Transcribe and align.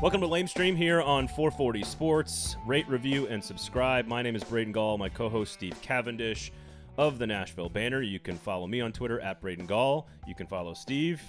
Welcome 0.00 0.22
to 0.22 0.26
Lame 0.26 0.46
Stream 0.46 0.76
here 0.76 1.02
on 1.02 1.28
440 1.28 1.82
Sports. 1.84 2.56
Rate, 2.66 2.88
review, 2.88 3.26
and 3.26 3.44
subscribe. 3.44 4.06
My 4.06 4.22
name 4.22 4.34
is 4.34 4.42
Braden 4.42 4.72
Gall. 4.72 4.96
My 4.96 5.10
co-host 5.10 5.52
Steve 5.52 5.76
Cavendish 5.82 6.50
of 6.96 7.18
the 7.18 7.26
Nashville 7.26 7.68
Banner. 7.68 8.00
You 8.00 8.18
can 8.18 8.38
follow 8.38 8.66
me 8.66 8.80
on 8.80 8.92
Twitter 8.92 9.20
at 9.20 9.42
Braden 9.42 9.66
Gall. 9.66 10.08
You 10.26 10.34
can 10.34 10.46
follow 10.46 10.72
Steve. 10.72 11.20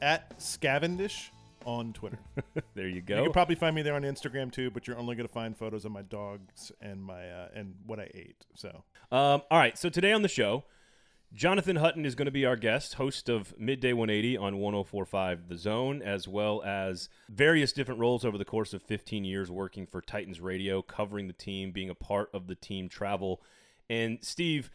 at 0.00 0.38
Scavendish 0.38 1.30
on 1.64 1.92
Twitter. 1.92 2.18
There 2.76 2.88
you 2.88 3.00
go. 3.00 3.16
You 3.16 3.22
can 3.24 3.32
probably 3.32 3.54
find 3.56 3.74
me 3.74 3.82
there 3.82 3.94
on 3.94 4.02
Instagram 4.02 4.52
too, 4.52 4.70
but 4.70 4.86
you're 4.86 4.98
only 4.98 5.14
going 5.16 5.26
to 5.26 5.32
find 5.32 5.56
photos 5.56 5.84
of 5.84 5.90
my 5.92 6.02
dogs 6.02 6.70
and 6.80 7.02
my 7.02 7.28
uh, 7.28 7.48
and 7.54 7.74
what 7.86 7.98
I 8.00 8.10
ate. 8.14 8.44
So 8.54 8.84
Um, 9.12 9.42
all 9.50 9.58
right, 9.58 9.76
so 9.78 9.88
today 9.88 10.12
on 10.12 10.22
the 10.22 10.28
show, 10.28 10.64
Jonathan 11.34 11.74
Hutton 11.74 12.06
is 12.06 12.14
going 12.14 12.26
to 12.26 12.30
be 12.30 12.46
our 12.46 12.54
guest, 12.54 12.94
host 12.94 13.28
of 13.28 13.58
Midday 13.58 13.92
180 13.92 14.36
on 14.36 14.58
1045 14.58 15.48
The 15.48 15.56
Zone, 15.56 16.00
as 16.00 16.28
well 16.28 16.62
as 16.62 17.08
various 17.28 17.72
different 17.72 17.98
roles 17.98 18.24
over 18.24 18.38
the 18.38 18.44
course 18.44 18.72
of 18.72 18.82
15 18.82 19.24
years 19.24 19.50
working 19.50 19.84
for 19.84 20.00
Titans 20.00 20.40
Radio, 20.40 20.80
covering 20.80 21.26
the 21.26 21.32
team, 21.32 21.72
being 21.72 21.90
a 21.90 21.94
part 21.94 22.30
of 22.32 22.46
the 22.46 22.54
team 22.54 22.88
travel. 22.88 23.42
And 23.90 24.18
Steve, 24.22 24.70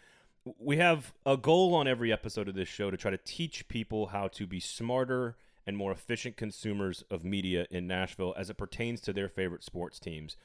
we 0.60 0.76
have 0.76 1.14
a 1.26 1.38
goal 1.38 1.74
on 1.76 1.88
every 1.88 2.12
episode 2.12 2.50
of 2.50 2.56
this 2.56 2.68
show 2.68 2.92
to 2.92 2.98
try 2.98 3.12
to 3.12 3.18
teach 3.18 3.70
people 3.70 4.08
how 4.08 4.28
to 4.28 4.46
be 4.46 4.60
smarter 4.60 5.38
and 5.66 5.78
more 5.78 5.94
efficient 5.94 6.36
consumers 6.36 7.06
of 7.10 7.24
media 7.24 7.68
in 7.72 7.88
Nashville 7.88 8.34
as 8.38 8.50
it 8.50 8.58
pertains 8.58 9.00
to 9.02 9.14
their 9.14 9.30
favorite 9.30 9.64
sports 9.64 9.98
teams. 9.98 10.36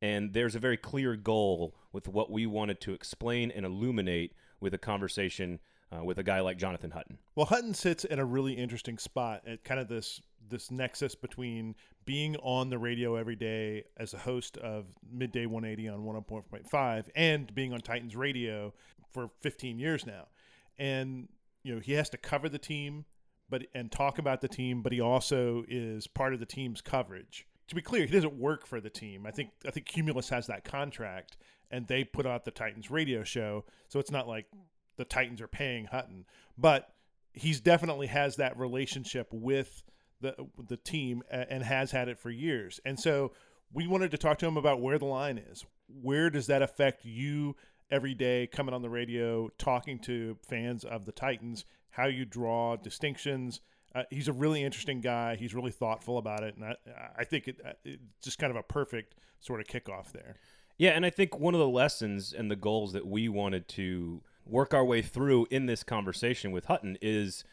And 0.00 0.32
there's 0.32 0.54
a 0.54 0.60
very 0.60 0.78
clear 0.78 1.14
goal 1.14 1.74
with 1.92 2.08
what 2.08 2.30
we 2.30 2.46
wanted 2.46 2.80
to 2.82 2.94
explain 2.94 3.50
and 3.50 3.66
illuminate 3.66 4.32
with 4.60 4.74
a 4.74 4.78
conversation 4.78 5.60
uh, 5.90 6.04
with 6.04 6.18
a 6.18 6.22
guy 6.22 6.40
like 6.40 6.58
Jonathan 6.58 6.90
Hutton. 6.90 7.18
Well, 7.34 7.46
Hutton 7.46 7.74
sits 7.74 8.04
in 8.04 8.18
a 8.18 8.24
really 8.24 8.52
interesting 8.52 8.98
spot 8.98 9.42
at 9.46 9.64
kind 9.64 9.80
of 9.80 9.88
this 9.88 10.20
this 10.48 10.70
nexus 10.70 11.14
between 11.14 11.74
being 12.06 12.36
on 12.36 12.70
the 12.70 12.78
radio 12.78 13.16
every 13.16 13.36
day 13.36 13.84
as 13.98 14.14
a 14.14 14.18
host 14.18 14.56
of 14.58 14.86
Midday 15.12 15.44
180 15.44 15.88
on 15.88 16.24
104.5 16.24 17.08
and 17.14 17.54
being 17.54 17.74
on 17.74 17.80
Titans 17.80 18.16
Radio 18.16 18.72
for 19.12 19.30
15 19.40 19.78
years 19.78 20.06
now. 20.06 20.28
And 20.78 21.28
you 21.62 21.74
know, 21.74 21.80
he 21.80 21.92
has 21.92 22.08
to 22.10 22.16
cover 22.16 22.48
the 22.48 22.58
team 22.58 23.04
but 23.50 23.66
and 23.74 23.90
talk 23.90 24.18
about 24.18 24.40
the 24.40 24.48
team, 24.48 24.82
but 24.82 24.92
he 24.92 25.00
also 25.00 25.64
is 25.68 26.06
part 26.06 26.34
of 26.34 26.40
the 26.40 26.46
team's 26.46 26.80
coverage. 26.80 27.46
To 27.68 27.74
be 27.74 27.82
clear, 27.82 28.06
he 28.06 28.12
doesn't 28.12 28.38
work 28.38 28.66
for 28.66 28.80
the 28.80 28.90
team. 28.90 29.26
I 29.26 29.30
think 29.30 29.50
I 29.66 29.70
think 29.70 29.86
Cumulus 29.86 30.28
has 30.30 30.46
that 30.46 30.64
contract 30.64 31.36
and 31.70 31.86
they 31.86 32.04
put 32.04 32.26
out 32.26 32.44
the 32.44 32.50
Titans 32.50 32.90
radio 32.90 33.22
show, 33.24 33.64
so 33.88 33.98
it's 33.98 34.10
not 34.10 34.28
like 34.28 34.46
the 34.96 35.04
Titans 35.04 35.40
are 35.40 35.48
paying 35.48 35.86
Hutton, 35.86 36.24
but 36.56 36.92
he's 37.32 37.60
definitely 37.60 38.08
has 38.08 38.36
that 38.36 38.58
relationship 38.58 39.28
with 39.32 39.82
the 40.20 40.34
the 40.68 40.76
team 40.76 41.22
and 41.30 41.62
has 41.62 41.90
had 41.92 42.08
it 42.08 42.18
for 42.18 42.30
years. 42.30 42.80
And 42.84 42.98
so 42.98 43.32
we 43.72 43.86
wanted 43.86 44.10
to 44.10 44.18
talk 44.18 44.38
to 44.38 44.46
him 44.46 44.56
about 44.56 44.80
where 44.80 44.98
the 44.98 45.04
line 45.04 45.38
is. 45.38 45.64
Where 46.02 46.30
does 46.30 46.46
that 46.48 46.62
affect 46.62 47.04
you 47.04 47.56
every 47.90 48.14
day 48.14 48.46
coming 48.46 48.74
on 48.74 48.82
the 48.82 48.90
radio 48.90 49.48
talking 49.58 49.98
to 50.00 50.36
fans 50.48 50.84
of 50.84 51.04
the 51.04 51.12
Titans, 51.12 51.64
how 51.90 52.06
you 52.06 52.24
draw 52.24 52.76
distinctions? 52.76 53.60
Uh, 53.94 54.02
he's 54.10 54.28
a 54.28 54.32
really 54.32 54.62
interesting 54.62 55.00
guy. 55.00 55.36
He's 55.36 55.54
really 55.54 55.70
thoughtful 55.70 56.18
about 56.18 56.42
it, 56.42 56.56
and 56.56 56.64
I, 56.64 56.74
I 57.16 57.24
think 57.24 57.48
it, 57.48 57.60
it's 57.84 58.02
just 58.22 58.38
kind 58.38 58.50
of 58.50 58.56
a 58.56 58.62
perfect 58.62 59.14
sort 59.40 59.60
of 59.60 59.66
kickoff 59.66 60.12
there. 60.12 60.36
Yeah, 60.78 60.90
and 60.90 61.04
I 61.04 61.10
think 61.10 61.38
one 61.38 61.54
of 61.54 61.60
the 61.60 61.68
lessons 61.68 62.32
and 62.32 62.50
the 62.50 62.56
goals 62.56 62.92
that 62.92 63.06
we 63.06 63.28
wanted 63.28 63.66
to 63.68 64.22
work 64.46 64.72
our 64.72 64.84
way 64.84 65.02
through 65.02 65.48
in 65.50 65.66
this 65.66 65.82
conversation 65.82 66.52
with 66.52 66.66
Hutton 66.66 66.96
is 67.02 67.44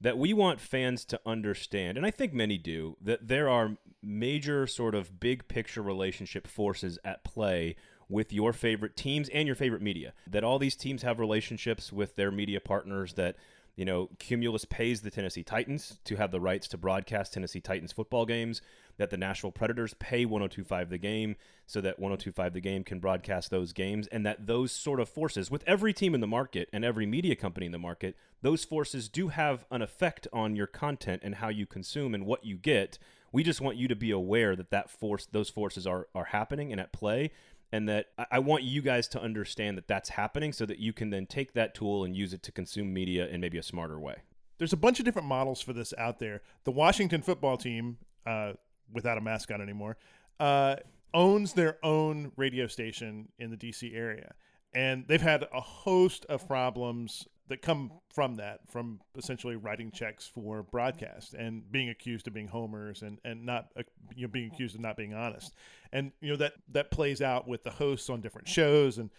that 0.00 0.18
we 0.18 0.34
want 0.34 0.60
fans 0.60 1.06
to 1.06 1.20
understand, 1.24 1.96
and 1.96 2.06
I 2.06 2.10
think 2.10 2.34
many 2.34 2.58
do, 2.58 2.98
that 3.00 3.28
there 3.28 3.48
are 3.48 3.78
major 4.02 4.66
sort 4.66 4.94
of 4.94 5.18
big 5.18 5.48
picture 5.48 5.80
relationship 5.80 6.46
forces 6.46 6.98
at 7.02 7.24
play 7.24 7.76
with 8.10 8.30
your 8.30 8.52
favorite 8.52 8.94
teams 8.94 9.30
and 9.30 9.46
your 9.46 9.56
favorite 9.56 9.82
media. 9.82 10.12
That 10.26 10.44
all 10.44 10.58
these 10.58 10.76
teams 10.76 11.02
have 11.02 11.18
relationships 11.18 11.92
with 11.92 12.14
their 12.14 12.30
media 12.30 12.60
partners 12.60 13.14
that 13.14 13.36
you 13.76 13.84
know, 13.84 14.08
Cumulus 14.18 14.64
pays 14.64 15.02
the 15.02 15.10
Tennessee 15.10 15.42
Titans 15.42 15.98
to 16.04 16.16
have 16.16 16.30
the 16.30 16.40
rights 16.40 16.66
to 16.68 16.78
broadcast 16.78 17.34
Tennessee 17.34 17.60
Titans 17.60 17.92
football 17.92 18.24
games, 18.24 18.62
that 18.98 19.10
the 19.10 19.16
Nashville 19.16 19.52
Predators 19.52 19.94
pay 19.94 20.24
1025 20.24 20.90
the 20.90 20.98
game 20.98 21.36
so 21.66 21.80
that 21.80 21.98
1025 21.98 22.52
the 22.54 22.60
game 22.60 22.84
can 22.84 22.98
broadcast 22.98 23.50
those 23.50 23.72
games, 23.72 24.06
and 24.08 24.24
that 24.24 24.46
those 24.46 24.72
sort 24.72 25.00
of 25.00 25.08
forces, 25.08 25.50
with 25.50 25.64
every 25.66 25.92
team 25.92 26.14
in 26.14 26.20
the 26.20 26.26
market 26.26 26.68
and 26.72 26.84
every 26.84 27.06
media 27.06 27.34
company 27.36 27.66
in 27.66 27.72
the 27.72 27.78
market, 27.78 28.16
those 28.42 28.64
forces 28.64 29.08
do 29.08 29.28
have 29.28 29.64
an 29.70 29.82
effect 29.82 30.28
on 30.32 30.54
your 30.56 30.66
content 30.66 31.22
and 31.24 31.36
how 31.36 31.48
you 31.48 31.66
consume 31.66 32.14
and 32.14 32.24
what 32.26 32.44
you 32.44 32.56
get. 32.56 32.98
We 33.32 33.42
just 33.42 33.60
want 33.60 33.76
you 33.76 33.88
to 33.88 33.96
be 33.96 34.10
aware 34.10 34.54
that 34.56 34.70
that 34.70 34.88
force, 34.90 35.26
those 35.26 35.50
forces 35.50 35.86
are, 35.86 36.06
are 36.14 36.26
happening 36.26 36.70
and 36.72 36.80
at 36.80 36.92
play, 36.92 37.32
and 37.72 37.88
that 37.88 38.06
I- 38.30 38.38
want 38.38 38.62
you 38.62 38.80
guys 38.80 39.08
to 39.08 39.20
understand 39.20 39.76
that 39.76 39.88
that's 39.88 40.10
happening 40.10 40.52
so 40.52 40.64
that 40.66 40.78
you 40.78 40.92
can 40.92 41.10
then 41.10 41.26
take 41.26 41.52
that 41.54 41.74
tool 41.74 42.04
and 42.04 42.16
use 42.16 42.32
it 42.32 42.42
to 42.44 42.52
consume 42.52 42.94
media 42.94 43.26
in 43.26 43.40
maybe 43.40 43.58
a 43.58 43.62
smarter 43.62 43.98
way. 43.98 44.16
there's 44.58 44.72
a 44.72 44.76
bunch 44.76 44.98
of 44.98 45.04
different 45.04 45.28
models 45.28 45.60
for 45.60 45.74
this 45.74 45.92
out 45.98 46.18
there. 46.18 46.40
The 46.64 46.70
Washington 46.70 47.20
football 47.20 47.58
team, 47.58 47.98
uh, 48.24 48.54
without 48.92 49.18
a 49.18 49.20
mascot 49.20 49.60
anymore, 49.60 49.96
uh, 50.40 50.76
owns 51.14 51.52
their 51.52 51.78
own 51.82 52.32
radio 52.36 52.66
station 52.66 53.28
in 53.38 53.50
the 53.50 53.56
DC 53.56 53.94
area. 53.94 54.34
And 54.74 55.04
they've 55.08 55.22
had 55.22 55.46
a 55.54 55.60
host 55.60 56.26
of 56.28 56.46
problems 56.46 57.26
that 57.48 57.62
come 57.62 57.92
from 58.12 58.34
that, 58.36 58.60
from 58.68 59.00
essentially 59.16 59.56
writing 59.56 59.90
checks 59.90 60.26
for 60.26 60.64
broadcast 60.64 61.32
and 61.34 61.70
being 61.70 61.88
accused 61.88 62.26
of 62.26 62.34
being 62.34 62.48
homers 62.48 63.02
and, 63.02 63.18
and 63.24 63.46
not 63.46 63.68
uh, 63.78 63.82
you 64.14 64.26
know 64.26 64.30
being 64.30 64.50
accused 64.52 64.74
of 64.74 64.80
not 64.80 64.96
being 64.96 65.14
honest. 65.14 65.54
And 65.92 66.12
you 66.20 66.30
know 66.30 66.36
that 66.36 66.54
that 66.72 66.90
plays 66.90 67.22
out 67.22 67.46
with 67.46 67.62
the 67.62 67.70
hosts 67.70 68.10
on 68.10 68.20
different 68.20 68.48
shows 68.48 68.98
and 68.98 69.10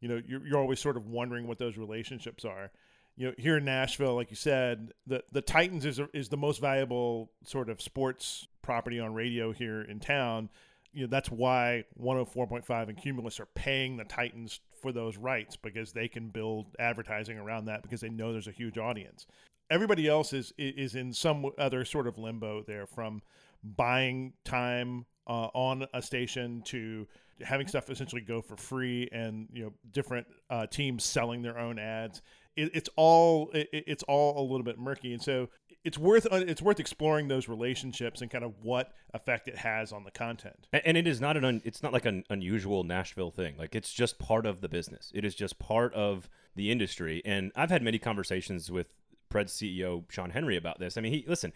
you 0.00 0.08
know 0.08 0.20
you're, 0.26 0.46
you're 0.46 0.58
always 0.58 0.78
sort 0.78 0.96
of 0.96 1.06
wondering 1.06 1.46
what 1.46 1.58
those 1.58 1.78
relationships 1.78 2.44
are 2.44 2.70
you 3.16 3.26
know, 3.26 3.34
here 3.36 3.58
in 3.58 3.66
Nashville, 3.66 4.14
like 4.14 4.30
you 4.30 4.36
said, 4.36 4.92
the 5.06 5.22
the 5.30 5.42
Titans 5.42 5.84
is 5.84 6.00
is 6.14 6.30
the 6.30 6.38
most 6.38 6.58
valuable 6.58 7.30
sort 7.44 7.68
of 7.68 7.82
sports 7.82 8.48
property 8.70 9.00
on 9.00 9.12
radio 9.12 9.50
here 9.50 9.82
in 9.82 9.98
town. 9.98 10.48
You 10.92 11.02
know, 11.02 11.08
that's 11.08 11.28
why 11.28 11.82
104.5 12.00 12.88
and 12.88 12.96
Cumulus 12.96 13.40
are 13.40 13.48
paying 13.56 13.96
the 13.96 14.04
Titans 14.04 14.60
for 14.80 14.92
those 14.92 15.16
rights 15.16 15.56
because 15.56 15.90
they 15.90 16.06
can 16.06 16.28
build 16.28 16.66
advertising 16.78 17.36
around 17.36 17.64
that 17.64 17.82
because 17.82 18.00
they 18.00 18.08
know 18.08 18.30
there's 18.30 18.46
a 18.46 18.52
huge 18.52 18.78
audience. 18.78 19.26
Everybody 19.72 20.06
else 20.06 20.32
is 20.32 20.52
is 20.56 20.94
in 20.94 21.12
some 21.12 21.50
other 21.58 21.84
sort 21.84 22.06
of 22.06 22.16
limbo 22.16 22.62
there 22.62 22.86
from 22.86 23.22
buying 23.64 24.34
time 24.44 25.04
uh, 25.26 25.48
on 25.52 25.84
a 25.92 26.00
station 26.00 26.62
to 26.66 27.08
having 27.40 27.66
stuff 27.66 27.90
essentially 27.90 28.22
go 28.22 28.40
for 28.40 28.56
free 28.56 29.08
and 29.10 29.48
you 29.52 29.64
know 29.64 29.72
different 29.90 30.28
uh, 30.48 30.66
teams 30.66 31.02
selling 31.02 31.42
their 31.42 31.58
own 31.58 31.76
ads 31.78 32.22
it, 32.54 32.70
it's 32.72 32.90
all 32.96 33.50
it, 33.52 33.68
it's 33.72 34.02
all 34.04 34.40
a 34.40 34.46
little 34.46 34.62
bit 34.62 34.78
murky 34.78 35.12
and 35.12 35.22
so 35.22 35.48
it's 35.84 35.96
worth 35.98 36.26
uh, 36.30 36.36
it's 36.46 36.60
worth 36.60 36.78
exploring 36.78 37.28
those 37.28 37.48
relationships 37.48 38.20
and 38.20 38.30
kind 38.30 38.44
of 38.44 38.52
what 38.62 38.92
effect 39.14 39.48
it 39.48 39.56
has 39.58 39.92
on 39.92 40.04
the 40.04 40.10
content 40.10 40.68
A- 40.72 40.86
And 40.86 40.96
it 40.96 41.06
is 41.06 41.20
not 41.20 41.36
an 41.36 41.44
un, 41.44 41.62
it's 41.64 41.82
not 41.82 41.92
like 41.92 42.04
an 42.04 42.24
unusual 42.28 42.84
Nashville 42.84 43.30
thing. 43.30 43.54
Like 43.58 43.74
it's 43.74 43.92
just 43.92 44.18
part 44.18 44.46
of 44.46 44.60
the 44.60 44.68
business. 44.68 45.10
It 45.14 45.24
is 45.24 45.34
just 45.34 45.58
part 45.58 45.94
of 45.94 46.28
the 46.54 46.70
industry. 46.70 47.22
And 47.24 47.52
I've 47.56 47.70
had 47.70 47.82
many 47.82 47.98
conversations 47.98 48.70
with 48.70 48.88
Pred's 49.28 49.52
CEO 49.52 50.04
Sean 50.10 50.30
Henry 50.30 50.56
about 50.56 50.78
this. 50.80 50.98
I 50.98 51.00
mean, 51.00 51.12
he 51.12 51.24
listen, 51.26 51.52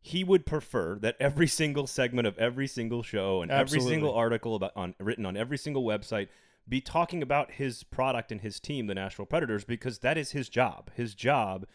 he 0.00 0.24
would 0.24 0.46
prefer 0.46 0.98
that 1.00 1.16
every 1.20 1.46
single 1.60 1.86
segment 1.86 2.26
of 2.26 2.36
every 2.38 2.66
single 2.66 3.02
show 3.02 3.42
and 3.42 3.50
Absolutely. 3.52 3.86
every 3.86 3.94
single 3.94 4.14
article 4.14 4.54
about 4.56 4.72
on 4.74 4.94
written 4.98 5.26
on 5.26 5.36
every 5.36 5.58
single 5.58 5.84
website 5.84 6.28
be 6.68 6.80
talking 6.80 7.22
about 7.22 7.52
his 7.52 7.82
product 7.82 8.30
and 8.30 8.42
his 8.42 8.60
team, 8.60 8.86
the 8.86 8.94
Nashville 8.94 9.26
Predators, 9.26 9.64
because 9.64 10.00
that 10.00 10.16
is 10.16 10.30
his 10.32 10.48
job. 10.48 10.90
His 10.94 11.14
job 11.14 11.66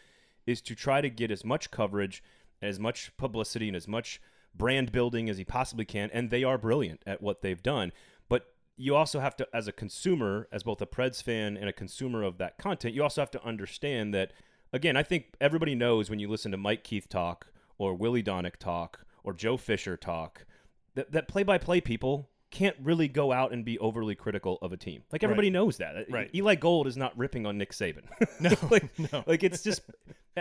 is 0.46 0.60
to 0.62 0.74
try 0.74 1.00
to 1.00 1.10
get 1.10 1.30
as 1.30 1.44
much 1.44 1.70
coverage, 1.70 2.22
as 2.62 2.78
much 2.78 3.16
publicity, 3.16 3.68
and 3.68 3.76
as 3.76 3.88
much 3.88 4.20
brand 4.54 4.92
building 4.92 5.28
as 5.28 5.38
he 5.38 5.44
possibly 5.44 5.84
can. 5.84 6.10
And 6.12 6.30
they 6.30 6.44
are 6.44 6.58
brilliant 6.58 7.02
at 7.06 7.20
what 7.22 7.42
they've 7.42 7.62
done. 7.62 7.92
But 8.28 8.46
you 8.76 8.94
also 8.94 9.20
have 9.20 9.36
to, 9.36 9.48
as 9.52 9.68
a 9.68 9.72
consumer, 9.72 10.48
as 10.52 10.62
both 10.62 10.80
a 10.80 10.86
Preds 10.86 11.22
fan 11.22 11.56
and 11.56 11.68
a 11.68 11.72
consumer 11.72 12.22
of 12.22 12.38
that 12.38 12.58
content, 12.58 12.94
you 12.94 13.02
also 13.02 13.20
have 13.20 13.30
to 13.32 13.44
understand 13.44 14.14
that, 14.14 14.32
again, 14.72 14.96
I 14.96 15.02
think 15.02 15.34
everybody 15.40 15.74
knows 15.74 16.08
when 16.08 16.18
you 16.18 16.28
listen 16.28 16.50
to 16.52 16.56
Mike 16.56 16.84
Keith 16.84 17.08
talk 17.08 17.48
or 17.78 17.94
Willy 17.94 18.22
Daunic 18.22 18.56
talk 18.56 19.00
or 19.24 19.32
Joe 19.32 19.56
Fisher 19.56 19.96
talk 19.96 20.46
that, 20.94 21.12
that 21.12 21.28
play-by-play 21.28 21.82
people 21.82 22.30
can't 22.50 22.76
really 22.82 23.08
go 23.08 23.32
out 23.32 23.52
and 23.52 23.64
be 23.64 23.78
overly 23.78 24.14
critical 24.14 24.58
of 24.62 24.72
a 24.72 24.76
team. 24.76 25.02
Like 25.12 25.22
everybody 25.22 25.50
knows 25.50 25.76
that. 25.78 26.10
Right. 26.10 26.30
Eli 26.34 26.54
Gold 26.54 26.86
is 26.86 26.96
not 26.96 27.16
ripping 27.16 27.46
on 27.46 27.58
Nick 27.58 27.72
Saban. 27.72 28.04
No, 28.40 28.50
like, 28.70 28.98
no. 29.12 29.24
like 29.26 29.42
it's 29.42 29.62
just 29.62 29.82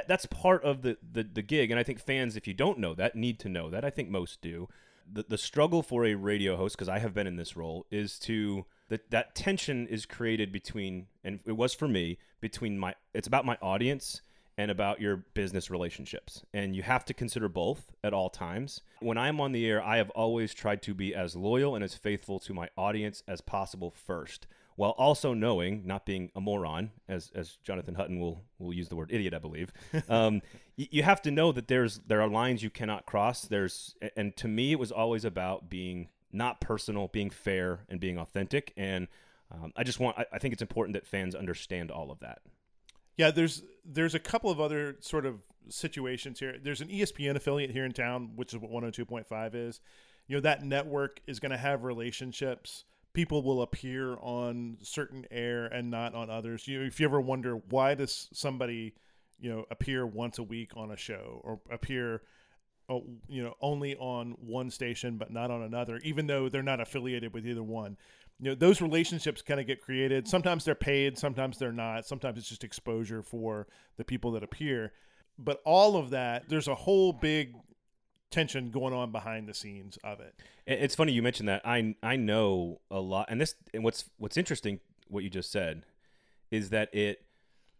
that's 0.07 0.25
part 0.25 0.63
of 0.63 0.81
the, 0.81 0.97
the 1.13 1.23
the 1.23 1.41
gig 1.41 1.71
and 1.71 1.79
I 1.79 1.83
think 1.83 1.99
fans 1.99 2.35
if 2.35 2.47
you 2.47 2.53
don't 2.53 2.79
know 2.79 2.93
that 2.95 3.15
need 3.15 3.39
to 3.39 3.49
know 3.49 3.69
that. 3.69 3.85
I 3.85 3.89
think 3.89 4.09
most 4.09 4.41
do. 4.41 4.67
The 5.11 5.25
the 5.27 5.37
struggle 5.37 5.83
for 5.83 6.05
a 6.05 6.15
radio 6.15 6.55
host 6.57 6.75
because 6.75 6.89
I 6.89 6.99
have 6.99 7.13
been 7.13 7.27
in 7.27 7.35
this 7.35 7.55
role 7.55 7.85
is 7.91 8.19
to 8.19 8.65
that 8.89 9.09
that 9.11 9.35
tension 9.35 9.87
is 9.87 10.05
created 10.05 10.51
between 10.51 11.07
and 11.23 11.39
it 11.45 11.53
was 11.53 11.73
for 11.73 11.87
me 11.87 12.17
between 12.41 12.77
my 12.77 12.95
it's 13.13 13.27
about 13.27 13.45
my 13.45 13.57
audience 13.61 14.21
and 14.57 14.71
about 14.71 15.01
your 15.01 15.17
business 15.33 15.69
relationships. 15.69 16.43
And 16.53 16.75
you 16.75 16.83
have 16.83 17.05
to 17.05 17.13
consider 17.13 17.49
both 17.49 17.91
at 18.03 18.13
all 18.13 18.29
times. 18.29 18.81
When 18.99 19.17
I'm 19.17 19.41
on 19.41 19.51
the 19.51 19.67
air, 19.67 19.83
I 19.83 19.97
have 19.97 20.09
always 20.11 20.53
tried 20.53 20.81
to 20.83 20.93
be 20.93 21.13
as 21.13 21.35
loyal 21.35 21.75
and 21.75 21.83
as 21.83 21.95
faithful 21.95 22.39
to 22.39 22.53
my 22.53 22.69
audience 22.77 23.21
as 23.27 23.41
possible 23.41 23.91
first, 23.91 24.47
while 24.75 24.91
also 24.91 25.33
knowing, 25.33 25.83
not 25.85 26.05
being 26.05 26.31
a 26.35 26.41
moron, 26.41 26.91
as, 27.07 27.31
as 27.33 27.57
Jonathan 27.63 27.95
Hutton 27.95 28.19
will, 28.19 28.43
will 28.59 28.73
use 28.73 28.89
the 28.89 28.95
word 28.95 29.11
idiot, 29.11 29.33
I 29.33 29.39
believe. 29.39 29.71
Um, 30.09 30.41
you, 30.75 30.87
you 30.91 31.03
have 31.03 31.21
to 31.23 31.31
know 31.31 31.51
that 31.51 31.67
there's 31.67 31.99
there 32.05 32.21
are 32.21 32.27
lines 32.27 32.61
you 32.61 32.69
cannot 32.69 33.05
cross. 33.05 33.41
There's 33.41 33.95
and 34.15 34.35
to 34.37 34.47
me, 34.47 34.73
it 34.73 34.79
was 34.79 34.91
always 34.91 35.25
about 35.25 35.69
being 35.69 36.09
not 36.31 36.61
personal, 36.61 37.07
being 37.07 37.29
fair, 37.29 37.85
and 37.89 37.99
being 37.99 38.17
authentic. 38.17 38.73
And 38.77 39.07
um, 39.51 39.71
I 39.75 39.83
just 39.83 39.99
want 39.99 40.19
I, 40.19 40.25
I 40.33 40.39
think 40.39 40.53
it's 40.53 40.61
important 40.61 40.93
that 40.93 41.07
fans 41.07 41.33
understand 41.33 41.91
all 41.91 42.11
of 42.11 42.19
that. 42.19 42.39
Yeah, 43.17 43.31
there's 43.31 43.63
there's 43.85 44.15
a 44.15 44.19
couple 44.19 44.51
of 44.51 44.59
other 44.59 44.97
sort 44.99 45.25
of 45.25 45.41
situations 45.69 46.39
here. 46.39 46.57
There's 46.61 46.81
an 46.81 46.89
ESPN 46.89 47.35
affiliate 47.35 47.71
here 47.71 47.85
in 47.85 47.91
town, 47.91 48.31
which 48.35 48.53
is 48.53 48.59
what 48.59 48.71
102.5 48.71 49.55
is. 49.55 49.79
You 50.27 50.37
know, 50.37 50.41
that 50.41 50.63
network 50.63 51.21
is 51.25 51.39
going 51.39 51.51
to 51.51 51.57
have 51.57 51.83
relationships. 51.83 52.83
People 53.15 53.41
will 53.41 53.61
appear 53.61 54.17
on 54.17 54.77
certain 54.81 55.25
air 55.31 55.65
and 55.65 55.89
not 55.89 56.13
on 56.13 56.29
others. 56.29 56.67
You 56.67 56.79
know, 56.79 56.85
if 56.85 56.99
you 56.99 57.07
ever 57.07 57.21
wonder 57.21 57.55
why 57.69 57.95
does 57.95 58.27
somebody, 58.33 58.93
you 59.39 59.49
know, 59.49 59.65
appear 59.71 60.05
once 60.05 60.37
a 60.37 60.43
week 60.43 60.71
on 60.75 60.91
a 60.91 60.97
show 60.97 61.41
or 61.43 61.59
appear 61.71 62.21
uh, 62.87 62.99
you 63.27 63.41
know 63.41 63.55
only 63.61 63.95
on 63.95 64.35
one 64.39 64.69
station 64.69 65.17
but 65.17 65.31
not 65.31 65.49
on 65.49 65.63
another 65.63 65.99
even 66.03 66.27
though 66.27 66.49
they're 66.49 66.61
not 66.61 66.79
affiliated 66.81 67.33
with 67.33 67.47
either 67.47 67.63
one? 67.63 67.97
You 68.39 68.49
know 68.49 68.55
those 68.55 68.81
relationships 68.81 69.41
kind 69.41 69.59
of 69.61 69.65
get 69.65 69.81
created. 69.81 70.27
Sometimes 70.27 70.65
they're 70.65 70.75
paid 70.75 71.17
sometimes 71.17 71.57
they're 71.57 71.71
not. 71.71 72.05
Sometimes 72.05 72.37
it's 72.37 72.49
just 72.49 72.65
exposure 72.65 73.23
for 73.23 73.67
the 73.97 74.03
people 74.03 74.31
that 74.31 74.43
appear. 74.43 74.91
But 75.39 75.61
all 75.65 75.95
of 75.95 76.09
that 76.09 76.49
there's 76.49 76.67
a 76.67 76.75
whole 76.75 77.13
big 77.13 77.53
tension 78.35 78.69
going 78.69 78.93
on 78.93 79.11
behind 79.11 79.47
the 79.47 79.53
scenes 79.53 79.97
of 80.03 80.19
it 80.19 80.35
it's 80.67 80.93
funny 80.93 81.13
you 81.13 81.21
mentioned 81.21 81.47
that 81.47 81.61
i 81.65 81.95
i 82.03 82.15
know 82.15 82.81
a 82.91 82.99
lot 82.99 83.25
and 83.29 83.39
this 83.39 83.55
and 83.73 83.83
what's 83.83 84.05
what's 84.17 84.35
interesting 84.35 84.79
what 85.07 85.23
you 85.23 85.29
just 85.29 85.51
said 85.51 85.83
is 86.51 86.69
that 86.69 86.93
it 86.93 87.23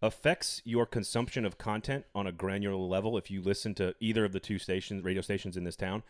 affects 0.02 0.62
your 0.63 0.86
consumption 0.86 1.46
of 1.46 1.57
content 1.57 2.06
on 2.16 2.25
a 2.25 2.31
granular 2.31 2.75
level 2.75 3.18
if 3.18 3.30
you 3.30 3.42
listen 3.42 3.74
to 3.74 3.94
either 4.00 4.24
of 4.24 4.31
the 4.31 4.40
two 4.40 4.57
stations 4.57 5.04
radio 5.04 5.22
stations 5.22 5.57
in 5.57 5.66
this 5.66 5.75
town 5.75 6.04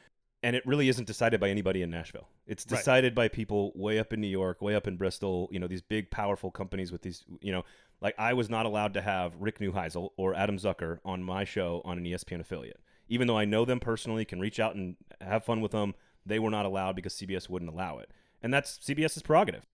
and 0.44 0.56
it 0.56 0.64
really 0.64 0.90
isn't 0.90 1.08
decided 1.08 1.40
by 1.40 1.50
anybody 1.50 1.82
in 1.82 1.90
Nashville. 1.90 2.28
It's 2.46 2.64
decided 2.64 3.18
right. 3.18 3.30
by 3.32 3.36
people 3.36 3.72
way 3.74 3.98
up 3.98 4.14
in 4.14 4.22
New 4.22 4.28
York, 4.28 4.62
way 4.62 4.76
up 4.76 4.86
in 4.86 4.96
Bristol. 4.96 5.50
You 5.52 5.60
know, 5.60 5.66
these 5.66 5.82
big, 5.82 6.12
powerful 6.12 6.52
companies 6.52 6.92
with 6.92 7.02
these. 7.02 7.24
You 7.42 7.52
know, 7.52 7.64
like 8.00 8.14
I 8.20 8.34
was 8.34 8.48
not 8.48 8.68
allowed 8.68 8.94
to 8.94 9.02
have 9.02 9.34
Rick 9.40 9.58
Neuheisel 9.58 10.10
or 10.18 10.36
Adam 10.36 10.58
Zucker 10.58 11.00
on 11.04 11.24
my 11.24 11.46
show 11.46 11.82
on 11.84 11.98
an 11.98 12.04
ESPN 12.04 12.42
affiliate, 12.42 12.80
even 13.08 13.28
though 13.28 13.38
I 13.38 13.46
know 13.46 13.66
them 13.66 13.80
personally, 13.80 14.26
can 14.26 14.40
reach 14.40 14.60
out 14.60 14.76
and 14.76 14.96
have 15.22 15.44
fun 15.44 15.62
with 15.62 15.72
them. 15.72 15.96
They 16.26 16.40
were 16.40 16.50
not 16.50 16.66
allowed 16.66 16.96
because 16.96 17.14
CBS 17.14 17.50
wouldn't 17.50 17.72
allow 17.72 18.00
it, 18.00 18.10
and 18.42 18.54
that's 18.54 18.80
CBS's 18.80 19.22
prerogative. 19.22 19.66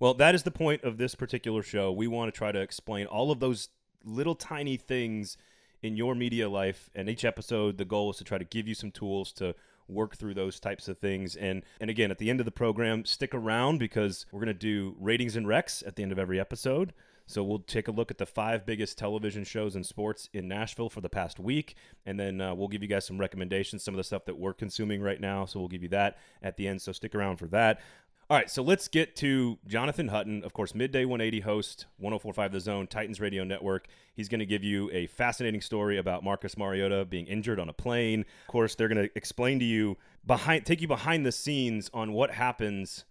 Well, 0.00 0.14
that 0.14 0.34
is 0.34 0.44
the 0.44 0.50
point 0.50 0.84
of 0.84 0.96
this 0.96 1.14
particular 1.14 1.62
show. 1.62 1.90
We 1.90 2.06
want 2.06 2.32
to 2.32 2.36
try 2.36 2.52
to 2.52 2.60
explain 2.60 3.06
all 3.06 3.30
of 3.30 3.40
those 3.40 3.68
little 4.04 4.36
tiny 4.36 4.76
things 4.76 5.36
in 5.82 5.96
your 5.96 6.14
media 6.14 6.48
life, 6.48 6.90
and 6.94 7.08
each 7.08 7.24
episode, 7.24 7.78
the 7.78 7.84
goal 7.84 8.10
is 8.10 8.16
to 8.18 8.24
try 8.24 8.38
to 8.38 8.44
give 8.44 8.66
you 8.66 8.74
some 8.74 8.90
tools 8.90 9.32
to 9.32 9.54
work 9.88 10.16
through 10.16 10.34
those 10.34 10.60
types 10.60 10.88
of 10.88 10.98
things. 10.98 11.34
And 11.34 11.62
and 11.80 11.90
again, 11.90 12.10
at 12.10 12.18
the 12.18 12.30
end 12.30 12.40
of 12.40 12.46
the 12.46 12.52
program, 12.52 13.04
stick 13.04 13.34
around 13.34 13.78
because 13.78 14.26
we're 14.30 14.40
going 14.40 14.48
to 14.48 14.54
do 14.54 14.94
ratings 14.98 15.36
and 15.36 15.46
recs 15.46 15.86
at 15.86 15.96
the 15.96 16.02
end 16.02 16.12
of 16.12 16.18
every 16.18 16.38
episode. 16.38 16.92
So 17.28 17.44
we'll 17.44 17.58
take 17.58 17.88
a 17.88 17.92
look 17.92 18.10
at 18.10 18.16
the 18.16 18.24
five 18.24 18.64
biggest 18.64 18.96
television 18.96 19.44
shows 19.44 19.76
and 19.76 19.84
sports 19.84 20.30
in 20.32 20.48
Nashville 20.48 20.88
for 20.88 21.02
the 21.02 21.10
past 21.10 21.38
week, 21.38 21.76
and 22.06 22.18
then 22.18 22.40
uh, 22.40 22.54
we'll 22.54 22.68
give 22.68 22.82
you 22.82 22.88
guys 22.88 23.04
some 23.04 23.18
recommendations, 23.18 23.82
some 23.84 23.92
of 23.92 23.98
the 23.98 24.04
stuff 24.04 24.24
that 24.24 24.38
we're 24.38 24.54
consuming 24.54 25.02
right 25.02 25.20
now. 25.20 25.44
So 25.44 25.60
we'll 25.60 25.68
give 25.68 25.82
you 25.82 25.90
that 25.90 26.16
at 26.42 26.56
the 26.56 26.66
end. 26.66 26.80
So 26.80 26.90
stick 26.90 27.14
around 27.14 27.36
for 27.36 27.46
that. 27.48 27.80
All 28.30 28.36
right, 28.36 28.50
so 28.50 28.62
let's 28.62 28.88
get 28.88 29.14
to 29.16 29.58
Jonathan 29.66 30.08
Hutton, 30.08 30.42
of 30.42 30.54
course, 30.54 30.74
midday 30.74 31.04
180 31.04 31.40
host, 31.40 31.86
1045 31.98 32.52
The 32.52 32.60
Zone, 32.60 32.86
Titans 32.86 33.20
Radio 33.20 33.44
Network. 33.44 33.88
He's 34.14 34.28
going 34.30 34.40
to 34.40 34.46
give 34.46 34.64
you 34.64 34.90
a 34.90 35.06
fascinating 35.06 35.60
story 35.60 35.98
about 35.98 36.24
Marcus 36.24 36.56
Mariota 36.56 37.04
being 37.04 37.26
injured 37.26 37.60
on 37.60 37.68
a 37.68 37.74
plane. 37.74 38.20
Of 38.20 38.52
course, 38.52 38.74
they're 38.74 38.88
going 38.88 39.06
to 39.06 39.10
explain 39.14 39.58
to 39.58 39.64
you 39.66 39.98
behind, 40.26 40.64
take 40.64 40.80
you 40.80 40.88
behind 40.88 41.26
the 41.26 41.32
scenes 41.32 41.90
on 41.92 42.12
what 42.12 42.30
happens 42.30 43.04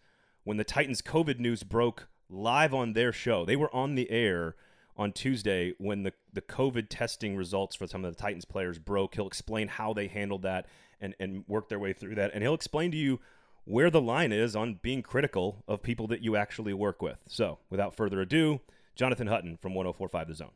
when 0.43 0.57
the 0.57 0.63
Titans 0.63 1.01
COVID 1.03 1.39
news 1.39 1.61
broke 1.61 2.07
live 2.29 2.73
on 2.73 2.93
their 2.93 3.11
show. 3.11 3.45
They 3.45 3.55
were 3.55 3.73
on 3.73 3.95
the 3.95 4.09
air 4.09 4.55
on 4.97 5.11
Tuesday 5.11 5.73
when 5.77 6.03
the, 6.03 6.13
the 6.33 6.41
COVID 6.41 6.87
testing 6.89 7.35
results 7.35 7.75
for 7.75 7.87
some 7.87 8.03
of 8.03 8.15
the 8.15 8.21
Titans 8.21 8.45
players 8.45 8.79
broke. 8.79 9.15
He'll 9.15 9.27
explain 9.27 9.67
how 9.67 9.93
they 9.93 10.07
handled 10.07 10.41
that 10.41 10.65
and, 10.99 11.15
and 11.19 11.43
work 11.47 11.69
their 11.69 11.79
way 11.79 11.93
through 11.93 12.15
that. 12.15 12.31
And 12.33 12.41
he'll 12.41 12.53
explain 12.53 12.91
to 12.91 12.97
you 12.97 13.19
where 13.65 13.89
the 13.89 14.01
line 14.01 14.31
is 14.31 14.55
on 14.55 14.79
being 14.81 15.03
critical 15.03 15.63
of 15.67 15.83
people 15.83 16.07
that 16.07 16.21
you 16.21 16.35
actually 16.35 16.73
work 16.73 17.01
with. 17.01 17.19
So, 17.27 17.59
without 17.69 17.95
further 17.95 18.21
ado, 18.21 18.61
Jonathan 18.95 19.27
Hutton 19.27 19.57
from 19.57 19.75
1045 19.75 20.27
The 20.27 20.35
Zone. 20.35 20.51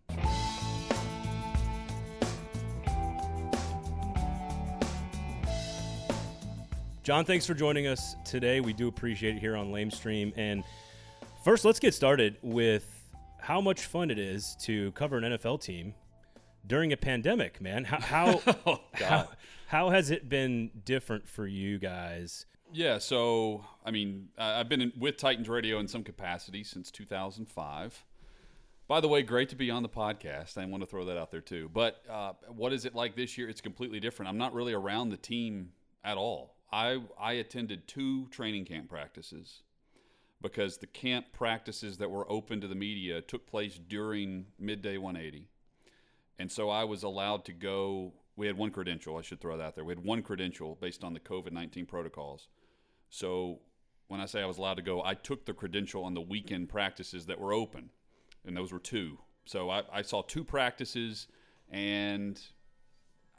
John, 7.04 7.26
thanks 7.26 7.46
for 7.46 7.56
joining 7.56 7.88
us 7.88 8.16
today. 8.24 8.62
We 8.62 8.74
do 8.74 8.88
appreciate 8.88 9.36
it 9.36 9.40
here 9.40 9.56
on 9.56 9.72
Lamestream. 9.72 10.34
And 10.38 10.64
first, 11.44 11.66
let's 11.66 11.80
get 11.80 11.94
started 11.94 12.38
with 12.42 13.10
how 13.40 13.62
much 13.62 13.86
fun 13.86 14.12
it 14.12 14.20
is 14.20 14.56
to 14.62 14.92
cover 14.92 15.18
an 15.18 15.24
NFL 15.24 15.62
team 15.62 15.94
during 16.68 16.94
a 16.94 16.98
pandemic, 16.98 17.60
man. 17.62 17.86
How 17.86 18.00
how, 18.00 18.42
oh, 18.66 18.82
how, 18.94 19.28
how 19.68 19.90
has 19.90 20.12
it 20.12 20.30
been 20.30 20.72
different 20.86 21.28
for 21.28 21.48
you 21.48 21.80
guys 21.80 22.46
yeah, 22.74 22.98
so 23.00 23.66
I 23.86 23.92
mean, 23.92 24.30
I've 24.38 24.70
been 24.70 24.82
in, 24.82 24.94
with 24.98 25.18
Titans 25.18 25.50
Radio 25.50 25.80
in 25.80 25.88
some 25.88 26.04
capacity 26.04 26.64
since 26.64 26.90
2005. 26.92 28.06
By 28.88 29.00
the 29.00 29.08
way, 29.08 29.24
great 29.24 29.50
to 29.50 29.56
be 29.56 29.72
on 29.72 29.84
the 29.84 29.90
podcast. 29.90 30.58
I 30.58 30.66
want 30.66 30.82
to 30.84 30.88
throw 30.88 31.06
that 31.06 31.18
out 31.18 31.32
there 31.32 31.42
too. 31.42 31.70
But 31.74 32.04
uh, 32.10 32.34
what 32.50 32.74
is 32.74 32.86
it 32.86 32.96
like 32.96 33.16
this 33.16 33.38
year? 33.38 33.50
It's 33.50 33.62
completely 33.62 34.00
different. 34.00 34.30
I'm 34.30 34.38
not 34.38 34.54
really 34.54 34.74
around 34.74 35.10
the 35.10 35.18
team 35.18 35.72
at 36.04 36.18
all. 36.18 36.56
I 36.72 37.02
I 37.20 37.34
attended 37.34 37.88
two 37.88 38.28
training 38.28 38.66
camp 38.66 38.90
practices 38.90 39.62
because 40.42 40.78
the 40.78 40.88
camp 40.88 41.28
practices 41.34 41.98
that 41.98 42.10
were 42.10 42.30
open 42.32 42.62
to 42.62 42.68
the 42.68 42.76
media 42.76 43.22
took 43.22 43.46
place 43.48 43.78
during 43.78 44.48
midday 44.60 44.98
180, 44.98 45.48
and 46.40 46.52
so 46.52 46.70
I 46.70 46.84
was 46.84 47.04
allowed 47.04 47.46
to 47.46 47.54
go. 47.54 48.14
We 48.36 48.48
had 48.48 48.58
one 48.58 48.72
credential. 48.72 49.18
I 49.18 49.22
should 49.22 49.42
throw 49.42 49.58
that 49.58 49.64
out 49.64 49.76
there. 49.76 49.84
We 49.84 49.94
had 49.94 50.04
one 50.04 50.24
credential 50.24 50.78
based 50.82 51.04
on 51.04 51.14
the 51.14 51.20
COVID 51.20 51.52
19 51.52 51.86
protocols 51.86 52.48
so 53.12 53.60
when 54.08 54.22
I 54.22 54.26
say 54.26 54.42
I 54.42 54.46
was 54.46 54.58
allowed 54.58 54.76
to 54.76 54.82
go, 54.82 55.04
I 55.04 55.14
took 55.14 55.46
the 55.46 55.54
credential 55.54 56.04
on 56.06 56.16
the 56.16 56.22
weekend 56.22 56.70
practices 56.70 57.28
that 57.28 57.40
were 57.40 57.54
open, 57.54 57.92
and 58.46 58.58
those 58.58 58.72
were 58.72 58.80
two. 58.80 59.20
So 59.46 59.70
I, 59.70 59.84
I 59.92 60.02
saw 60.02 60.22
two 60.22 60.44
practices, 60.44 61.28
and 61.70 62.42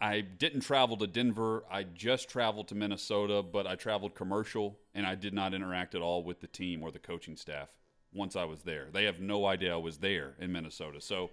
I 0.02 0.20
didn't 0.20 0.62
travel 0.62 0.96
to 0.96 1.06
Denver. 1.06 1.62
I 1.70 1.84
just 1.84 2.28
traveled 2.28 2.66
to 2.68 2.74
Minnesota, 2.74 3.40
but 3.40 3.68
I 3.68 3.76
traveled 3.76 4.16
commercial, 4.16 4.76
and 4.96 5.06
I 5.06 5.14
did 5.14 5.32
not 5.32 5.54
interact 5.54 5.94
at 5.94 6.02
all 6.02 6.24
with 6.24 6.40
the 6.40 6.48
team 6.48 6.82
or 6.82 6.90
the 6.90 6.98
coaching 6.98 7.36
staff 7.36 7.68
once 8.12 8.34
I 8.34 8.42
was 8.44 8.62
there. 8.62 8.88
They 8.92 9.04
have 9.04 9.20
no 9.20 9.46
idea 9.46 9.74
I 9.74 9.76
was 9.76 9.98
there 9.98 10.34
in 10.40 10.50
Minnesota. 10.50 11.00
So 11.00 11.30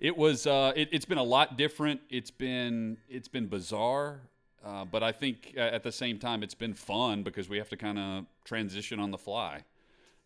it 0.00 0.16
was 0.16 0.48
uh, 0.48 0.72
it, 0.74 0.92
has 0.92 1.04
been 1.04 1.18
a 1.18 1.22
lot 1.22 1.56
different. 1.56 2.00
It's 2.10 2.32
been 2.32 2.96
it's 3.08 3.28
been 3.28 3.46
bizarre. 3.46 4.22
Uh, 4.62 4.84
but 4.84 5.04
I 5.04 5.12
think 5.12 5.54
uh, 5.56 5.60
at 5.60 5.84
the 5.84 5.92
same 5.92 6.18
time, 6.18 6.42
it's 6.42 6.52
been 6.52 6.74
fun 6.74 7.22
because 7.22 7.48
we 7.48 7.58
have 7.58 7.68
to 7.68 7.76
kind 7.76 7.98
of 7.98 8.24
transition 8.44 8.98
on 8.98 9.12
the 9.12 9.18
fly, 9.18 9.62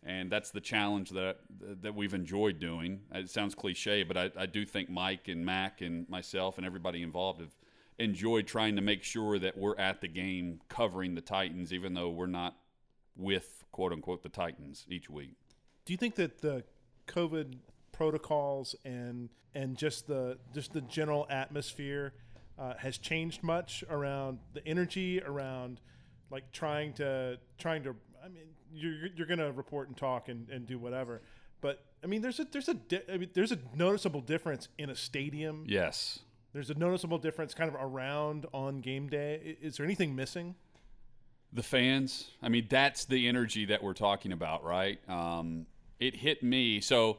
and 0.03 0.31
that's 0.31 0.49
the 0.49 0.59
challenge 0.59 1.11
that 1.11 1.37
that 1.81 1.93
we've 1.93 2.15
enjoyed 2.15 2.59
doing. 2.59 3.01
It 3.13 3.29
sounds 3.29 3.53
cliche, 3.53 4.01
but 4.01 4.17
I, 4.17 4.31
I 4.35 4.45
do 4.47 4.65
think 4.65 4.89
Mike 4.89 5.27
and 5.27 5.45
Mac 5.45 5.81
and 5.81 6.09
myself 6.09 6.57
and 6.57 6.65
everybody 6.65 7.03
involved 7.03 7.41
have 7.41 7.55
enjoyed 7.99 8.47
trying 8.47 8.75
to 8.75 8.81
make 8.81 9.03
sure 9.03 9.39
that 9.39 9.57
we're 9.57 9.77
at 9.77 10.01
the 10.01 10.07
game 10.07 10.59
covering 10.69 11.15
the 11.15 11.21
Titans, 11.21 11.71
even 11.73 11.93
though 11.93 12.09
we're 12.09 12.25
not 12.27 12.55
with 13.15 13.63
quote 13.71 13.91
unquote 13.91 14.23
the 14.23 14.29
Titans 14.29 14.85
each 14.89 15.09
week. 15.09 15.35
Do 15.85 15.93
you 15.93 15.97
think 15.97 16.15
that 16.15 16.41
the 16.41 16.63
COVID 17.07 17.57
protocols 17.91 18.75
and 18.83 19.29
and 19.53 19.77
just 19.77 20.07
the 20.07 20.37
just 20.53 20.73
the 20.73 20.81
general 20.81 21.25
atmosphere 21.29 22.13
uh, 22.59 22.73
has 22.77 22.97
changed 22.97 23.43
much 23.43 23.83
around 23.89 24.39
the 24.53 24.65
energy 24.67 25.21
around 25.21 25.79
like 26.29 26.51
trying 26.51 26.93
to 26.93 27.37
trying 27.57 27.83
to 27.83 27.95
I 28.23 28.27
mean 28.27 28.47
you're 28.73 29.07
you're 29.15 29.27
gonna 29.27 29.51
report 29.51 29.87
and 29.87 29.95
talk 29.95 30.27
and, 30.29 30.49
and 30.49 30.65
do 30.65 30.77
whatever 30.77 31.21
but 31.61 31.83
I 32.03 32.07
mean 32.07 32.21
there's 32.21 32.39
a 32.39 32.45
there's 32.45 32.67
a 32.67 32.73
di- 32.73 33.03
I 33.11 33.17
mean 33.17 33.29
there's 33.33 33.51
a 33.51 33.59
noticeable 33.75 34.21
difference 34.21 34.67
in 34.77 34.89
a 34.89 34.95
stadium 34.95 35.63
yes 35.67 36.19
there's 36.55 36.69
a 36.69 36.75
noticeable 36.75 37.17
difference 37.17 37.53
kind 37.53 37.69
of 37.69 37.75
around 37.77 38.45
on 38.53 38.79
game 38.79 39.09
day. 39.09 39.57
Is 39.61 39.75
there 39.75 39.85
anything 39.85 40.15
missing? 40.15 40.55
The 41.51 41.61
fans 41.61 42.31
I 42.41 42.47
mean 42.47 42.67
that's 42.69 43.03
the 43.05 43.27
energy 43.27 43.65
that 43.65 43.83
we're 43.83 43.93
talking 43.93 44.31
about 44.31 44.63
right? 44.63 44.97
Um, 45.09 45.67
it 45.99 46.15
hit 46.15 46.41
me. 46.41 46.79
So 46.79 47.17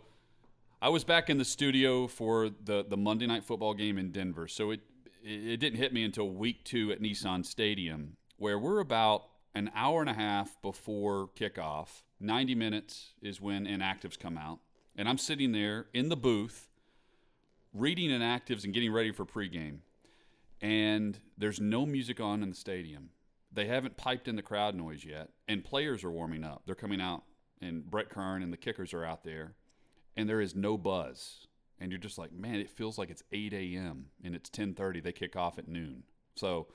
I 0.80 0.88
was 0.88 1.04
back 1.04 1.28
in 1.28 1.36
the 1.36 1.44
studio 1.44 2.06
for 2.06 2.48
the 2.48 2.84
the 2.88 2.96
Monday 2.96 3.26
night 3.26 3.44
football 3.44 3.74
game 3.74 3.98
in 3.98 4.10
Denver, 4.10 4.48
so 4.48 4.70
it 4.70 4.80
it 5.22 5.58
didn't 5.58 5.78
hit 5.78 5.92
me 5.92 6.02
until 6.02 6.30
week 6.30 6.64
two 6.64 6.90
at 6.90 7.02
Nissan 7.02 7.44
Stadium, 7.44 8.16
where 8.38 8.58
we're 8.58 8.80
about 8.80 9.24
an 9.54 9.70
hour 9.74 10.00
and 10.00 10.08
a 10.08 10.14
half 10.14 10.60
before 10.62 11.28
kickoff. 11.38 12.02
Ninety 12.20 12.54
minutes 12.54 13.12
is 13.20 13.38
when 13.38 13.66
inactives 13.66 14.18
come 14.18 14.38
out, 14.38 14.60
and 14.96 15.06
I'm 15.08 15.18
sitting 15.18 15.52
there 15.52 15.88
in 15.92 16.08
the 16.08 16.16
booth 16.16 16.65
reading 17.76 18.10
inactives 18.10 18.64
and 18.64 18.72
getting 18.72 18.92
ready 18.92 19.12
for 19.12 19.24
pregame, 19.24 19.78
and 20.60 21.18
there's 21.36 21.60
no 21.60 21.84
music 21.84 22.20
on 22.20 22.42
in 22.42 22.50
the 22.50 22.56
stadium. 22.56 23.10
They 23.52 23.66
haven't 23.66 23.96
piped 23.96 24.28
in 24.28 24.36
the 24.36 24.42
crowd 24.42 24.74
noise 24.74 25.04
yet, 25.04 25.30
and 25.48 25.64
players 25.64 26.04
are 26.04 26.10
warming 26.10 26.44
up. 26.44 26.62
They're 26.66 26.74
coming 26.74 27.00
out, 27.00 27.24
and 27.60 27.88
Brett 27.88 28.08
Kern 28.08 28.42
and 28.42 28.52
the 28.52 28.56
kickers 28.56 28.92
are 28.92 29.04
out 29.04 29.24
there, 29.24 29.54
and 30.16 30.28
there 30.28 30.40
is 30.40 30.54
no 30.54 30.76
buzz. 30.76 31.46
And 31.78 31.90
you're 31.90 32.00
just 32.00 32.16
like, 32.16 32.32
man, 32.32 32.56
it 32.56 32.70
feels 32.70 32.96
like 32.96 33.10
it's 33.10 33.22
8 33.32 33.52
a.m. 33.52 34.06
and 34.24 34.34
it's 34.34 34.48
10:30. 34.48 35.02
They 35.02 35.12
kick 35.12 35.36
off 35.36 35.58
at 35.58 35.68
noon, 35.68 36.04
so 36.34 36.68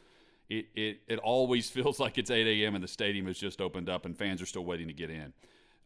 it, 0.48 0.68
it 0.76 1.02
it 1.08 1.20
always 1.20 1.70
feels 1.72 2.00
like 2.00 2.18
it's 2.18 2.30
8 2.30 2.46
a.m. 2.46 2.76
and 2.76 2.84
the 2.84 2.88
stadium 2.88 3.26
has 3.26 3.38
just 3.38 3.62
opened 3.62 3.90
up 3.90 4.06
and 4.06 4.16
fans 4.18 4.42
are 4.42 4.46
still 4.46 4.66
waiting 4.66 4.88
to 4.88 4.94
get 4.94 5.10
in. 5.10 5.34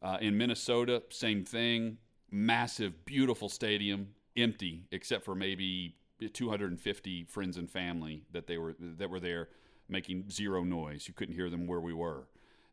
Uh, 0.02 0.18
in 0.20 0.38
Minnesota, 0.38 1.02
same 1.10 1.44
thing. 1.46 1.98
Massive, 2.30 3.06
beautiful 3.06 3.48
stadium, 3.48 4.10
empty 4.36 4.88
except 4.92 5.24
for 5.24 5.36
maybe 5.36 5.96
250 6.34 7.26
friends 7.26 7.58
and 7.58 7.70
family 7.70 8.24
that 8.32 8.48
they 8.48 8.58
were 8.58 8.76
that 8.80 9.10
were 9.10 9.20
there 9.20 9.50
making 9.88 10.30
zero 10.30 10.64
noise. 10.64 11.08
You 11.08 11.14
couldn't 11.14 11.36
hear 11.36 11.50
them 11.50 11.68
where 11.68 11.82
we 11.82 11.94
were. 11.94 12.28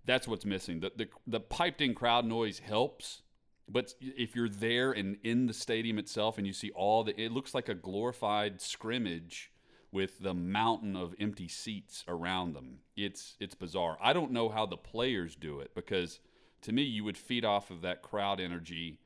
That's 0.04 0.26
what's 0.26 0.44
missing. 0.44 0.80
The 0.80 0.92
the, 0.96 1.08
the 1.26 1.40
piped 1.40 1.80
in 1.80 1.94
crowd 1.94 2.24
noise 2.24 2.58
helps, 2.58 3.22
but 3.68 3.94
if 4.00 4.34
you're 4.34 4.48
there 4.48 4.92
and 4.92 5.16
in 5.22 5.46
the 5.46 5.54
stadium 5.54 5.98
itself 5.98 6.38
and 6.38 6.46
you 6.46 6.52
see 6.52 6.70
all 6.70 7.04
the 7.04 7.20
it 7.20 7.32
looks 7.32 7.54
like 7.54 7.68
a 7.68 7.74
glorified 7.74 8.60
scrimmage 8.60 9.50
with 9.92 10.20
the 10.20 10.34
mountain 10.34 10.96
of 10.96 11.14
empty 11.20 11.46
seats 11.48 12.02
around 12.08 12.54
them. 12.54 12.78
It's 12.96 13.36
it's 13.38 13.54
bizarre. 13.54 13.98
I 14.02 14.12
don't 14.12 14.32
know 14.32 14.48
how 14.48 14.66
the 14.66 14.76
players 14.76 15.36
do 15.36 15.60
it 15.60 15.74
because 15.74 16.20
to 16.62 16.72
me 16.72 16.82
you 16.82 17.04
would 17.04 17.18
feed 17.18 17.44
off 17.44 17.70
of 17.70 17.82
that 17.82 18.02
crowd 18.02 18.40
energy 18.40 18.98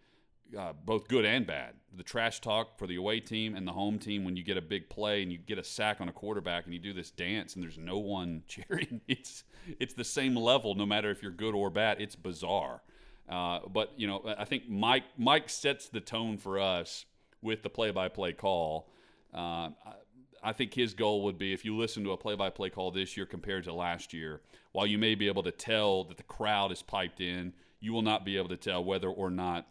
uh, 0.57 0.73
both 0.85 1.09
good 1.09 1.25
and 1.25 1.47
bad. 1.47 1.75
The 1.97 2.03
trash 2.03 2.41
talk 2.41 2.79
for 2.79 2.87
the 2.87 2.97
away 2.97 3.21
team 3.21 3.55
and 3.57 3.67
the 3.67 3.73
home 3.73 3.99
team 3.99 4.25
when 4.25 4.37
you 4.37 4.43
get 4.43 4.57
a 4.57 4.63
big 4.63 4.89
play 4.89 5.23
and 5.23 5.33
you 5.33 5.39
get 5.39 5.59
a 5.59 5.65
sack 5.65 6.01
on 6.01 6.09
a 6.09 6.13
quarterback 6.13 6.65
and 6.65 6.75
you 6.75 6.81
do 6.81 6.93
this 6.93 7.11
dance 7.11 7.55
and 7.55 7.63
there's 7.63 7.79
no 7.79 7.99
one 7.99 8.43
cheering. 8.49 9.01
It's 9.09 9.45
it's 9.81 9.95
the 9.95 10.05
same 10.05 10.37
level 10.37 10.75
no 10.75 10.87
matter 10.87 11.11
if 11.11 11.23
you're 11.23 11.33
good 11.33 11.55
or 11.55 11.71
bad. 11.71 12.01
It's 12.01 12.17
bizarre. 12.17 12.83
Uh, 13.29 13.61
but 13.73 13.93
you 13.97 14.07
know, 14.07 14.23
I 14.39 14.45
think 14.45 14.69
Mike 14.69 15.05
Mike 15.17 15.49
sets 15.49 15.89
the 15.89 16.01
tone 16.01 16.37
for 16.37 16.59
us 16.59 17.07
with 17.43 17.63
the 17.63 17.71
play-by-play 17.71 18.33
call. 18.35 18.89
Uh, 19.33 19.71
I 20.43 20.53
think 20.53 20.75
his 20.75 20.95
goal 20.95 21.23
would 21.25 21.39
be 21.39 21.53
if 21.53 21.65
you 21.65 21.77
listen 21.77 22.05
to 22.05 22.13
a 22.13 22.17
play-by-play 22.17 22.71
call 22.71 22.91
this 22.91 23.17
year 23.17 23.27
compared 23.27 23.65
to 23.65 23.73
last 23.73 24.13
year, 24.13 24.43
while 24.73 24.87
you 24.87 24.99
may 24.99 25.15
be 25.15 25.27
able 25.27 25.43
to 25.43 25.51
tell 25.51 26.05
that 26.05 26.17
the 26.17 26.23
crowd 26.23 26.71
is 26.73 26.83
piped 26.83 27.21
in, 27.21 27.53
you 27.81 27.93
will 27.93 28.03
not 28.03 28.25
be 28.25 28.37
able 28.37 28.49
to 28.49 28.57
tell 28.57 28.85
whether 28.85 29.09
or 29.09 29.31
not 29.31 29.67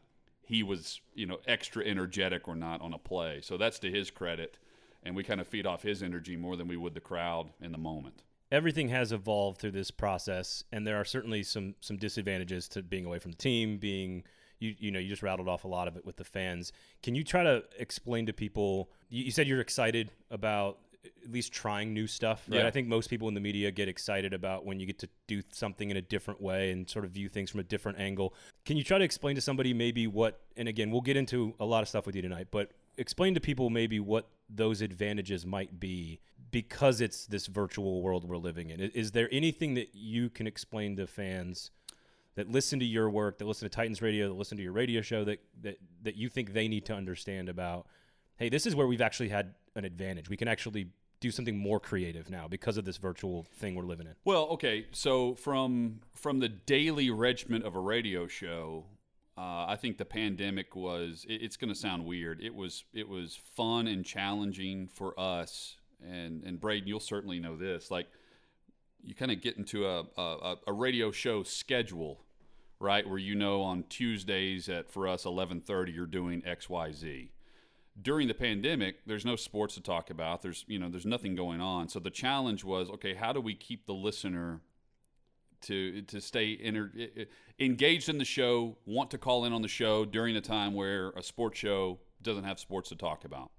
he 0.45 0.63
was, 0.63 1.01
you 1.13 1.25
know, 1.25 1.39
extra 1.47 1.83
energetic 1.83 2.47
or 2.47 2.55
not 2.55 2.81
on 2.81 2.93
a 2.93 2.97
play. 2.97 3.41
So 3.41 3.57
that's 3.57 3.79
to 3.79 3.91
his 3.91 4.11
credit, 4.11 4.57
and 5.03 5.15
we 5.15 5.23
kind 5.23 5.41
of 5.41 5.47
feed 5.47 5.65
off 5.65 5.83
his 5.83 6.03
energy 6.03 6.35
more 6.35 6.55
than 6.55 6.67
we 6.67 6.77
would 6.77 6.93
the 6.93 6.99
crowd 6.99 7.49
in 7.59 7.71
the 7.71 7.77
moment. 7.77 8.23
Everything 8.51 8.89
has 8.89 9.11
evolved 9.11 9.59
through 9.59 9.71
this 9.71 9.91
process, 9.91 10.63
and 10.71 10.85
there 10.85 10.97
are 10.97 11.05
certainly 11.05 11.43
some 11.43 11.75
some 11.81 11.97
disadvantages 11.97 12.67
to 12.69 12.83
being 12.83 13.05
away 13.05 13.19
from 13.19 13.31
the 13.31 13.37
team, 13.37 13.77
being 13.77 14.23
you 14.59 14.75
you 14.77 14.91
know 14.91 14.99
you 14.99 15.09
just 15.09 15.23
rattled 15.23 15.49
off 15.49 15.63
a 15.63 15.67
lot 15.67 15.87
of 15.87 15.97
it 15.97 16.05
with 16.05 16.17
the 16.17 16.23
fans. 16.23 16.71
Can 17.01 17.15
you 17.15 17.23
try 17.23 17.43
to 17.43 17.63
explain 17.79 18.27
to 18.27 18.33
people? 18.33 18.91
You, 19.09 19.25
you 19.25 19.31
said 19.31 19.47
you're 19.47 19.61
excited 19.61 20.11
about 20.29 20.77
at 21.23 21.31
least 21.31 21.53
trying 21.53 21.93
new 21.93 22.07
stuff, 22.07 22.45
right? 22.49 22.61
Yeah. 22.61 22.67
I 22.67 22.71
think 22.71 22.87
most 22.87 23.09
people 23.09 23.27
in 23.27 23.33
the 23.33 23.39
media 23.39 23.71
get 23.71 23.87
excited 23.87 24.33
about 24.33 24.65
when 24.65 24.79
you 24.79 24.85
get 24.85 24.99
to 24.99 25.09
do 25.27 25.41
something 25.51 25.89
in 25.89 25.97
a 25.97 26.01
different 26.01 26.41
way 26.41 26.71
and 26.71 26.89
sort 26.89 27.05
of 27.05 27.11
view 27.11 27.29
things 27.29 27.49
from 27.49 27.59
a 27.59 27.63
different 27.63 27.99
angle. 27.99 28.33
Can 28.65 28.77
you 28.77 28.83
try 28.83 28.97
to 28.97 29.03
explain 29.03 29.35
to 29.35 29.41
somebody 29.41 29.73
maybe 29.73 30.07
what? 30.07 30.41
And 30.57 30.67
again, 30.67 30.91
we'll 30.91 31.01
get 31.01 31.17
into 31.17 31.53
a 31.59 31.65
lot 31.65 31.81
of 31.81 31.89
stuff 31.89 32.05
with 32.05 32.15
you 32.15 32.21
tonight, 32.21 32.47
but 32.51 32.71
explain 32.97 33.33
to 33.33 33.41
people 33.41 33.69
maybe 33.69 33.99
what 33.99 34.29
those 34.49 34.81
advantages 34.81 35.45
might 35.45 35.79
be 35.79 36.19
because 36.51 37.01
it's 37.01 37.25
this 37.25 37.47
virtual 37.47 38.01
world 38.01 38.27
we're 38.27 38.37
living 38.37 38.69
in. 38.69 38.79
Is 38.79 39.11
there 39.11 39.27
anything 39.31 39.73
that 39.73 39.89
you 39.93 40.29
can 40.29 40.47
explain 40.47 40.95
to 40.97 41.07
fans? 41.07 41.71
that 42.35 42.51
listen 42.51 42.79
to 42.79 42.85
your 42.85 43.09
work, 43.09 43.37
that 43.37 43.45
listen 43.45 43.67
to 43.67 43.73
Titans 43.73 44.01
Radio, 44.01 44.27
that 44.27 44.33
listen 44.33 44.57
to 44.57 44.63
your 44.63 44.73
radio 44.73 45.01
show, 45.01 45.23
that 45.23 45.39
that 45.61 45.77
that 46.03 46.15
you 46.15 46.29
think 46.29 46.53
they 46.53 46.67
need 46.67 46.85
to 46.85 46.93
understand 46.93 47.49
about, 47.49 47.87
hey, 48.37 48.49
this 48.49 48.65
is 48.65 48.75
where 48.75 48.87
we've 48.87 49.01
actually 49.01 49.29
had 49.29 49.55
an 49.75 49.85
advantage. 49.85 50.29
We 50.29 50.37
can 50.37 50.47
actually 50.47 50.87
do 51.19 51.31
something 51.31 51.57
more 51.57 51.79
creative 51.79 52.29
now 52.29 52.47
because 52.47 52.77
of 52.77 52.85
this 52.85 52.97
virtual 52.97 53.43
thing 53.55 53.75
we're 53.75 53.83
living 53.83 54.07
in. 54.07 54.13
Well, 54.25 54.43
okay, 54.51 54.87
so 54.91 55.35
from 55.35 56.01
from 56.13 56.39
the 56.39 56.49
daily 56.49 57.09
regiment 57.09 57.65
of 57.65 57.75
a 57.75 57.79
radio 57.79 58.27
show, 58.27 58.85
uh, 59.37 59.65
I 59.67 59.77
think 59.79 59.97
the 59.97 60.05
pandemic 60.05 60.75
was. 60.75 61.25
It, 61.27 61.41
it's 61.41 61.57
going 61.57 61.73
to 61.73 61.79
sound 61.79 62.05
weird. 62.05 62.41
It 62.41 62.53
was 62.53 62.83
it 62.93 63.07
was 63.07 63.39
fun 63.55 63.87
and 63.87 64.05
challenging 64.05 64.87
for 64.87 65.17
us, 65.19 65.77
and 66.05 66.43
and 66.43 66.59
Braden, 66.59 66.87
you'll 66.87 66.99
certainly 66.99 67.39
know 67.39 67.55
this. 67.55 67.91
Like, 67.91 68.07
you 69.03 69.15
kind 69.15 69.31
of 69.31 69.41
get 69.41 69.57
into 69.57 69.85
a, 69.87 70.03
a 70.17 70.55
a 70.67 70.73
radio 70.73 71.11
show 71.11 71.43
schedule, 71.43 72.21
right? 72.79 73.07
Where 73.07 73.17
you 73.19 73.35
know 73.35 73.61
on 73.61 73.83
Tuesdays 73.89 74.69
at 74.69 74.91
for 74.91 75.07
us 75.07 75.25
eleven 75.25 75.61
thirty, 75.61 75.91
you're 75.91 76.05
doing 76.05 76.43
X 76.45 76.69
Y 76.69 76.91
Z 76.91 77.31
during 78.01 78.27
the 78.27 78.33
pandemic 78.33 79.05
there's 79.05 79.25
no 79.25 79.35
sports 79.35 79.75
to 79.75 79.81
talk 79.81 80.09
about. 80.09 80.41
There's 80.41 80.65
you 80.67 80.79
know 80.79 80.89
there's 80.89 81.05
nothing 81.05 81.35
going 81.35 81.61
on. 81.61 81.89
So 81.89 81.99
the 81.99 82.09
challenge 82.09 82.63
was 82.63 82.89
okay 82.89 83.13
how 83.13 83.33
do 83.33 83.41
we 83.41 83.55
keep 83.55 83.85
the 83.85 83.93
listener 83.93 84.61
to 85.61 86.01
to 86.03 86.19
stay 86.19 86.59
engaged 87.59 88.09
in 88.09 88.17
the 88.17 88.25
show 88.25 88.77
want 88.85 89.11
to 89.11 89.17
call 89.17 89.45
in 89.45 89.53
on 89.53 89.61
the 89.61 89.67
show 89.67 90.05
during 90.05 90.35
a 90.35 90.41
time 90.41 90.73
where 90.73 91.09
a 91.11 91.23
sports 91.23 91.59
show 91.59 91.99
doesn't 92.21 92.43
have 92.43 92.59
sports 92.59 92.89
to 92.89 92.95
talk 92.95 93.25
about? 93.25 93.51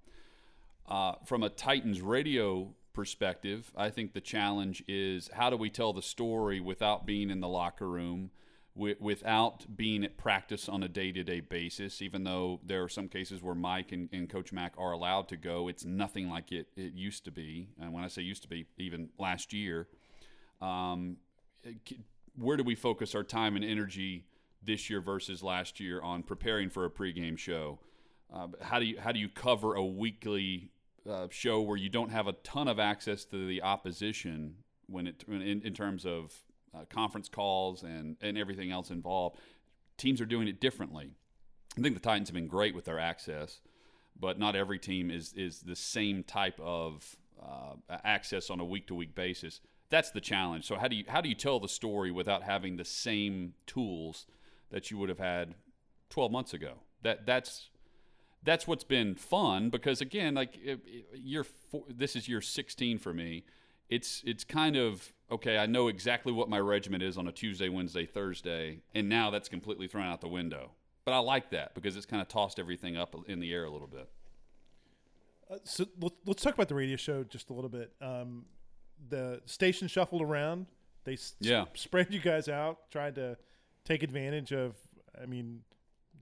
Uh, 0.88 1.14
from 1.24 1.42
a 1.42 1.48
titans 1.48 2.00
radio 2.00 2.72
perspective 2.92 3.72
i 3.76 3.90
think 3.90 4.14
the 4.14 4.20
challenge 4.20 4.82
is 4.88 5.28
how 5.34 5.50
do 5.50 5.56
we 5.56 5.68
tell 5.68 5.92
the 5.92 6.00
story 6.00 6.60
without 6.60 7.04
being 7.04 7.28
in 7.28 7.40
the 7.40 7.48
locker 7.48 7.86
room 7.86 8.30
wi- 8.76 8.96
without 9.00 9.76
being 9.76 10.04
at 10.04 10.16
practice 10.16 10.68
on 10.68 10.82
a 10.82 10.88
day-to-day 10.88 11.40
basis 11.40 12.00
even 12.02 12.24
though 12.24 12.60
there 12.64 12.82
are 12.82 12.88
some 12.88 13.08
cases 13.08 13.42
where 13.42 13.54
mike 13.54 13.90
and, 13.92 14.08
and 14.12 14.28
coach 14.28 14.52
mack 14.52 14.74
are 14.78 14.92
allowed 14.92 15.28
to 15.28 15.36
go 15.36 15.68
it's 15.68 15.84
nothing 15.84 16.28
like 16.28 16.52
it, 16.52 16.68
it 16.76 16.92
used 16.92 17.24
to 17.24 17.30
be. 17.30 17.68
And 17.80 17.92
when 17.92 18.04
i 18.04 18.08
say 18.08 18.22
used 18.22 18.42
to 18.42 18.48
be 18.48 18.66
even 18.78 19.08
last 19.18 19.52
year 19.52 19.88
um, 20.60 21.16
where 22.36 22.56
do 22.56 22.62
we 22.62 22.74
focus 22.74 23.14
our 23.14 23.24
time 23.24 23.56
and 23.56 23.64
energy 23.64 24.24
this 24.62 24.90
year 24.90 25.00
versus 25.00 25.42
last 25.42 25.80
year 25.80 26.00
on 26.02 26.22
preparing 26.22 26.70
for 26.70 26.84
a 26.84 26.90
pregame 26.90 27.38
show? 27.38 27.78
Uh, 28.32 28.48
how 28.60 28.78
do 28.78 28.84
you 28.84 28.98
how 28.98 29.12
do 29.12 29.18
you 29.18 29.28
cover 29.28 29.74
a 29.74 29.84
weekly 29.84 30.70
uh, 31.08 31.28
show 31.30 31.60
where 31.60 31.76
you 31.76 31.88
don't 31.88 32.10
have 32.10 32.26
a 32.26 32.32
ton 32.32 32.68
of 32.68 32.78
access 32.78 33.24
to 33.24 33.46
the 33.46 33.62
opposition 33.62 34.56
when 34.88 35.06
it 35.06 35.24
in, 35.28 35.62
in 35.62 35.72
terms 35.72 36.04
of 36.04 36.32
uh, 36.74 36.84
conference 36.88 37.28
calls 37.28 37.82
and, 37.82 38.16
and 38.20 38.36
everything 38.38 38.70
else 38.70 38.90
involved. 38.90 39.38
Teams 39.96 40.20
are 40.20 40.26
doing 40.26 40.48
it 40.48 40.60
differently. 40.60 41.10
I 41.78 41.80
think 41.80 41.94
the 41.94 42.00
Titans 42.00 42.28
have 42.28 42.34
been 42.34 42.48
great 42.48 42.74
with 42.74 42.84
their 42.84 42.98
access, 42.98 43.60
but 44.18 44.38
not 44.38 44.56
every 44.56 44.78
team 44.78 45.10
is 45.10 45.32
is 45.34 45.60
the 45.60 45.76
same 45.76 46.22
type 46.22 46.58
of 46.60 47.16
uh, 47.42 47.74
access 48.04 48.50
on 48.50 48.60
a 48.60 48.64
week 48.64 48.86
to 48.88 48.94
week 48.94 49.14
basis. 49.14 49.60
That's 49.90 50.10
the 50.10 50.20
challenge. 50.20 50.66
So 50.66 50.76
how 50.76 50.88
do 50.88 50.96
you 50.96 51.04
how 51.08 51.20
do 51.20 51.28
you 51.28 51.34
tell 51.34 51.60
the 51.60 51.68
story 51.68 52.10
without 52.10 52.42
having 52.42 52.76
the 52.76 52.84
same 52.84 53.54
tools 53.66 54.26
that 54.70 54.90
you 54.90 54.98
would 54.98 55.08
have 55.08 55.18
had 55.18 55.54
12 56.10 56.32
months 56.32 56.54
ago? 56.54 56.74
That 57.02 57.26
that's 57.26 57.68
that's 58.42 58.66
what's 58.66 58.84
been 58.84 59.14
fun 59.14 59.70
because 59.70 60.00
again, 60.00 60.34
like 60.34 60.58
four, 61.68 61.84
this 61.88 62.16
is 62.16 62.28
year 62.28 62.40
16 62.40 62.98
for 62.98 63.12
me. 63.12 63.44
It's 63.88 64.22
it's 64.26 64.44
kind 64.44 64.76
of 64.76 65.12
okay. 65.30 65.58
I 65.58 65.66
know 65.66 65.88
exactly 65.88 66.32
what 66.32 66.48
my 66.48 66.58
regiment 66.58 67.02
is 67.02 67.16
on 67.18 67.26
a 67.28 67.32
Tuesday, 67.32 67.68
Wednesday, 67.68 68.06
Thursday, 68.06 68.80
and 68.94 69.08
now 69.08 69.30
that's 69.30 69.48
completely 69.48 69.86
thrown 69.88 70.06
out 70.06 70.20
the 70.20 70.28
window. 70.28 70.70
But 71.04 71.12
I 71.14 71.18
like 71.18 71.50
that 71.50 71.74
because 71.74 71.96
it's 71.96 72.06
kind 72.06 72.20
of 72.20 72.28
tossed 72.28 72.58
everything 72.58 72.96
up 72.96 73.14
in 73.28 73.38
the 73.40 73.52
air 73.52 73.64
a 73.64 73.70
little 73.70 73.86
bit. 73.86 74.08
Uh, 75.48 75.58
so 75.64 75.86
let- 76.00 76.12
let's 76.26 76.42
talk 76.42 76.54
about 76.54 76.68
the 76.68 76.74
radio 76.74 76.96
show 76.96 77.22
just 77.24 77.50
a 77.50 77.52
little 77.52 77.70
bit. 77.70 77.92
Um, 78.00 78.46
the 79.08 79.40
station 79.44 79.86
shuffled 79.88 80.22
around. 80.22 80.66
They 81.04 81.16
Yeah. 81.38 81.66
spread 81.74 82.12
you 82.12 82.18
guys 82.20 82.48
out, 82.48 82.90
tried 82.90 83.14
to 83.16 83.38
take 83.84 84.02
advantage 84.02 84.52
of. 84.52 84.74
I 85.20 85.26
mean, 85.26 85.62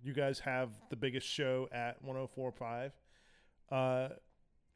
you 0.03 0.13
guys 0.13 0.41
have 0.41 0.71
the 0.91 0.97
biggest 0.97 1.27
show 1.27 1.69
at 1.73 2.03
104.5. 2.05 2.93
Uh, 3.71 4.11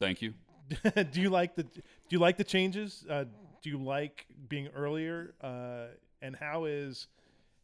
Thank 0.01 0.23
you. 0.23 0.33
do 1.11 1.21
you 1.21 1.29
like 1.29 1.55
the 1.57 1.65
Do 1.65 1.83
you 2.09 2.19
like 2.19 2.37
the 2.39 2.45
changes? 2.45 3.05
Uh, 3.09 3.25
do 3.63 3.71
you 3.71 3.83
like 3.83 4.27
being 4.49 4.69
earlier? 4.75 5.35
Uh, 5.41 5.87
and 6.23 6.35
how 6.37 6.65
is 6.65 7.07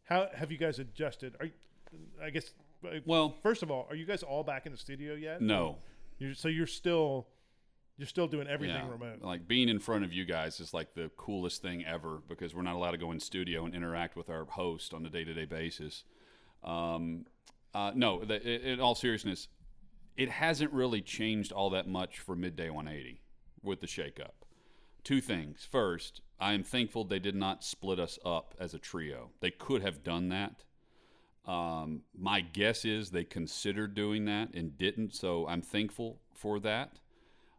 how 0.04 0.28
have 0.34 0.50
you 0.52 0.58
guys 0.58 0.78
adjusted? 0.78 1.34
Are 1.40 1.46
you, 1.46 1.52
I 2.22 2.30
guess 2.30 2.50
Well- 3.06 3.36
first 3.42 3.62
of 3.62 3.70
all, 3.70 3.86
are 3.88 3.94
you 3.96 4.04
guys 4.04 4.22
all 4.22 4.44
back 4.44 4.66
in 4.66 4.72
the 4.72 4.78
studio 4.78 5.14
yet? 5.14 5.40
No. 5.40 5.78
You're, 6.18 6.34
so 6.34 6.48
you're 6.48 6.66
still 6.66 7.26
you're 7.96 8.08
still 8.08 8.26
doing 8.26 8.48
everything 8.48 8.76
Yeah. 8.84 8.90
remote. 8.90 9.22
Like 9.22 9.46
being 9.46 9.68
in 9.68 9.78
front 9.78 10.04
of 10.04 10.12
you 10.12 10.24
guys 10.24 10.58
is 10.58 10.74
like 10.74 10.94
the 10.94 11.10
coolest 11.16 11.62
thing 11.62 11.84
ever 11.84 12.22
because 12.28 12.52
we're 12.54 12.62
not 12.62 12.74
allowed 12.74 12.90
to 12.90 12.98
go 12.98 13.12
in 13.12 13.20
studio 13.20 13.64
and 13.66 13.74
interact 13.74 14.16
with 14.16 14.28
our 14.28 14.44
host 14.44 14.92
on 14.92 15.06
a 15.06 15.10
day 15.10 15.22
to 15.22 15.32
day 15.32 15.44
basis. 15.44 16.02
Um, 16.64 17.26
uh, 17.72 17.92
no, 17.94 18.24
the, 18.24 18.40
in 18.72 18.80
all 18.80 18.94
seriousness, 18.96 19.48
it 20.16 20.28
hasn't 20.28 20.72
really 20.72 21.02
changed 21.02 21.52
all 21.52 21.70
that 21.70 21.86
much 21.88 22.18
for 22.18 22.34
midday 22.36 22.68
180 22.70 23.20
with 23.62 23.80
the 23.80 23.86
shakeup. 23.86 24.43
Two 25.04 25.20
things. 25.20 25.68
First, 25.70 26.22
I 26.40 26.54
am 26.54 26.64
thankful 26.64 27.04
they 27.04 27.18
did 27.18 27.34
not 27.34 27.62
split 27.62 28.00
us 28.00 28.18
up 28.24 28.54
as 28.58 28.74
a 28.74 28.78
trio. 28.78 29.30
They 29.40 29.50
could 29.50 29.82
have 29.82 30.02
done 30.02 30.30
that. 30.30 30.64
Um, 31.46 32.02
my 32.18 32.40
guess 32.40 32.86
is 32.86 33.10
they 33.10 33.24
considered 33.24 33.94
doing 33.94 34.24
that 34.24 34.54
and 34.54 34.78
didn't, 34.78 35.14
so 35.14 35.46
I'm 35.46 35.60
thankful 35.60 36.20
for 36.32 36.58
that. 36.60 36.98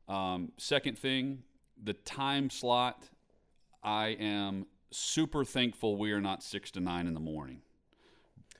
Um, 0.07 0.51
second 0.57 0.97
thing, 0.97 1.43
the 1.81 1.93
time 1.93 2.49
slot, 2.49 3.09
I 3.83 4.07
am 4.19 4.65
super 4.91 5.45
thankful 5.45 5.97
we 5.97 6.11
are 6.11 6.21
not 6.21 6.41
six 6.41 6.71
to 6.71 6.79
nine 6.79 7.05
in 7.05 7.13
the 7.13 7.19
morning. 7.19 7.61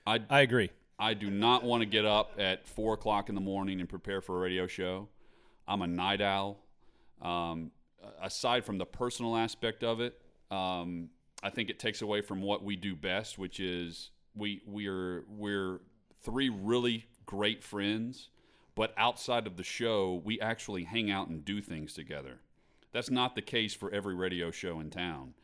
I, 0.06 0.20
I 0.30 0.40
agree. 0.40 0.70
I 0.98 1.14
do 1.14 1.28
not 1.28 1.64
want 1.64 1.82
to 1.82 1.86
get 1.86 2.04
up 2.04 2.32
at 2.38 2.66
four 2.68 2.94
o'clock 2.94 3.28
in 3.28 3.34
the 3.34 3.40
morning 3.40 3.80
and 3.80 3.88
prepare 3.88 4.20
for 4.20 4.36
a 4.36 4.40
radio 4.40 4.68
show. 4.68 5.08
I'm 5.66 5.82
a 5.82 5.86
night 5.86 6.20
owl. 6.20 6.58
Um, 7.20 7.72
aside 8.20 8.64
from 8.64 8.78
the 8.78 8.86
personal 8.86 9.36
aspect 9.36 9.84
of 9.84 10.00
it, 10.00 10.20
um, 10.50 11.08
I 11.42 11.50
think 11.50 11.70
it 11.70 11.78
takes 11.78 12.02
away 12.02 12.20
from 12.20 12.42
what 12.42 12.64
we 12.64 12.76
do 12.76 12.96
best, 12.96 13.38
which 13.38 13.60
is 13.60 14.10
we 14.34 14.62
we're 14.66 15.24
we're 15.28 15.80
three 16.22 16.48
really 16.48 17.06
great 17.24 17.62
friends, 17.62 18.30
but 18.74 18.92
outside 18.96 19.46
of 19.46 19.56
the 19.56 19.64
show, 19.64 20.22
we 20.24 20.40
actually 20.40 20.84
hang 20.84 21.10
out 21.10 21.28
and 21.28 21.44
do 21.44 21.60
things 21.60 21.92
together. 21.92 22.38
That's 22.92 23.10
not 23.10 23.34
the 23.34 23.42
case 23.42 23.74
for 23.74 23.92
every 23.92 24.14
radio 24.14 24.50
show 24.50 24.80
in 24.80 24.90
town. 24.90 25.34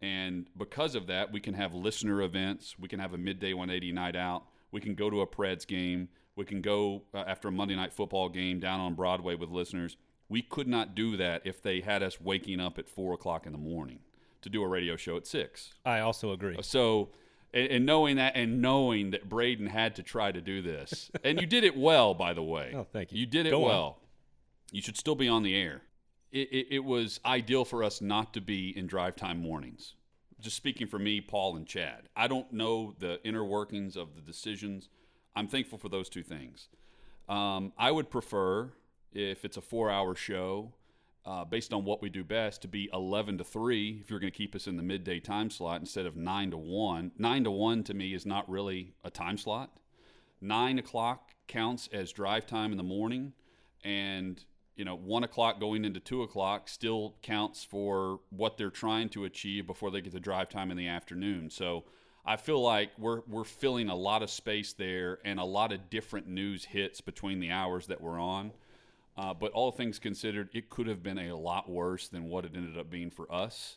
And 0.00 0.46
because 0.56 0.94
of 0.94 1.06
that, 1.06 1.32
we 1.32 1.40
can 1.40 1.54
have 1.54 1.74
listener 1.74 2.22
events. 2.22 2.76
We 2.78 2.88
can 2.88 2.98
have 2.98 3.14
a 3.14 3.18
midday 3.18 3.52
180 3.52 3.92
night 3.92 4.16
out. 4.16 4.44
We 4.72 4.80
can 4.80 4.94
go 4.94 5.10
to 5.10 5.20
a 5.20 5.26
Preds 5.26 5.66
game. 5.66 6.08
We 6.34 6.44
can 6.44 6.60
go 6.60 7.02
uh, 7.14 7.24
after 7.26 7.48
a 7.48 7.52
Monday 7.52 7.76
night 7.76 7.92
football 7.92 8.28
game 8.28 8.58
down 8.58 8.80
on 8.80 8.94
Broadway 8.94 9.34
with 9.34 9.50
listeners. 9.50 9.96
We 10.32 10.40
could 10.40 10.66
not 10.66 10.94
do 10.94 11.18
that 11.18 11.42
if 11.44 11.60
they 11.60 11.82
had 11.82 12.02
us 12.02 12.18
waking 12.18 12.58
up 12.58 12.78
at 12.78 12.88
four 12.88 13.12
o'clock 13.12 13.44
in 13.44 13.52
the 13.52 13.58
morning 13.58 13.98
to 14.40 14.48
do 14.48 14.62
a 14.62 14.66
radio 14.66 14.96
show 14.96 15.18
at 15.18 15.26
six. 15.26 15.74
I 15.84 16.00
also 16.00 16.32
agree. 16.32 16.56
So, 16.62 17.10
and, 17.52 17.70
and 17.70 17.84
knowing 17.84 18.16
that, 18.16 18.34
and 18.34 18.62
knowing 18.62 19.10
that 19.10 19.28
Braden 19.28 19.66
had 19.66 19.94
to 19.96 20.02
try 20.02 20.32
to 20.32 20.40
do 20.40 20.62
this, 20.62 21.10
and 21.22 21.38
you 21.38 21.46
did 21.46 21.64
it 21.64 21.76
well, 21.76 22.14
by 22.14 22.32
the 22.32 22.42
way. 22.42 22.72
Oh, 22.74 22.86
thank 22.90 23.12
you. 23.12 23.20
You 23.20 23.26
did 23.26 23.44
it 23.44 23.50
Go 23.50 23.64
on. 23.64 23.68
well. 23.68 23.98
You 24.70 24.80
should 24.80 24.96
still 24.96 25.14
be 25.14 25.28
on 25.28 25.42
the 25.42 25.54
air. 25.54 25.82
It, 26.30 26.48
it, 26.50 26.66
it 26.76 26.84
was 26.84 27.20
ideal 27.26 27.66
for 27.66 27.84
us 27.84 28.00
not 28.00 28.32
to 28.32 28.40
be 28.40 28.74
in 28.74 28.86
drive 28.86 29.16
time 29.16 29.38
mornings. 29.38 29.96
Just 30.40 30.56
speaking 30.56 30.86
for 30.86 30.98
me, 30.98 31.20
Paul, 31.20 31.56
and 31.56 31.66
Chad. 31.66 32.08
I 32.16 32.26
don't 32.26 32.50
know 32.54 32.94
the 32.98 33.20
inner 33.22 33.44
workings 33.44 33.96
of 33.96 34.14
the 34.14 34.22
decisions. 34.22 34.88
I'm 35.36 35.46
thankful 35.46 35.76
for 35.76 35.90
those 35.90 36.08
two 36.08 36.22
things. 36.22 36.68
Um, 37.28 37.74
I 37.76 37.90
would 37.90 38.08
prefer, 38.08 38.72
if 39.14 39.44
it's 39.44 39.56
a 39.56 39.60
four 39.60 39.90
hour 39.90 40.14
show, 40.14 40.72
uh, 41.24 41.44
based 41.44 41.72
on 41.72 41.84
what 41.84 42.02
we 42.02 42.10
do 42.10 42.24
best, 42.24 42.62
to 42.62 42.68
be 42.68 42.90
11 42.92 43.38
to 43.38 43.44
3 43.44 44.00
if 44.02 44.10
you're 44.10 44.18
going 44.18 44.32
to 44.32 44.36
keep 44.36 44.54
us 44.54 44.66
in 44.66 44.76
the 44.76 44.82
midday 44.82 45.20
time 45.20 45.50
slot 45.50 45.80
instead 45.80 46.06
of 46.06 46.16
9 46.16 46.50
to 46.50 46.56
1. 46.56 47.12
9 47.16 47.44
to 47.44 47.50
1 47.50 47.84
to 47.84 47.94
me 47.94 48.14
is 48.14 48.26
not 48.26 48.48
really 48.48 48.94
a 49.04 49.10
time 49.10 49.38
slot. 49.38 49.70
9 50.40 50.78
o'clock 50.78 51.30
counts 51.46 51.88
as 51.92 52.12
drive 52.12 52.46
time 52.46 52.72
in 52.72 52.76
the 52.76 52.82
morning, 52.82 53.32
and 53.84 54.44
you 54.74 54.84
know, 54.84 54.96
1 54.96 55.22
o'clock 55.22 55.60
going 55.60 55.84
into 55.84 56.00
2 56.00 56.22
o'clock 56.22 56.68
still 56.68 57.14
counts 57.22 57.62
for 57.62 58.20
what 58.30 58.56
they're 58.56 58.70
trying 58.70 59.08
to 59.10 59.24
achieve 59.24 59.66
before 59.66 59.90
they 59.90 60.00
get 60.00 60.12
to 60.12 60.20
drive 60.20 60.48
time 60.48 60.70
in 60.70 60.76
the 60.76 60.88
afternoon. 60.88 61.50
So 61.50 61.84
I 62.24 62.36
feel 62.36 62.60
like 62.60 62.90
we're, 62.98 63.20
we're 63.28 63.44
filling 63.44 63.90
a 63.90 63.94
lot 63.94 64.22
of 64.22 64.30
space 64.30 64.72
there 64.72 65.18
and 65.24 65.38
a 65.38 65.44
lot 65.44 65.72
of 65.72 65.90
different 65.90 66.26
news 66.26 66.64
hits 66.64 67.00
between 67.00 67.38
the 67.38 67.50
hours 67.50 67.86
that 67.88 68.00
we're 68.00 68.18
on. 68.18 68.52
Uh, 69.16 69.34
but 69.34 69.52
all 69.52 69.70
things 69.70 69.98
considered, 69.98 70.48
it 70.54 70.70
could 70.70 70.86
have 70.86 71.02
been 71.02 71.18
a 71.18 71.36
lot 71.36 71.68
worse 71.68 72.08
than 72.08 72.24
what 72.24 72.44
it 72.44 72.52
ended 72.54 72.78
up 72.78 72.90
being 72.90 73.10
for 73.10 73.30
us. 73.32 73.76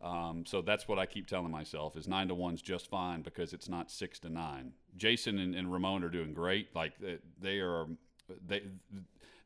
Um, 0.00 0.44
so 0.46 0.62
that's 0.62 0.86
what 0.86 0.98
I 0.98 1.06
keep 1.06 1.26
telling 1.26 1.50
myself 1.50 1.96
is 1.96 2.06
nine 2.06 2.28
to 2.28 2.34
one's 2.34 2.62
just 2.62 2.88
fine 2.88 3.22
because 3.22 3.52
it's 3.52 3.68
not 3.68 3.90
six 3.90 4.18
to 4.20 4.28
nine. 4.28 4.72
Jason 4.96 5.38
and, 5.38 5.54
and 5.54 5.72
Ramon 5.72 6.04
are 6.04 6.08
doing 6.08 6.34
great. 6.34 6.68
Like 6.74 6.92
they- 7.40 7.58
are, 7.58 7.86
they 8.46 8.62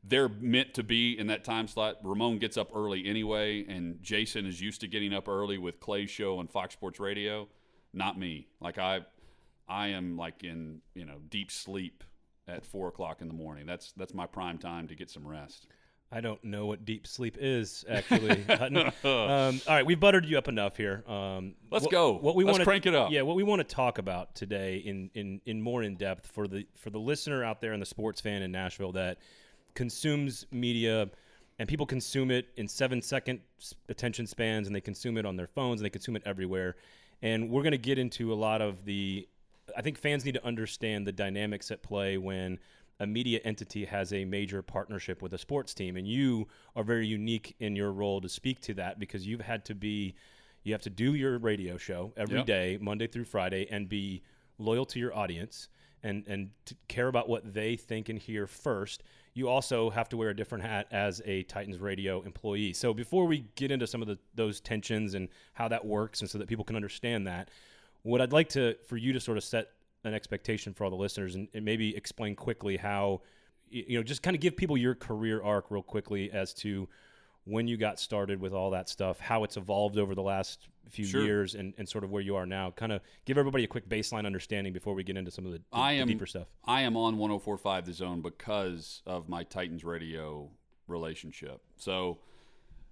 they're 0.05 0.29
meant 0.29 0.75
to 0.75 0.83
be 0.83 1.17
in 1.17 1.29
that 1.29 1.45
time 1.45 1.69
slot. 1.69 1.99
Ramon 2.03 2.39
gets 2.39 2.57
up 2.57 2.71
early 2.75 3.07
anyway, 3.07 3.65
and 3.69 4.03
Jason 4.03 4.47
is 4.47 4.61
used 4.61 4.81
to 4.81 4.89
getting 4.89 5.15
up 5.15 5.29
early 5.29 5.59
with 5.59 5.79
Clay's 5.79 6.11
show 6.11 6.39
on 6.39 6.49
Fox 6.49 6.75
Sports 6.75 6.99
Radio. 6.99 7.47
Not 7.93 8.19
me. 8.19 8.49
Like 8.61 8.79
I, 8.79 9.03
I 9.69 9.89
am 9.89 10.17
like 10.17 10.43
in 10.43 10.81
you 10.95 11.05
know 11.05 11.19
deep 11.31 11.53
sleep 11.53 12.03
at 12.49 12.65
four 12.67 12.89
o'clock 12.89 13.21
in 13.21 13.29
the 13.29 13.35
morning. 13.35 13.67
That's 13.67 13.93
that's 13.93 14.15
my 14.15 14.27
prime 14.27 14.59
time 14.59 14.89
to 14.89 14.95
get 14.95 15.11
some 15.11 15.27
rest. 15.27 15.67
I 16.15 16.21
don't 16.21 16.45
know 16.45 16.67
what 16.67 16.85
deep 16.85 17.07
sleep 17.07 17.39
is 17.41 17.87
actually. 17.89 18.43
Hutton. 18.49 18.77
um, 18.77 18.93
all 19.05 19.61
right, 19.67 19.87
we've 19.87 19.99
buttered 19.99 20.27
you 20.27 20.37
up 20.37 20.47
enough 20.47 20.77
here. 20.77 21.03
Um, 21.09 21.55
Let's 21.71 21.85
what- 21.87 21.91
go. 21.93 22.13
What 22.19 22.37
we 22.37 22.45
wanna- 22.45 22.65
crank 22.65 22.85
it 22.85 22.95
up. 22.95 23.11
Yeah, 23.11 23.23
what 23.23 23.35
we 23.37 23.43
want 23.43 23.61
to 23.67 23.75
talk 23.75 23.97
about 23.99 24.35
today 24.35 24.77
in 24.79 25.11
in 25.15 25.41
in 25.47 25.63
more 25.63 25.83
in 25.83 25.97
depth 25.97 26.27
for 26.27 26.47
the 26.47 26.67
for 26.77 26.91
the 26.91 27.01
listener 27.01 27.43
out 27.43 27.61
there 27.63 27.73
and 27.73 27.81
the 27.81 27.87
sports 27.87 28.21
fan 28.21 28.43
in 28.43 28.53
Nashville 28.53 28.93
that 28.93 29.19
consumes 29.75 30.47
media 30.51 31.09
and 31.59 31.69
people 31.69 31.87
consume 31.87 32.31
it 32.31 32.49
in 32.57 32.69
seven 32.69 33.01
second 33.01 33.41
attention 33.89 34.27
spans 34.27 34.67
and 34.67 34.75
they 34.77 34.81
consume 34.81 35.17
it 35.17 35.25
on 35.25 35.37
their 35.37 35.47
phones 35.47 35.81
and 35.81 35.85
they 35.87 35.91
consume 35.91 36.17
it 36.17 36.23
everywhere. 36.27 36.77
And 37.23 37.51
we're 37.51 37.63
going 37.63 37.73
to 37.73 37.79
get 37.79 37.99
into 37.99 38.33
a 38.33 38.35
lot 38.35 38.61
of 38.61 38.85
the. 38.85 39.29
I 39.77 39.83
think 39.83 39.99
fans 39.99 40.25
need 40.25 40.35
to 40.35 40.45
understand 40.45 41.07
the 41.07 41.13
dynamics 41.13 41.71
at 41.71 41.83
play 41.83 42.19
when 42.19 42.59
a 43.01 43.07
media 43.07 43.41
entity 43.45 43.85
has 43.87 44.13
a 44.13 44.25
major 44.25 44.63
partnership 44.63 45.23
with 45.23 45.33
a 45.33 45.39
sports 45.39 45.75
team, 45.75 45.97
and 45.97 46.07
you 46.07 46.47
are 46.77 46.85
very 46.85 47.07
unique 47.07 47.57
in 47.59 47.75
your 47.75 47.93
role 47.93 48.21
to 48.21 48.29
speak 48.29 48.61
to 48.63 48.75
that 48.75 48.99
because 48.99 49.27
you've 49.27 49.41
had 49.41 49.65
to 49.67 49.75
be. 49.75 50.15
You 50.65 50.73
have 50.75 50.83
to 50.83 50.91
do 50.91 51.15
your 51.15 51.39
radio 51.39 51.77
show 51.77 52.13
every 52.17 52.37
Yep. 52.37 52.47
day, 52.47 52.79
Monday 52.81 53.09
through 53.09 53.25
Friday, 53.25 53.67
and 53.69 53.89
be 53.89 54.23
loyal 54.59 54.85
to 54.87 55.01
your 55.01 55.13
audience 55.13 55.69
and 56.05 56.25
and 56.29 56.51
care 56.87 57.09
about 57.09 57.29
what 57.29 57.53
they 57.53 57.75
think 57.77 58.09
and 58.09 58.19
hear 58.19 58.47
first. 58.47 59.03
You 59.35 59.49
also 59.49 59.91
have 59.91 60.09
to 60.11 60.17
wear 60.17 60.29
a 60.29 60.37
different 60.37 60.63
hat 60.63 60.87
as 60.93 61.21
a 61.25 61.43
Titans 61.45 61.79
radio 61.79 62.23
employee. 62.23 62.75
So 62.75 62.95
before 62.95 63.27
we 63.27 63.47
get 63.57 63.71
into 63.73 63.87
some 63.87 64.03
of 64.03 64.09
the, 64.09 64.19
those 64.35 64.61
tensions 64.61 65.15
and 65.15 65.29
how 65.55 65.67
that 65.69 65.85
works, 65.85 66.21
and 66.21 66.31
so 66.31 66.39
that 66.39 66.49
people 66.49 66.65
can 66.65 66.77
understand 66.77 67.27
that, 67.27 67.49
what 68.03 68.21
I'd 68.21 68.33
like 68.33 68.49
to 68.51 68.77
for 68.87 68.97
you 68.97 69.13
to 69.13 69.21
sort 69.21 69.37
of 69.39 69.45
set 69.45 69.69
an 70.05 70.15
expectation 70.15 70.75
for 70.75 70.85
all 70.85 70.91
the 70.91 70.97
listeners 70.97 71.35
and, 71.35 71.49
and 71.55 71.65
maybe 71.65 71.97
explain 71.97 72.35
quickly 72.35 72.77
how 72.77 73.21
you 73.71 73.99
know 73.99 74.03
just 74.03 74.23
kind 74.23 74.35
of 74.35 74.41
give 74.41 74.57
people 74.57 74.77
your 74.77 74.95
career 74.95 75.43
arc 75.43 75.71
real 75.71 75.83
quickly 75.83 76.31
as 76.33 76.53
to 76.55 76.89
when 77.45 77.67
you 77.67 77.77
got 77.77 77.99
started 77.99 78.41
with 78.41 78.53
all 78.53 78.71
that 78.71 78.89
stuff, 78.89 79.19
how 79.19 79.43
it's 79.43 79.57
evolved 79.57 79.99
over 79.99 80.15
the 80.15 80.23
last 80.23 80.69
few 80.91 81.05
Sure. 81.05 81.25
years, 81.25 81.55
and, 81.57 81.75
and 81.77 81.89
sort 81.89 82.05
of 82.05 82.11
where 82.11 82.23
you 82.23 82.37
are 82.37 82.47
now. 82.47 82.71
Kind 82.71 82.93
of 82.93 83.01
give 83.25 83.37
everybody 83.37 83.65
a 83.65 83.67
quick 83.67 83.89
baseline 83.89 84.27
understanding 84.27 84.73
before 84.73 84.95
we 84.95 85.03
get 85.03 85.17
into 85.17 85.33
some 85.33 85.47
of 85.47 85.51
the, 85.53 85.59
the, 85.59 85.65
I 85.73 85.99
the 85.99 86.05
deeper 86.07 86.27
stuff. 86.27 86.47
I 86.65 86.83
am 86.83 86.97
on 86.97 87.17
104.5 87.17 87.85
The 87.85 87.93
Zone 87.93 88.21
because 88.21 89.03
of 89.07 89.29
my 89.29 89.43
Titans 89.43 89.83
radio 89.83 90.51
relationship. 90.87 91.61
So 91.79 92.19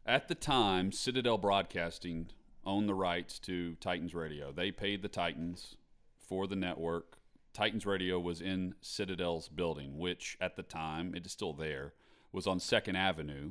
at 0.04 0.26
the 0.26 0.34
time, 0.34 0.90
Citadel 0.90 1.38
Broadcasting 1.38 2.30
owned 2.70 2.88
the 2.88 2.94
rights 2.94 3.38
to 3.40 3.74
Titans 3.76 4.14
Radio. 4.14 4.52
They 4.52 4.70
paid 4.70 5.02
the 5.02 5.08
Titans 5.08 5.76
for 6.18 6.46
the 6.46 6.56
network. 6.56 7.18
Titans 7.52 7.84
Radio 7.84 8.18
was 8.20 8.40
in 8.40 8.74
Citadel's 8.80 9.48
building, 9.48 9.98
which 9.98 10.38
at 10.40 10.54
the 10.56 10.62
time, 10.62 11.14
it 11.14 11.26
is 11.26 11.32
still 11.32 11.52
there, 11.52 11.92
was 12.32 12.46
on 12.46 12.60
Second 12.60 12.94
Avenue, 12.94 13.50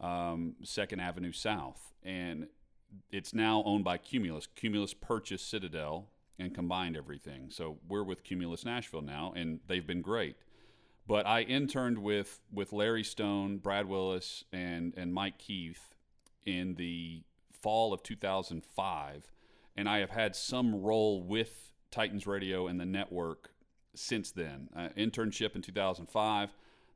um, 0.00 0.54
Second 0.64 1.00
Avenue 1.00 1.32
South. 1.32 1.92
And 2.02 2.48
it's 3.12 3.34
now 3.34 3.62
owned 3.66 3.84
by 3.84 3.98
Cumulus. 3.98 4.46
Cumulus 4.46 4.94
purchased 4.94 5.50
Citadel 5.50 6.08
and 6.38 6.54
combined 6.54 6.96
everything. 6.96 7.50
So 7.50 7.76
we're 7.86 8.04
with 8.04 8.24
Cumulus 8.24 8.64
Nashville 8.64 9.02
now, 9.02 9.34
and 9.36 9.60
they've 9.66 9.86
been 9.86 10.00
great. 10.02 10.36
But 11.06 11.26
I 11.26 11.42
interned 11.42 11.98
with 11.98 12.40
with 12.52 12.72
Larry 12.72 13.04
Stone, 13.04 13.58
Brad 13.58 13.86
Willis, 13.88 14.44
and 14.52 14.94
and 14.96 15.12
Mike 15.12 15.38
Keith 15.38 15.94
in 16.46 16.74
the 16.76 17.22
fall 17.62 17.92
of 17.92 18.02
2005, 18.02 19.30
and 19.76 19.88
I 19.88 19.98
have 19.98 20.10
had 20.10 20.34
some 20.34 20.82
role 20.82 21.22
with 21.22 21.72
Titans 21.90 22.26
Radio 22.26 22.66
and 22.66 22.80
the 22.80 22.86
network 22.86 23.50
since 23.94 24.30
then. 24.30 24.68
Uh, 24.76 24.88
internship 24.96 25.54
in 25.54 25.62
2005. 25.62 26.50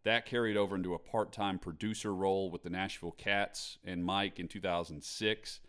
That 0.04 0.26
carried 0.26 0.56
over 0.56 0.74
into 0.74 0.94
a 0.94 0.98
part 0.98 1.32
time 1.32 1.58
producer 1.58 2.14
role 2.14 2.50
with 2.50 2.62
the 2.62 2.70
Nashville 2.70 3.14
Kats 3.16 3.78
and 3.84 4.04
Mike 4.04 4.40
in 4.40 4.48
2006. 4.48 5.60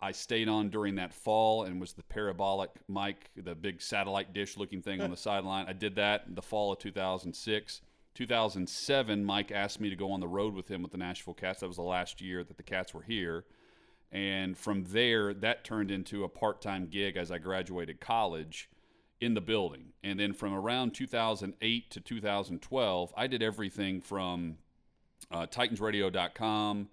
I 0.00 0.12
stayed 0.12 0.48
on 0.48 0.70
during 0.70 0.94
that 0.94 1.12
fall 1.12 1.64
and 1.64 1.80
was 1.80 1.92
the 1.92 2.04
parabolic 2.04 2.70
mic, 2.88 3.30
the 3.36 3.54
big 3.54 3.82
satellite 3.82 4.32
dish 4.32 4.56
looking 4.56 4.80
thing 4.80 5.00
on 5.00 5.10
the 5.10 5.16
sideline. 5.28 5.66
I 5.68 5.72
did 5.72 5.96
that 5.96 6.24
in 6.28 6.34
the 6.34 6.42
fall 6.42 6.72
of 6.72 6.78
2006. 6.78 7.80
2007, 8.14 9.24
Mike 9.24 9.52
asked 9.52 9.80
me 9.80 9.90
to 9.90 9.96
go 9.96 10.10
on 10.12 10.20
the 10.20 10.28
road 10.28 10.54
with 10.54 10.68
him 10.68 10.82
with 10.82 10.92
the 10.92 10.98
Nashville 10.98 11.34
Kats. 11.34 11.60
That 11.60 11.68
was 11.68 11.76
the 11.76 11.82
last 11.82 12.20
year 12.20 12.42
that 12.42 12.56
the 12.56 12.62
Kats 12.62 12.94
were 12.94 13.02
here. 13.02 13.44
And 14.10 14.56
from 14.56 14.84
there, 14.84 15.34
that 15.34 15.64
turned 15.64 15.90
into 15.90 16.24
a 16.24 16.28
part 16.28 16.62
time 16.62 16.86
gig 16.86 17.16
as 17.16 17.30
I 17.30 17.38
graduated 17.38 18.00
college 18.00 18.70
in 19.20 19.34
the 19.34 19.40
building. 19.40 19.92
And 20.02 20.18
then 20.18 20.32
from 20.32 20.54
around 20.54 20.94
2008 20.94 21.90
to 21.90 22.00
2012, 22.00 23.14
I 23.16 23.26
did 23.26 23.42
everything 23.42 24.00
from 24.00 24.56
uh, 25.30 25.46
TitansRadio.com 25.46 26.88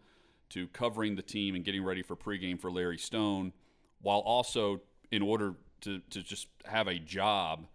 to 0.49 0.67
covering 0.67 1.15
the 1.15 1.21
team 1.21 1.55
and 1.55 1.63
getting 1.63 1.83
ready 1.83 2.01
for 2.01 2.15
pregame 2.15 2.59
for 2.59 2.71
Larry 2.71 2.97
Stone, 2.97 3.53
while 4.01 4.19
also, 4.19 4.81
in 5.11 5.21
order 5.21 5.55
to, 5.81 5.99
to 6.09 6.21
just 6.21 6.47
have 6.65 6.87
a 6.87 6.99
job, 6.99 7.67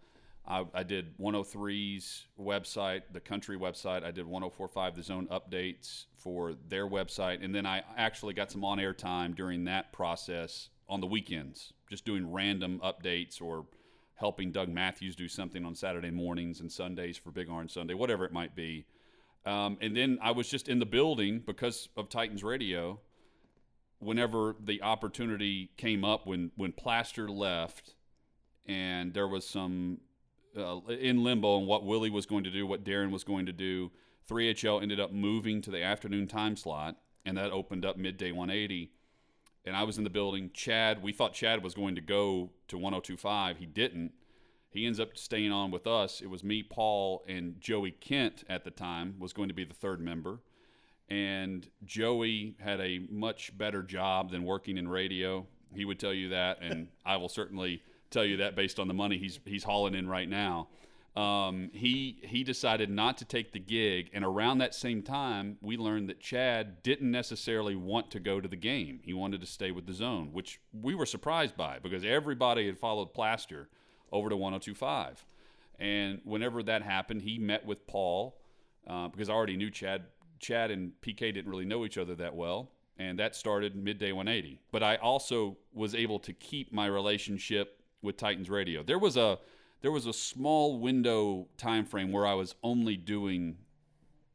I, 0.51 0.65
I 0.73 0.83
did 0.83 1.17
103's 1.17 2.25
website, 2.37 3.03
the 3.13 3.21
country 3.21 3.57
website. 3.57 4.03
I 4.03 4.11
did 4.11 4.25
1045 4.25 4.95
The 4.97 5.01
Zone 5.01 5.27
updates 5.31 6.05
for 6.17 6.55
their 6.67 6.87
website. 6.87 7.43
And 7.43 7.55
then 7.55 7.65
I 7.65 7.83
actually 7.95 8.33
got 8.33 8.51
some 8.51 8.65
on 8.65 8.77
air 8.77 8.93
time 8.93 9.33
during 9.33 9.63
that 9.65 9.93
process 9.93 10.67
on 10.89 10.99
the 10.99 11.07
weekends, 11.07 11.71
just 11.89 12.03
doing 12.03 12.29
random 12.29 12.81
updates 12.83 13.41
or 13.41 13.65
helping 14.15 14.51
Doug 14.51 14.67
Matthews 14.67 15.15
do 15.15 15.29
something 15.29 15.63
on 15.63 15.73
Saturday 15.73 16.11
mornings 16.11 16.59
and 16.59 16.69
Sundays 16.69 17.15
for 17.15 17.31
Big 17.31 17.49
Orange 17.49 17.71
Sunday, 17.71 17.93
whatever 17.93 18.25
it 18.25 18.33
might 18.33 18.53
be. 18.53 18.85
Um, 19.45 19.77
and 19.79 19.95
then 19.95 20.19
I 20.21 20.31
was 20.31 20.49
just 20.49 20.67
in 20.67 20.79
the 20.79 20.85
building 20.85 21.41
because 21.45 21.87
of 21.95 22.09
Titans 22.09 22.43
Radio. 22.43 22.99
Whenever 23.99 24.57
the 24.61 24.81
opportunity 24.81 25.71
came 25.77 26.03
up, 26.03 26.27
when 26.27 26.51
when 26.55 26.73
Plaster 26.73 27.29
left, 27.29 27.95
and 28.67 29.13
there 29.13 29.27
was 29.27 29.47
some 29.47 29.99
uh, 30.57 30.79
in 30.87 31.23
limbo 31.23 31.57
on 31.57 31.65
what 31.65 31.85
Willie 31.85 32.09
was 32.09 32.25
going 32.25 32.43
to 32.43 32.51
do, 32.51 32.65
what 32.65 32.83
Darren 32.83 33.11
was 33.11 33.23
going 33.23 33.45
to 33.45 33.51
do, 33.51 33.91
3HL 34.29 34.81
ended 34.81 34.99
up 34.99 35.11
moving 35.11 35.61
to 35.61 35.71
the 35.71 35.83
afternoon 35.83 36.27
time 36.27 36.55
slot, 36.55 36.97
and 37.25 37.37
that 37.37 37.51
opened 37.51 37.85
up 37.85 37.97
midday 37.97 38.31
180. 38.31 38.91
And 39.65 39.75
I 39.75 39.83
was 39.83 39.97
in 39.97 40.03
the 40.03 40.09
building. 40.09 40.49
Chad, 40.53 41.03
we 41.03 41.13
thought 41.13 41.33
Chad 41.33 41.63
was 41.63 41.75
going 41.75 41.95
to 41.95 42.01
go 42.01 42.51
to 42.67 42.77
1025. 42.77 43.57
He 43.57 43.65
didn't. 43.65 44.13
He 44.69 44.85
ends 44.85 44.99
up 44.99 45.17
staying 45.17 45.51
on 45.51 45.69
with 45.69 45.85
us. 45.85 46.21
It 46.21 46.29
was 46.29 46.43
me, 46.43 46.63
Paul, 46.63 47.23
and 47.27 47.59
Joey 47.59 47.91
Kent 47.91 48.45
at 48.49 48.63
the 48.63 48.71
time 48.71 49.15
was 49.19 49.33
going 49.33 49.49
to 49.49 49.53
be 49.53 49.65
the 49.65 49.73
third 49.73 49.99
member. 49.99 50.39
And 51.09 51.69
Joey 51.83 52.55
had 52.59 52.79
a 52.79 53.05
much 53.09 53.55
better 53.57 53.83
job 53.83 54.31
than 54.31 54.45
working 54.45 54.77
in 54.77 54.87
radio. 54.87 55.45
He 55.75 55.83
would 55.83 55.99
tell 55.99 56.13
you 56.13 56.29
that, 56.29 56.59
and 56.61 56.87
I 57.05 57.17
will 57.17 57.29
certainly 57.29 57.83
tell 58.11 58.25
you 58.25 58.37
that 58.37 58.55
based 58.55 58.79
on 58.79 58.87
the 58.87 58.93
money 58.93 59.17
he's 59.17 59.39
he's 59.45 59.63
hauling 59.63 59.95
in 59.95 60.07
right 60.07 60.29
now. 60.29 60.67
Um, 61.15 61.71
he 61.73 62.19
he 62.23 62.43
decided 62.43 62.89
not 62.89 63.17
to 63.17 63.25
take 63.25 63.51
the 63.51 63.59
gig, 63.59 64.09
and 64.13 64.23
around 64.23 64.59
that 64.59 64.73
same 64.73 65.01
time, 65.01 65.57
we 65.61 65.75
learned 65.75 66.07
that 66.09 66.21
Chad 66.21 66.83
didn't 66.83 67.11
necessarily 67.11 67.75
want 67.75 68.11
to 68.11 68.19
go 68.19 68.39
to 68.39 68.47
the 68.47 68.55
game. 68.55 69.01
He 69.03 69.13
wanted 69.13 69.41
to 69.41 69.47
stay 69.47 69.71
with 69.71 69.87
the 69.87 69.93
zone, 69.93 70.29
which 70.31 70.61
we 70.71 70.95
were 70.95 71.05
surprised 71.05 71.57
by 71.57 71.79
because 71.79 72.05
everybody 72.05 72.65
had 72.65 72.77
followed 72.77 73.13
Plaster 73.13 73.67
over 74.11 74.29
to 74.29 74.37
1025. 74.37 75.25
And 75.79 76.21
whenever 76.23 76.63
that 76.63 76.81
happened, 76.81 77.23
he 77.23 77.39
met 77.39 77.65
with 77.65 77.87
Paul 77.87 78.39
uh, 78.87 79.09
because 79.09 79.29
I 79.29 79.33
already 79.33 79.57
knew 79.57 79.71
Chad. 79.71 80.03
Chad 80.39 80.71
and 80.71 80.93
PK 81.01 81.33
didn't 81.33 81.49
really 81.49 81.65
know 81.65 81.85
each 81.85 81.99
other 81.99 82.15
that 82.15 82.35
well, 82.35 82.71
and 82.97 83.19
that 83.19 83.35
started 83.35 83.75
midday 83.75 84.11
180. 84.11 84.61
But 84.71 84.81
I 84.81 84.95
also 84.95 85.57
was 85.73 85.93
able 85.93 86.19
to 86.19 86.33
keep 86.33 86.71
my 86.71 86.87
relationship 86.87 87.80
with 88.01 88.17
Titans 88.17 88.49
Radio. 88.49 88.83
There 88.83 88.99
was 88.99 89.17
a 89.17 89.39
there 89.81 89.91
was 89.91 90.05
a 90.05 90.13
small 90.13 90.79
window 90.79 91.47
time 91.57 91.85
frame 91.85 92.11
where 92.11 92.25
I 92.25 92.33
was 92.33 92.55
only 92.63 92.97
doing 92.97 93.57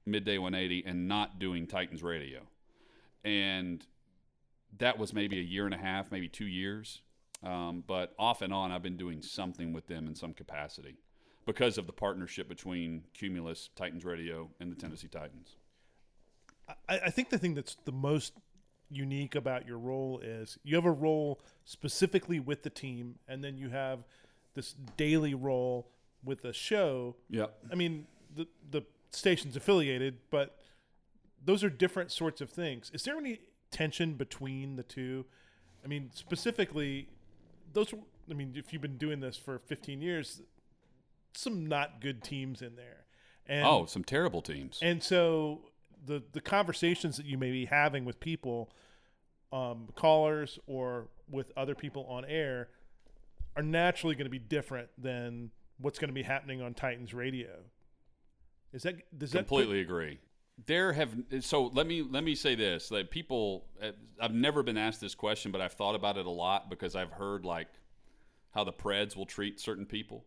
midday 0.04 0.38
180 0.38 0.84
and 0.86 1.08
not 1.08 1.38
doing 1.38 1.66
Titans 1.66 2.02
Radio, 2.02 2.40
and 3.24 3.84
that 4.78 4.98
was 4.98 5.12
maybe 5.12 5.38
a 5.38 5.42
year 5.42 5.64
and 5.64 5.74
a 5.74 5.78
half, 5.78 6.10
maybe 6.10 6.28
two 6.28 6.46
years. 6.46 7.02
Um, 7.42 7.84
but 7.86 8.14
off 8.18 8.42
and 8.42 8.52
on, 8.52 8.72
I've 8.72 8.82
been 8.82 8.96
doing 8.96 9.22
something 9.22 9.72
with 9.72 9.86
them 9.86 10.06
in 10.06 10.14
some 10.14 10.32
capacity 10.32 10.96
because 11.44 11.78
of 11.78 11.86
the 11.86 11.92
partnership 11.92 12.48
between 12.48 13.04
Cumulus, 13.14 13.70
Titans 13.76 14.04
Radio, 14.04 14.50
and 14.58 14.70
the 14.70 14.76
Tennessee 14.76 15.08
Titans. 15.08 15.56
I, 16.88 17.00
I 17.06 17.10
think 17.10 17.30
the 17.30 17.38
thing 17.38 17.54
that's 17.54 17.76
the 17.84 17.92
most 17.92 18.32
unique 18.90 19.34
about 19.34 19.66
your 19.66 19.78
role 19.78 20.20
is 20.22 20.58
you 20.62 20.76
have 20.76 20.84
a 20.84 20.90
role 20.90 21.40
specifically 21.64 22.40
with 22.40 22.62
the 22.62 22.70
team, 22.70 23.16
and 23.28 23.42
then 23.42 23.56
you 23.56 23.70
have 23.70 24.00
this 24.54 24.74
daily 24.96 25.34
role 25.34 25.90
with 26.24 26.42
the 26.42 26.52
show. 26.52 27.16
Yeah. 27.28 27.46
I 27.70 27.74
mean, 27.74 28.06
the 28.34 28.46
the 28.70 28.82
station's 29.10 29.56
affiliated, 29.56 30.18
but 30.30 30.58
those 31.44 31.62
are 31.64 31.70
different 31.70 32.10
sorts 32.10 32.40
of 32.40 32.50
things. 32.50 32.90
Is 32.92 33.02
there 33.02 33.16
any 33.16 33.40
tension 33.70 34.14
between 34.14 34.76
the 34.76 34.82
two? 34.82 35.24
I 35.84 35.88
mean, 35.88 36.10
specifically, 36.14 37.08
those. 37.72 37.92
I 38.30 38.34
mean, 38.34 38.54
if 38.56 38.72
you've 38.72 38.82
been 38.82 38.98
doing 38.98 39.20
this 39.20 39.36
for 39.36 39.58
15 39.58 40.00
years, 40.00 40.42
some 41.34 41.66
not 41.66 42.00
good 42.00 42.22
teams 42.22 42.60
in 42.60 42.74
there. 42.74 43.04
And, 43.48 43.64
oh, 43.64 43.86
some 43.86 44.02
terrible 44.02 44.42
teams. 44.42 44.80
And 44.82 45.00
so 45.00 45.60
the 46.06 46.22
the 46.32 46.40
conversations 46.40 47.16
that 47.16 47.26
you 47.26 47.38
may 47.38 47.50
be 47.50 47.66
having 47.66 48.04
with 48.04 48.20
people, 48.20 48.70
um, 49.52 49.88
callers 49.94 50.58
or 50.66 51.08
with 51.30 51.52
other 51.56 51.74
people 51.74 52.06
on 52.08 52.24
air, 52.24 52.68
are 53.56 53.62
naturally 53.62 54.14
going 54.14 54.26
to 54.26 54.30
be 54.30 54.38
different 54.38 54.88
than 54.98 55.50
what's 55.78 55.98
going 55.98 56.08
to 56.08 56.14
be 56.14 56.22
happening 56.22 56.62
on 56.62 56.74
Titans 56.74 57.12
Radio. 57.12 57.50
Is 58.72 58.82
that 58.82 58.96
does 59.18 59.32
completely 59.32 59.80
agree? 59.80 60.18
There 60.66 60.92
have 60.92 61.14
so 61.40 61.70
let 61.74 61.86
me 61.86 62.02
let 62.02 62.24
me 62.24 62.34
say 62.34 62.54
this 62.54 62.88
that 62.88 63.10
people 63.10 63.66
uh, 63.82 63.92
I've 64.20 64.34
never 64.34 64.62
been 64.62 64.78
asked 64.78 65.00
this 65.00 65.14
question, 65.14 65.52
but 65.52 65.60
I've 65.60 65.74
thought 65.74 65.94
about 65.94 66.16
it 66.16 66.26
a 66.26 66.30
lot 66.30 66.70
because 66.70 66.96
I've 66.96 67.12
heard 67.12 67.44
like 67.44 67.68
how 68.54 68.64
the 68.64 68.72
Preds 68.72 69.16
will 69.16 69.26
treat 69.26 69.60
certain 69.60 69.84
people. 69.84 70.24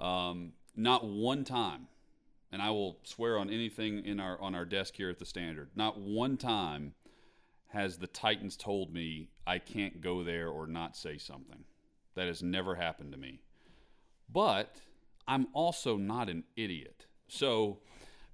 Um, 0.00 0.52
not 0.76 1.06
one 1.06 1.44
time 1.44 1.86
and 2.52 2.62
I 2.62 2.70
will 2.70 2.98
swear 3.04 3.38
on 3.38 3.50
anything 3.50 4.04
in 4.04 4.20
our 4.20 4.40
on 4.40 4.54
our 4.54 4.64
desk 4.64 4.94
here 4.96 5.10
at 5.10 5.18
the 5.18 5.26
Standard. 5.26 5.70
Not 5.74 5.98
one 5.98 6.36
time 6.36 6.94
has 7.68 7.98
the 7.98 8.06
Titans 8.06 8.56
told 8.56 8.92
me 8.92 9.28
I 9.46 9.58
can't 9.58 10.00
go 10.00 10.22
there 10.22 10.48
or 10.48 10.66
not 10.66 10.96
say 10.96 11.18
something. 11.18 11.64
That 12.14 12.28
has 12.28 12.42
never 12.42 12.76
happened 12.76 13.12
to 13.12 13.18
me. 13.18 13.40
But 14.32 14.76
I'm 15.26 15.48
also 15.52 15.96
not 15.96 16.28
an 16.28 16.44
idiot. 16.56 17.06
So 17.26 17.80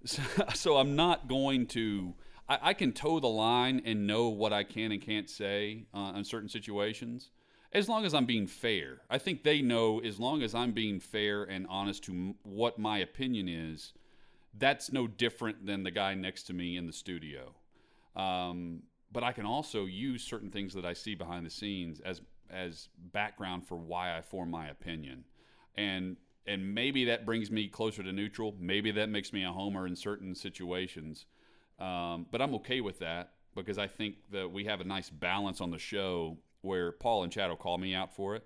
so, 0.55 0.79
I'm 0.79 0.97
not 0.97 1.29
going 1.29 1.67
to 1.69 2.15
I, 2.49 2.59
I, 2.63 2.75
can 2.75 2.93
toe 2.93 3.21
the 3.21 3.29
line 3.29 3.83
and 3.85 4.07
know 4.07 4.29
what 4.29 4.51
I 4.51 4.65
can 4.65 4.93
and 4.93 5.03
can't 5.03 5.29
say 5.29 5.85
uh, 5.93 6.15
in 6.17 6.25
certain 6.25 6.49
situations 6.49 7.31
as 7.73 7.89
long 7.89 8.05
as 8.05 8.15
I'm 8.15 8.25
being 8.25 8.47
fair. 8.47 9.03
I 9.09 9.19
think 9.19 9.45
they 9.45 9.63
know 9.63 10.01
as 10.01 10.19
long 10.19 10.43
as 10.43 10.55
I'm 10.55 10.73
being 10.73 11.01
fair 11.01 11.45
and 11.45 11.67
honest 11.69 12.05
to 12.05 12.13
m- 12.13 12.35
what 12.43 12.79
my 12.79 12.99
opinion 12.99 13.49
is, 13.49 13.93
that's 14.59 14.93
no 14.93 15.07
different 15.07 15.67
than 15.67 15.83
the 15.83 15.91
guy 15.91 16.15
next 16.15 16.45
to 16.45 16.53
me 16.53 16.77
in 16.77 16.87
the 16.87 16.93
studio. 16.93 17.55
Um, 18.17 18.83
but 19.13 19.23
I 19.23 19.33
can 19.33 19.47
also 19.47 19.87
use 19.87 20.23
certain 20.23 20.51
things 20.51 20.75
that 20.75 20.85
I 20.85 20.93
see 20.93 21.15
behind 21.15 21.47
the 21.47 21.51
scenes 21.51 22.01
as 22.01 22.21
as 22.51 22.89
background 23.13 23.65
for 23.67 23.77
why 23.77 24.17
I 24.17 24.23
form 24.23 24.51
my 24.51 24.69
opinion, 24.69 25.25
and 25.77 26.17
and 26.47 26.75
maybe 26.75 27.05
that 27.07 27.25
brings 27.25 27.51
me 27.51 27.69
closer 27.69 28.03
to 28.03 28.13
neutral. 28.13 28.55
Maybe 28.59 28.91
that 28.93 29.09
makes 29.09 29.33
me 29.33 29.45
a 29.45 29.53
homer 29.53 29.87
in 29.87 29.95
certain 29.95 30.35
situations, 30.35 31.27
um, 31.79 32.27
but 32.31 32.43
I'm 32.43 32.55
okay 32.57 32.81
with 32.81 32.99
that 33.01 33.33
because 33.55 33.79
I 33.79 33.87
think 33.87 34.17
that 34.33 34.51
we 34.51 34.65
have 34.65 34.81
a 34.81 34.85
nice 34.85 35.11
balance 35.11 35.61
on 35.61 35.71
the 35.71 35.79
show 35.79 36.39
where 36.63 36.93
Paul 36.93 37.25
and 37.25 37.33
Chad 37.33 37.51
will 37.51 37.57
call 37.57 37.79
me 37.79 37.95
out 37.95 38.15
for 38.15 38.37
it, 38.37 38.45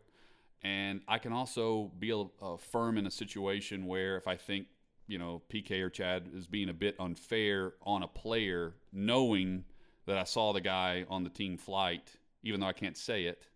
and 0.62 1.00
I 1.08 1.18
can 1.18 1.32
also 1.32 1.92
be 1.98 2.10
a, 2.10 2.24
a 2.44 2.58
firm 2.58 2.98
in 2.98 3.06
a 3.06 3.10
situation 3.10 3.86
where 3.86 4.16
if 4.16 4.26
I 4.26 4.36
think 4.36 4.66
you 5.06 5.18
know, 5.18 5.42
PK 5.52 5.82
or 5.82 5.90
Chad 5.90 6.30
is 6.34 6.46
being 6.46 6.68
a 6.68 6.74
bit 6.74 6.96
unfair 6.98 7.74
on 7.82 8.02
a 8.02 8.08
player, 8.08 8.74
knowing 8.92 9.64
that 10.06 10.18
I 10.18 10.24
saw 10.24 10.52
the 10.52 10.60
guy 10.60 11.04
on 11.08 11.24
the 11.24 11.30
team 11.30 11.56
flight, 11.56 12.10
even 12.42 12.60
though 12.60 12.66
I 12.66 12.72
can't 12.72 12.96
say 12.96 13.24
it. 13.24 13.46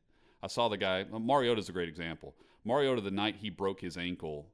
I 0.43 0.47
saw 0.47 0.69
the 0.69 0.77
guy. 0.77 1.05
Mariota's 1.05 1.69
a 1.69 1.73
great 1.73 1.89
example. 1.89 2.35
Mariota, 2.65 3.01
the 3.01 3.11
night 3.11 3.37
he 3.37 3.51
broke 3.51 3.81
his 3.81 3.97
ankle 3.97 4.47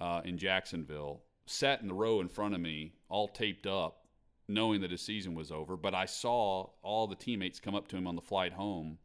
uh, 0.00 0.20
in 0.24 0.38
Jacksonville, 0.38 1.22
sat 1.46 1.80
in 1.80 1.88
the 1.88 1.94
row 1.94 2.20
in 2.20 2.28
front 2.28 2.54
of 2.54 2.60
me, 2.60 2.94
all 3.08 3.28
taped 3.28 3.66
up, 3.66 4.06
knowing 4.48 4.80
that 4.80 4.90
his 4.90 5.02
season 5.02 5.34
was 5.34 5.50
over. 5.50 5.76
But 5.76 5.94
I 5.94 6.06
saw 6.06 6.70
all 6.82 7.06
the 7.06 7.16
teammates 7.16 7.60
come 7.60 7.74
up 7.74 7.88
to 7.88 7.96
him 7.96 8.06
on 8.06 8.16
the 8.16 8.22
flight 8.22 8.52
home, 8.52 8.98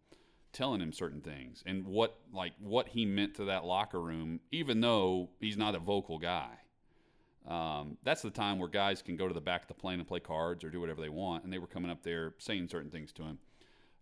telling 0.53 0.81
him 0.81 0.91
certain 0.91 1.21
things 1.21 1.63
and 1.65 1.85
what 1.85 2.19
like 2.33 2.53
what 2.59 2.89
he 2.89 3.05
meant 3.05 3.35
to 3.35 3.45
that 3.45 3.65
locker 3.65 4.01
room, 4.01 4.39
even 4.51 4.81
though 4.81 5.29
he's 5.39 5.57
not 5.57 5.75
a 5.75 5.79
vocal 5.79 6.19
guy. 6.19 6.49
Um, 7.47 7.97
that's 8.03 8.21
the 8.21 8.29
time 8.29 8.59
where 8.59 8.69
guys 8.69 9.01
can 9.01 9.15
go 9.15 9.27
to 9.27 9.33
the 9.33 9.41
back 9.41 9.63
of 9.63 9.67
the 9.67 9.73
plane 9.73 9.99
and 9.99 10.07
play 10.07 10.19
cards 10.19 10.63
or 10.63 10.69
do 10.69 10.79
whatever 10.79 11.01
they 11.01 11.09
want. 11.09 11.43
And 11.43 11.51
they 11.51 11.59
were 11.59 11.67
coming 11.67 11.91
up 11.91 12.03
there 12.03 12.35
saying 12.37 12.67
certain 12.67 12.91
things 12.91 13.11
to 13.13 13.23
him. 13.23 13.39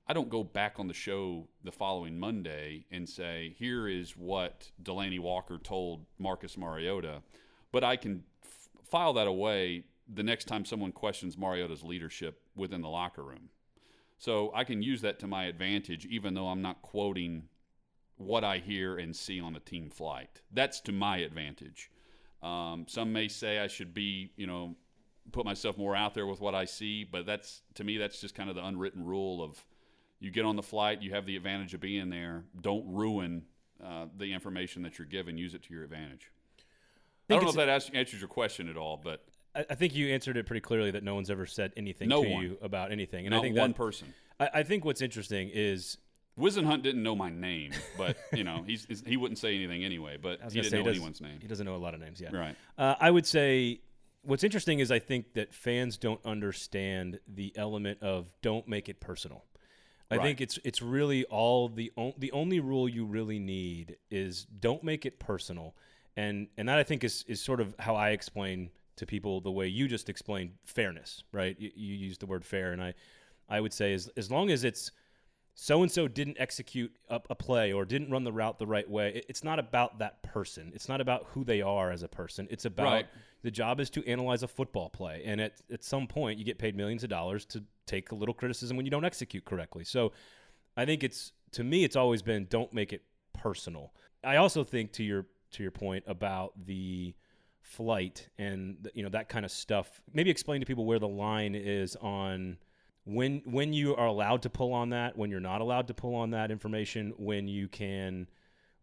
I 0.07 0.13
don't 0.13 0.29
go 0.29 0.43
back 0.43 0.79
on 0.79 0.87
the 0.87 0.93
show 0.93 1.47
the 1.63 1.71
following 1.71 2.19
Monday 2.19 2.85
and 2.91 3.07
say, 3.07 3.55
here 3.57 3.87
is 3.87 4.17
what 4.17 4.71
Delanie 4.81 5.19
Walker 5.19 5.59
told 5.59 6.05
Marcus 6.17 6.57
Mariota, 6.57 7.21
but 7.71 7.83
I 7.83 7.95
can 7.95 8.23
f- 8.43 8.69
file 8.83 9.13
that 9.13 9.27
away 9.27 9.83
the 10.11 10.23
next 10.23 10.45
time 10.45 10.65
someone 10.65 10.91
questions 10.91 11.37
Mariota's 11.37 11.83
leadership 11.83 12.41
within 12.55 12.81
the 12.81 12.89
locker 12.89 13.23
room. 13.23 13.49
So 14.17 14.51
I 14.55 14.63
can 14.63 14.81
use 14.81 15.01
that 15.01 15.19
to 15.19 15.27
my 15.27 15.45
advantage, 15.45 16.05
even 16.07 16.33
though 16.33 16.47
I'm 16.47 16.63
not 16.63 16.81
quoting 16.81 17.43
what 18.17 18.43
I 18.43 18.57
hear 18.57 18.97
and 18.97 19.15
see 19.15 19.39
on 19.39 19.55
a 19.55 19.59
team 19.59 19.91
flight. 19.91 20.41
That's 20.51 20.81
to 20.81 20.91
my 20.91 21.17
advantage. 21.17 21.91
Um, 22.41 22.85
some 22.87 23.11
may 23.11 23.27
say 23.27 23.59
I 23.59 23.67
should 23.67 23.93
be, 23.93 24.31
you 24.35 24.47
know, 24.47 24.75
put 25.31 25.45
myself 25.45 25.77
more 25.77 25.95
out 25.95 26.13
there 26.13 26.25
with 26.25 26.41
what 26.41 26.55
I 26.55 26.65
see, 26.65 27.03
but 27.03 27.25
that's 27.25 27.61
to 27.75 27.83
me 27.83 27.97
that's 27.97 28.21
just 28.21 28.35
kind 28.35 28.49
of 28.49 28.55
the 28.55 28.65
unwritten 28.65 29.05
rule 29.05 29.43
of 29.43 29.63
you 30.19 30.31
get 30.31 30.45
on 30.45 30.55
the 30.55 30.63
flight, 30.63 31.01
you 31.01 31.11
have 31.11 31.25
the 31.25 31.35
advantage 31.35 31.73
of 31.73 31.79
being 31.79 32.09
there. 32.09 32.43
Don't 32.61 32.85
ruin 32.87 33.43
uh, 33.83 34.05
the 34.17 34.33
information 34.33 34.83
that 34.83 34.97
you're 34.97 35.07
given. 35.07 35.37
Use 35.37 35.53
it 35.53 35.63
to 35.63 35.73
your 35.73 35.83
advantage. 35.83 36.31
I, 37.29 37.35
don't 37.35 37.43
know 37.43 37.49
if 37.49 37.55
that 37.55 37.95
answers 37.95 38.19
your 38.19 38.27
question 38.27 38.69
at 38.69 38.75
all, 38.75 38.99
but 39.01 39.23
I 39.55 39.75
think 39.75 39.95
you 39.95 40.07
answered 40.09 40.35
it 40.37 40.45
pretty 40.45 40.61
clearly 40.61 40.91
that 40.91 41.03
no 41.03 41.15
one's 41.15 41.29
ever 41.29 41.45
said 41.45 41.73
anything 41.77 42.09
no 42.09 42.23
to 42.23 42.29
one. 42.29 42.43
you 42.43 42.57
about 42.61 42.91
anything, 42.91 43.25
and 43.25 43.31
not 43.31 43.39
I 43.39 43.41
think 43.41 43.57
one 43.57 43.71
that, 43.71 43.77
person. 43.77 44.13
I, 44.39 44.49
I 44.55 44.63
think 44.63 44.83
what's 44.83 45.01
interesting 45.01 45.49
is 45.53 45.97
Whisenhunt 46.39 46.81
didn't 46.83 47.03
know 47.03 47.15
my 47.15 47.29
name, 47.29 47.71
but 47.97 48.17
you 48.33 48.43
know 48.43 48.63
he's, 48.65 48.87
he 49.05 49.17
wouldn't 49.17 49.37
say 49.37 49.55
anything 49.55 49.83
anyway. 49.83 50.17
But 50.17 50.39
he 50.51 50.61
didn't 50.61 50.79
know 50.79 50.83
does- 50.85 50.95
anyone's 50.97 51.21
name. 51.21 51.39
He 51.41 51.47
doesn't 51.47 51.65
know 51.65 51.75
a 51.75 51.77
lot 51.77 51.93
of 51.93 51.99
names 51.99 52.21
yet. 52.21 52.33
Right. 52.33 52.55
Uh, 52.77 52.95
I 52.99 53.11
would 53.11 53.25
say 53.25 53.81
what's 54.23 54.43
interesting 54.43 54.79
is 54.79 54.91
I 54.91 54.99
think 54.99 55.33
that 55.33 55.53
fans 55.53 55.97
don't 55.97 56.19
understand 56.25 57.19
the 57.27 57.53
element 57.55 58.01
of 58.01 58.31
don't 58.41 58.67
make 58.67 58.89
it 58.89 58.99
personal. 58.99 59.45
I 60.11 60.15
Right. 60.15 60.23
think 60.23 60.41
it's 60.41 60.57
it's 60.63 60.81
really 60.81 61.23
all 61.25 61.69
the 61.69 61.91
on, 61.95 62.13
the 62.17 62.31
only 62.31 62.59
rule 62.59 62.89
you 62.89 63.05
really 63.05 63.37
need 63.39 63.97
is 64.09 64.45
don't 64.45 64.83
make 64.83 65.05
it 65.05 65.19
personal, 65.19 65.75
and 66.17 66.47
and 66.57 66.67
that 66.67 66.79
I 66.79 66.83
think 66.83 67.03
is 67.03 67.23
is 67.27 67.41
sort 67.41 67.59
of 67.61 67.75
how 67.79 67.95
I 67.95 68.09
explain 68.09 68.71
to 68.95 69.05
people 69.05 69.39
the 69.39 69.51
way 69.51 69.67
you 69.67 69.87
just 69.87 70.09
explained 70.09 70.51
fairness, 70.65 71.23
right? 71.31 71.55
You, 71.59 71.71
you 71.75 71.95
used 71.95 72.19
the 72.21 72.25
word 72.25 72.43
fair, 72.43 72.71
and 72.73 72.81
I 72.81 72.93
I 73.47 73.61
would 73.61 73.71
say 73.71 73.93
as 73.93 74.09
as 74.17 74.31
long 74.31 74.49
as 74.49 74.63
it's 74.63 74.91
so 75.61 75.81
and 75.83 75.91
so 75.91 76.07
didn't 76.07 76.37
execute 76.39 76.89
a, 77.09 77.19
a 77.29 77.35
play 77.35 77.73
or 77.73 77.83
didn't 77.83 78.09
run 78.09 78.23
the 78.23 78.31
route 78.31 78.57
the 78.59 78.65
right 78.65 78.89
way. 78.89 79.13
It- 79.15 79.25
it's 79.27 79.43
not 79.43 79.59
about 79.59 79.99
that 79.99 80.23
person. 80.23 80.71
It's 80.73 80.87
not 80.87 81.01
about 81.01 81.25
who 81.33 81.43
they 81.43 81.61
are 81.61 81.91
as 81.91 82.01
a 82.01 82.07
person. 82.07 82.47
It's 82.49 82.63
about 82.65 82.93
Right. 82.93 83.07
the 83.41 83.51
job 83.51 83.79
is 83.81 83.89
to 83.91 84.05
analyze 84.07 84.41
a 84.41 84.47
football 84.47 84.89
play, 84.89 85.21
and 85.25 85.41
at 85.41 85.61
at 85.69 85.83
some 85.83 86.07
point 86.07 86.39
you 86.39 86.45
get 86.45 86.57
paid 86.59 86.75
millions 86.77 87.03
of 87.03 87.09
dollars 87.09 87.45
to 87.47 87.63
take 87.85 88.11
a 88.11 88.15
little 88.15 88.33
criticism 88.33 88.77
when 88.77 88.85
you 88.85 88.89
don't 88.91 89.03
execute 89.05 89.43
correctly. 89.43 89.83
So 89.83 90.13
I 90.77 90.85
think 90.85 91.03
it's 91.03 91.33
to 91.51 91.63
me 91.63 91.83
it's 91.83 91.95
always 91.97 92.21
been 92.21 92.45
don't 92.49 92.71
make 92.73 92.93
it 92.93 93.03
personal. 93.33 93.93
I 94.23 94.37
also 94.37 94.63
think 94.63 94.93
to 94.93 95.03
your 95.03 95.25
to 95.51 95.63
your 95.63 95.71
point 95.71 96.03
about 96.07 96.53
the 96.65 97.15
flight 97.61 98.29
and 98.37 98.89
you 98.93 99.03
know 99.03 99.09
that 99.09 99.27
kind 99.29 99.43
of 99.45 99.51
stuff. 99.51 100.01
Maybe 100.13 100.29
explain 100.29 100.61
to 100.61 100.65
people 100.65 100.85
where 100.85 100.99
the 100.99 101.07
line 101.07 101.53
is 101.55 101.95
on 101.97 102.57
when 103.09 103.41
when 103.45 103.73
you 103.73 103.95
are 103.95 104.05
allowed 104.05 104.43
to 104.43 104.49
pull 104.49 104.73
on 104.73 104.89
that, 104.89 105.17
when 105.17 105.31
you're 105.31 105.39
not 105.39 105.61
allowed 105.61 105.87
to 105.87 105.93
pull 105.93 106.15
on 106.15 106.31
that 106.31 106.51
information, 106.51 107.13
when 107.17 107.47
you 107.47 107.67
can 107.67 108.27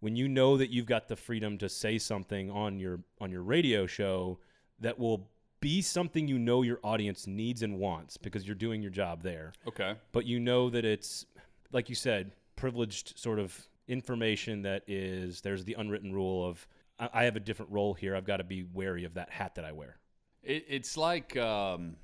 when 0.00 0.16
you 0.16 0.28
know 0.28 0.56
that 0.56 0.70
you've 0.70 0.86
got 0.86 1.08
the 1.08 1.16
freedom 1.16 1.56
to 1.58 1.68
say 1.68 1.98
something 1.98 2.50
on 2.50 2.78
your 2.78 3.00
on 3.20 3.30
your 3.30 3.42
radio 3.42 3.86
show 3.86 4.38
that 4.80 4.98
will 4.98 5.28
be 5.60 5.80
something 5.80 6.28
you 6.28 6.38
know 6.38 6.62
your 6.62 6.78
audience 6.82 7.26
needs 7.26 7.62
and 7.62 7.78
wants 7.78 8.16
because 8.16 8.46
you're 8.46 8.54
doing 8.54 8.82
your 8.82 8.90
job 8.90 9.22
there. 9.22 9.52
Okay. 9.66 9.94
but 10.12 10.26
you 10.26 10.40
know 10.40 10.68
that 10.70 10.84
it's 10.84 11.24
like 11.72 11.88
you 11.88 11.94
said 11.94 12.32
privileged 12.56 13.18
sort 13.18 13.38
of 13.38 13.68
information 13.88 14.62
that 14.62 14.82
is 14.88 15.40
there's 15.40 15.64
the 15.64 15.74
unwritten 15.74 16.12
rule 16.12 16.46
of 16.46 16.66
I, 16.98 17.08
I 17.12 17.24
have 17.24 17.36
a 17.36 17.40
different 17.40 17.70
role 17.70 17.94
here. 17.94 18.16
I've 18.16 18.26
got 18.26 18.38
to 18.38 18.44
be 18.44 18.64
wary 18.74 19.04
of 19.04 19.14
that 19.14 19.30
hat 19.30 19.54
that 19.54 19.64
i 19.64 19.72
wear. 19.72 19.96
It, 20.42 20.64
it's 20.68 20.96
like 20.96 21.36
um, 21.36 21.96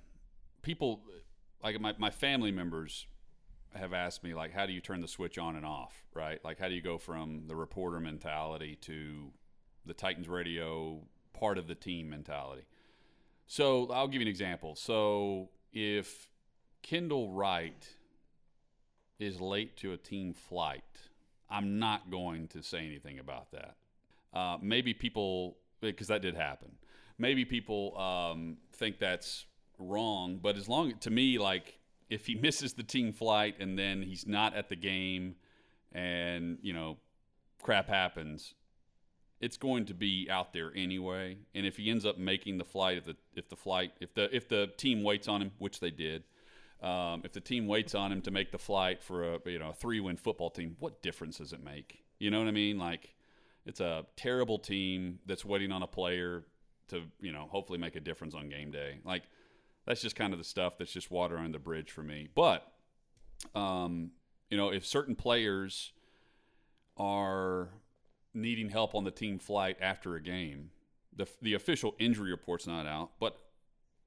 people, 0.63 1.01
like 1.63 1.81
my, 1.81 1.95
my 1.99 2.11
family 2.11 2.53
members 2.53 3.07
have 3.75 3.93
asked 3.93 4.23
me, 4.23 4.35
like, 4.35 4.53
how 4.53 4.67
do 4.67 4.73
you 4.73 4.81
turn 4.81 5.01
the 5.01 5.09
switch 5.09 5.39
on 5.39 5.57
and 5.57 5.65
off, 5.65 6.03
right? 6.15 6.45
Like, 6.45 6.59
how 6.59 6.69
do 6.69 6.75
you 6.75 6.83
go 6.83 6.99
from 6.99 7.45
the 7.47 7.57
reporter 7.57 8.01
mentality 8.01 8.77
to 8.83 9.31
the 9.87 9.95
Titans 9.95 10.29
radio 10.29 11.01
part 11.33 11.59
of 11.59 11.69
the 11.69 11.75
team 11.75 12.11
mentality? 12.11 12.63
So 13.47 13.89
I'll 13.91 14.09
give 14.09 14.21
you 14.21 14.27
an 14.27 14.31
example. 14.31 14.75
So 14.75 15.51
if 15.73 16.29
Kendall 16.83 17.31
Wright 17.31 17.89
is 19.19 19.41
late 19.41 19.77
to 19.79 19.93
a 19.93 19.97
team 19.97 20.35
flight, 20.35 20.83
I'm 21.49 21.79
not 21.79 22.11
going 22.11 22.49
to 22.49 22.63
say 22.63 22.79
anything 22.85 23.19
about 23.19 23.53
that. 23.53 23.77
Uh, 24.35 24.57
maybe 24.61 24.95
people, 24.95 25.57
because 25.81 26.09
that 26.09 26.23
did 26.23 26.35
happen. 26.35 26.73
Maybe 27.19 27.45
people 27.45 27.97
um, 27.99 28.57
think 28.73 28.99
that's 28.99 29.45
wrong, 29.83 30.39
but 30.43 30.57
as 30.57 30.69
long 30.69 30.95
to 31.01 31.11
me, 31.11 31.39
like 31.39 31.79
if 32.09 32.27
he 32.27 32.35
misses 32.35 32.75
the 32.75 32.83
team 32.83 33.13
flight 33.13 33.57
and 33.61 33.79
then 33.79 34.03
he's 34.03 34.27
not 34.27 34.55
at 34.55 34.69
the 34.69 34.77
game, 34.77 35.37
and 35.93 36.59
you 36.63 36.73
know, 36.73 36.99
crap 37.63 37.89
happens, 37.89 38.55
it's 39.41 39.57
going 39.57 39.87
to 39.87 39.95
be 39.95 40.29
out 40.31 40.53
there 40.53 40.73
anyway. 40.75 41.37
And 41.55 41.67
if 41.67 41.77
he 41.77 41.91
ends 41.91 42.07
up 42.07 42.19
making 42.19 42.59
the 42.59 42.65
flight, 42.65 42.99
if 42.99 43.05
the 43.05 43.17
if 43.35 43.49
the 43.49 43.57
flight 43.57 43.93
if 44.01 44.15
the 44.15 44.35
if 44.35 44.49
the 44.49 44.71
team 44.77 45.03
waits 45.03 45.29
on 45.29 45.43
him, 45.43 45.53
which 45.59 45.81
they 45.81 45.91
did, 45.91 46.25
um, 46.83 47.23
if 47.25 47.33
the 47.33 47.41
team 47.41 47.67
waits 47.67 47.95
on 47.95 48.13
him 48.13 48.23
to 48.23 48.31
make 48.31 48.53
the 48.53 48.59
flight 48.59 49.03
for 49.03 49.35
a 49.35 49.39
you 49.47 49.59
know 49.59 49.71
a 49.71 49.75
three 49.75 50.01
win 50.01 50.17
football 50.17 50.51
team, 50.51 50.77
what 50.79 51.03
difference 51.03 51.39
does 51.39 51.53
it 51.53 51.63
make? 51.63 52.05
You 52.19 52.31
know 52.31 52.39
what 52.39 52.49
I 52.49 52.53
mean? 52.53 52.79
Like 52.79 53.15
it's 53.67 53.81
a 53.81 54.05
terrible 54.17 54.59
team 54.59 55.19
that's 55.27 55.45
waiting 55.45 55.73
on 55.73 55.83
a 55.83 55.87
player 55.87 56.45
to 56.89 57.03
you 57.21 57.33
know 57.33 57.49
hopefully 57.51 57.79
make 57.79 57.97
a 57.97 58.01
difference 58.01 58.35
on 58.35 58.49
game 58.49 58.71
day. 58.71 58.99
Like 59.05 59.23
that's 59.87 60.03
just 60.03 60.17
kind 60.17 60.33
of 60.33 60.39
the 60.39 60.45
stuff 60.45 60.79
that's 60.79 60.93
just 60.93 61.11
water 61.11 61.37
on 61.39 61.53
the 61.53 61.59
bridge 61.59 61.91
for 61.91 62.03
me. 62.03 62.29
But 62.35 62.67
um, 63.55 64.11
you 64.51 64.57
know 64.57 64.71
if 64.71 64.87
certain 64.87 65.15
players 65.15 65.93
are 66.97 67.71
needing 68.35 68.71
help 68.71 68.95
on 68.95 69.05
the 69.05 69.11
team 69.11 69.39
flight 69.39 69.77
after 69.81 70.17
a 70.17 70.21
game, 70.21 70.71
the 71.15 71.27
the 71.41 71.55
official 71.55 71.95
injury 71.99 72.31
report's 72.31 72.67
not 72.67 72.87
out, 72.87 73.11
but 73.19 73.39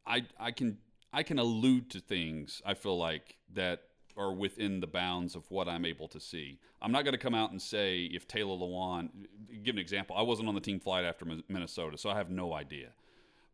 I 0.05 0.25
I 0.39 0.51
can 0.51 0.77
I 1.13 1.23
can 1.23 1.39
allude 1.39 1.89
to 1.91 1.99
things 1.99 2.61
I 2.65 2.73
feel 2.73 2.97
like 2.97 3.37
that 3.53 3.83
are 4.17 4.33
within 4.33 4.79
the 4.79 4.87
bounds 4.87 5.35
of 5.35 5.49
what 5.49 5.67
I'm 5.67 5.85
able 5.85 6.07
to 6.09 6.19
see. 6.19 6.59
I'm 6.81 6.91
not 6.91 7.03
going 7.03 7.13
to 7.13 7.19
come 7.19 7.35
out 7.35 7.51
and 7.51 7.61
say 7.61 8.03
if 8.03 8.27
Taylor 8.27 8.55
Lewan, 8.55 9.09
give 9.63 9.75
an 9.75 9.79
example. 9.79 10.15
I 10.15 10.21
wasn't 10.21 10.47
on 10.47 10.55
the 10.55 10.61
team 10.61 10.79
flight 10.79 11.03
after 11.05 11.25
Minnesota, 11.49 11.97
so 11.97 12.09
I 12.09 12.17
have 12.17 12.29
no 12.29 12.53
idea. 12.53 12.89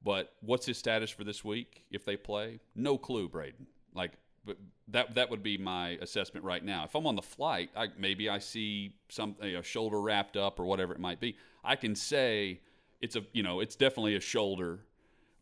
But 0.04 0.34
what's 0.42 0.66
his 0.66 0.78
status 0.78 1.10
for 1.10 1.24
this 1.24 1.44
week 1.44 1.84
if 1.92 2.06
they 2.06 2.18
play? 2.18 2.60
No 2.76 2.98
clue, 2.98 3.30
Braden. 3.30 3.68
Like, 3.94 4.14
but 4.46 4.58
that 4.88 5.14
that 5.16 5.30
would 5.30 5.44
be 5.44 5.58
my 5.58 5.90
assessment 6.02 6.46
right 6.46 6.64
now. 6.64 6.86
If 6.86 6.96
I'm 6.96 7.06
on 7.06 7.16
the 7.16 7.22
flight, 7.22 7.70
I, 7.76 7.88
maybe 7.98 8.30
I 8.30 8.40
see 8.40 8.96
some 9.10 9.36
a 9.42 9.62
shoulder 9.62 10.02
wrapped 10.02 10.38
up 10.38 10.60
or 10.60 10.66
whatever 10.66 10.94
it 10.94 11.00
might 11.00 11.20
be. 11.20 11.38
I 11.64 11.76
can 11.76 11.96
say 11.96 12.62
it's 13.02 13.16
a 13.16 13.24
you 13.34 13.44
know 13.44 13.60
it's 13.60 13.76
definitely 13.76 14.16
a 14.16 14.20
shoulder, 14.20 14.80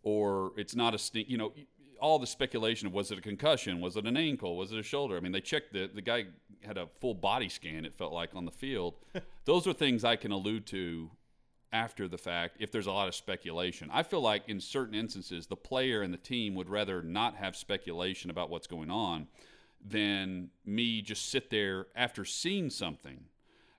or 0.04 0.52
it's 0.58 0.76
not 0.76 0.94
a 0.94 0.98
sting. 0.98 1.26
You 1.30 1.38
know, 1.38 1.54
all 2.02 2.20
the 2.20 2.28
speculation 2.28 2.88
of 2.88 2.94
was 2.94 3.12
it 3.12 3.18
a 3.18 3.22
concussion, 3.22 3.80
was 3.80 3.96
it 3.96 4.06
an 4.06 4.18
ankle, 4.18 4.58
was 4.58 4.74
it 4.74 4.80
a 4.80 4.84
shoulder? 4.84 5.16
I 5.16 5.22
mean, 5.22 5.32
they 5.32 5.42
checked 5.42 5.72
the 5.72 5.90
the 5.94 6.02
guy 6.02 6.26
had 6.62 6.78
a 6.78 6.88
full 7.00 7.14
body 7.14 7.48
scan. 7.48 7.86
It 7.86 7.94
felt 7.96 8.12
like 8.12 8.36
on 8.36 8.44
the 8.44 8.52
field. 8.52 8.96
Those 9.46 9.68
are 9.68 9.74
things 9.74 10.04
I 10.04 10.18
can 10.18 10.32
allude 10.32 10.66
to 10.68 11.12
after 11.72 12.08
the 12.08 12.18
fact 12.18 12.58
if 12.60 12.72
there's 12.72 12.88
a 12.88 12.92
lot 12.92 13.08
of 13.08 13.16
speculation. 13.16 13.90
I 13.92 14.04
feel 14.04 14.22
like 14.22 14.44
in 14.48 14.60
certain 14.60 14.96
instances, 14.96 15.48
the 15.48 15.56
player 15.56 16.02
and 16.02 16.14
the 16.14 16.18
team 16.18 16.56
would 16.56 16.70
rather 16.70 17.02
not 17.02 17.36
have 17.36 17.56
speculation 17.56 18.30
about 18.30 18.50
what's 18.50 18.68
going 18.68 18.90
on 18.90 19.28
than 19.86 20.50
me 20.66 21.02
just 21.02 21.30
sit 21.30 21.50
there 21.50 21.88
after 21.96 22.26
seeing 22.26 22.70
something 22.70 23.26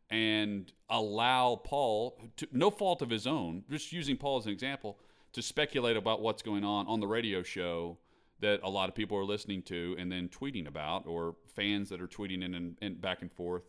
and 0.09 0.73
allow 0.89 1.57
Paul, 1.57 2.19
to, 2.37 2.49
no 2.53 2.71
fault 2.71 3.03
of 3.03 3.11
his 3.11 3.27
own, 3.27 3.65
just 3.71 3.93
using 3.93 4.17
Paul 4.17 4.39
as 4.39 4.47
an 4.47 4.53
example, 4.53 4.99
to 5.33 5.43
speculate 5.43 5.97
about 5.97 6.21
what's 6.21 6.43
going 6.43 6.65
on 6.65 6.87
on 6.89 7.01
the 7.01 7.07
radio 7.07 7.43
show 7.43 7.97
that 8.41 8.61
a 8.63 8.71
lot 8.71 8.89
of 8.89 8.95
people 8.95 9.17
are 9.17 9.25
listening 9.25 9.63
to 9.63 9.95
and 9.99 10.11
then 10.11 10.29
tweeting 10.29 10.67
about, 10.67 11.07
or 11.07 11.37
fans 11.55 11.91
that 11.91 12.01
are 12.01 12.09
tweeting 12.09 12.43
in 12.43 12.55
and, 12.55 12.77
and 12.81 13.01
back 13.01 13.23
and 13.23 13.31
forth. 13.31 13.63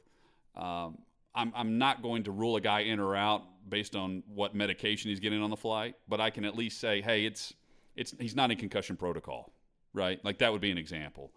Um, 0.56 0.98
I'm, 1.36 1.52
I'm 1.56 1.78
not 1.78 2.02
going 2.02 2.24
to 2.24 2.32
rule 2.32 2.56
a 2.56 2.62
guy 2.62 2.82
in 2.82 3.00
or 3.00 3.16
out 3.16 3.44
based 3.68 3.96
on 3.96 4.24
what 4.28 4.56
medication 4.56 5.10
he's 5.10 5.20
getting 5.20 5.42
on 5.42 5.50
the 5.50 5.58
flight, 5.58 5.96
but 6.08 6.20
I 6.20 6.30
can 6.30 6.46
at 6.46 6.56
least 6.56 6.80
say, 6.80 7.02
hey, 7.02 7.26
it's 7.26 7.54
it's 7.96 8.14
he's 8.20 8.36
not 8.36 8.52
in 8.52 8.58
concussion 8.58 8.96
protocol, 8.96 9.54
right? 9.94 10.24
Like 10.24 10.40
that 10.40 10.52
would 10.52 10.62
be 10.62 10.72
an 10.72 10.78
example. 10.78 11.32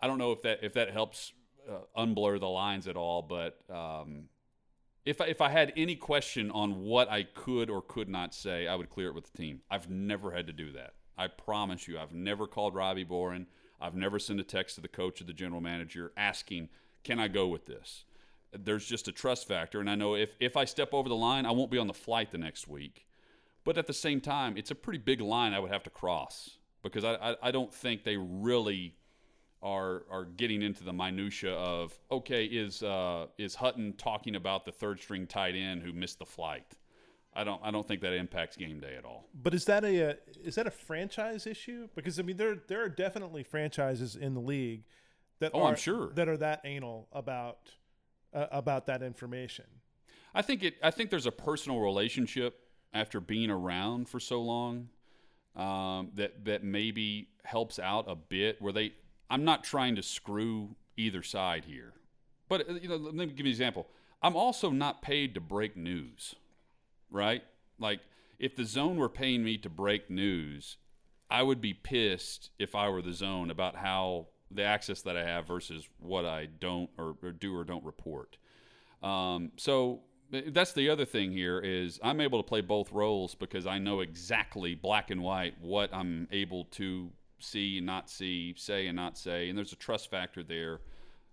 I 0.00 0.06
don't 0.06 0.18
know 0.18 0.32
if 0.32 0.42
that 0.42 0.60
if 0.62 0.74
that 0.74 0.90
helps 0.90 1.32
uh, 1.68 1.78
unblur 1.96 2.40
the 2.40 2.48
lines 2.48 2.88
at 2.88 2.96
all, 2.96 3.22
but 3.22 3.58
um, 3.70 4.24
if 5.04 5.20
I, 5.20 5.26
if 5.26 5.40
I 5.40 5.48
had 5.48 5.72
any 5.76 5.96
question 5.96 6.50
on 6.50 6.82
what 6.82 7.10
I 7.10 7.24
could 7.24 7.70
or 7.70 7.82
could 7.82 8.08
not 8.08 8.34
say, 8.34 8.66
I 8.66 8.74
would 8.74 8.90
clear 8.90 9.08
it 9.08 9.14
with 9.14 9.30
the 9.30 9.38
team. 9.38 9.60
I've 9.70 9.90
never 9.90 10.32
had 10.32 10.46
to 10.46 10.52
do 10.52 10.72
that. 10.72 10.94
I 11.18 11.28
promise 11.28 11.88
you, 11.88 11.98
I've 11.98 12.12
never 12.12 12.46
called 12.46 12.74
Robbie 12.74 13.04
Bohren. 13.04 13.46
I've 13.80 13.94
never 13.94 14.18
sent 14.18 14.40
a 14.40 14.44
text 14.44 14.76
to 14.76 14.80
the 14.80 14.88
coach 14.88 15.20
or 15.20 15.24
the 15.24 15.32
general 15.32 15.60
manager 15.60 16.12
asking, 16.16 16.68
"Can 17.04 17.18
I 17.18 17.28
go 17.28 17.46
with 17.46 17.66
this?" 17.66 18.04
There's 18.52 18.86
just 18.86 19.08
a 19.08 19.12
trust 19.12 19.48
factor, 19.48 19.80
and 19.80 19.88
I 19.88 19.94
know 19.94 20.14
if 20.14 20.36
if 20.40 20.56
I 20.56 20.64
step 20.64 20.92
over 20.92 21.08
the 21.08 21.16
line, 21.16 21.46
I 21.46 21.52
won't 21.52 21.70
be 21.70 21.78
on 21.78 21.86
the 21.86 21.94
flight 21.94 22.30
the 22.30 22.38
next 22.38 22.68
week. 22.68 23.06
But 23.64 23.78
at 23.78 23.86
the 23.86 23.92
same 23.94 24.20
time, 24.20 24.56
it's 24.56 24.70
a 24.70 24.74
pretty 24.74 24.98
big 24.98 25.20
line 25.20 25.52
I 25.54 25.60
would 25.60 25.70
have 25.70 25.84
to 25.84 25.90
cross 25.90 26.58
because 26.82 27.04
I 27.04 27.14
I, 27.14 27.36
I 27.44 27.50
don't 27.50 27.72
think 27.72 28.04
they 28.04 28.16
really 28.16 28.96
are 29.62 30.02
are 30.10 30.24
getting 30.24 30.60
into 30.62 30.82
the 30.84 30.92
minutia 30.92 31.52
of 31.54 31.98
okay 32.10 32.44
is 32.44 32.82
uh, 32.82 33.26
is 33.38 33.54
Hutton 33.54 33.94
talking 33.96 34.34
about 34.36 34.64
the 34.64 34.72
third 34.72 35.00
string 35.00 35.26
tight 35.26 35.54
end 35.54 35.82
who 35.82 35.92
missed 35.92 36.18
the 36.18 36.26
flight. 36.26 36.66
I 37.34 37.44
don't 37.44 37.60
I 37.64 37.70
don't 37.70 37.86
think 37.86 38.02
that 38.02 38.12
impacts 38.12 38.56
game 38.56 38.80
day 38.80 38.96
at 38.96 39.04
all. 39.06 39.28
But 39.32 39.54
is 39.54 39.64
that 39.66 39.84
a, 39.84 40.10
uh, 40.10 40.14
is 40.44 40.56
that 40.56 40.66
a 40.66 40.70
franchise 40.70 41.46
issue? 41.46 41.88
Because 41.94 42.18
I 42.18 42.22
mean, 42.22 42.36
there 42.36 42.56
there 42.68 42.82
are 42.82 42.88
definitely 42.90 43.44
franchises 43.44 44.16
in 44.16 44.34
the 44.34 44.40
league 44.40 44.82
that 45.38 45.52
Oh, 45.54 45.62
are 45.62 45.68
I'm 45.70 45.76
sure. 45.76 46.12
that 46.14 46.28
are 46.28 46.36
that 46.36 46.60
anal 46.64 47.08
about 47.12 47.58
uh, 48.34 48.46
about 48.50 48.86
that 48.86 49.02
information. 49.02 49.64
I 50.34 50.42
think 50.42 50.62
it. 50.62 50.74
I 50.82 50.90
think 50.90 51.10
there's 51.10 51.26
a 51.26 51.32
personal 51.32 51.80
relationship 51.80 52.58
after 52.94 53.20
being 53.20 53.50
around 53.50 54.08
for 54.08 54.20
so 54.20 54.40
long 54.40 54.88
um, 55.56 56.10
that 56.14 56.44
that 56.44 56.64
maybe 56.64 57.28
helps 57.44 57.78
out 57.78 58.06
a 58.08 58.16
bit. 58.16 58.60
Where 58.60 58.72
they, 58.72 58.92
I'm 59.28 59.44
not 59.44 59.64
trying 59.64 59.96
to 59.96 60.02
screw 60.02 60.76
either 60.96 61.22
side 61.22 61.64
here, 61.66 61.92
but 62.48 62.68
uh, 62.68 62.74
you 62.74 62.88
know, 62.88 62.96
let 62.96 63.14
me 63.14 63.26
give 63.26 63.40
you 63.40 63.44
an 63.44 63.50
example. 63.50 63.86
I'm 64.22 64.36
also 64.36 64.70
not 64.70 65.02
paid 65.02 65.34
to 65.34 65.40
break 65.40 65.76
news, 65.76 66.34
right? 67.10 67.42
Like 67.78 68.00
if 68.38 68.56
the 68.56 68.64
zone 68.64 68.96
were 68.96 69.08
paying 69.08 69.44
me 69.44 69.58
to 69.58 69.68
break 69.68 70.08
news, 70.08 70.76
I 71.30 71.42
would 71.42 71.60
be 71.60 71.74
pissed 71.74 72.50
if 72.58 72.74
I 72.74 72.88
were 72.88 73.02
the 73.02 73.12
zone 73.12 73.50
about 73.50 73.76
how 73.76 74.28
the 74.54 74.64
access 74.64 75.02
that 75.02 75.16
I 75.16 75.24
have 75.24 75.46
versus 75.46 75.88
what 75.98 76.24
I 76.24 76.46
don't 76.46 76.90
or, 76.98 77.16
or 77.22 77.32
do 77.32 77.56
or 77.56 77.64
don't 77.64 77.84
report. 77.84 78.36
Um, 79.02 79.52
so 79.56 80.00
that's 80.30 80.72
the 80.72 80.88
other 80.88 81.04
thing 81.04 81.32
here 81.32 81.58
is 81.58 82.00
I'm 82.02 82.20
able 82.20 82.42
to 82.42 82.46
play 82.46 82.62
both 82.62 82.90
roles 82.92 83.34
because 83.34 83.66
I 83.66 83.78
know 83.78 84.00
exactly 84.00 84.74
black 84.74 85.10
and 85.10 85.22
white 85.22 85.54
what 85.60 85.92
I'm 85.92 86.26
able 86.30 86.64
to 86.72 87.10
see 87.38 87.78
and 87.78 87.86
not 87.86 88.08
see, 88.08 88.54
say 88.56 88.86
and 88.86 88.96
not 88.96 89.18
say, 89.18 89.48
and 89.48 89.58
there's 89.58 89.72
a 89.72 89.76
trust 89.76 90.10
factor 90.10 90.42
there 90.42 90.80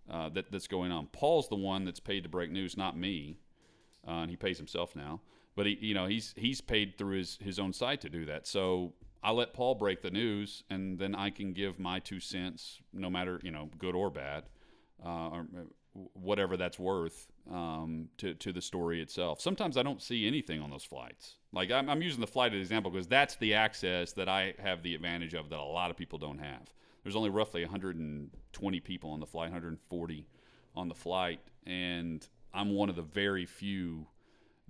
uh, 0.10 0.30
that, 0.30 0.52
that's 0.52 0.68
going 0.68 0.92
on. 0.92 1.08
Paul's 1.08 1.48
the 1.48 1.56
one 1.56 1.86
that's 1.86 2.00
paid 2.00 2.24
to 2.24 2.30
break 2.30 2.52
news, 2.52 2.76
not 2.76 2.98
me, 2.98 3.38
uh, 4.08 4.22
and 4.22 4.30
he 4.30 4.36
pays 4.36 4.58
himself 4.58 4.96
now. 4.96 5.22
But 5.56 5.66
he, 5.66 5.78
you 5.82 5.94
know, 5.94 6.06
he's 6.06 6.34
he's 6.38 6.62
paid 6.62 6.98
through 6.98 7.18
his 7.18 7.38
his 7.42 7.60
own 7.60 7.74
site 7.74 8.02
to 8.02 8.10
do 8.10 8.26
that. 8.26 8.48
So 8.48 8.94
I 9.22 9.32
let 9.32 9.54
Paul 9.54 9.76
break 9.76 10.02
the 10.02 10.12
news, 10.12 10.64
and 10.70 10.98
then 10.98 11.14
I 11.14 11.30
can 11.30 11.54
give 11.54 11.80
my 11.80 12.00
two 12.00 12.20
cents, 12.20 12.80
no 12.94 13.10
matter 13.10 13.40
you 13.44 13.52
know, 13.52 13.70
good 13.78 13.96
or 13.96 14.10
bad, 14.10 14.46
uh, 15.06 15.30
or 15.30 15.40
uh, 15.42 16.00
whatever 16.14 16.56
that's 16.56 16.80
worth 16.80 17.28
um, 17.52 18.08
to 18.18 18.34
to 18.36 18.54
the 18.54 18.62
story 18.62 19.02
itself. 19.02 19.42
Sometimes 19.42 19.78
I 19.78 19.84
don't 19.84 20.02
see 20.02 20.26
anything 20.26 20.62
on 20.62 20.70
those 20.70 20.86
flights. 20.86 21.36
Like 21.52 21.72
I'm, 21.72 21.90
I'm 21.90 22.02
using 22.02 22.22
the 22.22 22.28
flight 22.28 22.54
as 22.54 22.58
an 22.58 22.62
example 22.62 22.92
because 22.92 23.08
that's 23.08 23.36
the 23.36 23.54
access 23.56 24.14
that 24.14 24.30
I 24.30 24.54
have 24.60 24.84
the 24.84 24.96
advantage 24.96 25.34
of 25.34 25.50
that 25.50 25.60
a 25.60 25.64
lot 25.64 25.92
of 25.92 25.98
people 25.98 26.20
don't 26.20 26.40
have. 26.40 26.72
There's 27.04 27.16
only 27.16 27.30
roughly 27.30 27.64
120 27.64 28.80
people 28.82 29.12
on 29.12 29.20
the 29.20 29.26
flight, 29.26 29.52
140 29.52 30.28
on 30.76 30.88
the 30.88 30.96
flight, 30.96 31.40
and 31.66 32.26
I'm 32.54 32.74
one 32.74 32.90
of 32.90 32.96
the 32.96 33.02
very 33.02 33.46
few 33.46 34.08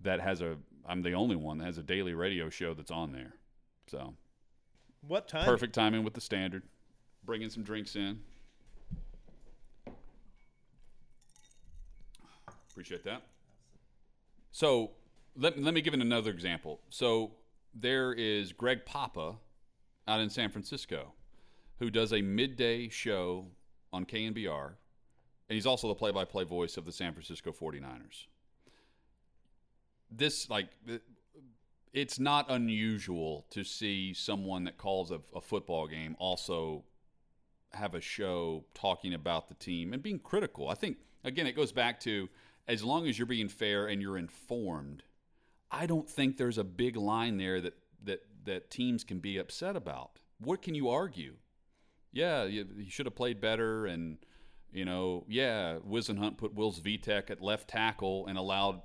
that 0.01 0.19
has 0.21 0.41
a. 0.41 0.57
I'm 0.87 1.03
the 1.03 1.13
only 1.13 1.35
one 1.35 1.59
that 1.59 1.65
has 1.65 1.77
a 1.77 1.83
daily 1.83 2.13
radio 2.13 2.49
show 2.49 2.73
that's 2.73 2.91
on 2.91 3.11
there. 3.11 3.33
So 3.87 4.15
What 5.07 5.27
time? 5.27 5.45
perfect 5.45 5.73
timing 5.73 6.03
with 6.03 6.13
the 6.13 6.21
standard. 6.21 6.63
Bringing 7.25 7.49
some 7.49 7.63
drinks 7.63 7.95
in. 7.95 8.19
Appreciate 12.71 13.03
that. 13.03 13.23
So 14.51 14.91
let, 15.35 15.61
let 15.61 15.73
me 15.73 15.81
give 15.81 15.93
it 15.93 16.01
another 16.01 16.31
example. 16.31 16.79
So 16.89 17.31
there 17.73 18.13
is 18.13 18.53
Greg 18.53 18.85
Papa 18.85 19.35
out 20.07 20.19
in 20.19 20.29
San 20.29 20.49
Francisco 20.49 21.13
who 21.79 21.89
does 21.89 22.13
a 22.13 22.21
midday 22.21 22.89
show 22.89 23.47
on 23.91 24.05
KNBR, 24.05 24.67
and 24.67 25.55
he's 25.55 25.65
also 25.65 25.87
the 25.87 25.95
play 25.95 26.11
by 26.11 26.25
play 26.25 26.43
voice 26.43 26.77
of 26.77 26.85
the 26.85 26.91
San 26.91 27.13
Francisco 27.13 27.51
49ers. 27.51 28.25
This, 30.11 30.49
like, 30.49 30.67
it's 31.93 32.19
not 32.19 32.45
unusual 32.49 33.45
to 33.49 33.63
see 33.63 34.13
someone 34.13 34.63
that 34.65 34.77
calls 34.77 35.11
a, 35.11 35.19
a 35.35 35.41
football 35.41 35.87
game 35.87 36.15
also 36.19 36.83
have 37.73 37.93
a 37.93 38.01
show 38.01 38.65
talking 38.73 39.13
about 39.13 39.47
the 39.47 39.53
team 39.55 39.93
and 39.93 40.01
being 40.01 40.19
critical. 40.19 40.69
I 40.69 40.75
think 40.75 40.97
again 41.23 41.47
it 41.47 41.55
goes 41.55 41.71
back 41.71 41.99
to 42.01 42.29
as 42.67 42.83
long 42.83 43.07
as 43.07 43.17
you're 43.17 43.25
being 43.25 43.49
fair 43.49 43.87
and 43.87 44.01
you're 44.01 44.17
informed, 44.17 45.03
I 45.71 45.85
don't 45.85 46.09
think 46.09 46.37
there's 46.37 46.57
a 46.57 46.63
big 46.63 46.95
line 46.95 47.37
there 47.37 47.61
that 47.61 47.77
that 48.03 48.21
that 48.45 48.69
teams 48.69 49.03
can 49.03 49.19
be 49.19 49.37
upset 49.37 49.75
about. 49.75 50.19
What 50.39 50.61
can 50.61 50.75
you 50.75 50.89
argue? 50.89 51.35
Yeah, 52.11 52.45
you, 52.45 52.65
you 52.77 52.89
should 52.89 53.05
have 53.05 53.15
played 53.15 53.41
better 53.41 53.85
and 53.85 54.17
you 54.71 54.85
know, 54.85 55.25
yeah, 55.27 55.77
Whisenhunt 55.77 56.37
put 56.37 56.53
Will 56.53 56.71
Svitek 56.71 57.31
at 57.31 57.41
left 57.41 57.69
tackle 57.69 58.27
and 58.27 58.37
allowed 58.37 58.81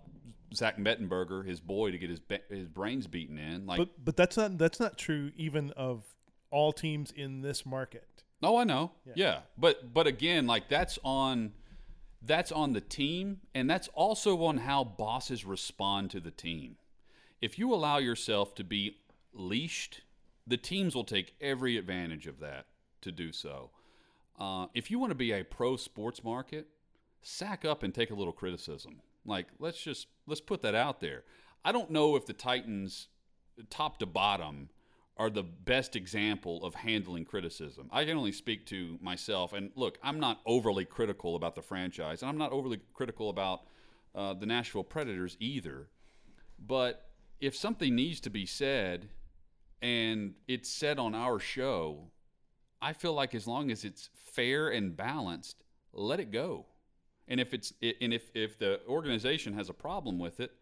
Zach 0.55 0.79
Mettenberger, 0.79 1.47
his 1.47 1.61
boy, 1.61 1.90
to 1.90 1.99
get 1.99 2.11
his 2.11 2.21
be- 2.21 2.38
his 2.51 2.69
brains 2.69 3.07
beaten 3.07 3.38
in. 3.38 3.67
Like, 3.67 3.79
But 3.79 4.05
but 4.05 4.17
that's 4.17 4.37
not 4.37 4.59
that's 4.59 4.81
not 4.81 4.99
true 4.99 5.33
even 5.37 5.71
of 5.73 6.05
all 6.51 6.73
teams 6.73 7.11
in 7.11 7.43
this 7.43 7.67
market. 7.67 8.07
Oh, 8.43 8.57
I 8.57 8.64
know. 8.64 8.93
Yeah. 9.14 9.40
But 9.57 9.93
but 9.93 10.07
again, 10.07 10.47
like 10.47 10.69
that's 10.69 10.99
on 11.05 11.53
that's 12.23 12.53
on 12.53 12.73
the 12.73 12.81
team 12.81 13.40
and 13.55 13.69
that's 13.69 13.88
also 13.88 14.45
on 14.45 14.59
how 14.59 14.85
bosses 14.85 15.45
respond 15.45 16.11
to 16.11 16.21
the 16.21 16.31
team. 16.31 16.77
If 17.40 17.59
you 17.59 17.73
allow 17.75 17.99
yourself 17.99 18.55
to 18.57 18.64
be 18.64 18.97
leashed, 19.33 20.03
the 20.47 20.57
teams 20.57 20.95
will 20.95 21.05
take 21.05 21.35
every 21.40 21.77
advantage 21.77 22.27
of 22.27 22.40
that 22.40 22.67
to 23.03 23.12
do 23.12 23.33
so. 23.33 23.71
Uh, 24.38 24.67
if 24.75 24.90
you 24.90 24.99
want 24.99 25.11
to 25.11 25.17
be 25.17 25.33
a 25.33 25.45
pro 25.45 25.77
sports 25.77 26.25
market, 26.25 26.67
sack 27.23 27.64
up 27.64 27.83
and 27.83 27.95
take 27.95 28.11
a 28.11 28.14
little 28.14 28.33
criticism. 28.33 29.01
Like 29.25 29.49
let's 29.59 29.83
just 29.83 30.09
let's 30.27 30.41
put 30.41 30.63
that 30.63 30.75
out 30.75 31.01
there. 31.01 31.25
I 31.65 31.73
don't 31.73 31.91
know 31.91 32.17
if 32.17 32.27
the 32.27 32.33
Titans 32.33 33.09
top 33.71 33.99
to 33.99 34.07
bottom 34.07 34.69
are 35.17 35.31
the 35.31 35.43
best 35.43 35.95
example 35.95 36.65
of 36.65 36.75
handling 36.75 37.25
criticism. 37.25 37.89
I 37.93 38.05
can 38.05 38.17
only 38.17 38.33
speak 38.33 38.67
to 38.67 38.99
myself. 39.01 39.53
And 39.53 39.71
look, 39.77 39.99
I'm 40.03 40.19
not 40.19 40.41
overly 40.45 40.85
critical 40.85 41.37
about 41.37 41.55
the 41.55 41.63
franchise, 41.63 42.23
and 42.23 42.29
I'm 42.29 42.39
not 42.39 42.53
overly 42.53 42.81
critical 42.93 43.31
about 43.31 43.63
uh, 44.15 44.35
the 44.35 44.47
Nashville 44.47 44.85
Predators 44.85 45.37
either. 45.39 45.89
But 46.59 47.09
if 47.41 47.55
something 47.55 47.95
needs 47.95 48.21
to 48.21 48.31
be 48.31 48.45
said 48.45 49.09
and 49.81 50.35
it's 50.49 50.69
said 50.69 50.99
on 50.99 51.15
our 51.15 51.39
show, 51.39 52.11
I 52.83 52.93
feel 52.93 53.13
like 53.13 53.35
as 53.35 53.47
long 53.47 53.71
as 53.71 53.85
it's 53.85 54.11
fair 54.15 54.69
and 54.69 54.97
balanced, 54.97 55.63
let 55.93 56.21
it 56.21 56.33
go. 56.33 56.67
And 57.29 57.41
if 57.41 57.55
it's 57.55 57.73
and 57.81 58.13
if 58.13 58.31
if 58.35 58.59
the 58.59 58.81
organization 58.87 59.55
has 59.55 59.69
a 59.69 59.75
problem 59.75 60.19
with 60.19 60.41
it, 60.41 60.53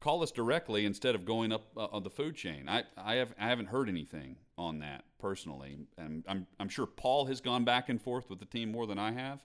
call 0.00 0.22
us 0.22 0.30
directly 0.30 0.84
instead 0.84 1.14
of 1.14 1.24
going 1.24 1.52
up 1.52 1.66
uh, 1.76 1.86
on 1.86 2.02
the 2.02 2.10
food 2.10 2.36
chain. 2.36 2.68
I, 2.68 2.84
I 2.96 3.16
have 3.16 3.34
I 3.38 3.48
haven't 3.48 3.66
heard 3.66 3.88
anything 3.88 4.36
on 4.56 4.78
that 4.80 5.04
personally, 5.18 5.78
and 5.98 6.24
I'm 6.28 6.46
I'm 6.60 6.68
sure 6.68 6.86
Paul 6.86 7.26
has 7.26 7.40
gone 7.40 7.64
back 7.64 7.88
and 7.88 8.00
forth 8.00 8.30
with 8.30 8.38
the 8.38 8.46
team 8.46 8.70
more 8.70 8.86
than 8.86 8.98
I 8.98 9.12
have. 9.12 9.44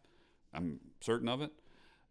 I'm 0.53 0.79
certain 0.99 1.29
of 1.29 1.41
it, 1.41 1.51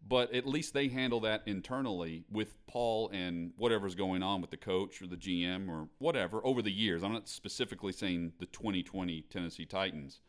but 0.07 0.33
at 0.35 0.47
least 0.47 0.73
they 0.73 0.89
handle 0.89 1.21
that 1.21 1.43
internally 1.47 2.25
with 2.31 2.55
Paul 2.67 3.11
and 3.13 3.53
whatever's 3.57 3.95
going 3.95 4.23
on 4.23 4.41
with 4.41 4.51
the 4.51 4.57
coach 4.57 5.03
or 5.03 5.07
the 5.07 5.17
GM 5.17 5.69
or 5.69 5.89
whatever 5.99 6.45
over 6.45 6.63
the 6.63 6.73
years. 6.73 7.03
I'm 7.03 7.13
not 7.13 7.29
specifically 7.29 7.93
saying 7.93 8.33
the 8.39 8.47
2020 8.47 9.23
Tennessee 9.31 9.67
Titans. 9.67 10.21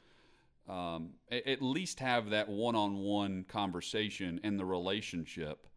Um, 0.72 1.16
at, 1.30 1.62
least 1.62 2.00
have 2.00 2.30
that 2.30 2.48
one-on-one 2.48 3.44
conversation 3.50 4.40
and 4.42 4.58
the 4.58 4.64
relationship 4.64 5.68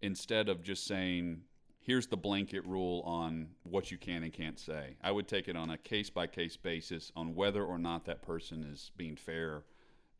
instead 0.00 0.48
of 0.48 0.62
just 0.62 0.86
saying 0.86 1.40
here's 1.80 2.06
the 2.06 2.16
blanket 2.16 2.64
rule 2.64 3.02
on 3.04 3.48
what 3.64 3.90
you 3.90 3.98
can 3.98 4.22
and 4.22 4.32
can't 4.32 4.60
say. 4.60 4.96
I 5.02 5.10
would 5.10 5.26
take 5.26 5.48
it 5.48 5.56
on 5.56 5.70
a 5.70 5.76
case 5.76 6.08
by 6.08 6.28
case 6.28 6.56
basis 6.56 7.10
on 7.16 7.34
whether 7.34 7.64
or 7.64 7.78
not 7.78 8.04
that 8.04 8.22
person 8.22 8.62
is 8.62 8.92
being 8.96 9.16
fair 9.16 9.64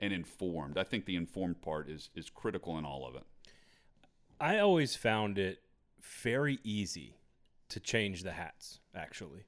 and 0.01 0.12
informed. 0.12 0.78
I 0.78 0.82
think 0.82 1.05
the 1.05 1.14
informed 1.14 1.62
part 1.62 1.88
is 1.88 2.11
is 2.16 2.28
critical 2.28 2.76
in 2.76 2.84
all 2.84 3.07
of 3.07 3.14
it. 3.14 3.24
I 4.40 4.59
always 4.59 4.97
found 4.97 5.38
it 5.38 5.61
very 6.01 6.59
easy 6.64 7.18
to 7.68 7.78
change 7.78 8.24
the 8.24 8.32
hats. 8.32 8.80
Actually, 8.97 9.45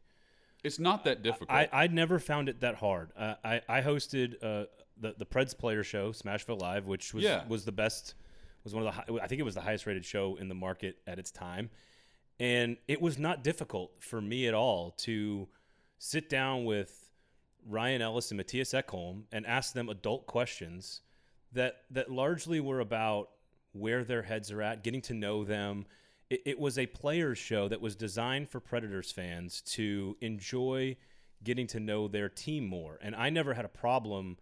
It's 0.62 0.78
not 0.78 1.04
that 1.04 1.22
difficult. 1.22 1.50
I, 1.50 1.68
I 1.72 1.86
never 1.86 2.18
found 2.18 2.48
it 2.48 2.60
that 2.60 2.74
hard. 2.76 3.10
Uh, 3.16 3.34
I 3.44 3.60
I 3.68 3.80
hosted 3.82 4.34
uh, 4.42 4.66
the 4.98 5.14
the 5.18 5.26
Preds 5.26 5.56
Player 5.56 5.82
Show, 5.82 6.12
Smashville 6.12 6.60
Live, 6.60 6.86
which 6.86 7.14
was 7.14 7.24
Yeah. 7.24 7.46
was 7.48 7.64
the 7.64 7.72
best. 7.72 8.14
Was 8.64 8.74
one 8.74 8.86
of 8.86 8.94
the 8.94 9.00
hi- 9.14 9.24
I 9.24 9.26
think 9.26 9.40
it 9.40 9.44
was 9.44 9.54
the 9.54 9.62
highest 9.62 9.86
rated 9.86 10.04
show 10.04 10.36
in 10.36 10.48
the 10.48 10.54
market 10.54 10.98
at 11.06 11.18
its 11.18 11.30
time, 11.30 11.70
and 12.38 12.76
it 12.88 13.00
was 13.00 13.18
not 13.18 13.42
difficult 13.42 13.92
for 14.02 14.20
me 14.20 14.46
at 14.48 14.54
all 14.54 14.90
to 14.98 15.48
sit 15.98 16.28
down 16.28 16.66
with 16.66 17.10
Ryan 17.66 18.02
Ellis 18.02 18.30
and 18.30 18.38
Mattias 18.40 18.74
Ekholm 18.78 19.22
and 19.32 19.46
ask 19.46 19.72
them 19.72 19.88
adult 19.88 20.26
questions 20.26 21.00
that 21.52 21.82
that 21.90 22.10
largely 22.10 22.60
were 22.60 22.80
about 22.80 23.30
where 23.72 24.04
their 24.04 24.22
heads 24.22 24.50
are 24.52 24.60
at, 24.60 24.82
getting 24.84 25.00
to 25.02 25.14
know 25.14 25.42
them. 25.44 25.86
It, 26.30 26.42
it 26.46 26.58
was 26.58 26.78
a 26.78 26.86
players 26.86 27.38
show 27.38 27.68
that 27.68 27.80
was 27.80 27.96
designed 27.96 28.48
for 28.48 28.60
Predators 28.60 29.10
fans 29.10 29.60
to 29.62 30.16
enjoy 30.20 30.96
getting 31.42 31.66
to 31.68 31.80
know 31.80 32.08
their 32.08 32.28
team 32.28 32.66
more. 32.66 32.98
And 33.02 33.14
I 33.14 33.30
never 33.30 33.54
had 33.54 33.64
a 33.64 33.68
problem 33.68 34.38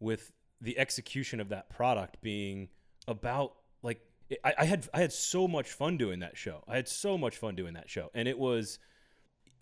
with 0.00 0.32
the 0.60 0.78
execution 0.78 1.40
of 1.40 1.48
that 1.50 1.70
product 1.70 2.20
being 2.20 2.68
about 3.06 3.54
like 3.82 4.00
I, 4.44 4.54
I 4.58 4.64
had 4.64 4.88
I 4.92 5.00
had 5.00 5.12
so 5.12 5.48
much 5.48 5.70
fun 5.70 5.96
doing 5.96 6.20
that 6.20 6.36
show. 6.36 6.62
I 6.68 6.76
had 6.76 6.88
so 6.88 7.16
much 7.16 7.36
fun 7.36 7.54
doing 7.54 7.74
that 7.74 7.88
show, 7.88 8.10
and 8.14 8.28
it 8.28 8.38
was 8.38 8.78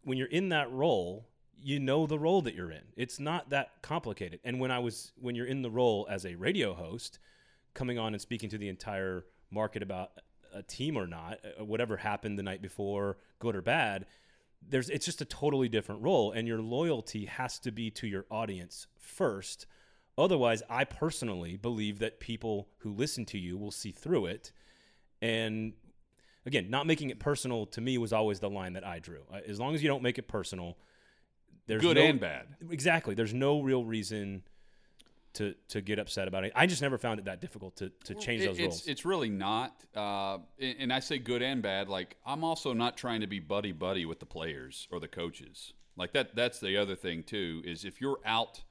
when 0.02 0.18
you're 0.18 0.26
in 0.28 0.48
that 0.50 0.70
role, 0.72 1.28
you 1.56 1.78
know 1.78 2.06
the 2.06 2.18
role 2.18 2.42
that 2.42 2.54
you're 2.54 2.70
in. 2.70 2.82
It's 2.96 3.20
not 3.20 3.50
that 3.50 3.82
complicated. 3.82 4.40
And 4.44 4.60
when 4.60 4.70
I 4.70 4.78
was 4.78 5.12
when 5.20 5.34
you're 5.34 5.46
in 5.46 5.62
the 5.62 5.70
role 5.70 6.06
as 6.10 6.24
a 6.24 6.34
radio 6.34 6.74
host, 6.74 7.18
coming 7.74 7.98
on 7.98 8.14
and 8.14 8.20
speaking 8.20 8.50
to 8.50 8.58
the 8.58 8.68
entire 8.68 9.24
market 9.50 9.82
about 9.82 10.10
a 10.56 10.62
team 10.62 10.96
or 10.96 11.06
not, 11.06 11.38
uh, 11.44 11.64
whatever 11.64 11.96
happened 11.96 12.38
the 12.38 12.42
night 12.42 12.62
before, 12.62 13.18
good 13.38 13.54
or 13.54 13.62
bad, 13.62 14.06
there's 14.68 14.88
it's 14.90 15.06
just 15.06 15.20
a 15.20 15.24
totally 15.24 15.68
different 15.68 16.02
role 16.02 16.32
and 16.32 16.48
your 16.48 16.60
loyalty 16.60 17.26
has 17.26 17.58
to 17.60 17.70
be 17.70 17.90
to 17.90 18.06
your 18.06 18.24
audience 18.30 18.86
first 18.98 19.66
Otherwise, 20.18 20.62
I 20.70 20.84
personally 20.84 21.56
believe 21.56 21.98
that 21.98 22.20
people 22.20 22.68
who 22.78 22.92
listen 22.92 23.26
to 23.26 23.38
you 23.38 23.58
will 23.58 23.70
see 23.70 23.92
through 23.92 24.26
it. 24.26 24.50
And 25.20 25.74
again, 26.46 26.70
not 26.70 26.86
making 26.86 27.10
it 27.10 27.18
personal 27.18 27.66
to 27.66 27.80
me 27.80 27.98
was 27.98 28.12
always 28.12 28.40
the 28.40 28.48
line 28.48 28.72
that 28.74 28.86
I 28.86 28.98
drew. 28.98 29.22
As 29.46 29.60
long 29.60 29.74
as 29.74 29.82
you 29.82 29.88
don't 29.88 30.02
make 30.02 30.18
it 30.18 30.26
personal, 30.26 30.78
there's 31.66 31.82
good 31.82 31.96
no, 31.96 32.02
and 32.02 32.18
bad. 32.18 32.46
Exactly. 32.70 33.14
There's 33.14 33.34
no 33.34 33.60
real 33.60 33.84
reason 33.84 34.42
to 35.36 35.54
to 35.68 35.80
get 35.80 35.98
upset 35.98 36.28
about 36.28 36.44
it. 36.44 36.52
I 36.54 36.66
just 36.66 36.82
never 36.82 36.98
found 36.98 37.20
it 37.20 37.26
that 37.26 37.40
difficult 37.40 37.76
to 37.76 37.90
to 38.04 38.14
change 38.14 38.44
those 38.44 38.58
it's, 38.58 38.60
rules. 38.60 38.86
It's 38.86 39.04
really 39.04 39.30
not. 39.30 39.84
Uh, 39.94 40.38
and 40.60 40.92
I 40.92 41.00
say 41.00 41.18
good 41.18 41.42
and 41.42 41.62
bad. 41.62 41.88
Like 41.88 42.16
I'm 42.26 42.44
also 42.44 42.72
not 42.72 42.96
trying 42.96 43.20
to 43.20 43.26
be 43.26 43.38
buddy 43.38 43.72
buddy 43.72 44.06
with 44.06 44.20
the 44.20 44.26
players 44.26 44.88
or 44.90 45.00
the 45.00 45.08
coaches. 45.08 45.72
Like 45.96 46.12
that. 46.12 46.34
That's 46.34 46.58
the 46.58 46.76
other 46.76 46.96
thing 46.96 47.22
too. 47.22 47.62
Is 47.64 47.84
if 47.84 48.00
you're 48.00 48.18
out 48.24 48.62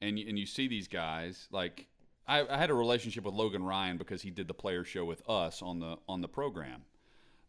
and 0.00 0.18
and 0.18 0.38
you 0.38 0.46
see 0.46 0.68
these 0.68 0.88
guys 0.88 1.48
like 1.50 1.86
I, 2.26 2.46
I, 2.46 2.56
had 2.56 2.70
a 2.70 2.74
relationship 2.74 3.24
with 3.24 3.34
Logan 3.34 3.62
Ryan 3.62 3.98
because 3.98 4.22
he 4.22 4.30
did 4.30 4.48
the 4.48 4.54
player 4.54 4.84
show 4.84 5.04
with 5.04 5.28
us 5.28 5.62
on 5.62 5.80
the 5.80 5.96
on 6.08 6.20
the 6.22 6.28
program. 6.28 6.82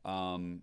Um, 0.03 0.61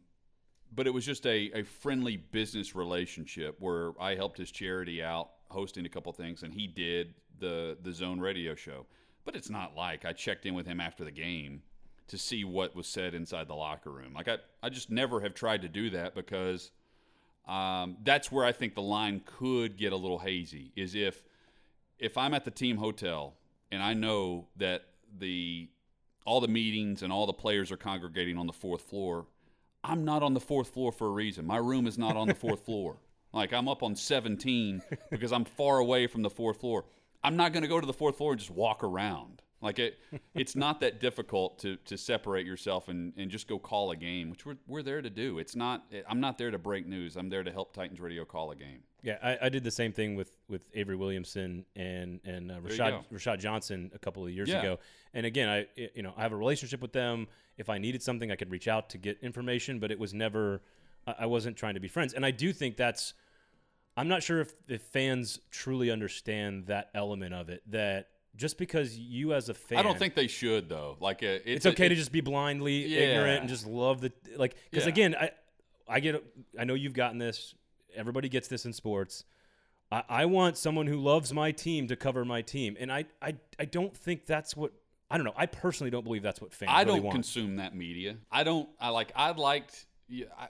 but 0.75 0.87
it 0.87 0.91
was 0.91 1.05
just 1.05 1.27
a, 1.27 1.51
a 1.55 1.63
friendly 1.65 2.17
business 2.17 2.75
relationship 2.75 3.57
where 3.59 3.93
I 4.01 4.15
helped 4.15 4.39
his 4.39 4.51
charity 4.51 5.03
out 5.03 5.31
hosting 5.49 5.85
a 5.85 5.89
couple 5.89 6.13
things 6.13 6.43
and 6.43 6.53
he 6.53 6.67
did 6.67 7.15
the 7.39 7.77
the 7.83 7.93
zone 7.93 8.21
radio 8.21 8.55
show. 8.55 8.87
But 9.25 9.37
it's 9.37 9.51
not 9.51 9.77
like 9.77 10.05
I 10.05 10.13
checked 10.13 10.47
in 10.47 10.55
with 10.55 10.67
him 10.67 10.81
after 10.81 11.05
the 11.05 11.13
game 11.13 11.63
to 12.09 12.19
see 12.19 12.45
what 12.45 12.75
was 12.75 12.87
said 12.87 13.15
inside 13.15 13.49
the 13.49 13.55
locker 13.55 13.91
room. 13.91 14.13
Like 14.15 14.29
I, 14.29 14.39
I 14.63 14.69
just 14.69 14.91
never 14.91 15.21
have 15.21 15.35
tried 15.35 15.63
to 15.63 15.69
do 15.69 15.91
that 15.91 16.15
because 16.15 16.73
um, 17.47 17.97
that's 18.03 18.31
where 18.31 18.45
I 18.45 18.53
think 18.53 18.75
the 18.75 18.83
line 18.83 19.23
could 19.25 19.77
get 19.77 19.93
a 19.93 19.97
little 19.97 20.19
hazy. 20.19 20.73
Is 20.77 20.95
if 20.95 21.23
if 21.99 22.19
I'm 22.19 22.35
at 22.35 22.45
the 22.45 22.51
team 22.51 22.77
hotel 22.77 23.35
and 23.71 23.83
I 23.83 23.95
know 23.95 24.47
that 24.57 24.83
the 25.19 25.69
all 26.25 26.41
the 26.41 26.49
meetings 26.49 27.03
and 27.03 27.13
all 27.13 27.27
the 27.27 27.33
players 27.33 27.73
are 27.73 27.77
congregating 27.77 28.39
on 28.39 28.47
the 28.47 28.53
fourth 28.53 28.83
floor, 28.83 29.27
I'm 29.83 30.05
not 30.05 30.23
on 30.23 30.35
the 30.35 30.41
fourth 30.41 30.69
floor 30.69 30.93
for 30.93 31.09
a 31.09 31.11
reason. 31.11 31.47
My 31.47 31.57
room 31.57 31.87
is 31.87 31.99
not 31.99 32.17
on 32.17 32.29
the 32.29 32.35
fourth 32.35 32.65
floor. 32.65 32.97
Like 33.33 33.53
I'm 33.53 33.69
up 33.69 33.83
on 33.83 33.97
17 33.97 34.83
because 35.11 35.33
I'm 35.33 35.45
far 35.45 35.79
away 35.79 36.07
from 36.07 36.23
the 36.23 36.31
fourth 36.31 36.61
floor. 36.61 36.85
I'm 37.25 37.37
not 37.37 37.53
going 37.53 37.63
to 37.63 37.69
go 37.69 37.81
to 37.81 37.87
the 37.87 37.93
fourth 37.93 38.17
floor 38.17 38.33
and 38.33 38.41
just 38.41 38.51
walk 38.51 38.83
around. 38.83 39.43
Like 39.61 39.79
it, 39.79 39.99
it's 40.35 40.57
not 40.57 40.81
that 40.81 41.01
difficult 41.01 41.59
to 41.61 41.77
to 41.77 41.97
separate 41.97 42.45
yourself 42.45 42.89
and, 42.89 43.13
and 43.17 43.31
just 43.31 43.49
go 43.49 43.59
call 43.59 43.93
a 43.93 43.97
game, 43.97 44.31
which 44.31 44.45
we're, 44.45 44.57
we're 44.67 44.83
there 44.83 45.01
to 45.01 45.11
do. 45.11 45.39
It's 45.39 45.55
not. 45.55 45.85
I'm 46.09 46.21
not 46.21 46.37
there 46.37 46.51
to 46.51 46.59
break 46.59 46.87
news. 46.87 47.17
I'm 47.17 47.29
there 47.29 47.45
to 47.45 47.53
help 47.53 47.73
Titans 47.73 48.01
Radio 48.01 48.25
call 48.25 48.51
a 48.51 48.57
game. 48.57 48.83
Yeah, 49.03 49.19
I, 49.23 49.47
I 49.47 49.49
did 49.49 49.65
the 49.65 49.71
same 49.71 49.93
thing 49.93 50.15
with, 50.15 50.37
with 50.49 50.63
Avery 50.75 50.97
Williamson 50.97 51.65
and 51.75 52.21
and 52.25 52.51
uh, 52.51 52.61
Rashad 52.61 53.05
Rashad 53.13 53.39
Johnson 53.39 53.91
a 53.95 53.99
couple 53.99 54.25
of 54.25 54.31
years 54.33 54.49
yeah. 54.49 54.61
ago. 54.61 54.79
And 55.15 55.25
again, 55.25 55.49
I 55.49 55.67
you 55.77 56.03
know 56.03 56.13
I 56.17 56.23
have 56.23 56.33
a 56.33 56.37
relationship 56.37 56.83
with 56.83 56.93
them. 56.93 57.29
If 57.57 57.69
I 57.69 57.79
needed 57.79 58.03
something, 58.03 58.31
I 58.31 58.37
could 58.37 58.51
reach 58.51 58.69
out 58.69 58.91
to 58.91 58.99
get 58.99 59.19
information, 59.23 59.79
but 59.79 59.91
it 59.91 59.99
was 59.99 60.13
never. 60.13 60.63
I 61.05 61.27
wasn't 61.27 61.57
trying 61.57 61.75
to 61.75 61.81
be 61.81 61.89
friends, 61.89 62.15
and 62.15 62.25
I 62.27 62.31
do 62.31 62.53
think 62.53 62.77
that's. 62.77 63.15
I'm 63.97 64.09
not 64.09 64.23
sure 64.23 64.41
if, 64.41 64.55
if 64.69 64.83
fans 64.83 65.39
truly 65.51 65.91
understand 65.91 66.67
that 66.67 66.91
element 66.95 67.35
of 67.35 67.49
it. 67.49 67.63
That 67.71 68.09
just 68.37 68.57
because 68.59 68.97
you 68.97 69.35
as 69.35 69.49
a 69.49 69.55
fan, 69.55 69.79
I 69.79 69.83
don't 69.83 69.99
think 69.99 70.15
they 70.15 70.27
should 70.27 70.69
though. 70.69 70.97
Like 71.01 71.23
uh, 71.23 71.27
it's, 71.27 71.43
it's 71.45 71.67
okay 71.67 71.89
to 71.89 71.95
just 71.95 72.13
be 72.13 72.21
blindly 72.21 72.87
yeah. 72.87 73.01
ignorant 73.01 73.41
and 73.41 73.49
just 73.49 73.67
love 73.67 74.01
the 74.01 74.13
like. 74.37 74.57
Because 74.71 74.87
Yeah. 74.87 74.93
again, 74.93 75.17
I 75.19 75.31
I 75.89 76.01
get 76.01 76.25
I 76.59 76.65
know 76.65 76.75
you've 76.75 76.95
gotten 76.95 77.19
this. 77.19 77.55
Everybody 77.95 78.29
gets 78.29 78.49
this 78.49 78.65
in 78.65 78.73
sports. 78.73 79.25
I, 79.91 80.03
I 80.09 80.25
want 80.25 80.57
someone 80.57 80.87
who 80.87 80.97
loves 80.97 81.35
my 81.35 81.53
team 81.53 81.89
to 81.89 81.97
cover 81.97 82.25
my 82.25 82.41
team, 82.41 82.77
and 82.81 82.91
I 82.91 83.05
I 83.21 83.35
I 83.59 83.67
don't 83.67 83.97
think 83.97 84.27
that's 84.27 84.57
what. 84.57 84.73
I 85.11 85.19
don't 85.19 85.27
know. 85.27 85.35
I 85.37 85.45
personally 85.45 85.91
don't 85.91 86.05
believe 86.05 86.23
that's 86.23 86.41
what 86.41 86.55
fans 86.55 86.71
I 86.73 86.85
really 86.85 86.95
don't 86.95 87.03
want. 87.05 87.15
consume 87.17 87.57
that 87.57 87.77
media. 87.77 88.17
I 88.31 88.45
don't. 88.45 88.67
I 88.81 88.89
like. 88.89 89.13
I 89.15 89.33
liked. 89.33 89.85
Yeah, 90.09 90.27
I, 90.39 90.49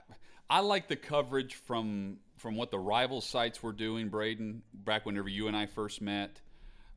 I 0.49 0.59
like 0.61 0.87
the 0.87 0.95
coverage 0.95 1.55
from 1.55 2.19
from 2.43 2.55
what 2.57 2.71
the 2.71 2.77
rival 2.77 3.21
sites 3.21 3.63
were 3.63 3.71
doing, 3.71 4.09
Braden, 4.09 4.63
back 4.73 5.05
whenever 5.05 5.29
you 5.29 5.47
and 5.47 5.55
I 5.55 5.65
first 5.65 6.01
met. 6.01 6.41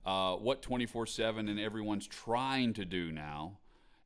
Uh, 0.04 0.34
what 0.34 0.60
twenty 0.60 0.86
four 0.86 1.06
seven 1.06 1.48
and 1.48 1.60
everyone's 1.60 2.08
trying 2.08 2.74
to 2.74 2.84
do 2.84 3.12
now, 3.12 3.58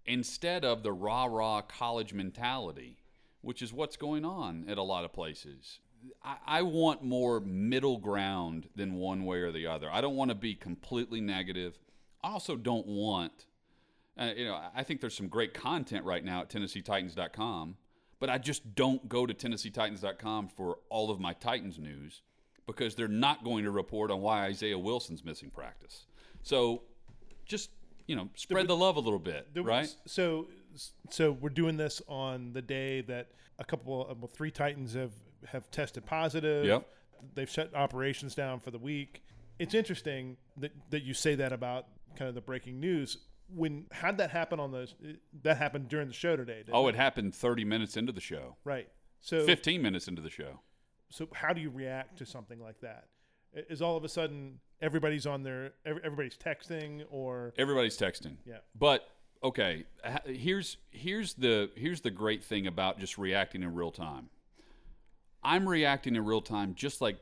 instead 0.05 0.67
of 0.67 0.83
the 0.83 0.93
rah 0.93 1.25
rah 1.25 1.63
college 1.63 2.13
mentality, 2.13 2.99
which 3.41 3.63
is 3.63 3.73
what's 3.73 3.97
going 3.97 4.23
on 4.23 4.67
at 4.69 4.77
a 4.77 4.83
lot 4.83 5.07
of 5.07 5.15
places. 5.15 5.79
I, 6.23 6.37
I 6.47 6.63
want 6.63 7.03
more 7.03 7.41
middle 7.41 7.97
ground 7.97 8.69
than 8.77 8.95
one 8.95 9.25
way 9.25 9.39
or 9.39 9.51
the 9.51 9.67
other. 9.67 9.91
I 9.91 10.03
don't 10.03 10.17
want 10.17 10.31
to 10.31 10.35
be 10.35 10.55
completely 10.55 11.23
negative. 11.23 11.79
I 12.23 12.33
also 12.33 12.55
don't 12.55 12.87
want 12.87 13.47
uh, 14.19 14.33
you 14.37 14.45
know, 14.45 14.61
I 14.75 14.83
think 14.83 15.01
there's 15.01 15.17
some 15.17 15.29
great 15.29 15.55
content 15.55 16.05
right 16.05 16.23
now 16.23 16.43
at 16.43 16.51
TennesseeTitans.com, 16.51 17.77
but 18.21 18.31
I 18.31 18.39
just 18.39 18.75
don't 18.75 19.09
go 19.09 19.27
to 19.27 19.35
TennesseeTitans.com 19.35 20.49
for 20.49 20.79
all 20.91 21.11
of 21.11 21.19
my 21.19 21.33
Titans 21.33 21.79
news 21.79 22.23
because 22.67 22.95
they're 22.95 23.09
not 23.09 23.43
going 23.43 23.65
to 23.65 23.71
report 23.71 24.11
on 24.11 24.21
why 24.21 24.45
Isaiah 24.45 24.79
Wilson's 24.79 25.25
missing 25.25 25.51
practice. 25.51 26.07
So 26.43 26.83
just, 27.45 27.71
you 28.07 28.15
know, 28.15 28.29
spread 28.37 28.69
the 28.69 28.77
love 28.77 28.97
a 28.97 29.01
little 29.01 29.19
bit, 29.19 29.49
There 29.53 29.63
right? 29.65 29.93
so 30.07 30.47
so 31.09 31.33
we're 31.33 31.49
doing 31.49 31.77
this 31.77 32.01
on 32.07 32.53
the 32.53 32.63
day 32.63 33.01
that 33.03 33.29
a 33.59 33.65
couple 33.65 34.07
of 34.07 34.21
well, 34.21 34.31
three 34.33 34.51
Titans 34.53 34.95
have 34.95 35.13
have 35.47 35.71
tested 35.71 36.07
positive. 36.07 36.67
Yep. 36.67 36.87
They've 37.35 37.51
shut 37.51 37.75
operations 37.75 38.35
down 38.35 38.61
for 38.61 38.71
the 38.71 38.79
week. 38.79 39.23
It's 39.59 39.75
interesting 39.75 40.37
that 40.59 40.73
that 40.91 41.03
you 41.03 41.15
say 41.15 41.35
that 41.37 41.53
about 41.53 41.87
kind 42.17 42.29
of 42.29 42.35
the 42.35 42.41
breaking 42.41 42.79
news. 42.79 43.19
When 43.55 43.87
had 43.93 44.19
that 44.19 44.31
happen 44.31 44.61
on 44.61 44.71
the 44.73 44.89
that 45.43 45.57
happened 45.57 45.89
during 45.89 46.09
the 46.09 46.15
show 46.15 46.37
today? 46.37 46.63
Oh, 46.73 46.89
it 46.89 46.95
happened 46.95 47.35
30 47.35 47.65
minutes 47.65 47.97
into 47.97 48.13
the 48.13 48.21
show, 48.21 48.57
right. 48.65 48.89
So 49.21 49.45
15 49.45 49.83
minutes 49.83 50.09
into 50.09 50.23
the 50.23 50.31
show. 50.31 50.61
so 51.11 51.29
how 51.35 51.53
do 51.53 51.61
you 51.61 51.71
react 51.71 52.19
to 52.19 52.27
something 52.27 52.61
like 52.61 52.81
that 52.81 53.05
is 53.53 53.83
all 53.83 53.97
of 53.97 54.05
a 54.05 54.09
sudden 54.09 54.61
everybody's 54.81 55.27
on 55.27 55.43
their 55.43 55.73
everybody's 55.85 56.37
texting 56.37 57.05
or 57.11 57.53
Everybody's 57.59 57.99
texting. 57.99 58.37
yeah 58.47 58.59
But 58.79 59.07
okay, 59.43 59.85
here's 60.27 60.77
here's 60.91 61.35
the 61.35 61.71
here's 61.77 62.01
the 62.03 62.11
great 62.11 62.45
thing 62.45 62.67
about 62.67 62.99
just 63.01 63.19
reacting 63.19 63.63
in 63.63 63.75
real 63.75 63.91
time. 63.91 64.31
I'm 65.43 65.69
reacting 65.69 66.17
in 66.17 66.25
real 66.25 66.43
time 66.43 66.75
just 66.75 67.01
like 67.01 67.19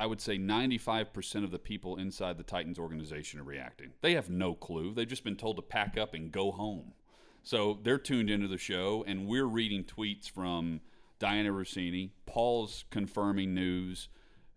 I 0.00 0.06
would 0.06 0.22
say 0.22 0.38
95% 0.38 1.44
of 1.44 1.50
the 1.50 1.58
people 1.58 1.96
inside 1.96 2.38
the 2.38 2.42
Titans 2.42 2.78
organization 2.78 3.38
are 3.38 3.44
reacting. 3.44 3.90
They 4.00 4.14
have 4.14 4.30
no 4.30 4.54
clue. 4.54 4.94
They've 4.94 5.06
just 5.06 5.24
been 5.24 5.36
told 5.36 5.56
to 5.56 5.62
pack 5.62 5.98
up 5.98 6.14
and 6.14 6.32
go 6.32 6.52
home. 6.52 6.94
So 7.42 7.78
they're 7.82 7.98
tuned 7.98 8.30
into 8.30 8.48
the 8.48 8.56
show, 8.56 9.04
and 9.06 9.26
we're 9.26 9.44
reading 9.44 9.84
tweets 9.84 10.28
from 10.28 10.80
Dianna 11.20 11.50
Russini. 11.50 12.12
Paul's 12.24 12.86
confirming 12.88 13.52
news. 13.52 14.08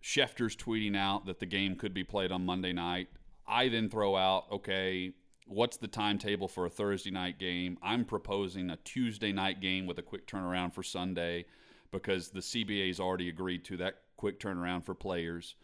Schefter's 0.02 0.56
tweeting 0.56 0.96
out 0.96 1.26
that 1.26 1.40
the 1.40 1.46
game 1.46 1.76
could 1.76 1.92
be 1.92 2.04
played 2.04 2.32
on 2.32 2.46
Monday 2.46 2.72
night. 2.72 3.08
I 3.46 3.68
then 3.68 3.90
throw 3.90 4.16
out, 4.16 4.46
okay, 4.50 5.12
what's 5.46 5.76
the 5.76 5.88
timetable 5.88 6.48
for 6.48 6.64
a 6.64 6.70
Thursday 6.70 7.10
night 7.10 7.38
game? 7.38 7.76
I'm 7.82 8.06
proposing 8.06 8.70
a 8.70 8.76
Tuesday 8.76 9.30
night 9.30 9.60
game 9.60 9.86
with 9.86 9.98
a 9.98 10.02
quick 10.02 10.26
turnaround 10.26 10.72
for 10.72 10.82
Sunday 10.82 11.44
because 11.90 12.30
the 12.30 12.40
CBA's 12.40 12.98
already 12.98 13.28
agreed 13.28 13.62
to 13.66 13.76
that 13.76 14.03
quick 14.24 14.40
turnaround 14.40 14.82
for 14.82 14.94
players. 14.94 15.54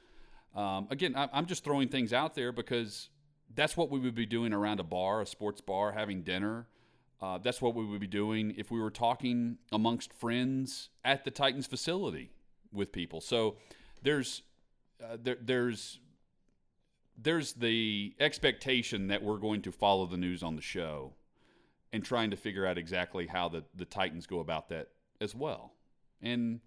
Um, 0.54 0.86
again, 0.90 1.14
I'm 1.16 1.46
just 1.46 1.64
throwing 1.64 1.88
things 1.88 2.12
out 2.12 2.34
there 2.34 2.52
because 2.52 3.08
that's 3.54 3.74
what 3.74 3.88
we 3.88 3.98
would 3.98 4.14
be 4.14 4.26
doing 4.26 4.52
around 4.52 4.80
a 4.80 4.84
bar, 4.84 5.22
a 5.22 5.26
sports 5.26 5.62
bar, 5.62 5.92
having 5.92 6.20
dinner. 6.20 6.66
Uh, 7.22 7.38
that's 7.38 7.62
what 7.62 7.74
we 7.74 7.86
would 7.86 8.02
be 8.02 8.06
doing 8.06 8.52
if 8.58 8.70
we 8.70 8.78
were 8.78 8.90
talking 8.90 9.56
amongst 9.72 10.12
friends 10.12 10.90
at 11.06 11.24
the 11.24 11.30
Titans 11.30 11.66
facility 11.66 12.32
with 12.70 12.92
people. 12.92 13.22
So 13.22 13.56
there's 14.02 14.42
uh, 15.02 15.16
there, 15.18 15.38
there's 15.40 16.00
there's 17.16 17.54
the 17.54 18.14
expectation 18.20 19.08
that 19.08 19.22
we're 19.22 19.38
going 19.38 19.62
to 19.62 19.72
follow 19.72 20.04
the 20.04 20.18
news 20.18 20.42
on 20.42 20.54
the 20.54 20.60
show 20.60 21.14
and 21.94 22.04
trying 22.04 22.30
to 22.30 22.36
figure 22.36 22.66
out 22.66 22.76
exactly 22.76 23.26
how 23.26 23.48
the, 23.48 23.64
the 23.74 23.86
Titans 23.86 24.26
go 24.26 24.38
about 24.40 24.68
that 24.68 24.88
as 25.18 25.34
well. 25.34 25.72
And 26.20 26.60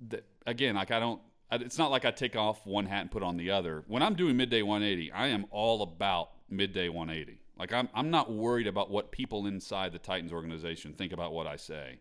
the, 0.00 0.22
again, 0.48 0.74
like 0.74 0.90
I 0.90 0.98
don't, 0.98 1.20
it's 1.52 1.78
not 1.78 1.90
like 1.90 2.04
I 2.04 2.10
take 2.10 2.36
off 2.36 2.66
one 2.66 2.86
hat 2.86 3.02
and 3.02 3.10
put 3.10 3.22
on 3.22 3.36
the 3.36 3.50
other. 3.50 3.84
When 3.86 4.02
I'm 4.02 4.14
doing 4.14 4.36
midday 4.36 4.62
180, 4.62 5.12
I 5.12 5.28
am 5.28 5.46
all 5.50 5.82
about 5.82 6.30
midday 6.48 6.88
180. 6.88 7.38
Like 7.58 7.72
I'm, 7.72 7.88
I'm 7.94 8.10
not 8.10 8.32
worried 8.32 8.66
about 8.66 8.90
what 8.90 9.10
people 9.10 9.46
inside 9.46 9.92
the 9.92 9.98
Titans 9.98 10.32
organization 10.32 10.92
think 10.92 11.12
about 11.12 11.32
what 11.32 11.46
I 11.46 11.56
say, 11.56 12.00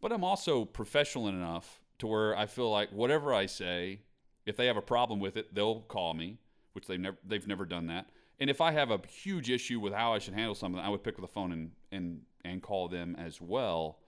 but 0.00 0.12
I'm 0.12 0.24
also 0.24 0.64
professional 0.64 1.28
enough 1.28 1.80
to 1.98 2.06
where 2.06 2.36
I 2.36 2.46
feel 2.46 2.70
like 2.70 2.90
whatever 2.90 3.32
I 3.32 3.46
say, 3.46 4.00
if 4.46 4.56
they 4.56 4.66
have 4.66 4.76
a 4.76 4.82
problem 4.82 5.20
with 5.20 5.36
it, 5.36 5.54
they'll 5.54 5.80
call 5.82 6.14
me 6.14 6.38
which 6.72 6.86
they've 6.86 7.00
never 7.00 7.16
they've 7.26 7.46
never 7.46 7.64
done 7.64 7.86
that. 7.88 8.10
And 8.38 8.48
if 8.48 8.60
I 8.60 8.72
have 8.72 8.90
a 8.90 9.00
huge 9.06 9.50
issue 9.50 9.80
with 9.80 9.92
how 9.92 10.14
I 10.14 10.18
should 10.18 10.34
handle 10.34 10.54
something, 10.54 10.80
I 10.80 10.88
would 10.88 11.04
pick 11.04 11.16
up 11.16 11.20
the 11.20 11.28
phone 11.28 11.52
and 11.52 11.70
and 11.92 12.22
and 12.44 12.62
call 12.62 12.88
them 12.88 13.16
as 13.18 13.40
well, 13.40 13.98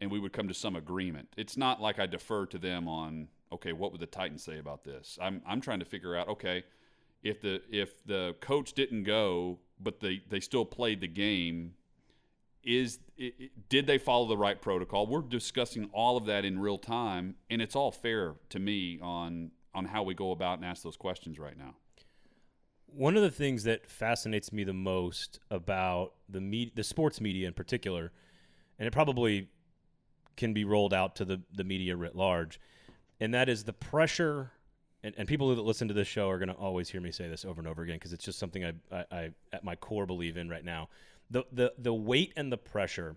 and 0.00 0.10
we 0.10 0.18
would 0.18 0.32
come 0.32 0.48
to 0.48 0.54
some 0.54 0.76
agreement. 0.76 1.28
It's 1.36 1.56
not 1.56 1.80
like 1.80 1.98
I 1.98 2.06
defer 2.06 2.46
to 2.46 2.58
them 2.58 2.88
on 2.88 3.28
okay, 3.52 3.72
what 3.72 3.92
would 3.92 4.00
the 4.00 4.06
Titans 4.06 4.42
say 4.42 4.58
about 4.58 4.84
this? 4.84 5.18
I'm 5.20 5.42
I'm 5.46 5.60
trying 5.60 5.78
to 5.80 5.84
figure 5.84 6.16
out 6.16 6.28
okay, 6.28 6.64
if 7.22 7.40
the 7.40 7.62
if 7.70 8.04
the 8.06 8.34
coach 8.40 8.72
didn't 8.72 9.04
go, 9.04 9.58
but 9.80 10.00
they 10.00 10.22
they 10.28 10.40
still 10.40 10.64
played 10.64 11.00
the 11.00 11.08
game. 11.08 11.74
Is 12.62 12.98
did 13.68 13.86
they 13.86 13.98
follow 13.98 14.26
the 14.26 14.36
right 14.36 14.60
protocol? 14.60 15.06
We're 15.06 15.22
discussing 15.22 15.88
all 15.92 16.16
of 16.16 16.26
that 16.26 16.44
in 16.44 16.58
real 16.58 16.78
time, 16.78 17.36
and 17.48 17.62
it's 17.62 17.76
all 17.76 17.92
fair 17.92 18.34
to 18.50 18.58
me 18.58 18.98
on 19.00 19.52
on 19.74 19.84
how 19.86 20.02
we 20.02 20.14
go 20.14 20.32
about 20.32 20.58
and 20.58 20.64
ask 20.64 20.82
those 20.82 20.96
questions 20.96 21.38
right 21.38 21.56
now. 21.56 21.74
One 22.86 23.16
of 23.16 23.22
the 23.22 23.30
things 23.30 23.64
that 23.64 23.90
fascinates 23.90 24.52
me 24.52 24.64
the 24.64 24.72
most 24.72 25.38
about 25.50 26.14
the 26.28 26.40
me- 26.40 26.72
the 26.74 26.82
sports 26.82 27.20
media 27.20 27.46
in 27.46 27.54
particular, 27.54 28.10
and 28.78 28.88
it 28.88 28.90
probably 28.90 29.48
can 30.36 30.52
be 30.52 30.64
rolled 30.64 30.94
out 30.94 31.16
to 31.16 31.24
the, 31.24 31.42
the 31.54 31.64
media 31.64 31.96
writ 31.96 32.14
large, 32.14 32.60
and 33.20 33.34
that 33.34 33.48
is 33.48 33.64
the 33.64 33.72
pressure. 33.72 34.52
And, 35.02 35.14
and 35.18 35.28
people 35.28 35.54
that 35.54 35.62
listen 35.62 35.88
to 35.88 35.94
this 35.94 36.08
show 36.08 36.28
are 36.28 36.38
going 36.38 36.48
to 36.48 36.54
always 36.54 36.88
hear 36.88 37.00
me 37.00 37.12
say 37.12 37.28
this 37.28 37.44
over 37.44 37.60
and 37.60 37.68
over 37.68 37.82
again 37.82 37.96
because 37.96 38.12
it's 38.12 38.24
just 38.24 38.38
something 38.38 38.64
I, 38.64 38.72
I, 38.90 39.04
I, 39.12 39.30
at 39.52 39.62
my 39.62 39.76
core, 39.76 40.06
believe 40.06 40.36
in 40.36 40.48
right 40.48 40.64
now. 40.64 40.88
The, 41.30 41.44
the, 41.52 41.72
the 41.78 41.94
weight 41.94 42.32
and 42.36 42.50
the 42.50 42.56
pressure 42.56 43.16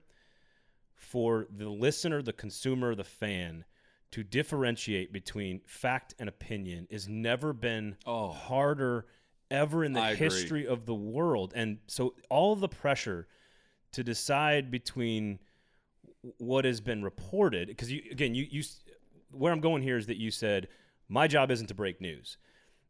for 0.96 1.48
the 1.50 1.70
listener, 1.70 2.22
the 2.22 2.34
consumer, 2.34 2.94
the 2.94 3.04
fan 3.04 3.66
to 4.12 4.24
differentiate 4.24 5.14
between 5.14 5.62
fact 5.66 6.14
and 6.20 6.28
opinion 6.28 6.88
has 6.92 7.08
never 7.08 7.54
been 7.54 7.96
oh. 8.06 8.30
harder 8.30 9.06
ever 9.52 9.84
in 9.84 9.94
the 9.94 10.02
I 10.02 10.16
history 10.16 10.62
agree. 10.62 10.74
of 10.74 10.86
the 10.86 10.96
world. 10.96 11.54
And 11.56 11.78
so 11.88 12.16
all 12.30 12.56
the 12.56 12.70
pressure 12.70 13.28
to 13.94 14.04
decide 14.04 14.70
between 14.70 15.40
what 16.38 16.66
has 16.66 16.82
been 16.82 17.04
reported, 17.04 17.68
because 17.68 17.92
you 17.92 18.04
again, 18.12 18.36
you 18.36 18.48
you 18.50 18.64
where 19.32 19.54
I'm 19.54 19.62
going 19.62 19.84
here 19.84 19.98
is 19.98 20.08
that 20.08 20.18
you 20.18 20.32
said 20.32 20.68
my 21.08 21.28
job 21.28 21.52
isn't 21.52 21.68
to 21.68 21.74
break 21.74 22.02
news. 22.02 22.38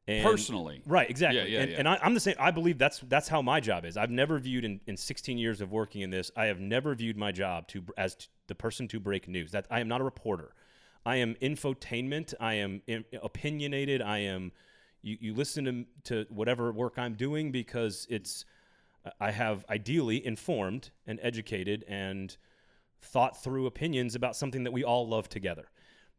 And, 0.08 0.24
Personally, 0.24 0.82
right? 0.88 1.08
Exactly. 1.08 1.40
Yeah, 1.40 1.46
yeah, 1.46 1.60
and, 1.60 1.72
yeah. 1.72 1.78
and 1.78 1.88
I, 1.88 2.00
am 2.02 2.16
the 2.16 2.20
same. 2.20 2.36
I 2.40 2.50
believe 2.50 2.80
that's 2.80 3.00
that's 3.08 3.28
how 3.28 3.44
my 3.44 3.60
job 3.60 3.86
is. 3.86 3.96
I've 3.96 4.10
never 4.10 4.40
viewed 4.40 4.66
in, 4.66 4.82
in 4.88 4.98
16 4.98 5.38
years 5.38 5.62
of 5.62 5.72
working 5.72 6.02
in 6.02 6.10
this. 6.10 6.32
I 6.36 6.46
have 6.46 6.60
never 6.60 6.96
viewed 6.96 7.16
my 7.16 7.32
job 7.32 7.68
to 7.70 7.84
as 7.96 8.16
to 8.16 8.28
the 8.48 8.56
person 8.56 8.88
to 8.88 9.00
break 9.00 9.28
news. 9.28 9.52
That 9.52 9.68
I 9.70 9.80
am 9.80 9.88
not 9.88 10.02
a 10.02 10.04
reporter. 10.04 10.56
I 11.06 11.18
am 11.18 11.36
infotainment. 11.36 12.34
I 12.40 12.56
am 12.56 12.82
in, 12.88 13.06
opinionated. 13.22 14.02
I 14.02 14.20
am 14.20 14.52
you, 15.02 15.18
you 15.20 15.34
listen 15.34 15.86
to, 16.06 16.26
to 16.26 16.34
whatever 16.34 16.72
work 16.72 16.98
I'm 16.98 17.14
doing 17.14 17.52
because 17.52 18.08
it's 18.10 18.46
I 19.20 19.32
have 19.32 19.66
ideally 19.70 20.26
informed 20.26 20.90
and 21.08 21.20
educated 21.22 21.86
and 21.88 22.36
thought 23.02 23.42
through 23.42 23.66
opinions 23.66 24.16
about 24.16 24.36
something 24.36 24.64
that 24.64 24.72
we 24.72 24.84
all 24.84 25.08
love 25.08 25.30
together. 25.30 25.70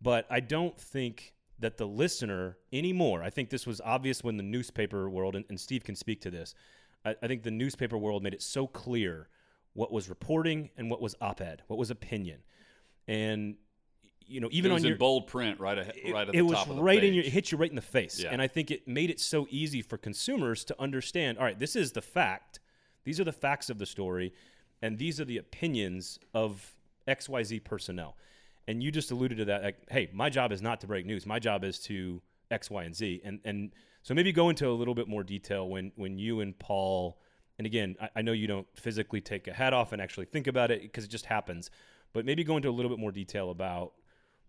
But 0.00 0.26
I 0.30 0.40
don't 0.40 0.78
think 0.80 1.34
that 1.58 1.76
the 1.76 1.86
listener 1.86 2.56
anymore, 2.72 3.22
I 3.22 3.30
think 3.30 3.50
this 3.50 3.66
was 3.66 3.80
obvious 3.82 4.24
when 4.24 4.36
the 4.36 4.42
newspaper 4.42 5.08
world, 5.10 5.36
and, 5.36 5.44
and 5.48 5.60
Steve 5.60 5.84
can 5.84 5.94
speak 5.94 6.20
to 6.22 6.30
this, 6.30 6.54
I, 7.04 7.14
I 7.22 7.26
think 7.26 7.42
the 7.42 7.50
newspaper 7.50 7.98
world 7.98 8.22
made 8.22 8.34
it 8.34 8.42
so 8.42 8.66
clear 8.66 9.28
what 9.74 9.92
was 9.92 10.08
reporting 10.08 10.70
and 10.76 10.90
what 10.90 11.00
was 11.00 11.14
op 11.20 11.40
ed, 11.40 11.62
what 11.66 11.78
was 11.78 11.90
opinion. 11.90 12.40
And 13.06 13.56
you 14.26 14.40
know, 14.40 14.48
even 14.52 14.70
it 14.70 14.74
was 14.74 14.84
on 14.84 14.92
in 14.92 14.98
bold 14.98 15.26
print, 15.26 15.58
right, 15.58 15.76
ahead, 15.76 15.94
it, 15.96 16.12
right 16.12 16.28
at 16.28 16.34
it 16.34 16.38
the 16.38 16.44
was 16.44 16.56
top 16.56 16.70
of 16.70 16.76
the 16.76 16.82
right 16.82 17.00
page. 17.00 17.08
in 17.08 17.14
your 17.14 17.24
it 17.24 17.32
hit 17.32 17.50
you 17.50 17.58
right 17.58 17.68
in 17.68 17.74
the 17.76 17.82
face, 17.82 18.20
Yeah. 18.22 18.28
and 18.30 18.40
I 18.40 18.46
think 18.46 18.70
it 18.70 18.86
made 18.86 19.10
it 19.10 19.18
so 19.18 19.46
easy 19.50 19.82
for 19.82 19.98
consumers 19.98 20.64
to 20.66 20.80
understand. 20.80 21.36
All 21.38 21.44
right, 21.44 21.58
this 21.58 21.74
is 21.74 21.92
the 21.92 22.00
fact; 22.02 22.60
these 23.04 23.18
are 23.18 23.24
the 23.24 23.32
facts 23.32 23.70
of 23.70 23.78
the 23.78 23.86
story, 23.86 24.32
and 24.82 24.98
these 24.98 25.20
are 25.20 25.24
the 25.24 25.38
opinions 25.38 26.18
of 26.34 26.74
X 27.06 27.28
Y 27.28 27.42
Z 27.42 27.60
personnel. 27.60 28.16
And 28.68 28.82
you 28.82 28.90
just 28.90 29.10
alluded 29.10 29.38
to 29.38 29.44
that. 29.46 29.62
Like, 29.62 29.76
hey, 29.90 30.10
my 30.12 30.30
job 30.30 30.52
is 30.52 30.62
not 30.62 30.80
to 30.82 30.86
break 30.86 31.04
news. 31.04 31.26
My 31.26 31.38
job 31.38 31.64
is 31.64 31.78
to 31.80 32.22
X, 32.50 32.70
Y, 32.70 32.84
and 32.84 32.94
Z. 32.94 33.20
And 33.24 33.40
and 33.44 33.72
so 34.02 34.14
maybe 34.14 34.32
go 34.32 34.48
into 34.48 34.68
a 34.68 34.72
little 34.72 34.94
bit 34.94 35.08
more 35.08 35.22
detail 35.22 35.68
when 35.68 35.92
when 35.96 36.18
you 36.18 36.40
and 36.40 36.58
Paul. 36.58 37.18
And 37.58 37.66
again, 37.66 37.96
I, 38.00 38.08
I 38.16 38.22
know 38.22 38.32
you 38.32 38.46
don't 38.46 38.66
physically 38.74 39.20
take 39.20 39.46
a 39.48 39.52
hat 39.52 39.74
off 39.74 39.92
and 39.92 40.00
actually 40.00 40.26
think 40.26 40.46
about 40.46 40.70
it 40.70 40.82
because 40.82 41.04
it 41.04 41.10
just 41.10 41.26
happens. 41.26 41.70
But 42.12 42.24
maybe 42.24 42.42
go 42.42 42.56
into 42.56 42.68
a 42.68 42.72
little 42.72 42.90
bit 42.90 42.98
more 42.98 43.12
detail 43.12 43.50
about 43.50 43.92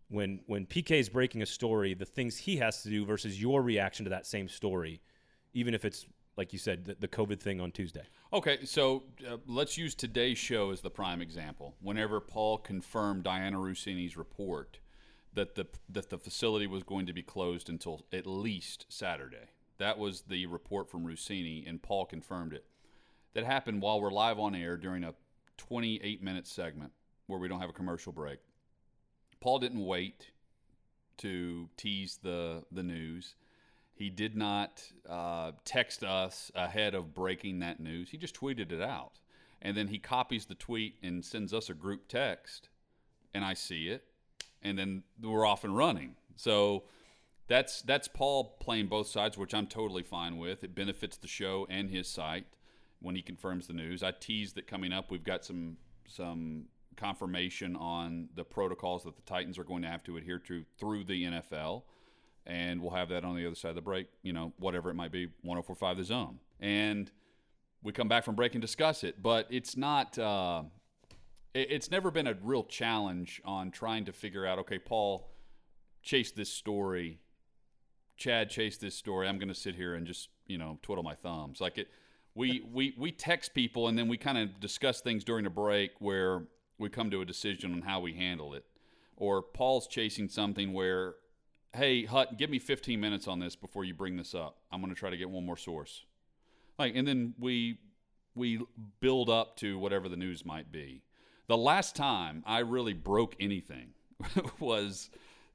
when 0.09 0.41
when 0.45 0.65
PK 0.65 0.91
is 0.99 1.09
breaking 1.09 1.41
a 1.41 1.45
story, 1.45 1.93
the 1.93 2.05
things 2.05 2.37
he 2.37 2.57
has 2.57 2.83
to 2.83 2.89
do 2.89 3.05
versus 3.05 3.41
your 3.41 3.61
reaction 3.61 4.05
to 4.05 4.09
that 4.09 4.25
same 4.25 4.47
story, 4.47 5.01
even 5.53 5.73
if 5.73 5.85
it's 5.85 6.05
like 6.41 6.53
you 6.53 6.57
said, 6.57 6.85
the, 6.85 6.95
the 6.99 7.07
COVID 7.07 7.39
thing 7.39 7.61
on 7.61 7.71
Tuesday. 7.71 8.01
Okay, 8.33 8.65
so 8.65 9.03
uh, 9.29 9.37
let's 9.45 9.77
use 9.77 9.93
today's 9.93 10.39
show 10.39 10.71
as 10.71 10.81
the 10.81 10.89
prime 10.89 11.21
example. 11.21 11.75
Whenever 11.81 12.19
Paul 12.19 12.57
confirmed 12.57 13.25
Dianna 13.25 13.63
Russini's 13.63 14.17
report 14.17 14.79
that 15.35 15.53
the 15.53 15.67
that 15.87 16.09
the 16.09 16.17
facility 16.17 16.65
was 16.65 16.81
going 16.81 17.05
to 17.05 17.13
be 17.13 17.21
closed 17.21 17.69
until 17.69 18.07
at 18.11 18.25
least 18.25 18.87
Saturday, 18.89 19.51
that 19.77 19.99
was 19.99 20.21
the 20.21 20.47
report 20.47 20.89
from 20.89 21.05
Rossini, 21.05 21.63
and 21.67 21.79
Paul 21.79 22.07
confirmed 22.07 22.53
it. 22.53 22.65
That 23.35 23.43
happened 23.43 23.83
while 23.83 24.01
we're 24.01 24.09
live 24.09 24.39
on 24.39 24.55
air 24.55 24.77
during 24.77 25.03
a 25.03 25.13
28 25.57 26.23
minute 26.23 26.47
segment 26.47 26.91
where 27.27 27.39
we 27.39 27.49
don't 27.49 27.61
have 27.61 27.69
a 27.69 27.73
commercial 27.73 28.13
break. 28.13 28.39
Paul 29.41 29.59
didn't 29.59 29.85
wait 29.85 30.31
to 31.17 31.69
tease 31.77 32.17
the 32.23 32.63
the 32.71 32.81
news. 32.81 33.35
He 34.01 34.09
did 34.09 34.35
not 34.35 34.81
uh, 35.07 35.51
text 35.63 36.03
us 36.03 36.51
ahead 36.55 36.95
of 36.95 37.13
breaking 37.13 37.59
that 37.59 37.79
news. 37.79 38.09
He 38.09 38.17
just 38.17 38.35
tweeted 38.35 38.71
it 38.71 38.81
out, 38.81 39.19
and 39.61 39.77
then 39.77 39.89
he 39.89 39.99
copies 39.99 40.47
the 40.47 40.55
tweet 40.55 40.95
and 41.03 41.23
sends 41.23 41.53
us 41.53 41.69
a 41.69 41.75
group 41.75 42.07
text, 42.07 42.69
and 43.31 43.45
I 43.45 43.53
see 43.53 43.89
it, 43.89 44.05
and 44.63 44.75
then 44.75 45.03
we're 45.21 45.45
off 45.45 45.63
and 45.63 45.77
running. 45.77 46.15
So 46.35 46.85
that's 47.45 47.83
that's 47.83 48.07
Paul 48.07 48.55
playing 48.59 48.87
both 48.87 49.05
sides, 49.05 49.37
which 49.37 49.53
I'm 49.53 49.67
totally 49.67 50.01
fine 50.01 50.39
with. 50.39 50.63
It 50.63 50.73
benefits 50.73 51.17
the 51.17 51.27
show 51.27 51.67
and 51.69 51.91
his 51.91 52.07
site 52.07 52.47
when 53.01 53.13
he 53.13 53.21
confirms 53.21 53.67
the 53.67 53.73
news. 53.73 54.01
I 54.01 54.13
teased 54.19 54.55
that 54.55 54.65
coming 54.65 54.91
up, 54.91 55.11
we've 55.11 55.23
got 55.23 55.45
some 55.45 55.77
some 56.07 56.65
confirmation 56.97 57.75
on 57.75 58.29
the 58.33 58.45
protocols 58.45 59.03
that 59.03 59.15
the 59.15 59.21
Titans 59.21 59.59
are 59.59 59.63
going 59.63 59.83
to 59.83 59.89
have 59.89 60.03
to 60.05 60.17
adhere 60.17 60.39
to 60.39 60.65
through 60.79 61.03
the 61.03 61.23
NFL. 61.25 61.83
And 62.45 62.81
we'll 62.81 62.91
have 62.91 63.09
that 63.09 63.23
on 63.23 63.35
the 63.35 63.45
other 63.45 63.55
side 63.55 63.69
of 63.69 63.75
the 63.75 63.81
break, 63.81 64.07
you 64.23 64.33
know, 64.33 64.51
whatever 64.57 64.89
it 64.89 64.95
might 64.95 65.11
be, 65.11 65.25
1045 65.43 65.97
the 65.97 66.03
zone. 66.03 66.39
And 66.59 67.11
we 67.83 67.91
come 67.93 68.07
back 68.07 68.23
from 68.23 68.35
break 68.35 68.53
and 68.55 68.61
discuss 68.61 69.03
it. 69.03 69.21
But 69.21 69.47
it's 69.49 69.77
not, 69.77 70.17
uh, 70.17 70.63
it- 71.53 71.71
it's 71.71 71.91
never 71.91 72.09
been 72.11 72.27
a 72.27 72.33
real 72.41 72.63
challenge 72.63 73.41
on 73.45 73.71
trying 73.71 74.05
to 74.05 74.13
figure 74.13 74.45
out, 74.45 74.57
okay, 74.59 74.79
Paul 74.79 75.29
chased 76.01 76.35
this 76.35 76.51
story, 76.51 77.19
Chad 78.17 78.49
chased 78.49 78.81
this 78.81 78.95
story. 78.95 79.27
I'm 79.27 79.37
going 79.39 79.49
to 79.49 79.55
sit 79.55 79.75
here 79.75 79.95
and 79.95 80.05
just, 80.05 80.29
you 80.45 80.57
know, 80.57 80.77
twiddle 80.81 81.03
my 81.03 81.15
thumbs. 81.15 81.59
Like 81.61 81.77
it, 81.77 81.87
we, 82.35 82.61
we, 82.73 82.93
we 82.97 83.11
text 83.11 83.53
people 83.53 83.87
and 83.87 83.97
then 83.97 84.07
we 84.07 84.17
kind 84.17 84.37
of 84.37 84.59
discuss 84.59 85.01
things 85.01 85.23
during 85.23 85.45
a 85.45 85.49
break 85.49 85.91
where 85.99 86.43
we 86.77 86.89
come 86.89 87.09
to 87.11 87.21
a 87.21 87.25
decision 87.25 87.73
on 87.73 87.81
how 87.81 87.99
we 87.99 88.13
handle 88.13 88.53
it. 88.53 88.65
Or 89.17 89.41
Paul's 89.43 89.87
chasing 89.87 90.27
something 90.29 90.73
where, 90.73 91.15
hey, 91.73 92.05
Hut, 92.05 92.37
give 92.37 92.49
me 92.49 92.59
15 92.59 92.99
minutes 92.99 93.27
on 93.27 93.39
this 93.39 93.55
before 93.55 93.83
you 93.83 93.93
bring 93.93 94.17
this 94.17 94.35
up. 94.35 94.57
I'm 94.71 94.81
going 94.81 94.93
to 94.93 94.99
try 94.99 95.09
to 95.09 95.17
get 95.17 95.29
one 95.29 95.45
more 95.45 95.57
source. 95.57 96.03
Like, 96.77 96.95
and 96.95 97.07
then 97.07 97.33
we 97.39 97.77
we 98.33 98.61
build 99.01 99.29
up 99.29 99.57
to 99.57 99.77
whatever 99.77 100.07
the 100.07 100.15
news 100.15 100.45
might 100.45 100.71
be. 100.71 101.03
The 101.47 101.57
last 101.57 101.97
time 101.97 102.43
I 102.45 102.59
really 102.59 102.93
broke 102.93 103.35
anything 103.41 103.89
was 104.59 105.09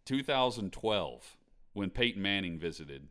2012 0.05 1.37
when 1.73 1.91
Peyton 1.91 2.21
Manning 2.21 2.59
visited, 2.59 3.09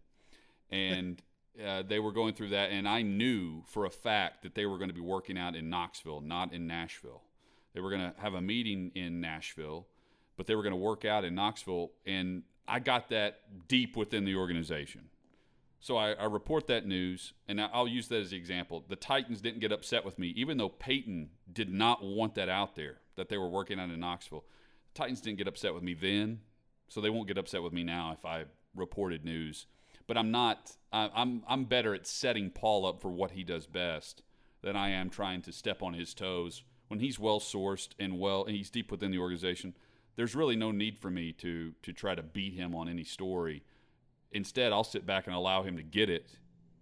and 0.69 1.21
uh, 1.63 1.83
they 1.83 1.99
were 1.99 2.11
going 2.11 2.33
through 2.33 2.49
that, 2.49 2.71
and 2.71 2.87
I 2.87 3.01
knew 3.01 3.63
for 3.65 3.85
a 3.85 3.89
fact 3.89 4.43
that 4.43 4.55
they 4.55 4.65
were 4.65 4.77
going 4.77 4.89
to 4.89 4.95
be 4.95 5.01
working 5.01 5.37
out 5.37 5.55
in 5.55 5.69
Knoxville, 5.69 6.21
not 6.21 6.53
in 6.53 6.67
Nashville. 6.67 7.23
They 7.73 7.81
were 7.81 7.89
going 7.89 8.11
to 8.11 8.13
have 8.21 8.35
a 8.35 8.41
meeting 8.41 8.91
in 8.93 9.19
Nashville, 9.19 9.87
but 10.37 10.47
they 10.47 10.55
were 10.55 10.63
going 10.63 10.73
to 10.73 10.77
work 10.77 11.05
out 11.05 11.25
in 11.25 11.33
Knoxville, 11.33 11.91
and 12.05 12.43
I 12.67 12.79
got 12.79 13.09
that 13.09 13.67
deep 13.67 13.95
within 13.95 14.25
the 14.25 14.35
organization. 14.35 15.09
So 15.79 15.97
I, 15.97 16.13
I 16.13 16.25
report 16.25 16.65
that 16.67 16.87
news, 16.87 17.33
and 17.47 17.61
I'll 17.61 17.87
use 17.87 18.07
that 18.07 18.19
as 18.19 18.31
the 18.31 18.37
example. 18.37 18.83
The 18.87 18.95
Titans 18.95 19.39
didn't 19.39 19.59
get 19.59 19.71
upset 19.71 20.03
with 20.03 20.17
me, 20.17 20.29
even 20.35 20.57
though 20.57 20.69
Peyton 20.69 21.29
did 21.51 21.69
not 21.69 22.03
want 22.03 22.33
that 22.35 22.49
out 22.49 22.75
there 22.75 22.97
that 23.17 23.29
they 23.29 23.37
were 23.37 23.47
working 23.47 23.77
on 23.77 23.91
in 23.91 23.99
Knoxville. 23.99 24.45
The 24.93 24.99
Titans 24.99 25.21
didn't 25.21 25.37
get 25.37 25.47
upset 25.47 25.75
with 25.75 25.83
me 25.83 25.93
then, 25.93 26.39
so 26.87 27.01
they 27.01 27.11
won't 27.11 27.27
get 27.27 27.37
upset 27.37 27.61
with 27.61 27.71
me 27.71 27.83
now 27.83 28.11
if 28.17 28.25
I 28.25 28.45
reported 28.75 29.23
news. 29.23 29.67
But 30.07 30.17
I'm 30.17 30.31
not. 30.31 30.71
I, 30.91 31.09
I'm 31.15 31.43
I'm 31.47 31.65
better 31.65 31.93
at 31.93 32.07
setting 32.07 32.49
Paul 32.49 32.85
up 32.85 33.01
for 33.01 33.11
what 33.11 33.31
he 33.31 33.43
does 33.43 33.67
best 33.67 34.23
than 34.61 34.75
I 34.75 34.89
am 34.89 35.09
trying 35.09 35.41
to 35.43 35.51
step 35.51 35.83
on 35.83 35.93
his 35.93 36.13
toes 36.13 36.63
when 36.87 36.99
he's 36.99 37.19
well 37.19 37.39
sourced 37.39 37.89
and 37.99 38.19
well 38.19 38.43
and 38.43 38.55
he's 38.55 38.69
deep 38.69 38.91
within 38.91 39.11
the 39.11 39.19
organization. 39.19 39.75
There's 40.15 40.35
really 40.35 40.55
no 40.55 40.71
need 40.71 40.97
for 40.97 41.09
me 41.09 41.31
to 41.33 41.73
to 41.83 41.93
try 41.93 42.15
to 42.15 42.23
beat 42.23 42.53
him 42.53 42.75
on 42.75 42.87
any 42.87 43.03
story 43.03 43.63
Instead, 44.35 44.73
I'll 44.73 44.83
sit 44.83 45.05
back 45.05 45.27
and 45.27 45.35
allow 45.35 45.63
him 45.63 45.77
to 45.77 45.81
get 45.81 46.09
it, 46.09 46.29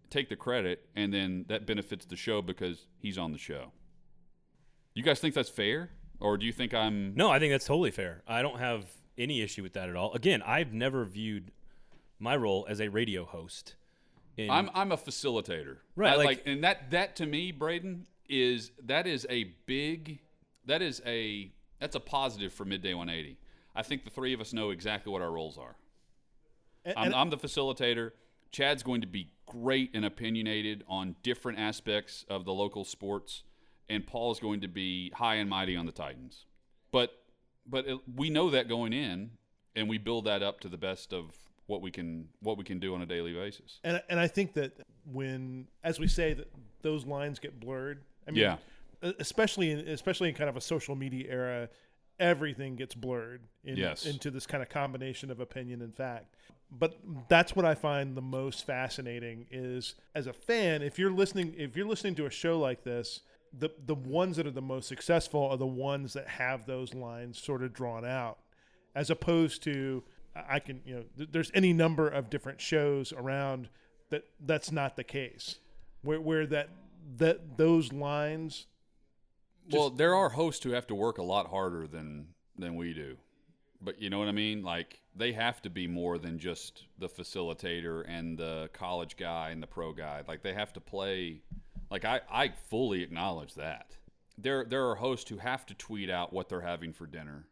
take 0.10 0.28
the 0.28 0.36
credit, 0.36 0.88
and 0.96 1.14
then 1.14 1.46
that 1.50 1.68
benefits 1.68 2.04
the 2.04 2.16
show 2.16 2.42
because 2.42 2.88
he's 2.98 3.16
on 3.16 3.32
the 3.32 3.38
show. 3.38 3.72
You 4.96 5.04
guys 5.04 5.20
think 5.20 5.36
that's 5.36 5.50
fair? 5.50 5.92
Or 6.20 6.36
do 6.36 6.48
you 6.48 6.52
think 6.52 6.74
I'm. 6.74 7.14
No, 7.14 7.30
I 7.30 7.38
think 7.38 7.54
that's 7.54 7.66
totally 7.66 7.92
fair. 7.92 8.24
I 8.28 8.42
don't 8.42 8.58
have 8.58 8.86
any 9.20 9.42
issue 9.42 9.62
with 9.62 9.74
that 9.74 9.88
at 9.88 9.96
all. 9.96 10.14
Again, 10.14 10.42
I've 10.42 10.74
never 10.74 11.06
viewed 11.06 11.52
my 12.18 12.36
role 12.36 12.66
as 12.68 12.82
a 12.82 12.88
radio 12.88 13.24
host. 13.24 13.76
In, 14.36 14.50
I'm 14.50 14.72
I'm 14.74 14.92
a 14.92 14.98
facilitator, 14.98 15.78
right? 15.96 16.18
Like, 16.18 16.26
like, 16.26 16.44
and 16.48 16.64
that 16.64 16.90
that 16.90 17.18
to 17.18 17.28
me, 17.28 17.52
Braden, 17.52 18.08
is 18.28 18.72
that 18.86 19.06
is 19.06 19.28
a 19.30 19.44
big, 19.68 20.22
that 20.66 20.82
is 20.82 21.04
a 21.06 21.52
that's 21.84 21.98
a 21.98 22.00
positive 22.00 22.54
for 22.54 22.64
midday 22.64 22.94
180. 22.94 23.38
I 23.76 23.84
think 23.84 24.06
the 24.06 24.10
three 24.10 24.34
of 24.34 24.40
us 24.40 24.54
know 24.54 24.70
exactly 24.70 25.12
what 25.12 25.22
our 25.22 25.30
roles 25.30 25.58
are. 25.58 25.76
And, 26.86 26.98
I'm, 26.98 27.14
I'm 27.14 27.30
the 27.30 27.38
facilitator. 27.38 28.12
Chad's 28.54 28.84
going 28.84 29.02
to 29.02 29.08
be 29.08 29.28
great 29.46 29.92
and 29.94 30.06
opinionated 30.06 30.86
on 30.88 31.18
different 31.24 31.60
aspects 31.60 32.24
of 32.30 32.46
the 32.46 32.54
local 32.54 32.86
sports, 32.86 33.44
and 33.90 34.08
Paul 34.08 34.32
is 34.32 34.40
going 34.40 34.62
to 34.62 34.70
be 34.70 35.12
high 35.14 35.36
and 35.36 35.50
mighty 35.50 35.76
on 35.76 35.86
the 35.86 35.92
Titans. 35.92 36.46
But 36.94 37.12
but 37.68 37.86
it, 37.86 38.00
we 38.16 38.30
know 38.30 38.50
that 38.52 38.70
going 38.70 38.94
in, 38.94 39.32
and 39.76 39.90
we 39.90 39.98
build 39.98 40.24
that 40.24 40.42
up 40.42 40.62
to 40.62 40.70
the 40.70 40.78
best 40.78 41.12
of 41.12 41.36
what 41.66 41.82
we 41.82 41.92
can 41.92 42.30
what 42.40 42.58
we 42.58 42.64
can 42.64 42.80
do 42.80 42.96
on 42.96 43.02
a 43.02 43.06
daily 43.06 43.34
basis. 43.34 43.82
And 43.84 44.02
and 44.08 44.22
I 44.22 44.28
think 44.28 44.54
that 44.54 44.72
when, 45.12 45.68
as 45.84 46.00
we 46.00 46.08
say, 46.08 46.32
that 46.34 46.50
those 46.82 47.06
lines 47.06 47.40
get 47.40 47.60
blurred. 47.60 48.04
I 48.26 48.32
mean, 48.32 48.40
yeah. 48.40 48.56
Especially 49.20 49.72
in, 49.72 49.80
especially 49.80 50.30
in 50.30 50.36
kind 50.36 50.50
of 50.50 50.58
a 50.58 50.62
social 50.62 50.96
media 50.96 51.28
era, 51.30 51.70
everything 52.20 52.76
gets 52.76 52.96
blurred 52.96 53.42
in, 53.64 53.76
yes. 53.78 54.06
into 54.06 54.32
this 54.32 54.46
kind 54.48 54.64
of 54.64 54.70
combination 54.70 55.30
of 55.30 55.40
opinion 55.40 55.82
and 55.82 55.96
fact 55.96 56.36
but 56.78 56.98
that's 57.30 57.56
what 57.56 57.66
I 57.66 57.76
find 57.76 58.16
the 58.16 58.22
most 58.22 58.66
fascinating 58.66 59.46
is 59.52 59.96
as 60.16 60.28
a 60.28 60.34
fan, 60.34 60.82
if 60.82 60.98
you're 60.98 61.12
listening 61.12 61.54
if 61.58 61.78
you're 61.78 61.88
listening 61.88 62.16
to 62.16 62.26
a 62.26 62.30
show 62.30 62.60
like 62.60 62.84
this, 62.84 63.22
the 63.58 63.70
the 63.86 63.96
ones 63.96 64.38
that 64.38 64.48
are 64.48 64.52
the 64.52 64.62
most 64.62 64.88
successful 64.88 65.48
are 65.48 65.58
the 65.58 65.68
ones 65.68 66.14
that 66.14 66.28
have 66.28 66.66
those 66.66 66.94
lines 66.94 67.42
sort 67.42 67.64
of 67.64 67.74
drawn 67.74 68.06
out, 68.06 68.40
as 68.96 69.10
opposed 69.10 69.64
to 69.64 70.04
I 70.36 70.60
can 70.60 70.82
you 70.86 70.96
know 70.96 71.04
th- 71.18 71.30
there's 71.32 71.52
any 71.54 71.74
number 71.74 72.08
of 72.08 72.30
different 72.30 72.60
shows 72.60 73.14
around 73.14 73.70
that 74.10 74.24
that's 74.40 74.72
not 74.72 74.96
the 74.96 75.04
case, 75.04 75.60
where 76.02 76.20
where 76.20 76.46
that 76.48 76.70
that 77.18 77.58
those 77.58 77.94
lines. 77.94 78.66
Well, 79.72 79.90
there 79.90 80.16
are 80.16 80.30
hosts 80.30 80.64
who 80.64 80.72
have 80.72 80.88
to 80.88 80.96
work 80.96 81.18
a 81.18 81.24
lot 81.24 81.50
harder 81.50 81.88
than 81.88 82.28
than 82.58 82.76
we 82.76 82.94
do 82.94 83.18
but 83.84 84.02
you 84.02 84.10
know 84.10 84.20
what 84.20 84.28
I 84.28 84.32
mean? 84.32 84.64
Like 84.64 85.02
they 85.16 85.34
have 85.34 85.62
to 85.64 85.70
be 85.70 85.88
more 85.88 86.18
than 86.18 86.40
just 86.40 86.86
the 86.98 87.10
facilitator 87.10 88.04
and 88.08 88.38
the 88.38 88.70
college 88.74 89.18
guy 89.18 89.50
and 89.50 89.62
the 89.62 89.68
pro 89.68 89.94
guy. 89.94 90.24
Like 90.28 90.42
they 90.42 90.54
have 90.54 90.74
to 90.74 90.80
play. 90.80 91.42
Like 91.92 92.06
I, 92.06 92.22
I 92.32 92.50
fully 92.70 93.04
acknowledge 93.04 93.56
that. 93.56 93.98
There, 94.38 94.66
there 94.66 94.88
are 94.90 94.96
hosts 94.96 95.30
who 95.30 95.38
have 95.38 95.66
to 95.68 95.76
tweet 95.76 96.10
out 96.10 96.34
what 96.34 96.50
they're 96.50 96.62
having 96.62 96.92
for 96.92 97.06
dinner, 97.06 97.46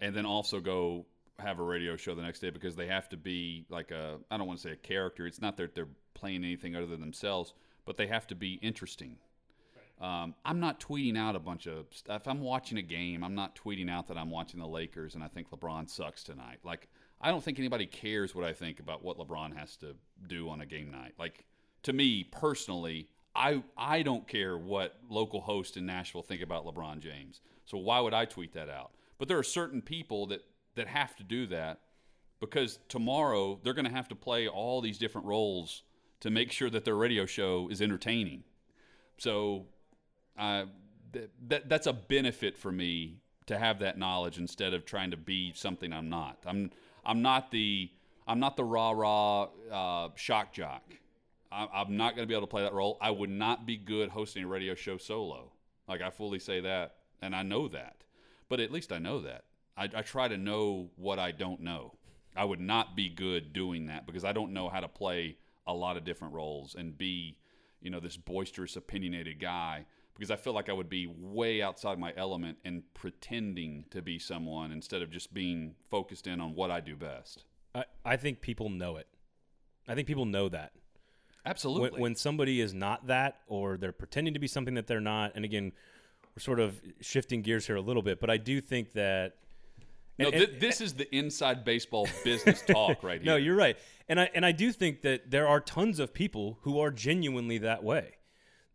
and 0.00 0.14
then 0.14 0.26
also 0.26 0.60
go 0.60 1.06
have 1.40 1.58
a 1.58 1.62
radio 1.64 1.96
show 1.96 2.14
the 2.14 2.22
next 2.22 2.38
day 2.38 2.50
because 2.50 2.76
they 2.76 2.86
have 2.86 3.08
to 3.08 3.16
be 3.16 3.66
like 3.68 3.90
a. 3.90 4.18
I 4.30 4.36
don't 4.36 4.46
want 4.46 4.60
to 4.60 4.68
say 4.68 4.72
a 4.72 4.76
character. 4.76 5.26
It's 5.26 5.40
not 5.40 5.56
that 5.56 5.74
they're 5.74 5.88
playing 6.14 6.44
anything 6.44 6.76
other 6.76 6.86
than 6.86 7.00
themselves, 7.00 7.54
but 7.84 7.96
they 7.96 8.06
have 8.06 8.26
to 8.28 8.36
be 8.36 8.54
interesting 8.62 9.16
um, 10.00 10.34
I'm 10.44 10.60
not 10.60 10.80
tweeting 10.80 11.16
out 11.16 11.36
a 11.36 11.40
bunch 11.40 11.66
of 11.66 11.86
stuff. 11.92 12.22
If 12.22 12.28
I'm 12.28 12.40
watching 12.40 12.78
a 12.78 12.82
game, 12.82 13.22
I'm 13.22 13.34
not 13.34 13.56
tweeting 13.56 13.90
out 13.90 14.08
that 14.08 14.18
I'm 14.18 14.30
watching 14.30 14.60
the 14.60 14.66
Lakers 14.66 15.14
and 15.14 15.22
I 15.22 15.28
think 15.28 15.50
LeBron 15.50 15.88
sucks 15.88 16.24
tonight. 16.24 16.58
Like, 16.64 16.88
I 17.20 17.30
don't 17.30 17.42
think 17.42 17.58
anybody 17.58 17.86
cares 17.86 18.34
what 18.34 18.44
I 18.44 18.52
think 18.52 18.80
about 18.80 19.04
what 19.04 19.18
LeBron 19.18 19.56
has 19.56 19.76
to 19.78 19.94
do 20.26 20.48
on 20.48 20.60
a 20.60 20.66
game 20.66 20.90
night. 20.90 21.14
Like, 21.18 21.44
to 21.84 21.92
me 21.92 22.24
personally, 22.24 23.08
I 23.34 23.62
I 23.76 24.02
don't 24.02 24.26
care 24.26 24.58
what 24.58 24.96
local 25.08 25.40
hosts 25.40 25.76
in 25.76 25.86
Nashville 25.86 26.22
think 26.22 26.42
about 26.42 26.66
LeBron 26.66 27.00
James. 27.00 27.40
So 27.64 27.78
why 27.78 28.00
would 28.00 28.14
I 28.14 28.24
tweet 28.24 28.52
that 28.54 28.68
out? 28.68 28.92
But 29.18 29.28
there 29.28 29.38
are 29.38 29.44
certain 29.44 29.80
people 29.80 30.26
that 30.26 30.42
that 30.74 30.88
have 30.88 31.14
to 31.16 31.22
do 31.22 31.46
that 31.46 31.80
because 32.40 32.78
tomorrow 32.88 33.60
they're 33.62 33.74
going 33.74 33.86
to 33.86 33.90
have 33.90 34.08
to 34.08 34.14
play 34.14 34.48
all 34.48 34.80
these 34.80 34.98
different 34.98 35.26
roles 35.26 35.82
to 36.20 36.30
make 36.30 36.50
sure 36.50 36.70
that 36.70 36.84
their 36.84 36.96
radio 36.96 37.26
show 37.26 37.68
is 37.70 37.80
entertaining. 37.80 38.44
So 39.18 39.66
uh, 40.38 40.64
that 41.48 41.68
that's 41.68 41.86
a 41.86 41.92
benefit 41.92 42.56
for 42.56 42.72
me 42.72 43.18
to 43.46 43.58
have 43.58 43.78
that 43.80 43.98
knowledge 43.98 44.38
instead 44.38 44.74
of 44.74 44.84
trying 44.84 45.10
to 45.10 45.16
be 45.16 45.52
something 45.54 45.92
I'm 45.92 46.08
not. 46.08 46.38
I'm 46.46 46.70
I'm 47.04 47.22
not 47.22 47.50
the 47.50 47.90
I'm 48.26 48.40
not 48.40 48.56
the 48.56 48.64
rah 48.64 48.90
rah 48.90 49.48
uh, 49.70 50.08
shock 50.16 50.52
jock. 50.52 50.82
I, 51.52 51.68
I'm 51.72 51.96
not 51.96 52.16
going 52.16 52.26
to 52.26 52.28
be 52.28 52.34
able 52.34 52.46
to 52.46 52.50
play 52.50 52.62
that 52.62 52.72
role. 52.72 52.98
I 53.00 53.10
would 53.10 53.30
not 53.30 53.66
be 53.66 53.76
good 53.76 54.08
hosting 54.10 54.44
a 54.44 54.48
radio 54.48 54.74
show 54.74 54.96
solo. 54.96 55.52
Like 55.86 56.00
I 56.00 56.10
fully 56.10 56.38
say 56.38 56.60
that, 56.60 56.96
and 57.20 57.36
I 57.36 57.42
know 57.42 57.68
that. 57.68 58.04
But 58.48 58.60
at 58.60 58.72
least 58.72 58.92
I 58.92 58.98
know 58.98 59.20
that. 59.22 59.44
I, 59.76 59.84
I 59.94 60.02
try 60.02 60.28
to 60.28 60.38
know 60.38 60.90
what 60.96 61.18
I 61.18 61.32
don't 61.32 61.60
know. 61.60 61.94
I 62.36 62.44
would 62.44 62.60
not 62.60 62.96
be 62.96 63.08
good 63.08 63.52
doing 63.52 63.86
that 63.86 64.06
because 64.06 64.24
I 64.24 64.32
don't 64.32 64.52
know 64.52 64.68
how 64.68 64.80
to 64.80 64.88
play 64.88 65.36
a 65.66 65.74
lot 65.74 65.96
of 65.96 66.04
different 66.04 66.34
roles 66.34 66.74
and 66.74 66.96
be, 66.96 67.38
you 67.80 67.90
know, 67.90 68.00
this 68.00 68.16
boisterous, 68.16 68.76
opinionated 68.76 69.40
guy 69.40 69.86
because 70.14 70.30
I 70.30 70.36
feel 70.36 70.52
like 70.52 70.68
I 70.68 70.72
would 70.72 70.88
be 70.88 71.06
way 71.06 71.60
outside 71.60 71.98
my 71.98 72.12
element 72.16 72.58
and 72.64 72.82
pretending 72.94 73.84
to 73.90 74.00
be 74.00 74.18
someone 74.18 74.70
instead 74.70 75.02
of 75.02 75.10
just 75.10 75.34
being 75.34 75.74
focused 75.90 76.26
in 76.26 76.40
on 76.40 76.54
what 76.54 76.70
I 76.70 76.80
do 76.80 76.94
best. 76.94 77.44
I, 77.74 77.84
I 78.04 78.16
think 78.16 78.40
people 78.40 78.70
know 78.70 78.96
it. 78.96 79.08
I 79.88 79.94
think 79.94 80.06
people 80.06 80.24
know 80.24 80.48
that. 80.48 80.72
Absolutely. 81.44 81.90
When, 81.90 82.00
when, 82.00 82.14
somebody 82.14 82.60
is 82.60 82.72
not 82.72 83.08
that 83.08 83.40
or 83.48 83.76
they're 83.76 83.92
pretending 83.92 84.34
to 84.34 84.40
be 84.40 84.46
something 84.46 84.74
that 84.74 84.86
they're 84.86 85.00
not, 85.00 85.32
and 85.34 85.44
again, 85.44 85.72
we're 86.34 86.40
sort 86.40 86.60
of 86.60 86.80
shifting 87.00 87.42
gears 87.42 87.66
here 87.66 87.76
a 87.76 87.80
little 87.80 88.02
bit, 88.02 88.20
but 88.20 88.30
I 88.30 88.36
do 88.36 88.60
think 88.60 88.92
that. 88.92 89.34
No, 90.18 90.28
and, 90.28 90.34
th- 90.34 90.60
this 90.60 90.80
is 90.80 90.94
the 90.94 91.12
inside 91.14 91.64
baseball 91.64 92.08
business 92.22 92.62
talk 92.62 93.02
right 93.02 93.20
here. 93.22 93.32
No, 93.32 93.36
you're 93.36 93.56
right, 93.56 93.76
and 94.08 94.20
I 94.20 94.30
and 94.32 94.46
I 94.46 94.52
do 94.52 94.70
think 94.72 95.02
that 95.02 95.30
there 95.30 95.48
are 95.48 95.60
tons 95.60 95.98
of 95.98 96.14
people 96.14 96.58
who 96.62 96.78
are 96.78 96.92
genuinely 96.92 97.58
that 97.58 97.82
way 97.82 98.14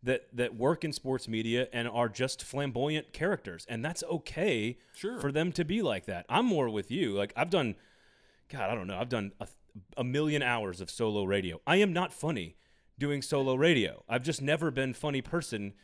that 0.02 0.28
that 0.32 0.56
work 0.56 0.84
in 0.84 0.92
sports 0.92 1.28
media 1.28 1.68
and 1.72 1.88
are 1.88 2.08
just 2.08 2.42
flamboyant 2.42 3.12
characters 3.12 3.66
and 3.68 3.84
that's 3.84 4.02
okay 4.04 4.78
sure. 4.94 5.20
for 5.20 5.30
them 5.30 5.52
to 5.52 5.64
be 5.64 5.82
like 5.82 6.06
that. 6.06 6.24
I'm 6.28 6.46
more 6.46 6.68
with 6.68 6.90
you. 6.90 7.12
Like 7.12 7.32
i've 7.36 7.50
done 7.50 7.74
god 8.48 8.70
i 8.70 8.74
don't 8.74 8.86
know 8.86 8.98
i've 8.98 9.08
done 9.08 9.32
a, 9.40 9.46
a 9.96 10.04
million 10.04 10.42
hours 10.42 10.80
of 10.80 10.90
solo 10.90 11.24
radio. 11.24 11.60
I 11.66 11.76
am 11.76 11.92
not 11.92 12.12
funny 12.12 12.56
doing 12.98 13.22
solo 13.22 13.54
radio. 13.54 14.02
I've 14.08 14.22
just 14.22 14.42
never 14.42 14.70
been 14.70 14.92
funny 14.94 15.22
person 15.22 15.74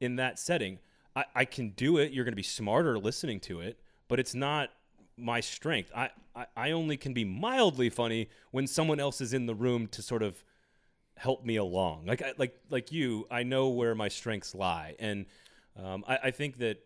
in 0.00 0.16
that 0.16 0.38
setting. 0.38 0.78
I, 1.14 1.24
I 1.34 1.44
can 1.44 1.70
do 1.70 1.98
it. 1.98 2.12
You're 2.12 2.24
going 2.24 2.32
to 2.32 2.36
be 2.36 2.42
smarter 2.42 2.98
listening 2.98 3.40
to 3.40 3.60
it 3.60 3.78
but 4.12 4.20
it's 4.20 4.34
not 4.34 4.68
my 5.16 5.40
strength. 5.40 5.90
I, 5.96 6.10
I 6.36 6.44
i 6.54 6.70
only 6.72 6.98
can 6.98 7.14
be 7.14 7.24
mildly 7.24 7.88
funny 7.88 8.28
when 8.50 8.66
someone 8.66 9.00
else 9.00 9.22
is 9.22 9.32
in 9.32 9.46
the 9.46 9.54
room 9.54 9.86
to 9.86 10.02
sort 10.02 10.22
of 10.22 10.44
help 11.22 11.44
me 11.44 11.54
along. 11.54 12.06
Like 12.06 12.20
I, 12.20 12.32
like 12.36 12.58
like 12.68 12.90
you, 12.90 13.26
I 13.30 13.44
know 13.44 13.68
where 13.68 13.94
my 13.94 14.08
strengths 14.08 14.54
lie, 14.54 14.96
and 14.98 15.26
um, 15.80 16.04
I, 16.08 16.18
I 16.24 16.30
think 16.32 16.58
that 16.58 16.78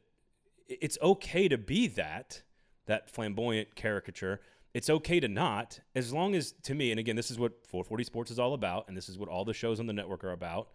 it's 0.69 0.99
okay 1.01 1.49
to 1.49 1.57
be 1.57 1.89
that 1.89 2.43
that 2.85 3.11
flamboyant 3.11 3.75
caricature. 3.75 4.41
It's 4.75 4.91
okay 4.91 5.21
to 5.21 5.29
not, 5.29 5.81
as 5.95 6.13
long 6.13 6.35
as 6.35 6.53
to 6.65 6.75
me. 6.75 6.91
And 6.91 7.01
again, 7.01 7.17
this 7.17 7.31
is 7.31 7.39
what 7.39 7.53
440 7.67 8.05
Sports 8.05 8.31
is 8.31 8.39
all 8.39 8.53
about, 8.53 8.87
and 8.89 8.97
this 8.97 9.09
is 9.09 9.17
what 9.17 9.31
all 9.31 9.47
the 9.47 9.55
shows 9.55 9.81
on 9.81 9.87
the 9.87 9.95
network 9.95 10.23
are 10.23 10.33
about. 10.33 10.69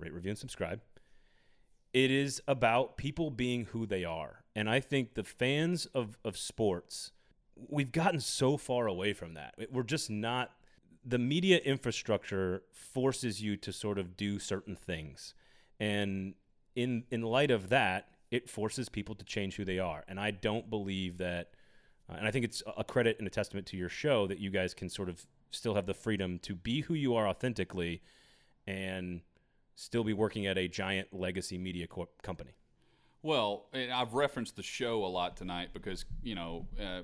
Rate, 0.00 0.12
review, 0.12 0.30
and 0.30 0.38
subscribe. 0.38 0.80
It 1.92 2.10
is 2.10 2.42
about 2.48 2.96
people 2.96 3.30
being 3.30 3.66
who 3.66 3.86
they 3.86 4.04
are, 4.04 4.42
and 4.56 4.68
I 4.68 4.80
think 4.80 5.14
the 5.14 5.24
fans 5.24 5.86
of 5.86 6.18
of 6.24 6.36
sports, 6.36 7.12
we've 7.54 7.92
gotten 7.92 8.18
so 8.18 8.56
far 8.56 8.88
away 8.88 9.12
from 9.12 9.34
that. 9.34 9.54
We're 9.70 9.84
just 9.84 10.10
not 10.10 10.50
the 11.08 11.18
media 11.18 11.58
infrastructure 11.58 12.62
forces 12.72 13.40
you 13.42 13.56
to 13.56 13.72
sort 13.72 13.98
of 13.98 14.16
do 14.16 14.38
certain 14.38 14.76
things. 14.76 15.34
And 15.80 16.34
in 16.74 17.04
in 17.10 17.22
light 17.22 17.50
of 17.50 17.68
that, 17.70 18.08
it 18.30 18.50
forces 18.50 18.88
people 18.88 19.14
to 19.16 19.24
change 19.24 19.56
who 19.56 19.64
they 19.64 19.78
are. 19.78 20.04
And 20.08 20.20
I 20.20 20.30
don't 20.32 20.68
believe 20.70 21.18
that 21.18 21.52
Uh, 22.10 22.16
and 22.18 22.26
I 22.28 22.30
think 22.30 22.44
it's 22.44 22.62
a 22.76 22.84
credit 22.84 23.18
and 23.18 23.26
a 23.26 23.30
testament 23.30 23.66
to 23.68 23.76
your 23.76 23.90
show 23.90 24.26
that 24.28 24.38
you 24.38 24.50
guys 24.50 24.74
can 24.74 24.88
sort 24.88 25.08
of 25.10 25.26
still 25.50 25.74
have 25.74 25.86
the 25.86 25.94
freedom 25.94 26.38
to 26.40 26.54
be 26.54 26.80
who 26.82 26.94
you 26.94 27.14
are 27.16 27.28
authentically 27.28 28.00
and 28.66 29.20
still 29.74 30.04
be 30.04 30.14
working 30.14 30.46
at 30.46 30.56
a 30.58 30.68
giant 30.68 31.08
legacy 31.12 31.58
media 31.58 31.86
corp- 31.86 32.22
company. 32.22 32.52
Well, 33.22 33.66
I've 33.74 34.14
referenced 34.14 34.56
the 34.56 34.62
show 34.62 35.04
a 35.04 35.10
lot 35.18 35.36
tonight 35.36 35.70
because 35.74 36.06
you 36.22 36.34
know 36.34 36.66
uh, 36.80 37.02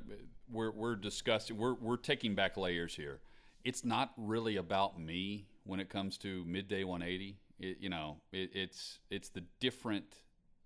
we're 0.49 0.73
we're 0.73 0.97
discussing 0.97 1.59
we're 1.59 1.75
we're 1.75 1.99
taking 1.99 2.35
back 2.35 2.57
layers 2.57 2.97
here. 2.97 3.21
It's 3.65 3.85
not 3.85 4.13
really 4.17 4.57
about 4.57 5.01
me 5.01 5.47
when 5.65 5.81
it 5.81 5.89
comes 5.89 6.19
to 6.19 6.45
midday 6.45 6.85
180. 6.85 7.39
It, 7.59 7.79
you 7.81 7.89
know, 7.89 8.19
it, 8.33 8.51
it's 8.55 8.99
it's 9.11 9.31
the 9.31 9.45
different 9.61 10.21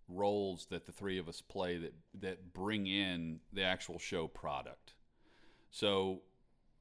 roles 0.09 0.67
that 0.71 0.87
the 0.87 0.93
three 0.93 1.19
of 1.19 1.29
us 1.29 1.41
play 1.41 1.79
that 1.79 1.95
that 2.21 2.53
bring 2.53 2.87
in 2.87 3.41
the 3.53 3.63
actual 3.63 3.99
show 3.99 4.27
product. 4.27 4.95
So 5.71 6.23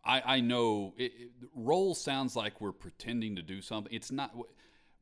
I, 0.03 0.38
I 0.38 0.39
know 0.39 0.93
it, 0.97 1.11
it, 1.18 1.32
role 1.53 1.93
sounds 1.93 2.36
like 2.36 2.61
we're 2.61 2.72
pretending 2.72 3.36
to 3.36 3.41
do 3.41 3.61
something. 3.61 3.93
It's 3.93 4.11
not. 4.11 4.36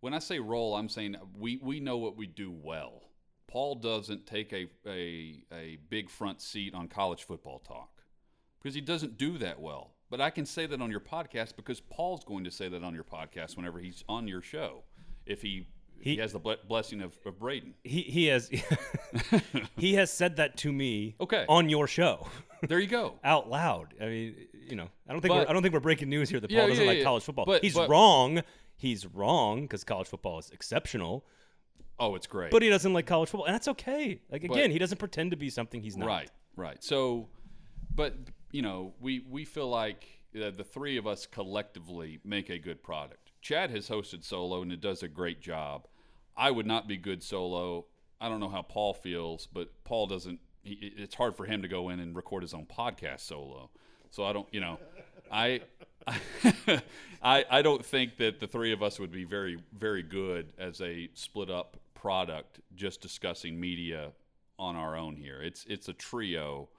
When 0.01 0.13
I 0.13 0.19
say 0.19 0.39
role, 0.39 0.75
I'm 0.75 0.89
saying 0.89 1.15
we 1.37 1.57
we 1.57 1.79
know 1.79 1.97
what 1.97 2.17
we 2.17 2.27
do 2.27 2.51
well. 2.51 3.03
Paul 3.47 3.75
doesn't 3.75 4.25
take 4.25 4.51
a, 4.51 4.67
a, 4.85 5.43
a 5.53 5.77
big 5.89 6.09
front 6.09 6.41
seat 6.41 6.73
on 6.73 6.87
college 6.87 7.23
football 7.23 7.59
talk 7.59 8.03
because 8.59 8.75
he 8.75 8.81
doesn't 8.81 9.17
do 9.17 9.37
that 9.37 9.61
well. 9.61 9.94
But 10.09 10.21
I 10.21 10.29
can 10.29 10.45
say 10.45 10.65
that 10.67 10.81
on 10.81 10.91
your 10.91 10.99
podcast 10.99 11.55
because 11.55 11.81
Paul's 11.81 12.23
going 12.23 12.43
to 12.43 12.51
say 12.51 12.69
that 12.69 12.83
on 12.83 12.93
your 12.93 13.03
podcast 13.03 13.57
whenever 13.57 13.79
he's 13.79 14.03
on 14.07 14.27
your 14.27 14.41
show. 14.41 14.83
If 15.25 15.41
he 15.41 15.67
he, 15.99 16.11
he 16.11 16.17
has 16.17 16.33
the 16.33 16.39
blessing 16.39 17.01
of, 17.01 17.17
of 17.25 17.39
Braden. 17.39 17.73
He 17.83 18.01
he 18.01 18.25
has 18.27 18.49
he 19.77 19.95
has 19.95 20.11
said 20.11 20.35
that 20.37 20.57
to 20.57 20.71
me. 20.71 21.15
Okay. 21.19 21.45
on 21.49 21.69
your 21.69 21.87
show. 21.87 22.27
There 22.67 22.79
you 22.79 22.87
go. 22.87 23.19
Out 23.23 23.47
loud. 23.47 23.93
I 24.01 24.05
mean, 24.05 24.35
you 24.67 24.75
know, 24.75 24.87
I 25.07 25.11
don't 25.11 25.21
think 25.21 25.33
but, 25.33 25.45
we're, 25.45 25.49
I 25.49 25.53
don't 25.53 25.61
think 25.61 25.73
we're 25.73 25.81
breaking 25.81 26.09
news 26.09 26.29
here 26.29 26.39
that 26.39 26.49
Paul 26.49 26.57
yeah, 26.57 26.67
doesn't 26.67 26.83
yeah, 26.83 26.89
like 26.89 26.97
yeah. 26.99 27.03
college 27.03 27.21
football. 27.21 27.45
But, 27.45 27.63
He's 27.63 27.75
but, 27.75 27.89
wrong. 27.89 28.41
He's 28.75 29.05
wrong 29.05 29.63
because 29.63 29.83
college 29.83 30.07
football 30.07 30.39
is 30.39 30.49
exceptional. 30.49 31.25
Oh, 31.99 32.15
it's 32.15 32.25
great. 32.25 32.49
But 32.49 32.63
he 32.63 32.69
doesn't 32.69 32.91
like 32.91 33.05
college 33.05 33.29
football, 33.29 33.45
and 33.45 33.53
that's 33.53 33.67
okay. 33.67 34.19
Like 34.31 34.43
again, 34.43 34.71
he 34.71 34.79
doesn't 34.79 34.97
pretend 34.97 35.31
to 35.31 35.37
be 35.37 35.51
something 35.51 35.81
he's 35.81 35.95
not. 35.95 36.07
Right, 36.07 36.31
right. 36.55 36.83
So, 36.83 37.27
but 37.93 38.15
you 38.55 38.61
know, 38.61 38.93
we 39.01 39.19
we 39.29 39.43
feel 39.43 39.69
like 39.69 40.07
uh, 40.33 40.49
the 40.49 40.63
three 40.63 40.95
of 40.95 41.05
us 41.05 41.25
collectively 41.25 42.19
make 42.23 42.49
a 42.49 42.57
good 42.57 42.81
product. 42.81 43.33
Chad 43.41 43.69
has 43.71 43.89
hosted 43.89 44.23
solo 44.23 44.61
and 44.61 44.71
it 44.71 44.79
does 44.79 45.03
a 45.03 45.09
great 45.09 45.41
job. 45.41 45.87
I 46.37 46.51
would 46.51 46.65
not 46.65 46.87
be 46.87 46.95
good 46.95 47.21
solo. 47.21 47.85
I 48.21 48.29
don't 48.29 48.39
know 48.39 48.47
how 48.47 48.61
Paul 48.61 48.93
feels, 48.93 49.45
but 49.45 49.71
Paul 49.83 50.07
doesn't. 50.07 50.39
He, 50.63 50.93
it's 50.95 51.15
hard 51.15 51.35
for 51.35 51.45
him 51.45 51.63
to 51.63 51.67
go 51.67 51.89
in 51.89 51.99
and 51.99 52.15
record 52.15 52.43
his 52.43 52.53
own 52.53 52.65
podcast 52.65 53.19
solo. 53.19 53.71
So 54.09 54.23
I 54.23 54.31
don't, 54.31 54.47
you 54.53 54.61
know, 54.61 54.79
I, 55.29 55.59
I, 57.21 57.43
I 57.51 57.61
don't 57.61 57.85
think 57.85 58.15
that 58.17 58.39
the 58.39 58.47
three 58.47 58.71
of 58.71 58.81
us 58.81 59.01
would 59.01 59.11
be 59.11 59.25
very, 59.25 59.57
very 59.77 60.01
good 60.01 60.53
as 60.57 60.79
a 60.79 61.09
split 61.13 61.49
up 61.49 61.75
product 61.93 62.61
just 62.73 63.01
discussing 63.01 63.59
media 63.59 64.13
on 64.57 64.77
our 64.77 64.95
own 64.95 65.17
here. 65.17 65.41
It's 65.41 65.65
it's 65.67 65.89
a 65.89 65.93
trio 65.93 66.69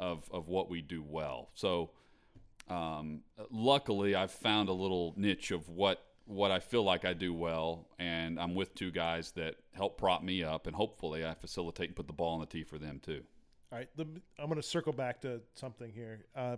of 0.00 0.28
of 0.32 0.48
what 0.48 0.68
we 0.68 0.82
do 0.82 1.04
well. 1.06 1.50
So 1.54 1.90
um, 2.68 3.20
luckily, 3.50 4.16
I've 4.16 4.32
found 4.32 4.68
a 4.68 4.72
little 4.72 5.14
niche 5.16 5.52
of 5.52 5.68
what 5.68 6.02
what 6.26 6.50
I 6.50 6.58
feel 6.58 6.82
like 6.82 7.04
I 7.04 7.12
do 7.12 7.32
well, 7.32 7.86
and 7.98 8.38
I'm 8.40 8.54
with 8.54 8.74
two 8.74 8.90
guys 8.90 9.32
that 9.32 9.56
help 9.72 9.98
prop 9.98 10.22
me 10.22 10.42
up, 10.42 10.66
and 10.66 10.74
hopefully, 10.74 11.24
I 11.24 11.34
facilitate 11.34 11.88
and 11.88 11.96
put 11.96 12.08
the 12.08 12.12
ball 12.12 12.34
on 12.34 12.40
the 12.40 12.46
tee 12.46 12.64
for 12.64 12.78
them 12.78 13.00
too. 13.00 13.22
All 13.70 13.78
right, 13.78 13.88
the, 13.96 14.04
I'm 14.38 14.46
going 14.46 14.56
to 14.56 14.62
circle 14.62 14.92
back 14.92 15.20
to 15.20 15.40
something 15.54 15.92
here. 15.92 16.26
Uh, 16.34 16.56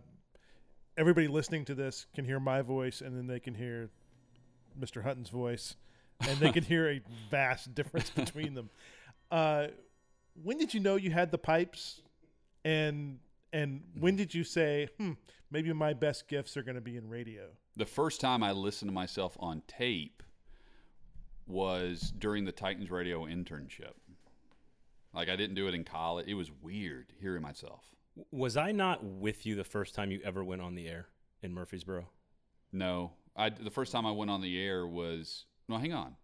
everybody 0.96 1.28
listening 1.28 1.66
to 1.66 1.74
this 1.74 2.06
can 2.14 2.24
hear 2.24 2.40
my 2.40 2.62
voice, 2.62 3.02
and 3.02 3.16
then 3.16 3.26
they 3.26 3.40
can 3.40 3.54
hear 3.54 3.90
Mr. 4.80 5.02
Hutton's 5.02 5.28
voice 5.28 5.76
and 6.28 6.38
they 6.38 6.52
can 6.52 6.64
hear 6.64 6.88
a 6.88 7.00
vast 7.30 7.74
difference 7.74 8.10
between 8.10 8.54
them. 8.54 8.70
Uh, 9.30 9.68
when 10.42 10.58
did 10.58 10.72
you 10.74 10.80
know 10.80 10.96
you 10.96 11.10
had 11.10 11.30
the 11.30 11.38
pipes, 11.38 12.00
and 12.64 13.18
and 13.52 13.82
when 13.98 14.16
did 14.16 14.34
you 14.34 14.44
say, 14.44 14.88
hmm, 14.98 15.12
maybe 15.50 15.72
my 15.72 15.92
best 15.92 16.28
gifts 16.28 16.56
are 16.56 16.62
going 16.62 16.74
to 16.74 16.80
be 16.80 16.96
in 16.96 17.08
radio? 17.08 17.44
The 17.76 17.86
first 17.86 18.20
time 18.20 18.42
I 18.42 18.52
listened 18.52 18.88
to 18.90 18.94
myself 18.94 19.36
on 19.40 19.62
tape 19.66 20.22
was 21.46 22.12
during 22.18 22.44
the 22.44 22.52
Titans 22.52 22.90
radio 22.90 23.24
internship. 23.26 23.94
Like 25.14 25.28
I 25.28 25.36
didn't 25.36 25.56
do 25.56 25.68
it 25.68 25.74
in 25.74 25.84
college. 25.84 26.26
It 26.26 26.34
was 26.34 26.50
weird 26.62 27.12
hearing 27.20 27.42
myself. 27.42 27.84
Was 28.30 28.56
I 28.56 28.72
not 28.72 29.04
with 29.04 29.46
you 29.46 29.54
the 29.54 29.64
first 29.64 29.94
time 29.94 30.10
you 30.10 30.20
ever 30.24 30.42
went 30.44 30.62
on 30.62 30.74
the 30.74 30.88
air 30.88 31.06
in 31.42 31.52
Murfreesboro? 31.52 32.08
No. 32.72 33.12
I 33.36 33.50
the 33.50 33.70
first 33.70 33.92
time 33.92 34.06
I 34.06 34.12
went 34.12 34.30
on 34.30 34.40
the 34.40 34.60
air 34.60 34.86
was 34.86 35.44
no, 35.68 35.78
hang 35.78 35.92
on. 35.92 36.16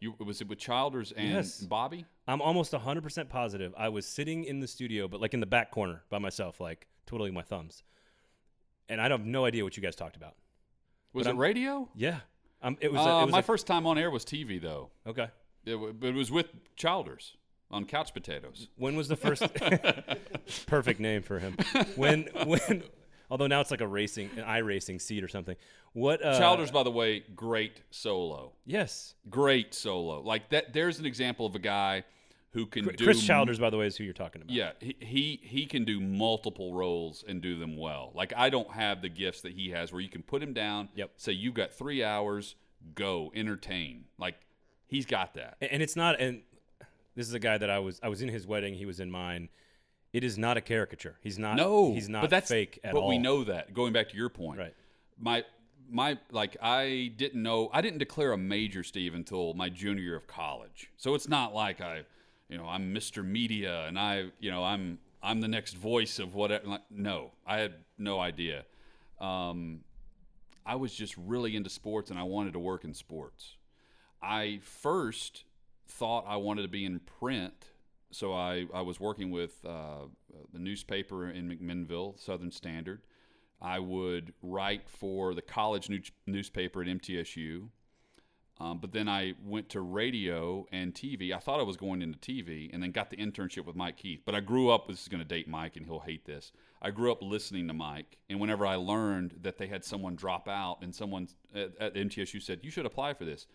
You 0.00 0.14
was 0.18 0.40
it 0.40 0.48
with 0.48 0.58
Childers 0.58 1.12
and 1.12 1.28
Yes. 1.30 1.60
Bobby? 1.60 2.04
I'm 2.28 2.42
almost 2.42 2.72
100% 2.72 3.28
positive. 3.28 3.72
I 3.78 3.88
was 3.88 4.04
sitting 4.06 4.44
in 4.44 4.60
the 4.60 4.66
studio, 4.68 5.08
but 5.08 5.20
like 5.20 5.32
in 5.34 5.40
the 5.40 5.46
back 5.46 5.70
corner 5.70 6.02
by 6.10 6.18
myself, 6.18 6.60
like 6.60 6.86
twiddling 7.06 7.32
my 7.34 7.42
thumbs. 7.42 7.82
And 8.88 9.00
I 9.00 9.08
have 9.08 9.24
no 9.24 9.44
idea 9.46 9.64
what 9.64 9.76
you 9.76 9.82
guys 9.82 9.96
talked 9.96 10.16
about. 10.16 10.34
Was 11.12 11.24
But 11.24 11.30
it 11.30 11.32
I'm- 11.32 11.38
radio? 11.38 11.88
Yeah. 11.94 12.20
Um, 12.62 12.76
it 12.80 12.92
was, 12.92 13.00
Uh, 13.00 13.04
a, 13.10 13.22
it 13.22 13.24
was 13.26 13.32
my 13.32 13.38
a- 13.38 13.42
first 13.42 13.66
time 13.66 13.86
on 13.86 13.96
air 13.98 14.10
was 14.10 14.24
TV 14.24 14.60
though. 14.60 14.90
Okay. 15.06 15.28
It, 15.64 15.76
but 16.00 16.08
it 16.08 16.14
was 16.14 16.30
with 16.30 16.46
Childers 16.76 17.36
on 17.70 17.84
Couch 17.86 18.12
Potatoes. 18.14 18.68
When 18.76 18.96
was 18.96 19.08
the 19.08 19.16
first 19.16 19.42
perfect 20.66 21.00
name 21.00 21.22
for 21.22 21.38
him? 21.38 21.56
When 21.96 22.28
when 22.44 22.84
although 23.30 23.46
now 23.46 23.60
it's 23.60 23.70
like 23.70 23.80
a 23.80 23.86
racing 23.86 24.30
an 24.36 24.64
racing 24.64 24.98
seat 24.98 25.22
or 25.22 25.28
something. 25.28 25.56
What 25.92 26.24
uh 26.24 26.38
Childers, 26.38 26.70
by 26.70 26.82
the 26.82 26.90
way, 26.90 27.24
great 27.34 27.80
solo. 27.90 28.52
Yes. 28.64 29.14
Great 29.30 29.74
solo. 29.74 30.20
Like 30.20 30.50
that. 30.50 30.72
There's 30.72 30.98
an 30.98 31.06
example 31.06 31.46
of 31.46 31.54
a 31.54 31.58
guy 31.58 32.04
who 32.56 32.64
can 32.66 32.86
do 32.86 33.04
Chris 33.04 33.22
Childers 33.22 33.58
by 33.58 33.70
the 33.70 33.76
way 33.76 33.86
is 33.86 33.96
who 33.96 34.04
you're 34.04 34.14
talking 34.14 34.40
about. 34.40 34.54
Yeah, 34.54 34.72
he, 34.80 34.96
he 35.00 35.40
he 35.42 35.66
can 35.66 35.84
do 35.84 36.00
multiple 36.00 36.72
roles 36.72 37.22
and 37.26 37.42
do 37.42 37.58
them 37.58 37.76
well. 37.76 38.12
Like 38.14 38.32
I 38.36 38.48
don't 38.48 38.70
have 38.70 39.02
the 39.02 39.10
gifts 39.10 39.42
that 39.42 39.52
he 39.52 39.70
has, 39.70 39.92
where 39.92 40.00
you 40.00 40.08
can 40.08 40.22
put 40.22 40.42
him 40.42 40.54
down. 40.54 40.88
Yep. 40.94 41.12
Say 41.16 41.32
you've 41.32 41.54
got 41.54 41.72
three 41.72 42.02
hours, 42.02 42.54
go 42.94 43.30
entertain. 43.34 44.04
Like 44.18 44.36
he's 44.86 45.04
got 45.04 45.34
that. 45.34 45.58
And 45.60 45.82
it's 45.82 45.96
not 45.96 46.18
and 46.18 46.40
this 47.14 47.28
is 47.28 47.34
a 47.34 47.38
guy 47.38 47.58
that 47.58 47.68
I 47.68 47.78
was 47.78 48.00
I 48.02 48.08
was 48.08 48.22
in 48.22 48.28
his 48.28 48.46
wedding, 48.46 48.74
he 48.74 48.86
was 48.86 49.00
in 49.00 49.10
mine. 49.10 49.50
It 50.16 50.24
is 50.24 50.38
not 50.38 50.56
a 50.56 50.62
caricature. 50.62 51.16
He's 51.20 51.38
not 51.38 51.56
No, 51.56 51.92
he's 51.92 52.08
not 52.08 52.22
but 52.22 52.30
that's 52.30 52.48
fake 52.48 52.80
at 52.82 52.94
but 52.94 53.00
all. 53.02 53.08
we 53.08 53.18
know 53.18 53.44
that. 53.44 53.74
Going 53.74 53.92
back 53.92 54.08
to 54.08 54.16
your 54.16 54.30
point, 54.30 54.58
Right. 54.58 54.74
My 55.18 55.44
my 55.90 56.18
like 56.30 56.56
I 56.62 57.12
didn't 57.18 57.42
know 57.42 57.68
I 57.70 57.82
didn't 57.82 57.98
declare 57.98 58.32
a 58.32 58.38
major 58.38 58.82
Steve 58.82 59.14
until 59.14 59.52
my 59.52 59.68
junior 59.68 60.02
year 60.02 60.16
of 60.16 60.26
college. 60.26 60.90
So 60.96 61.14
it's 61.14 61.28
not 61.28 61.54
like 61.54 61.82
I, 61.82 62.04
you 62.48 62.56
know, 62.56 62.64
I'm 62.66 62.94
Mr. 62.94 63.22
Media 63.22 63.86
and 63.86 63.98
I, 63.98 64.30
you 64.40 64.50
know, 64.50 64.64
I'm 64.64 64.98
I'm 65.22 65.42
the 65.42 65.48
next 65.48 65.74
voice 65.74 66.18
of 66.18 66.34
whatever. 66.34 66.66
Like, 66.66 66.82
no, 66.90 67.32
I 67.46 67.58
had 67.58 67.74
no 67.98 68.18
idea. 68.18 68.64
Um, 69.20 69.80
I 70.64 70.76
was 70.76 70.94
just 70.94 71.14
really 71.18 71.56
into 71.56 71.68
sports 71.68 72.10
and 72.10 72.18
I 72.18 72.22
wanted 72.22 72.54
to 72.54 72.58
work 72.58 72.84
in 72.84 72.94
sports. 72.94 73.56
I 74.22 74.60
first 74.62 75.44
thought 75.86 76.24
I 76.26 76.36
wanted 76.36 76.62
to 76.62 76.68
be 76.68 76.86
in 76.86 77.00
print, 77.00 77.66
so 78.16 78.32
I, 78.32 78.64
I 78.72 78.80
was 78.80 78.98
working 78.98 79.30
with 79.30 79.62
uh, 79.66 80.06
the 80.50 80.58
newspaper 80.58 81.28
in 81.28 81.48
McMinnville, 81.48 82.18
Southern 82.18 82.50
Standard. 82.50 83.02
I 83.60 83.78
would 83.78 84.32
write 84.42 84.88
for 84.88 85.34
the 85.34 85.42
college 85.42 85.90
news, 85.90 86.10
newspaper 86.26 86.80
at 86.80 86.88
MTSU. 86.88 87.68
Um, 88.58 88.78
but 88.78 88.92
then 88.92 89.06
I 89.06 89.34
went 89.44 89.68
to 89.70 89.82
radio 89.82 90.66
and 90.72 90.94
TV. 90.94 91.34
I 91.34 91.38
thought 91.38 91.60
I 91.60 91.62
was 91.62 91.76
going 91.76 92.00
into 92.00 92.18
TV 92.18 92.70
and 92.72 92.82
then 92.82 92.90
got 92.90 93.10
the 93.10 93.18
internship 93.18 93.66
with 93.66 93.76
Mike 93.76 93.98
Keith. 93.98 94.22
But 94.24 94.34
I 94.34 94.40
grew 94.40 94.70
up, 94.70 94.88
this 94.88 95.02
is 95.02 95.08
going 95.08 95.22
to 95.22 95.28
date 95.28 95.46
Mike 95.46 95.76
and 95.76 95.84
he'll 95.84 96.00
hate 96.00 96.24
this. 96.24 96.52
I 96.80 96.92
grew 96.92 97.12
up 97.12 97.20
listening 97.20 97.68
to 97.68 97.74
Mike. 97.74 98.16
And 98.30 98.40
whenever 98.40 98.66
I 98.66 98.76
learned 98.76 99.40
that 99.42 99.58
they 99.58 99.66
had 99.66 99.84
someone 99.84 100.16
drop 100.16 100.48
out 100.48 100.78
and 100.80 100.94
someone 100.94 101.28
at, 101.54 101.72
at 101.78 101.94
MTSU 101.94 102.42
said, 102.42 102.60
You 102.62 102.70
should 102.70 102.86
apply 102.86 103.12
for 103.12 103.26
this, 103.26 103.46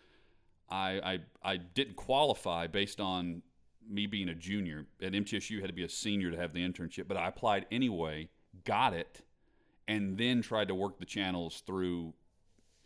I, 0.70 1.18
I, 1.44 1.52
I 1.52 1.56
didn't 1.56 1.96
qualify 1.96 2.68
based 2.68 3.00
on 3.00 3.42
me 3.88 4.06
being 4.06 4.28
a 4.28 4.34
junior. 4.34 4.86
At 5.02 5.12
MTSU, 5.12 5.60
had 5.60 5.68
to 5.68 5.74
be 5.74 5.84
a 5.84 5.88
senior 5.88 6.30
to 6.30 6.36
have 6.36 6.52
the 6.52 6.60
internship. 6.60 7.08
But 7.08 7.16
I 7.16 7.28
applied 7.28 7.66
anyway, 7.70 8.28
got 8.64 8.94
it, 8.94 9.22
and 9.88 10.16
then 10.16 10.42
tried 10.42 10.68
to 10.68 10.74
work 10.74 10.98
the 10.98 11.04
channels 11.04 11.62
through 11.66 12.14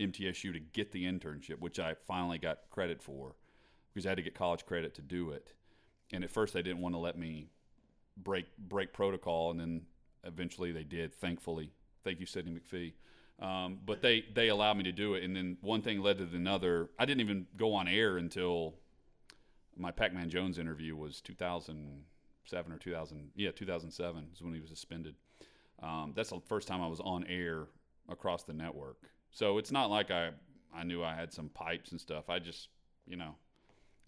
MTSU 0.01 0.53
to 0.53 0.61
get 0.61 0.93
the 0.93 1.05
internship, 1.05 1.59
which 1.61 1.79
I 1.79 1.95
finally 2.07 2.39
got 2.39 2.59
credit 2.71 3.03
for 3.03 3.35
because 3.93 4.07
I 4.07 4.11
had 4.11 4.17
to 4.17 4.23
get 4.23 4.35
college 4.35 4.67
credit 4.67 4.95
to 4.97 5.03
do 5.03 5.31
it. 5.31 5.55
And 6.13 6.23
at 6.23 6.31
first, 6.31 6.53
they 6.53 6.63
didn't 6.63 6.81
want 6.81 6.95
to 6.95 6.99
let 6.99 7.19
me 7.19 7.49
break 8.17 8.47
break 8.59 8.93
protocol, 8.93 9.51
and 9.51 9.59
then 9.59 9.83
eventually 10.25 10.73
they 10.73 10.85
did. 10.85 11.15
Thankfully, 11.15 11.71
thank 12.05 12.21
you, 12.21 12.27
Sidney 12.27 12.53
McPhee. 12.53 12.93
Um, 13.39 13.79
but 13.85 14.03
they 14.03 14.25
they 14.35 14.49
allowed 14.49 14.77
me 14.77 14.85
to 14.85 14.93
do 14.93 15.15
it, 15.15 15.25
and 15.25 15.35
then 15.35 15.59
one 15.61 15.83
thing 15.83 16.01
led 16.01 16.19
to 16.19 16.25
another. 16.25 16.91
I 16.99 17.05
didn't 17.05 17.21
even 17.21 17.47
go 17.57 17.75
on 17.75 17.89
air 17.89 18.17
until 18.19 18.75
my 19.77 19.91
Pac-Man 19.91 20.31
Jones 20.31 20.59
interview 20.59 20.97
was 20.97 21.21
2007 21.21 22.73
or 22.73 22.79
2000. 22.79 23.31
Yeah, 23.35 23.51
2007 23.51 24.29
is 24.33 24.43
when 24.43 24.55
he 24.55 24.61
was 24.61 24.71
suspended. 24.71 25.15
Um, 25.83 26.13
that's 26.17 26.31
the 26.31 26.41
first 26.47 26.67
time 26.69 26.81
I 26.81 26.87
was 26.87 27.01
on 27.01 27.25
air 27.29 27.67
across 28.09 28.45
the 28.45 28.53
network. 28.53 28.97
So 29.31 29.59
it's 29.59 29.71
not 29.71 29.91
like 29.91 30.11
I 30.11 30.31
I 30.75 30.85
knew 30.85 31.03
I 31.03 31.15
had 31.15 31.33
some 31.33 31.49
pipes 31.51 31.91
and 31.91 32.01
stuff. 32.01 32.31
I 32.31 32.39
just 32.39 32.69
you 33.07 33.17
know 33.17 33.35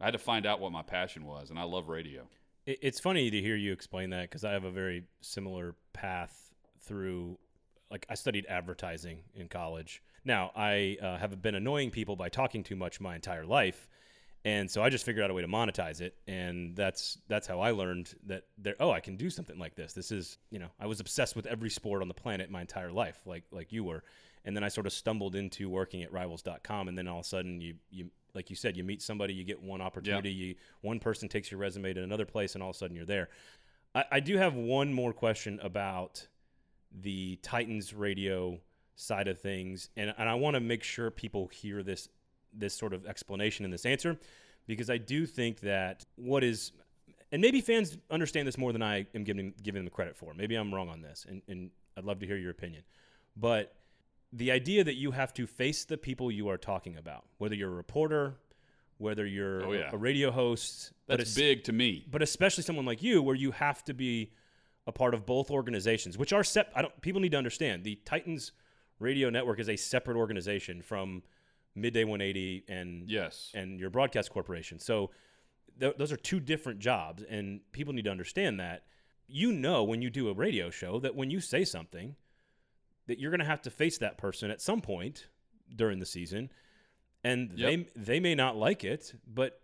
I 0.00 0.04
had 0.04 0.12
to 0.12 0.18
find 0.18 0.46
out 0.46 0.60
what 0.60 0.72
my 0.72 0.82
passion 0.82 1.24
was, 1.24 1.50
and 1.50 1.58
I 1.58 1.64
love 1.64 1.88
radio. 1.88 2.22
It's 2.66 3.00
funny 3.00 3.30
to 3.30 3.40
hear 3.40 3.56
you 3.56 3.72
explain 3.72 4.10
that 4.10 4.22
because 4.22 4.44
I 4.44 4.52
have 4.52 4.64
a 4.64 4.70
very 4.70 5.04
similar 5.20 5.74
path 5.92 6.50
through. 6.80 7.38
Like 7.90 8.06
I 8.08 8.14
studied 8.14 8.46
advertising 8.48 9.20
in 9.34 9.48
college. 9.48 10.02
Now 10.24 10.52
I 10.54 10.98
uh, 11.00 11.16
have 11.16 11.40
been 11.40 11.54
annoying 11.54 11.90
people 11.90 12.16
by 12.16 12.28
talking 12.28 12.62
too 12.62 12.76
much 12.76 13.00
my 13.00 13.14
entire 13.14 13.46
life, 13.46 13.88
and 14.44 14.70
so 14.70 14.82
I 14.82 14.88
just 14.88 15.04
figured 15.04 15.24
out 15.24 15.30
a 15.30 15.34
way 15.34 15.42
to 15.42 15.48
monetize 15.48 16.00
it, 16.00 16.16
and 16.26 16.76
that's 16.76 17.18
that's 17.28 17.46
how 17.46 17.60
I 17.60 17.72
learned 17.72 18.14
that 18.26 18.44
there. 18.56 18.76
Oh, 18.78 18.90
I 18.90 19.00
can 19.00 19.16
do 19.16 19.30
something 19.30 19.58
like 19.58 19.74
this. 19.74 19.92
This 19.92 20.12
is 20.12 20.38
you 20.50 20.58
know 20.58 20.68
I 20.78 20.86
was 20.86 21.00
obsessed 21.00 21.34
with 21.34 21.46
every 21.46 21.70
sport 21.70 22.02
on 22.02 22.08
the 22.08 22.14
planet 22.14 22.50
my 22.50 22.60
entire 22.60 22.92
life, 22.92 23.20
like 23.26 23.44
like 23.50 23.72
you 23.72 23.84
were, 23.84 24.04
and 24.44 24.56
then 24.56 24.62
I 24.62 24.68
sort 24.68 24.86
of 24.86 24.92
stumbled 24.92 25.34
into 25.34 25.68
working 25.68 26.02
at 26.02 26.12
Rivals.com, 26.12 26.88
and 26.88 26.96
then 26.96 27.08
all 27.08 27.18
of 27.18 27.24
a 27.24 27.28
sudden 27.28 27.60
you 27.60 27.74
you 27.90 28.10
like 28.34 28.50
you 28.50 28.56
said 28.56 28.76
you 28.76 28.84
meet 28.84 29.02
somebody, 29.02 29.34
you 29.34 29.44
get 29.44 29.60
one 29.60 29.80
opportunity, 29.80 30.30
you 30.30 30.54
one 30.82 31.00
person 31.00 31.28
takes 31.28 31.50
your 31.50 31.58
resume 31.58 31.92
to 31.92 32.02
another 32.02 32.26
place, 32.26 32.54
and 32.54 32.62
all 32.62 32.70
of 32.70 32.76
a 32.76 32.78
sudden 32.78 32.94
you're 32.94 33.04
there. 33.04 33.28
I, 33.94 34.04
I 34.12 34.20
do 34.20 34.36
have 34.36 34.54
one 34.54 34.92
more 34.92 35.12
question 35.12 35.58
about 35.62 36.26
the 36.92 37.36
Titans 37.42 37.92
radio 37.92 38.60
side 38.94 39.28
of 39.28 39.40
things, 39.40 39.90
and, 39.96 40.14
and 40.16 40.28
I 40.28 40.34
want 40.34 40.54
to 40.54 40.60
make 40.60 40.82
sure 40.82 41.10
people 41.10 41.48
hear 41.48 41.82
this 41.82 42.08
this 42.52 42.74
sort 42.74 42.92
of 42.92 43.06
explanation 43.06 43.64
and 43.64 43.72
this 43.72 43.86
answer, 43.86 44.18
because 44.66 44.90
I 44.90 44.98
do 44.98 45.26
think 45.26 45.60
that 45.60 46.04
what 46.16 46.42
is, 46.44 46.72
and 47.32 47.40
maybe 47.42 47.60
fans 47.60 47.96
understand 48.10 48.46
this 48.48 48.58
more 48.58 48.72
than 48.72 48.82
I 48.82 49.06
am 49.14 49.24
giving 49.24 49.52
giving 49.62 49.84
them 49.84 49.92
credit 49.92 50.16
for. 50.16 50.34
Maybe 50.34 50.54
I'm 50.54 50.72
wrong 50.74 50.88
on 50.88 51.00
this, 51.02 51.26
and, 51.28 51.42
and 51.48 51.70
I'd 51.96 52.04
love 52.04 52.18
to 52.20 52.26
hear 52.26 52.36
your 52.36 52.50
opinion. 52.50 52.82
But 53.36 53.74
the 54.32 54.50
idea 54.50 54.84
that 54.84 54.94
you 54.96 55.10
have 55.12 55.32
to 55.34 55.46
face 55.46 55.84
the 55.84 55.96
people 55.96 56.30
you 56.30 56.48
are 56.48 56.58
talking 56.58 56.96
about, 56.96 57.24
whether 57.38 57.54
you're 57.54 57.70
a 57.70 57.74
reporter, 57.74 58.34
whether 58.98 59.24
you're 59.24 59.64
Oh, 59.64 59.72
yeah. 59.72 59.90
a 59.92 59.96
radio 59.96 60.30
host, 60.30 60.92
That's 61.06 61.34
big 61.34 61.64
to 61.64 61.72
me. 61.72 62.04
but 62.10 62.20
especially 62.20 62.62
someone 62.64 62.84
like 62.84 63.02
you 63.02 63.22
where 63.22 63.36
you 63.36 63.52
have 63.52 63.84
to 63.84 63.94
be 63.94 64.32
a 64.86 64.92
part 64.92 65.14
of 65.14 65.24
both 65.26 65.50
organizations 65.50 66.16
which 66.18 66.32
are 66.32 66.42
sep- 66.42 66.72
I 66.74 66.80
don't 66.82 66.98
people 67.02 67.20
need 67.20 67.32
to 67.32 67.36
understand 67.38 67.84
the 67.84 67.96
Titans 68.06 68.52
radio 68.98 69.28
network 69.30 69.60
is 69.60 69.68
a 69.68 69.76
separate 69.76 70.16
organization 70.16 70.80
from 70.82 71.22
Midday 71.80 72.04
180 72.04 72.64
and 72.68 73.08
Yes. 73.08 73.50
and 73.54 73.78
your 73.80 73.90
broadcast 73.90 74.30
corporation 74.30 74.78
so 74.78 75.10
th- 75.80 75.96
those 75.96 76.12
are 76.12 76.16
two 76.16 76.40
different 76.40 76.78
jobs 76.80 77.22
and 77.22 77.60
people 77.72 77.92
need 77.94 78.04
to 78.04 78.10
understand 78.10 78.60
that 78.60 78.84
you 79.26 79.52
know 79.52 79.84
when 79.84 80.00
you 80.02 80.10
do 80.10 80.28
a 80.28 80.34
radio 80.34 80.70
show 80.70 80.98
that 81.00 81.14
when 81.14 81.30
you 81.30 81.40
say 81.40 81.64
something 81.64 82.16
that 83.06 83.18
you're 83.18 83.30
going 83.30 83.40
to 83.40 83.46
have 83.46 83.62
to 83.62 83.70
face 83.70 83.98
that 83.98 84.18
person 84.18 84.50
at 84.50 84.60
some 84.60 84.80
point 84.80 85.26
during 85.74 85.98
the 85.98 86.06
season 86.06 86.50
and 87.24 87.52
Yep. 87.56 87.68
they 87.94 88.00
they 88.14 88.20
may 88.20 88.34
not 88.34 88.56
like 88.56 88.84
it 88.84 89.12
but 89.26 89.60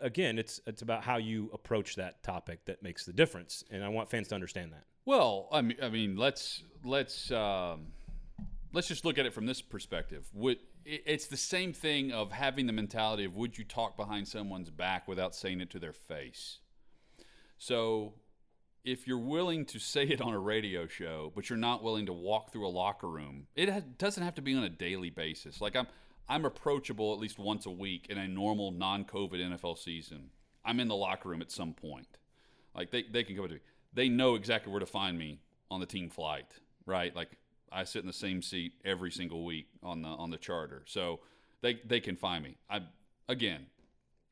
again 0.00 0.38
it's 0.38 0.60
it's 0.66 0.82
about 0.82 1.04
how 1.04 1.16
you 1.16 1.50
approach 1.52 1.94
that 1.96 2.22
topic 2.22 2.64
that 2.66 2.82
makes 2.82 3.04
the 3.04 3.12
difference 3.12 3.62
and 3.70 3.84
I 3.84 3.88
want 3.88 4.10
fans 4.10 4.28
to 4.28 4.34
understand 4.34 4.72
that 4.72 4.84
Well, 5.06 5.48
I 5.52 5.60
mean, 5.62 5.76
I 5.82 5.88
mean, 5.90 6.16
let's 6.16 6.62
let's 6.82 7.30
um, 7.30 7.88
let's 8.72 8.88
just 8.88 9.04
look 9.04 9.18
at 9.18 9.26
it 9.26 9.32
from 9.34 9.46
this 9.46 9.60
perspective. 9.62 10.26
It- 10.34 10.60
it's 10.84 11.26
the 11.26 11.36
same 11.36 11.72
thing 11.72 12.12
of 12.12 12.32
having 12.32 12.66
the 12.66 12.72
mentality 12.72 13.24
of 13.24 13.36
would 13.36 13.56
you 13.58 13.64
talk 13.64 13.96
behind 13.96 14.28
someone's 14.28 14.70
back 14.70 15.08
without 15.08 15.34
saying 15.34 15.60
it 15.60 15.70
to 15.70 15.78
their 15.78 15.92
face? 15.92 16.58
So, 17.58 18.14
if 18.84 19.06
you're 19.06 19.18
willing 19.18 19.64
to 19.64 19.78
say 19.78 20.04
it 20.04 20.20
on 20.20 20.34
a 20.34 20.38
radio 20.38 20.86
show, 20.86 21.32
but 21.34 21.48
you're 21.48 21.56
not 21.56 21.82
willing 21.82 22.04
to 22.06 22.12
walk 22.12 22.52
through 22.52 22.66
a 22.66 22.68
locker 22.68 23.08
room, 23.08 23.46
it 23.56 23.96
doesn't 23.96 24.22
have 24.22 24.34
to 24.34 24.42
be 24.42 24.54
on 24.54 24.62
a 24.62 24.68
daily 24.68 25.10
basis. 25.10 25.60
Like 25.60 25.74
I'm 25.74 25.86
I'm 26.28 26.44
approachable 26.44 27.12
at 27.12 27.18
least 27.18 27.38
once 27.38 27.66
a 27.66 27.70
week 27.70 28.06
in 28.08 28.18
a 28.18 28.28
normal 28.28 28.70
non-COVID 28.70 29.34
NFL 29.34 29.78
season. 29.78 30.30
I'm 30.64 30.80
in 30.80 30.88
the 30.88 30.94
locker 30.94 31.28
room 31.28 31.42
at 31.42 31.50
some 31.50 31.74
point. 31.74 32.18
Like 32.74 32.90
they, 32.90 33.04
they 33.10 33.24
can 33.24 33.36
go 33.36 33.46
to 33.46 33.54
me. 33.54 33.60
They 33.92 34.08
know 34.08 34.34
exactly 34.34 34.72
where 34.72 34.80
to 34.80 34.86
find 34.86 35.18
me 35.18 35.40
on 35.70 35.80
the 35.80 35.86
team 35.86 36.08
flight, 36.10 36.46
right? 36.86 37.14
Like 37.14 37.30
I 37.74 37.84
sit 37.84 38.00
in 38.00 38.06
the 38.06 38.12
same 38.12 38.40
seat 38.40 38.74
every 38.84 39.10
single 39.10 39.44
week 39.44 39.66
on 39.82 40.02
the 40.02 40.08
on 40.08 40.30
the 40.30 40.36
charter. 40.36 40.84
So 40.86 41.20
they 41.60 41.80
they 41.84 42.00
can 42.00 42.16
find 42.16 42.44
me. 42.44 42.56
I 42.70 42.82
again, 43.28 43.66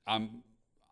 I'm 0.06 0.42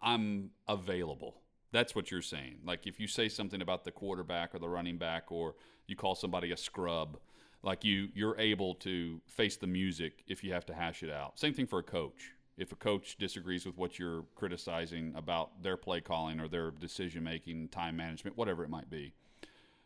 I'm 0.03 0.51
available. 0.68 1.36
That's 1.72 1.94
what 1.94 2.11
you're 2.11 2.22
saying. 2.22 2.59
Like 2.64 2.86
if 2.86 2.98
you 2.98 3.07
say 3.07 3.28
something 3.28 3.62
about 3.62 3.84
the 3.84 3.92
quarterback 3.92 4.55
or 4.55 4.59
the 4.59 4.68
running 4.68 4.98
back 4.98 5.30
or 5.30 5.55
you 5.86 5.94
call 5.94 6.16
somebody 6.16 6.51
a 6.51 6.57
scrub, 6.57 7.18
like 7.62 7.84
you 7.84 8.09
you're 8.14 8.38
able 8.38 8.74
to 8.76 9.20
face 9.28 9.57
the 9.57 9.68
music 9.68 10.24
if 10.26 10.42
you 10.42 10.53
have 10.53 10.66
to 10.66 10.74
hash 10.74 11.03
it 11.05 11.11
out. 11.11 11.38
Same 11.38 11.55
thing 11.55 11.66
for 11.66 11.78
a 11.78 11.84
coach. 11.84 12.32
If 12.57 12.72
a 12.72 12.76
coach 12.76 13.16
disagrees 13.16 13.64
with 13.64 13.78
what 13.78 13.98
you're 13.98 14.24
criticizing 14.34 15.14
about 15.16 15.62
their 15.62 15.76
play 15.78 16.01
calling 16.01 16.40
or 16.40 16.48
their 16.48 16.70
decision 16.72 17.24
making, 17.24 17.68
time 17.68 17.96
management, 17.96 18.36
whatever 18.36 18.64
it 18.64 18.68
might 18.68 18.90
be. 18.90 19.14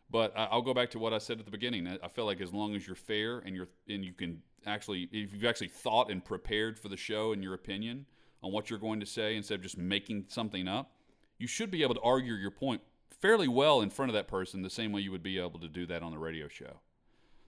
But 0.09 0.33
I'll 0.37 0.61
go 0.61 0.73
back 0.73 0.91
to 0.91 0.99
what 0.99 1.13
I 1.13 1.17
said 1.17 1.39
at 1.39 1.45
the 1.45 1.51
beginning. 1.51 1.87
I- 1.87 1.99
I 2.03 2.07
feel 2.07 2.25
like 2.25 2.39
as 2.39 2.53
long 2.53 2.75
as 2.75 2.85
you're 2.85 2.95
fair 2.95 3.39
and 3.39 3.55
you're 3.55 3.69
and 3.89 4.05
you 4.05 4.13
can 4.13 4.41
actually, 4.65 5.09
if 5.11 5.33
you've 5.33 5.45
actually 5.45 5.67
thought 5.69 6.09
and 6.11 6.23
prepared 6.23 6.79
for 6.79 6.89
the 6.89 6.97
show 6.97 7.33
and 7.33 7.43
your 7.43 7.53
opinion 7.53 8.05
on 8.43 8.51
what 8.51 8.69
you're 8.69 8.79
going 8.79 8.99
to 8.99 9.05
say 9.05 9.35
instead 9.35 9.55
of 9.55 9.61
just 9.61 9.77
making 9.77 10.25
something 10.27 10.67
up, 10.67 10.91
you 11.39 11.47
should 11.47 11.71
be 11.71 11.81
able 11.83 11.95
to 11.95 12.01
argue 12.01 12.33
your 12.33 12.51
point 12.51 12.81
fairly 13.21 13.47
well 13.47 13.81
in 13.81 13.89
front 13.89 14.09
of 14.09 14.13
that 14.13 14.27
person, 14.27 14.61
the 14.61 14.69
same 14.69 14.91
way 14.91 15.01
you 15.01 15.11
would 15.11 15.23
be 15.23 15.39
able 15.39 15.59
to 15.59 15.67
do 15.67 15.85
that 15.87 16.03
on 16.03 16.11
the 16.11 16.17
radio 16.19 16.47
show. 16.47 16.79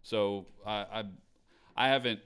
So 0.01 0.45
I 0.65 0.85
I, 0.91 1.03
I 1.75 1.87
haven't 1.89 2.19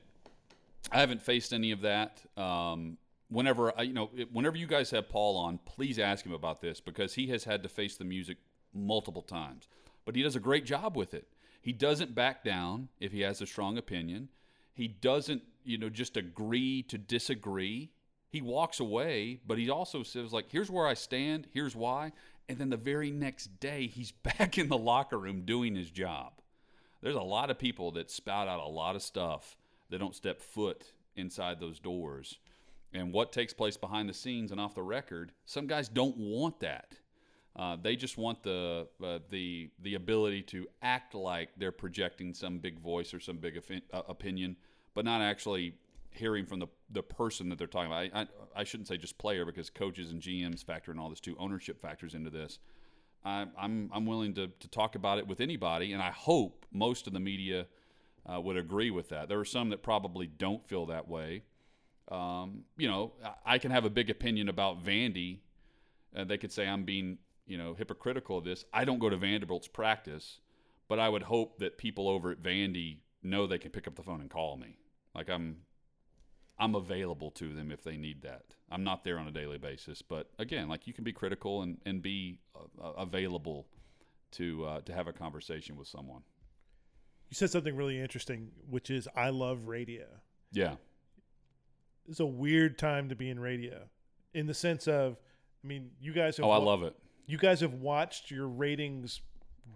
I 0.92 1.00
haven't 1.00 1.22
faced 1.22 1.52
any 1.54 1.72
of 1.72 1.82
that. 1.82 2.22
Um, 2.38 2.98
whenever 3.30 3.78
I, 3.78 3.84
you 3.84 3.94
know, 3.94 4.10
whenever 4.32 4.58
you 4.58 4.68
guys 4.68 4.92
have 4.92 5.10
Paul 5.10 5.38
on, 5.38 5.60
please 5.66 6.00
ask 6.00 6.26
him 6.26 6.34
about 6.34 6.62
this 6.62 6.80
because 6.82 7.14
he 7.16 7.28
has 7.28 7.44
had 7.44 7.64
to 7.64 7.70
face 7.70 7.98
the 7.98 8.06
music 8.06 8.38
multiple 8.74 9.22
times, 9.22 9.68
but 10.06 10.16
he 10.16 10.24
does 10.24 10.36
a 10.36 10.42
great 10.42 10.66
job 10.66 10.96
with 10.96 11.14
it. 11.14 11.28
He 11.62 11.74
doesn't 11.74 12.16
back 12.16 12.44
down 12.44 12.90
if 13.00 13.12
he 13.12 13.22
has 13.22 13.42
a 13.42 13.46
strong 13.46 13.78
opinion. 13.78 14.30
He 14.74 14.88
doesn't, 14.88 15.44
you 15.64 15.78
know, 15.78 15.90
just 15.90 16.18
agree 16.18 16.84
to 16.84 16.98
disagree. 16.98 17.92
He 18.30 18.42
walks 18.42 18.80
away, 18.80 19.42
but 19.46 19.58
he 19.58 19.70
also 19.70 20.04
says 20.04 20.34
like, 20.34 20.52
"Here's 20.52 20.72
where 20.72 20.88
I 20.88 20.96
stand. 20.96 21.48
Here's 21.54 21.76
why." 21.76 22.14
And 22.50 22.58
then 22.58 22.70
the 22.70 22.78
very 22.78 23.12
next 23.12 23.60
day, 23.60 23.88
he's 23.88 24.12
back 24.38 24.58
in 24.58 24.70
the 24.70 24.78
locker 24.78 25.20
room 25.20 25.42
doing 25.42 25.76
his 25.76 25.92
job 25.92 26.42
there's 27.02 27.16
a 27.16 27.22
lot 27.22 27.50
of 27.50 27.58
people 27.58 27.92
that 27.92 28.12
spout 28.12 28.48
out 28.48 28.60
a 28.60 28.68
lot 28.68 28.96
of 28.96 29.02
stuff 29.02 29.58
that 29.90 30.00
don't 30.00 30.16
step 30.16 30.42
foot 30.42 30.94
inside 31.16 31.60
those 31.60 31.80
doors. 31.80 32.38
And 32.94 33.12
what 33.12 33.32
takes 33.32 33.54
place 33.54 33.78
behind 33.78 34.08
the 34.08 34.14
scenes 34.14 34.52
and 34.52 34.60
off 34.60 34.76
the 34.76 34.84
record, 34.84 35.32
some 35.46 35.68
guys 35.68 35.90
don't 35.90 36.18
want 36.18 36.60
that. 36.60 36.96
Uh, 37.56 37.76
they 37.82 37.96
just 37.96 38.18
want 38.18 38.42
the 38.44 38.88
uh, 39.04 39.20
the 39.30 39.70
the 39.82 39.96
ability 39.96 40.42
to 40.42 40.68
act 40.82 41.14
like 41.14 41.50
they're 41.58 41.72
projecting 41.72 42.34
some 42.34 42.60
big 42.60 42.80
voice 42.80 43.14
or 43.14 43.20
some 43.20 43.38
big 43.38 43.62
uh, 43.92 44.02
opinion, 44.08 44.56
but 44.94 45.04
not 45.04 45.22
actually 45.22 45.74
hearing 46.12 46.46
from 46.46 46.60
the 46.60 46.68
the 46.90 47.04
person 47.04 47.50
that 47.50 47.58
they're 47.58 47.68
talking 47.68 47.92
about. 47.92 48.10
I, 48.14 48.22
I, 48.22 48.28
I 48.62 48.64
shouldn't 48.64 48.88
say 48.88 48.98
just 48.98 49.18
player 49.18 49.44
because 49.46 49.70
coaches 49.70 50.12
and 50.12 50.22
GMs 50.22 50.64
factor 50.64 50.92
in 50.92 51.00
all 51.00 51.10
this 51.10 51.20
too. 51.20 51.36
Ownership 51.40 51.82
factors 51.82 52.14
into 52.16 52.30
this. 52.30 52.60
I, 53.26 53.46
I'm 53.58 53.90
I'm 53.94 54.06
willing 54.06 54.34
to, 54.36 54.48
to 54.48 54.68
talk 54.70 54.96
about 54.96 55.18
it 55.18 55.28
with 55.28 55.42
anybody, 55.42 55.92
and 55.92 56.02
I 56.02 56.12
hope 56.12 56.66
most 56.72 57.06
of 57.06 57.12
the 57.14 57.20
media 57.20 57.68
uh, 58.32 58.40
would 58.40 58.56
agree 58.56 58.92
with 58.92 59.10
that. 59.10 59.28
There 59.28 59.40
are 59.40 59.46
some 59.46 59.70
that 59.72 59.84
probably 59.84 60.26
don't 60.26 60.66
feel 60.66 60.86
that 60.86 61.10
way. 61.10 61.44
Um, 62.10 62.64
you 62.78 62.88
know, 62.88 63.12
I- 63.24 63.56
I 63.56 63.58
can 63.58 63.72
have 63.72 63.84
a 63.86 63.90
big 63.90 64.10
opinion 64.10 64.48
about 64.50 64.84
Vandy, 64.84 65.40
and 66.14 66.30
they 66.30 66.38
could 66.38 66.52
say 66.52 66.68
I'm 66.68 66.84
being 66.84 67.18
you 67.46 67.58
know 67.58 67.74
hypocritical 67.74 68.38
of 68.38 68.44
this. 68.46 68.66
I 68.74 68.86
don't 68.86 69.00
go 69.00 69.10
to 69.10 69.18
Vanderbilt's 69.18 69.68
practice, 69.68 70.40
but 70.88 71.00
I 71.00 71.10
would 71.10 71.24
hope 71.24 71.60
that 71.60 71.78
people 71.78 72.08
over 72.08 72.32
at 72.32 72.42
Vandy 72.42 73.00
know 73.24 73.48
they 73.48 73.58
can 73.58 73.72
pick 73.72 73.88
up 73.88 73.96
the 73.96 74.04
phone 74.04 74.22
and 74.22 74.30
call 74.30 74.58
me. 74.58 74.78
Like 75.14 75.30
I'm 75.30 75.58
I'm 76.60 76.76
available 76.76 77.32
to 77.32 77.54
them 77.54 77.72
if 77.72 77.84
they 77.84 77.98
need 77.98 78.22
that. 78.22 78.44
I'm 78.70 78.84
not 78.84 79.04
there 79.04 79.18
on 79.18 79.28
a 79.28 79.32
daily 79.32 79.58
basis, 79.58 80.02
but 80.02 80.30
again, 80.38 80.70
like 80.70 80.86
you 80.86 80.94
can 80.94 81.04
be 81.04 81.12
critical 81.12 81.64
and, 81.64 81.78
and 81.86 82.02
be 82.02 82.38
uh, 82.56 82.84
uh, 82.84 82.92
available 82.94 83.68
to 84.34 84.66
uh, 84.66 84.82
to 84.82 84.94
have 84.94 85.08
a 85.08 85.14
conversation 85.14 85.76
with 85.76 85.88
someone. 85.88 86.22
You 87.30 87.36
said 87.36 87.50
something 87.50 87.76
really 87.76 88.00
interesting, 88.00 88.52
which 88.70 88.90
is 88.90 89.08
I 89.16 89.30
love 89.30 89.68
radio. 89.68 90.06
Yeah, 90.52 90.76
It's 92.08 92.20
a 92.20 92.26
weird 92.26 92.78
time 92.78 93.08
to 93.10 93.16
be 93.16 93.30
in 93.30 93.40
radio, 93.40 93.84
in 94.34 94.48
the 94.48 94.54
sense 94.54 94.86
of, 94.86 95.16
I 95.64 95.68
mean, 95.68 95.92
you 96.02 96.12
guys 96.12 96.38
Oh, 96.42 96.50
I 96.50 96.58
love 96.58 96.84
it. 96.84 96.94
You 97.32 97.38
guys 97.38 97.62
have 97.62 97.74
watched 97.76 98.30
your 98.32 98.48
ratings 98.48 99.22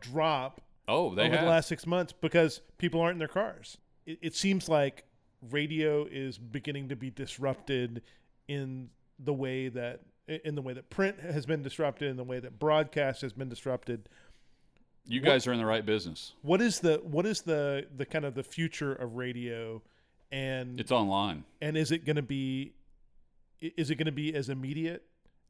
drop 0.02 0.62
Oh, 0.88 1.08
over 1.08 1.22
have. 1.22 1.40
the 1.42 1.46
last 1.48 1.68
six 1.68 1.88
months 1.88 2.14
because 2.14 2.62
people 2.78 3.02
aren't 3.02 3.14
in 3.14 3.20
their 3.20 3.28
cars. 3.28 3.78
It, 4.06 4.20
it 4.22 4.36
seems 4.36 4.70
like 4.70 5.06
radio 5.50 6.06
is 6.06 6.38
beginning 6.38 6.90
to 6.90 6.96
be 6.96 7.10
disrupted 7.10 8.04
in 8.48 8.90
the 9.20 9.34
way 9.34 9.70
that 9.70 10.02
in 10.28 10.56
the 10.56 10.62
way 10.62 10.74
that 10.74 10.90
print 10.90 11.20
has 11.20 11.46
been 11.46 11.62
disrupted, 11.64 12.10
in 12.10 12.18
the 12.18 12.24
way 12.24 12.40
that 12.40 12.60
broadcast 12.60 13.22
has 13.22 13.32
been 13.34 13.48
disrupted. 13.50 14.10
You 15.08 15.22
guys 15.22 15.46
are 15.48 15.54
in 15.54 15.60
the 15.60 15.66
right 15.66 15.86
business. 15.86 16.34
What 16.42 16.62
is 16.62 16.80
the 16.80 17.00
what 17.04 17.26
is 17.26 17.42
the 17.42 17.88
the 17.96 18.06
kind 18.06 18.26
of 18.26 18.34
the 18.36 18.44
future 18.44 18.94
of 18.94 19.16
radio, 19.16 19.82
and 20.32 20.80
It's 20.80 20.92
online. 20.92 21.46
and 21.62 21.78
is 21.78 21.92
it 21.92 22.06
going 22.06 22.16
to 22.16 22.22
be 22.24 22.74
is 23.60 23.90
it 23.92 23.96
going 23.96 24.06
to 24.08 24.12
be 24.12 24.36
as 24.36 24.50
immediate? 24.50 25.04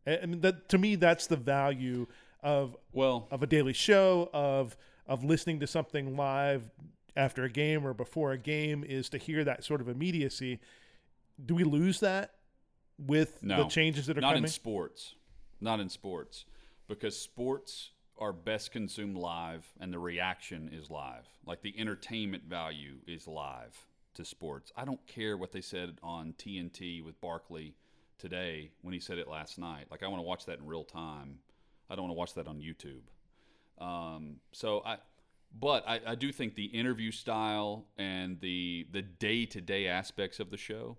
I 0.05 0.11
I 0.17 0.25
that 0.41 0.69
to 0.69 0.77
me, 0.77 0.95
that's 0.95 1.27
the 1.27 1.35
value 1.37 2.07
of 2.41 2.75
Well, 2.91 3.27
of 3.31 3.41
a 3.43 3.47
daily 3.47 3.73
show 3.73 4.29
of 4.33 4.75
of 5.07 5.23
listening 5.23 5.59
to 5.59 5.67
something 5.67 6.15
live 6.17 6.69
after 7.15 7.43
a 7.43 7.49
game 7.49 7.85
or 7.85 7.93
before 7.93 8.31
a 8.31 8.37
game 8.37 8.83
is 8.83 9.07
to 9.09 9.17
hear 9.17 9.43
that 9.43 9.63
sort 9.63 9.81
of 9.81 9.87
immediacy. 9.87 10.59
Do 11.43 11.55
we 11.55 11.63
lose 11.63 11.99
that 12.01 12.33
with 12.97 13.41
No. 13.43 13.63
the 13.63 13.69
changes 13.69 14.07
that 14.07 14.17
are 14.17 14.21
not 14.21 14.29
coming? 14.29 14.43
in 14.43 14.49
sports. 14.49 15.15
Not 15.61 15.79
in 15.79 15.89
sports. 15.89 16.45
Because 16.87 17.17
sports 17.19 17.91
are 18.17 18.31
best 18.33 18.71
consumed 18.71 19.17
live 19.17 19.65
and 19.79 19.91
the 19.93 19.99
reaction 19.99 20.69
is 20.73 20.89
live. 20.89 21.27
Like 21.45 21.61
the 21.61 21.77
entertainment 21.77 22.43
value 22.45 22.95
is 23.07 23.27
live 23.27 23.85
to 24.15 24.23
sports. 24.25 24.71
I 24.77 24.85
don't 24.85 25.05
care 25.07 25.37
what 25.37 25.51
they 25.51 25.61
said 25.61 25.97
on 26.01 26.33
TNT 26.37 27.03
with 27.03 27.19
Barkley 27.21 27.75
today 28.17 28.71
when 28.81 28.93
he 28.93 28.99
said 28.99 29.17
it 29.17 29.27
last 29.27 29.57
night. 29.57 29.85
Like 29.91 30.03
I 30.03 30.07
want 30.07 30.19
to 30.19 30.25
watch 30.25 30.45
that 30.45 30.59
in 30.59 30.65
real 30.65 30.83
time. 30.83 31.39
I 31.89 31.95
don't 31.95 32.05
want 32.05 32.11
to 32.11 32.19
watch 32.19 32.33
that 32.35 32.47
on 32.47 32.59
YouTube. 32.59 33.03
Um, 33.83 34.37
so 34.51 34.81
I, 34.85 34.97
but 35.57 35.87
I, 35.87 36.01
I 36.07 36.15
do 36.15 36.31
think 36.31 36.55
the 36.55 36.65
interview 36.65 37.11
style 37.11 37.85
and 37.97 38.39
the 38.41 38.87
the 38.91 39.01
day 39.01 39.45
to 39.45 39.61
day 39.61 39.87
aspects 39.87 40.39
of 40.39 40.49
the 40.49 40.57
show 40.57 40.97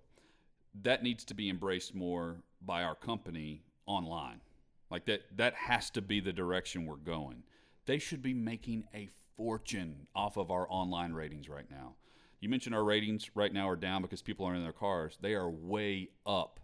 that 0.83 1.03
needs 1.03 1.23
to 1.25 1.33
be 1.33 1.49
embraced 1.49 1.95
more 1.95 2.37
by 2.61 2.83
our 2.83 2.95
company 2.95 3.63
online. 3.85 4.41
Like 4.89 5.05
that 5.05 5.21
that 5.37 5.53
has 5.55 5.89
to 5.91 6.01
be 6.01 6.19
the 6.19 6.33
direction 6.33 6.85
we're 6.85 6.95
going. 6.95 7.43
They 7.85 7.99
should 7.99 8.21
be 8.21 8.33
making 8.33 8.85
a 8.93 9.09
fortune 9.35 10.07
off 10.15 10.37
of 10.37 10.51
our 10.51 10.67
online 10.69 11.13
ratings 11.13 11.49
right 11.49 11.69
now. 11.69 11.95
You 12.39 12.49
mentioned 12.49 12.75
our 12.75 12.83
ratings 12.83 13.31
right 13.33 13.51
now 13.51 13.67
are 13.69 13.75
down 13.75 14.01
because 14.01 14.21
people 14.21 14.45
are 14.45 14.55
in 14.55 14.63
their 14.63 14.73
cars. 14.73 15.17
They 15.21 15.33
are 15.33 15.49
way 15.49 16.09
up 16.25 16.59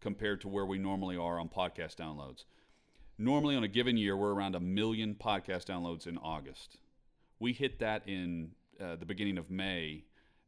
compared 0.00 0.40
to 0.42 0.48
where 0.48 0.66
we 0.66 0.78
normally 0.78 1.16
are 1.16 1.38
on 1.38 1.48
podcast 1.48 1.96
downloads. 1.96 2.44
Normally 3.18 3.56
on 3.56 3.64
a 3.64 3.68
given 3.68 3.96
year, 3.96 4.16
we're 4.16 4.32
around 4.32 4.54
a 4.54 4.60
million 4.60 5.14
podcast 5.14 5.64
downloads 5.64 6.06
in 6.06 6.18
August. 6.18 6.78
We 7.40 7.52
hit 7.52 7.80
that 7.80 8.08
in 8.08 8.52
uh, 8.80 8.96
the 8.96 9.06
beginning 9.06 9.38
of 9.38 9.50
May, 9.50 10.04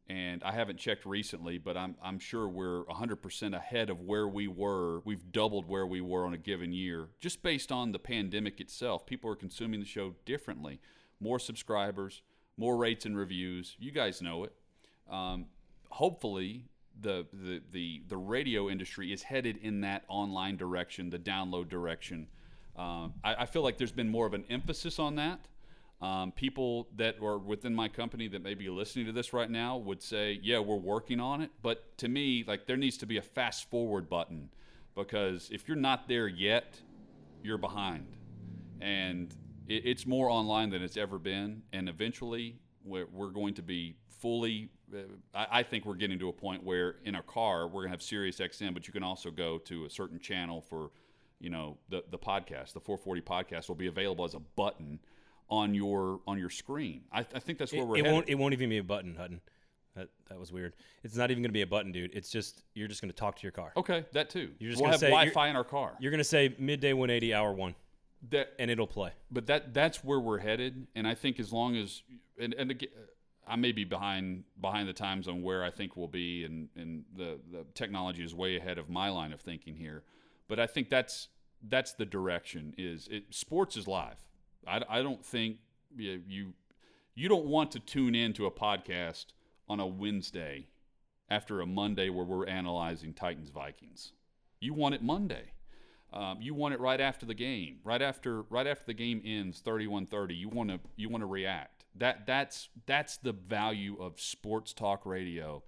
and 0.09 0.43
I 0.45 0.53
haven't 0.53 0.79
checked 0.79 1.05
recently, 1.05 1.59
but 1.59 1.77
I'm, 1.77 1.97
I'm 2.03 2.19
sure 2.19 2.49
we're 2.49 2.85
100% 2.85 3.57
ahead 3.57 3.91
of 3.91 4.01
where 4.01 4.29
we 4.29 4.47
were. 4.49 5.01
We've 5.01 5.33
doubled 5.33 5.69
where 5.69 5.87
we 5.87 6.01
were 6.01 6.27
on 6.27 6.35
a 6.35 6.39
given 6.39 6.73
year, 6.73 7.09
just 7.21 7.43
based 7.43 7.73
on 7.73 7.93
the 7.93 7.99
pandemic 7.99 8.61
itself. 8.61 9.05
People 9.07 9.31
are 9.31 9.37
consuming 9.37 9.81
the 9.81 9.87
show 9.87 10.15
differently. 10.25 10.81
More 11.21 11.39
subscribers, 11.39 12.23
more 12.57 12.77
rates 12.77 13.05
and 13.05 13.17
reviews. 13.17 13.77
You 13.79 13.91
guys 13.91 14.23
know 14.23 14.45
it. 14.45 14.53
Um, 15.11 15.47
hopefully, 15.91 16.67
the, 17.01 17.27
the, 17.33 17.63
the, 17.73 18.03
the 18.09 18.17
radio 18.17 18.69
industry 18.69 19.13
is 19.13 19.23
headed 19.23 19.59
in 19.63 19.81
that 19.83 20.05
online 20.09 20.57
direction, 20.57 21.11
the 21.11 21.19
download 21.19 21.69
direction. 21.69 22.29
Um, 22.77 23.15
I, 23.25 23.35
I 23.41 23.47
feel 23.47 23.63
like 23.63 23.79
there's 23.79 23.93
been 23.93 24.09
more 24.09 24.27
of 24.27 24.35
an 24.35 24.45
emphasis 24.49 24.99
on 24.99 25.17
that. 25.17 25.41
Um, 26.01 26.33
people 26.33 26.89
that 26.97 27.17
are 27.23 27.37
within 27.37 27.75
my 27.75 27.89
company 27.89 28.27
that 28.29 28.43
may 28.43 28.55
be 28.55 28.71
listening 28.71 29.05
to 29.07 29.13
this 29.13 29.35
right 29.35 29.51
now 29.51 29.77
would 29.77 30.03
say, 30.03 30.41
"Yeah, 30.43 30.59
we're 30.61 30.77
working 30.77 31.21
on 31.21 31.43
it." 31.43 31.51
But 31.61 31.99
to 31.99 32.09
me, 32.09 32.43
like 32.47 32.67
there 32.67 32.79
needs 32.79 32.97
to 32.99 33.07
be 33.07 33.19
a 33.19 33.23
fast 33.23 33.69
forward 33.69 34.09
button 34.09 34.49
because 34.95 35.51
if 35.53 35.69
you're 35.69 35.77
not 35.77 36.09
there 36.09 36.27
yet, 36.27 36.81
you're 37.43 37.59
behind, 37.59 38.07
and 38.81 39.35
it, 39.69 39.83
it's 39.85 40.07
more 40.07 40.31
online 40.31 40.71
than 40.71 40.83
it's 40.83 40.97
ever 40.97 41.19
been. 41.19 41.63
And 41.75 41.87
eventually, 41.87 42.57
we're, 42.83 43.07
we're 43.13 43.31
going 43.31 43.55
to 43.55 43.63
be 43.63 43.97
fully. 44.21 44.71
I, 45.35 45.47
I 45.51 45.63
think 45.63 45.85
we're 45.85 45.95
getting 45.95 46.19
to 46.19 46.29
a 46.29 46.33
point 46.33 46.63
where 46.65 46.97
in 47.05 47.15
a 47.15 47.23
car 47.23 47.67
we're 47.69 47.83
gonna 47.83 47.91
have 47.93 48.03
Sirius 48.03 48.39
XM, 48.39 48.75
but 48.75 48.87
you 48.87 48.93
can 48.93 49.03
also 49.03 49.31
go 49.31 49.59
to 49.59 49.85
a 49.85 49.91
certain 49.91 50.19
channel 50.19 50.61
for, 50.61 50.91
you 51.41 51.51
know, 51.51 51.79
the 51.89 52.05
the 52.11 52.19
podcast. 52.19 52.73
The 52.73 52.81
440 52.81 53.21
podcast 53.23 53.69
will 53.69 53.75
be 53.77 53.87
available 53.87 54.25
as 54.25 54.35
a 54.35 54.41
button 54.41 54.99
on 55.49 55.75
your 55.75 56.21
on 56.27 56.39
your 56.39 56.51
screen. 56.51 57.03
I, 57.13 57.21
I 57.21 57.39
think 57.41 57.59
that's 57.59 57.73
where 57.73 57.83
It, 57.83 57.87
we're 57.87 57.97
it 57.97 57.99
headed. 58.01 58.13
won't. 58.13 58.29
It 58.29 58.35
won't 58.37 58.53
even 58.55 58.69
be 58.71 58.79
a 58.79 58.85
button, 58.85 59.15
Hutton. 59.17 59.41
That 59.97 60.09
that 60.29 60.39
was 60.39 60.53
weird. 60.53 60.75
It's 61.03 61.17
not 61.17 61.31
even 61.33 61.43
going 61.43 61.51
to 61.51 61.53
be 61.53 61.63
a 61.63 61.67
button, 61.67 61.91
dude. 61.91 62.13
It's 62.15 62.31
just 62.31 62.63
you're 62.75 62.87
just 62.87 63.01
going 63.01 63.11
to 63.11 63.17
talk 63.17 63.37
to 63.37 63.43
your 63.43 63.51
car. 63.53 63.73
okay, 63.77 64.05
that 64.13 64.31
too. 64.31 64.51
You're 64.61 64.71
just 64.71 64.81
we'll 64.81 64.87
gonna 64.87 64.93
have 64.95 65.01
say- 65.01 65.09
Wi-Fi 65.09 65.49
in 65.49 65.57
our 65.57 65.65
car. 65.65 65.97
You're 65.99 66.13
going 66.13 66.19
to 66.19 66.25
say 66.25 66.55
midday 66.59 66.93
180, 66.93 67.35
hour 67.35 67.53
one, 67.53 67.75
That, 68.31 68.53
and 68.61 68.71
it'll 68.71 68.87
play. 68.87 69.11
but 69.33 69.47
that 69.47 69.75
that's 69.75 70.05
where 70.05 70.21
we're 70.21 70.39
headed. 70.39 70.87
And 70.95 71.09
I 71.09 71.15
think 71.17 71.41
as 71.41 71.53
long 71.53 71.75
as 71.77 72.03
and, 72.39 72.55
and 72.55 72.71
again, 72.71 72.91
I 73.47 73.57
may 73.57 73.73
be 73.73 73.85
behind 73.85 74.45
behind 74.61 74.89
the 74.89 74.93
times 74.93 75.27
on 75.27 75.43
where 75.43 75.65
I 75.65 75.71
think 75.71 75.97
we'll 75.97 76.09
be, 76.09 76.45
and 76.45 76.69
and 76.77 77.05
the 77.17 77.39
the 77.51 77.65
technology 77.75 78.25
is 78.25 78.35
way 78.35 78.57
ahead 78.57 78.79
of 78.79 78.89
my 78.89 79.09
line 79.09 79.33
of 79.33 79.41
thinking 79.41 79.77
here. 79.77 80.03
But 80.49 80.61
I 80.61 80.67
think 80.67 80.91
that's 80.91 81.29
that's 81.69 81.93
the 81.93 82.07
direction. 82.07 82.75
Is 82.79 83.09
it 83.11 83.25
sports 83.31 83.77
is 83.77 83.87
live. 83.87 84.19
I, 84.67 84.83
I 84.89 85.03
don't 85.03 85.25
think 85.25 85.59
you, 85.97 86.23
you 86.27 86.53
you 87.15 87.29
don't 87.29 87.47
want 87.47 87.73
to 87.73 87.81
tune 87.81 88.15
in 88.15 88.33
to 88.35 88.47
a 88.47 88.51
podcast 88.51 89.27
on 89.69 89.81
a 89.81 89.87
Wednesday 89.87 90.69
after 91.29 91.61
a 91.61 91.67
Monday 91.67 92.09
where 92.09 92.25
we're 92.25 92.47
analyzing 92.47 93.15
Titans 93.15 93.51
Vikings. 93.51 94.13
You 94.61 94.75
want 94.75 94.95
it 94.95 95.03
Monday. 95.03 95.53
Um, 96.13 96.39
you 96.41 96.55
want 96.55 96.75
it 96.75 96.81
right 96.81 97.01
after 97.01 97.25
the 97.25 97.35
game, 97.35 97.79
right 97.85 98.03
after 98.03 98.43
right 98.43 98.67
after 98.67 98.85
the 98.87 98.95
game 98.95 99.23
ends, 99.25 99.63
31-30. 99.65 100.37
You 100.37 100.49
want 100.49 100.71
to 100.71 100.81
you 100.97 101.09
want 101.09 101.23
to 101.23 101.27
react. 101.27 101.80
That 101.97 102.27
that's 102.27 102.69
that's 102.87 103.17
the 103.19 103.33
value 103.33 103.97
of 104.01 104.21
sports 104.21 104.73
talk 104.73 105.05
radio, 105.05 105.63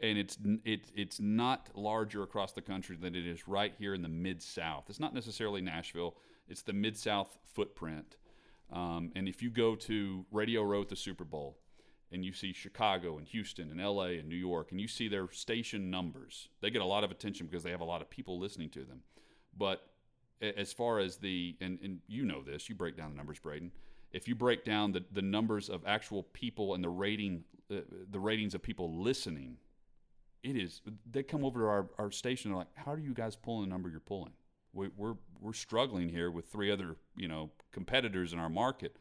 and 0.00 0.18
it's 0.18 0.38
it, 0.64 0.90
it's 0.94 1.20
not 1.20 1.68
larger 1.74 2.22
across 2.22 2.52
the 2.52 2.62
country 2.62 2.96
than 2.96 3.14
it 3.14 3.26
is 3.26 3.46
right 3.46 3.74
here 3.78 3.94
in 3.94 4.02
the 4.02 4.08
mid 4.08 4.42
South. 4.42 4.84
It's 4.88 5.00
not 5.00 5.14
necessarily 5.14 5.60
Nashville. 5.60 6.16
It's 6.48 6.62
the 6.62 6.72
mid 6.72 6.96
South 6.96 7.38
footprint. 7.52 8.16
Um, 8.72 9.12
and 9.14 9.28
if 9.28 9.42
you 9.42 9.50
go 9.50 9.76
to 9.76 10.24
Radio 10.32 10.62
Row 10.62 10.82
at 10.82 10.88
the 10.88 10.96
Super 10.96 11.24
Bowl, 11.24 11.58
and 12.10 12.24
you 12.24 12.32
see 12.32 12.52
Chicago 12.52 13.18
and 13.18 13.26
Houston 13.28 13.70
and 13.70 13.80
LA 13.80 14.18
and 14.18 14.28
New 14.28 14.36
York, 14.36 14.70
and 14.70 14.80
you 14.80 14.88
see 14.88 15.08
their 15.08 15.30
station 15.30 15.90
numbers, 15.90 16.48
they 16.60 16.70
get 16.70 16.82
a 16.82 16.86
lot 16.86 17.04
of 17.04 17.10
attention 17.10 17.46
because 17.46 17.62
they 17.62 17.70
have 17.70 17.80
a 17.80 17.84
lot 17.84 18.00
of 18.00 18.10
people 18.10 18.38
listening 18.38 18.70
to 18.70 18.84
them. 18.84 19.02
But 19.56 19.82
as 20.40 20.72
far 20.72 20.98
as 20.98 21.16
the, 21.16 21.56
and, 21.60 21.78
and 21.82 22.00
you 22.06 22.24
know 22.24 22.42
this, 22.42 22.68
you 22.68 22.74
break 22.74 22.96
down 22.96 23.10
the 23.10 23.16
numbers, 23.16 23.38
Braden. 23.38 23.72
If 24.12 24.28
you 24.28 24.34
break 24.34 24.64
down 24.64 24.92
the, 24.92 25.04
the 25.12 25.22
numbers 25.22 25.68
of 25.68 25.82
actual 25.86 26.22
people 26.22 26.74
and 26.74 26.82
the 26.82 26.88
rating, 26.88 27.44
uh, 27.70 27.80
the 28.10 28.20
ratings 28.20 28.54
of 28.54 28.62
people 28.62 29.02
listening, 29.02 29.58
it 30.42 30.56
is, 30.56 30.80
they 31.10 31.22
come 31.22 31.44
over 31.44 31.60
to 31.60 31.66
our, 31.66 31.86
our 31.98 32.10
station. 32.10 32.50
They're 32.50 32.58
like, 32.58 32.68
how 32.74 32.92
are 32.92 32.98
you 32.98 33.14
guys 33.14 33.36
pulling 33.36 33.68
the 33.68 33.74
number 33.74 33.88
you're 33.88 34.00
pulling? 34.00 34.32
We, 34.72 34.88
we're, 34.96 35.14
we're 35.40 35.54
struggling 35.54 36.08
here 36.08 36.30
with 36.30 36.46
three 36.46 36.70
other, 36.70 36.96
you 37.16 37.28
know, 37.28 37.50
competitors 37.72 38.32
in 38.32 38.38
our 38.38 38.50
market 38.50 38.96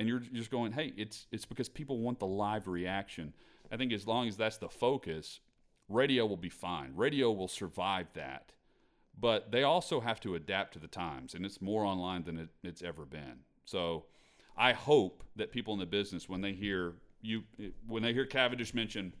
and 0.00 0.08
you're 0.08 0.18
just 0.18 0.50
going, 0.50 0.72
hey, 0.72 0.94
it's 0.96 1.26
it's 1.30 1.44
because 1.44 1.68
people 1.68 1.98
want 1.98 2.18
the 2.18 2.26
live 2.26 2.66
reaction. 2.66 3.34
I 3.70 3.76
think 3.76 3.92
as 3.92 4.06
long 4.06 4.26
as 4.28 4.36
that's 4.38 4.56
the 4.56 4.70
focus, 4.70 5.40
radio 5.90 6.24
will 6.24 6.38
be 6.38 6.48
fine. 6.48 6.92
Radio 6.96 7.30
will 7.30 7.48
survive 7.48 8.06
that, 8.14 8.52
but 9.16 9.52
they 9.52 9.62
also 9.62 10.00
have 10.00 10.18
to 10.20 10.34
adapt 10.34 10.72
to 10.72 10.78
the 10.78 10.88
times, 10.88 11.34
and 11.34 11.44
it's 11.44 11.60
more 11.60 11.84
online 11.84 12.24
than 12.24 12.38
it, 12.38 12.48
it's 12.64 12.82
ever 12.82 13.04
been. 13.04 13.40
So, 13.66 14.06
I 14.56 14.72
hope 14.72 15.24
that 15.36 15.52
people 15.52 15.74
in 15.74 15.80
the 15.80 15.86
business, 15.86 16.28
when 16.28 16.40
they 16.40 16.52
hear 16.52 16.94
you, 17.22 17.42
when 17.86 18.02
they 18.02 18.12
hear 18.12 18.26
Cavendish 18.26 18.74
mention 18.74 19.14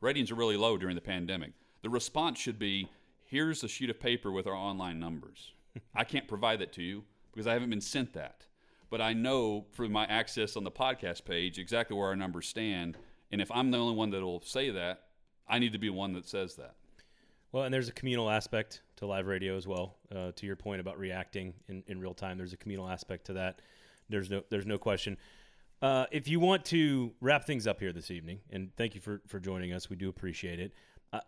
ratings 0.00 0.30
are 0.30 0.36
really 0.36 0.56
low 0.56 0.76
during 0.76 0.94
the 0.94 1.00
pandemic, 1.00 1.52
the 1.82 1.90
response 1.90 2.38
should 2.38 2.58
be, 2.58 2.88
here's 3.24 3.62
a 3.62 3.68
sheet 3.68 3.90
of 3.90 4.00
paper 4.00 4.30
with 4.30 4.46
our 4.46 4.54
online 4.54 4.98
numbers. 4.98 5.52
I 5.94 6.04
can't 6.04 6.28
provide 6.28 6.60
that 6.60 6.72
to 6.74 6.82
you 6.82 7.04
because 7.32 7.46
I 7.46 7.52
haven't 7.52 7.70
been 7.70 7.80
sent 7.80 8.12
that 8.14 8.46
but 8.90 9.00
I 9.00 9.12
know 9.12 9.66
through 9.72 9.88
my 9.88 10.04
access 10.06 10.56
on 10.56 10.64
the 10.64 10.70
podcast 10.70 11.24
page 11.24 11.58
exactly 11.58 11.96
where 11.96 12.08
our 12.08 12.16
numbers 12.16 12.48
stand. 12.48 12.98
And 13.30 13.40
if 13.40 13.50
I'm 13.52 13.70
the 13.70 13.78
only 13.78 13.94
one 13.94 14.10
that'll 14.10 14.42
say 14.42 14.70
that, 14.70 15.04
I 15.48 15.60
need 15.60 15.72
to 15.72 15.78
be 15.78 15.88
one 15.88 16.12
that 16.14 16.28
says 16.28 16.56
that. 16.56 16.74
Well, 17.52 17.64
and 17.64 17.72
there's 17.72 17.88
a 17.88 17.92
communal 17.92 18.28
aspect 18.28 18.82
to 18.96 19.06
live 19.06 19.26
radio 19.26 19.56
as 19.56 19.66
well. 19.66 19.96
Uh, 20.14 20.32
to 20.36 20.46
your 20.46 20.56
point 20.56 20.80
about 20.80 20.98
reacting 20.98 21.54
in, 21.68 21.82
in 21.86 22.00
real 22.00 22.14
time, 22.14 22.36
there's 22.36 22.52
a 22.52 22.56
communal 22.56 22.88
aspect 22.88 23.26
to 23.26 23.32
that. 23.34 23.60
There's 24.10 24.28
no 24.28 24.42
there's 24.50 24.66
no 24.66 24.78
question. 24.78 25.16
Uh, 25.82 26.04
if 26.10 26.28
you 26.28 26.38
want 26.38 26.64
to 26.66 27.12
wrap 27.20 27.46
things 27.46 27.66
up 27.66 27.80
here 27.80 27.92
this 27.92 28.10
evening, 28.10 28.40
and 28.50 28.70
thank 28.76 28.94
you 28.94 29.00
for, 29.00 29.22
for 29.26 29.40
joining 29.40 29.72
us, 29.72 29.88
we 29.88 29.96
do 29.96 30.10
appreciate 30.10 30.60
it. 30.60 30.74
Uh, 31.10 31.20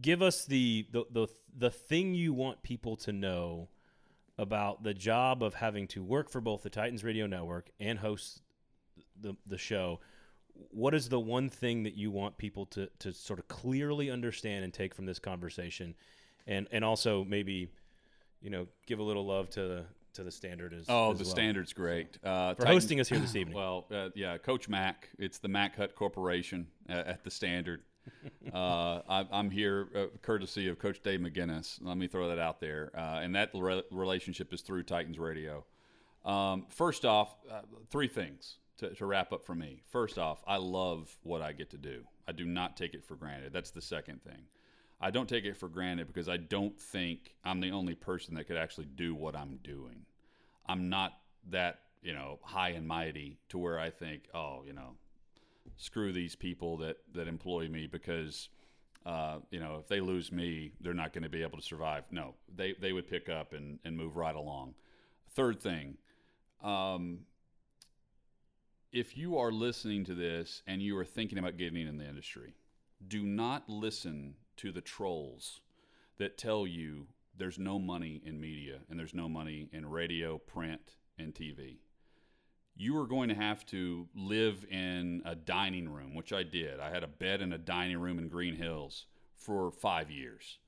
give 0.00 0.22
us 0.22 0.46
the, 0.46 0.86
the 0.92 1.04
the 1.10 1.26
the 1.56 1.70
thing 1.70 2.14
you 2.14 2.32
want 2.32 2.62
people 2.62 2.96
to 2.96 3.12
know 3.12 3.68
about 4.38 4.82
the 4.82 4.94
job 4.94 5.42
of 5.42 5.54
having 5.54 5.86
to 5.88 6.02
work 6.02 6.30
for 6.30 6.40
both 6.40 6.62
the 6.62 6.70
Titans 6.70 7.04
Radio 7.04 7.26
Network 7.26 7.68
and 7.78 7.98
host 7.98 8.40
the 9.20 9.36
the 9.46 9.58
show. 9.58 10.00
What 10.70 10.94
is 10.94 11.08
the 11.08 11.20
one 11.20 11.50
thing 11.50 11.82
that 11.82 11.94
you 11.94 12.10
want 12.10 12.38
people 12.38 12.66
to 12.66 12.88
to 13.00 13.12
sort 13.12 13.38
of 13.38 13.48
clearly 13.48 14.10
understand 14.10 14.64
and 14.64 14.72
take 14.72 14.94
from 14.94 15.04
this 15.04 15.18
conversation, 15.18 15.94
and 16.46 16.68
and 16.70 16.84
also 16.84 17.24
maybe, 17.24 17.68
you 18.40 18.48
know, 18.48 18.66
give 18.86 18.98
a 18.98 19.02
little 19.02 19.26
love 19.26 19.50
to 19.50 19.60
the 19.60 19.84
to 20.14 20.22
the 20.24 20.30
standard 20.30 20.72
as 20.74 20.86
Oh, 20.88 21.12
as 21.12 21.18
the 21.18 21.24
well. 21.24 21.30
standard's 21.32 21.72
great. 21.72 22.18
Uh, 22.24 22.54
for 22.54 22.62
Titan- 22.62 22.74
hosting 22.76 23.00
us 23.00 23.08
here 23.08 23.18
this 23.18 23.36
evening. 23.36 23.56
Well, 23.56 23.86
uh, 23.90 24.10
yeah, 24.14 24.38
Coach 24.38 24.68
Mack. 24.68 25.08
It's 25.18 25.38
the 25.38 25.48
Mack 25.48 25.76
Hut 25.76 25.94
Corporation 25.94 26.66
at, 26.88 27.06
at 27.06 27.24
the 27.24 27.30
Standard. 27.30 27.82
uh, 28.54 29.00
I, 29.08 29.26
I'm 29.30 29.50
here 29.50 29.88
uh, 29.94 30.06
courtesy 30.22 30.68
of 30.68 30.78
Coach 30.78 31.02
Dave 31.02 31.20
McGinnis. 31.20 31.78
Let 31.82 31.96
me 31.96 32.06
throw 32.08 32.28
that 32.28 32.38
out 32.38 32.60
there. 32.60 32.90
Uh, 32.96 33.20
and 33.22 33.34
that 33.36 33.50
re- 33.54 33.82
relationship 33.90 34.52
is 34.52 34.62
through 34.62 34.84
Titans 34.84 35.18
Radio. 35.18 35.64
Um, 36.24 36.66
first 36.68 37.04
off, 37.04 37.34
uh, 37.50 37.60
three 37.90 38.08
things 38.08 38.56
to, 38.78 38.94
to 38.94 39.06
wrap 39.06 39.32
up 39.32 39.44
for 39.44 39.54
me. 39.54 39.82
First 39.90 40.18
off, 40.18 40.42
I 40.46 40.56
love 40.56 41.14
what 41.22 41.40
I 41.42 41.52
get 41.52 41.70
to 41.70 41.78
do. 41.78 42.02
I 42.26 42.32
do 42.32 42.44
not 42.44 42.76
take 42.76 42.94
it 42.94 43.04
for 43.04 43.16
granted. 43.16 43.52
That's 43.52 43.70
the 43.70 43.82
second 43.82 44.22
thing. 44.22 44.42
I 45.00 45.10
don't 45.10 45.28
take 45.28 45.44
it 45.44 45.56
for 45.56 45.68
granted 45.68 46.06
because 46.06 46.28
I 46.28 46.36
don't 46.36 46.78
think 46.78 47.34
I'm 47.44 47.60
the 47.60 47.70
only 47.70 47.94
person 47.94 48.34
that 48.34 48.44
could 48.44 48.56
actually 48.56 48.86
do 48.94 49.14
what 49.14 49.34
I'm 49.34 49.58
doing. 49.62 50.04
I'm 50.66 50.90
not 50.90 51.14
that, 51.50 51.80
you 52.02 52.12
know, 52.12 52.38
high 52.42 52.70
and 52.70 52.86
mighty 52.86 53.38
to 53.48 53.58
where 53.58 53.78
I 53.78 53.90
think, 53.90 54.24
oh, 54.34 54.62
you 54.66 54.74
know, 54.74 54.96
screw 55.76 56.12
these 56.12 56.36
people 56.36 56.76
that, 56.78 56.98
that 57.14 57.28
employ 57.28 57.68
me 57.68 57.86
because, 57.86 58.50
uh, 59.06 59.38
you 59.50 59.58
know, 59.58 59.78
if 59.80 59.88
they 59.88 60.00
lose 60.00 60.30
me, 60.30 60.72
they're 60.82 60.92
not 60.92 61.14
going 61.14 61.22
to 61.22 61.30
be 61.30 61.42
able 61.42 61.56
to 61.56 61.64
survive. 61.64 62.04
No, 62.10 62.34
they, 62.54 62.74
they 62.78 62.92
would 62.92 63.08
pick 63.08 63.30
up 63.30 63.54
and, 63.54 63.78
and 63.84 63.96
move 63.96 64.16
right 64.16 64.36
along. 64.36 64.74
Third 65.34 65.62
thing, 65.62 65.96
um, 66.62 67.20
if 68.92 69.16
you 69.16 69.38
are 69.38 69.50
listening 69.50 70.04
to 70.04 70.14
this 70.14 70.62
and 70.66 70.82
you 70.82 70.96
are 70.98 71.04
thinking 71.04 71.38
about 71.38 71.56
getting 71.56 71.86
in 71.86 71.96
the 71.96 72.06
industry, 72.06 72.54
do 73.06 73.22
not 73.22 73.68
listen 73.68 74.34
to 74.60 74.72
the 74.72 74.80
trolls 74.80 75.60
that 76.18 76.36
tell 76.36 76.66
you 76.66 77.06
there's 77.38 77.58
no 77.58 77.78
money 77.78 78.20
in 78.26 78.38
media 78.38 78.80
and 78.90 78.98
there's 78.98 79.14
no 79.14 79.28
money 79.28 79.68
in 79.72 79.88
radio, 79.88 80.36
print, 80.36 80.96
and 81.18 81.34
TV. 81.34 81.78
You 82.76 82.98
are 82.98 83.06
going 83.06 83.30
to 83.30 83.34
have 83.34 83.64
to 83.66 84.06
live 84.14 84.66
in 84.70 85.22
a 85.24 85.34
dining 85.34 85.88
room, 85.88 86.14
which 86.14 86.32
I 86.32 86.42
did. 86.42 86.78
I 86.78 86.90
had 86.90 87.02
a 87.02 87.08
bed 87.08 87.40
in 87.40 87.54
a 87.54 87.58
dining 87.58 87.98
room 87.98 88.18
in 88.18 88.28
Green 88.28 88.54
Hills 88.54 89.06
for 89.34 89.70
five 89.70 90.10
years. 90.10 90.58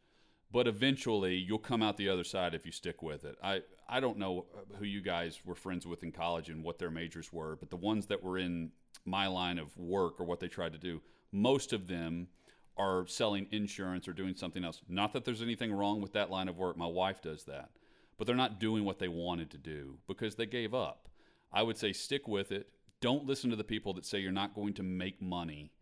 But 0.50 0.66
eventually, 0.66 1.36
you'll 1.36 1.58
come 1.58 1.82
out 1.82 1.96
the 1.98 2.08
other 2.08 2.24
side 2.24 2.54
if 2.54 2.64
you 2.64 2.72
stick 2.72 3.02
with 3.02 3.24
it. 3.24 3.36
I, 3.42 3.62
I 3.88 4.00
don't 4.00 4.18
know 4.18 4.46
who 4.78 4.84
you 4.84 5.02
guys 5.02 5.40
were 5.44 5.54
friends 5.54 5.86
with 5.86 6.02
in 6.02 6.12
college 6.12 6.48
and 6.48 6.64
what 6.64 6.78
their 6.78 6.90
majors 6.90 7.32
were, 7.32 7.56
but 7.56 7.70
the 7.70 7.76
ones 7.76 8.06
that 8.06 8.22
were 8.22 8.38
in 8.38 8.70
my 9.04 9.26
line 9.26 9.58
of 9.58 9.76
work 9.76 10.18
or 10.18 10.24
what 10.24 10.40
they 10.40 10.48
tried 10.48 10.72
to 10.72 10.78
do, 10.78 11.00
most 11.30 11.72
of 11.72 11.88
them 11.88 12.28
are 12.76 13.06
selling 13.06 13.46
insurance 13.50 14.08
or 14.08 14.12
doing 14.12 14.34
something 14.34 14.64
else. 14.64 14.80
Not 14.88 15.12
that 15.12 15.24
there's 15.24 15.42
anything 15.42 15.72
wrong 15.72 16.00
with 16.00 16.12
that 16.14 16.30
line 16.30 16.48
of 16.48 16.56
work. 16.56 16.76
My 16.76 16.86
wife 16.86 17.20
does 17.20 17.44
that. 17.44 17.70
But 18.16 18.26
they're 18.26 18.36
not 18.36 18.60
doing 18.60 18.84
what 18.84 18.98
they 18.98 19.08
wanted 19.08 19.50
to 19.50 19.58
do 19.58 19.98
because 20.06 20.36
they 20.36 20.46
gave 20.46 20.74
up. 20.74 21.08
I 21.52 21.62
would 21.62 21.76
say 21.76 21.92
stick 21.92 22.26
with 22.28 22.52
it. 22.52 22.68
Don't 23.00 23.26
listen 23.26 23.50
to 23.50 23.56
the 23.56 23.64
people 23.64 23.92
that 23.94 24.06
say 24.06 24.20
you're 24.20 24.32
not 24.32 24.54
going 24.54 24.74
to 24.74 24.82
make 24.82 25.20
money 25.20 25.72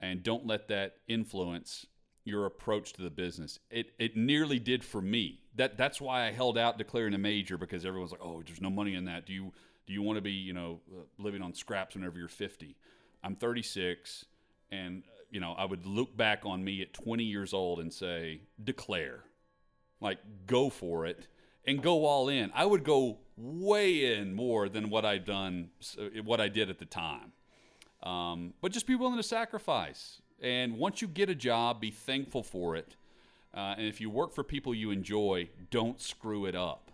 and 0.00 0.22
don't 0.22 0.46
let 0.46 0.68
that 0.68 0.96
influence 1.08 1.86
your 2.24 2.46
approach 2.46 2.92
to 2.92 3.02
the 3.02 3.10
business. 3.10 3.58
It 3.70 3.92
it 3.98 4.16
nearly 4.16 4.58
did 4.58 4.84
for 4.84 5.00
me. 5.00 5.40
That 5.56 5.76
that's 5.76 6.00
why 6.00 6.26
I 6.26 6.30
held 6.30 6.56
out 6.58 6.78
declaring 6.78 7.14
a 7.14 7.18
major 7.18 7.58
because 7.58 7.84
everyone's 7.84 8.12
like, 8.12 8.20
"Oh, 8.22 8.42
there's 8.46 8.60
no 8.60 8.70
money 8.70 8.94
in 8.94 9.06
that. 9.06 9.26
Do 9.26 9.32
you 9.32 9.52
do 9.86 9.92
you 9.92 10.02
want 10.02 10.18
to 10.18 10.22
be, 10.22 10.32
you 10.32 10.52
know, 10.52 10.80
uh, 10.92 11.02
living 11.18 11.42
on 11.42 11.54
scraps 11.54 11.94
whenever 11.94 12.18
you're 12.18 12.28
50?" 12.28 12.76
I'm 13.24 13.34
36 13.34 14.26
and 14.70 15.02
you 15.30 15.40
know, 15.40 15.54
I 15.56 15.64
would 15.64 15.86
look 15.86 16.16
back 16.16 16.44
on 16.44 16.64
me 16.64 16.82
at 16.82 16.92
20 16.92 17.24
years 17.24 17.52
old 17.52 17.80
and 17.80 17.92
say, 17.92 18.40
"Declare." 18.62 19.24
Like 20.00 20.18
go 20.46 20.70
for 20.70 21.06
it 21.06 21.26
and 21.66 21.82
go 21.82 22.04
all 22.04 22.28
in. 22.28 22.50
I 22.54 22.64
would 22.64 22.84
go 22.84 23.18
way 23.36 24.16
in 24.16 24.34
more 24.34 24.68
than 24.68 24.90
what 24.90 25.04
I'd 25.04 25.24
done 25.24 25.70
what 26.24 26.40
I 26.40 26.48
did 26.48 26.70
at 26.70 26.78
the 26.78 26.84
time. 26.84 27.32
Um, 28.02 28.54
but 28.60 28.72
just 28.72 28.86
be 28.86 28.94
willing 28.94 29.16
to 29.16 29.22
sacrifice. 29.22 30.22
And 30.40 30.78
once 30.78 31.02
you 31.02 31.08
get 31.08 31.28
a 31.28 31.34
job, 31.34 31.80
be 31.80 31.90
thankful 31.90 32.42
for 32.42 32.76
it. 32.76 32.96
Uh, 33.54 33.74
and 33.76 33.86
if 33.86 34.00
you 34.00 34.08
work 34.08 34.34
for 34.34 34.44
people 34.44 34.74
you 34.74 34.90
enjoy, 34.90 35.48
don't 35.70 36.00
screw 36.00 36.46
it 36.46 36.54
up. 36.54 36.90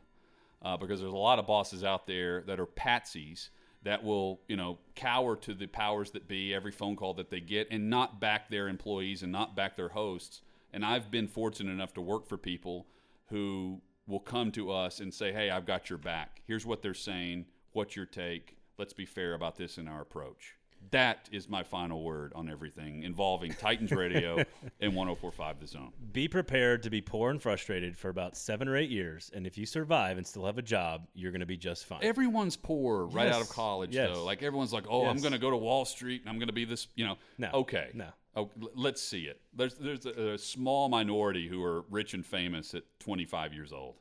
Uh, 0.63 0.79
because 0.79 0.99
there's 0.99 1.13
a 1.13 1.17
lot 1.17 1.39
of 1.39 1.47
bosses 1.47 1.85
out 1.85 2.07
there 2.07 2.41
that 2.43 2.59
are 2.59 2.67
patsies 2.67 3.51
that 3.85 4.03
will, 4.03 4.41
you 4.49 4.57
know, 4.57 4.79
cower 4.95 5.37
to 5.37 5.55
the 5.55 5.67
powers 5.67 6.11
that 6.13 6.27
be 6.27 6.53
every 6.53 6.73
phone 6.73 6.97
call 6.97 7.15
that 7.15 7.31
they 7.31 7.41
get 7.41 7.69
and 7.71 7.89
not 7.89 8.21
back 8.21 8.51
their 8.51 8.69
employees 8.69 9.23
and 9.23 9.31
not 9.31 9.55
back 9.55 9.77
their 9.77 9.91
hosts. 9.91 10.41
And 10.73 10.85
I've 10.85 11.11
been 11.11 11.29
fortunate 11.29 11.71
enough 11.71 11.95
to 11.95 12.01
work 12.01 12.27
for 12.27 12.37
people 12.37 12.87
who 13.29 13.81
will 14.07 14.21
come 14.21 14.51
to 14.53 14.71
us 14.71 15.01
and 15.01 15.13
say, 15.13 15.33
"Hey, 15.33 15.51
I've 15.51 15.67
got 15.67 15.89
your 15.89 15.99
back. 15.99 16.43
Here's 16.47 16.67
what 16.67 16.83
they're 16.83 16.95
saying. 16.95 17.47
What's 17.73 17.95
your 17.95 18.07
take? 18.07 18.57
Let's 18.77 18.93
be 18.93 19.07
fair 19.07 19.35
about 19.35 19.57
this 19.57 19.79
in 19.79 19.87
our 19.87 20.01
approach." 20.01 20.57
That 20.91 21.29
is 21.33 21.49
my 21.49 21.63
final 21.63 22.03
word 22.03 22.33
on 22.35 22.49
everything 22.49 23.03
involving 23.03 23.53
Titans 23.55 23.91
Radio 23.93 24.37
and 24.81 24.95
1045 24.95 25.61
The 25.61 25.67
Zone. 25.67 25.93
Be 26.13 26.29
prepared 26.29 26.83
to 26.85 26.91
be 26.91 27.01
poor 27.01 27.31
and 27.31 27.41
frustrated 27.41 27.97
for 27.97 28.09
about 28.09 28.37
seven 28.37 28.69
or 28.69 28.77
eight 28.77 28.91
years, 28.91 29.31
and 29.35 29.47
if 29.47 29.57
you 29.59 29.67
survive 29.67 30.19
and 30.19 30.27
still 30.27 30.47
have 30.47 30.59
a 30.59 30.63
job, 30.63 31.09
you're 31.15 31.33
going 31.33 31.41
to 31.41 31.47
be 31.47 31.57
just 31.57 31.87
fine. 31.87 32.01
Everyone's 32.03 32.57
poor 32.57 33.07
right 33.07 33.29
out 33.29 33.41
of 33.41 33.49
college, 33.49 33.95
yes. 33.95 34.11
though. 34.13 34.25
Like 34.25 34.43
everyone's 34.43 34.73
like, 34.73 34.85
"Oh, 34.89 35.07
I'm 35.07 35.19
going 35.19 35.33
to 35.33 35.39
go 35.39 35.51
to 35.51 35.57
Wall 35.57 35.85
Street 35.85 36.21
and 36.23 36.31
I'm 36.31 36.39
going 36.39 36.49
to 36.49 36.55
be 36.55 36.65
this," 36.65 36.89
you 36.95 37.05
know. 37.07 37.17
No, 37.39 37.51
Okay. 37.55 37.91
no. 37.95 38.09
Oh, 38.37 38.51
let's 38.75 39.01
see 39.01 39.25
it. 39.25 39.41
There's 39.55 39.75
there's 39.75 40.07
a, 40.07 40.33
a 40.33 40.39
small 40.39 40.89
minority 40.89 41.49
who 41.49 41.63
are 41.63 41.83
rich 41.91 42.15
and 42.15 42.27
famous 42.27 42.75
at 42.75 42.83
25 43.01 43.53
years 43.55 43.73
old. 43.73 43.95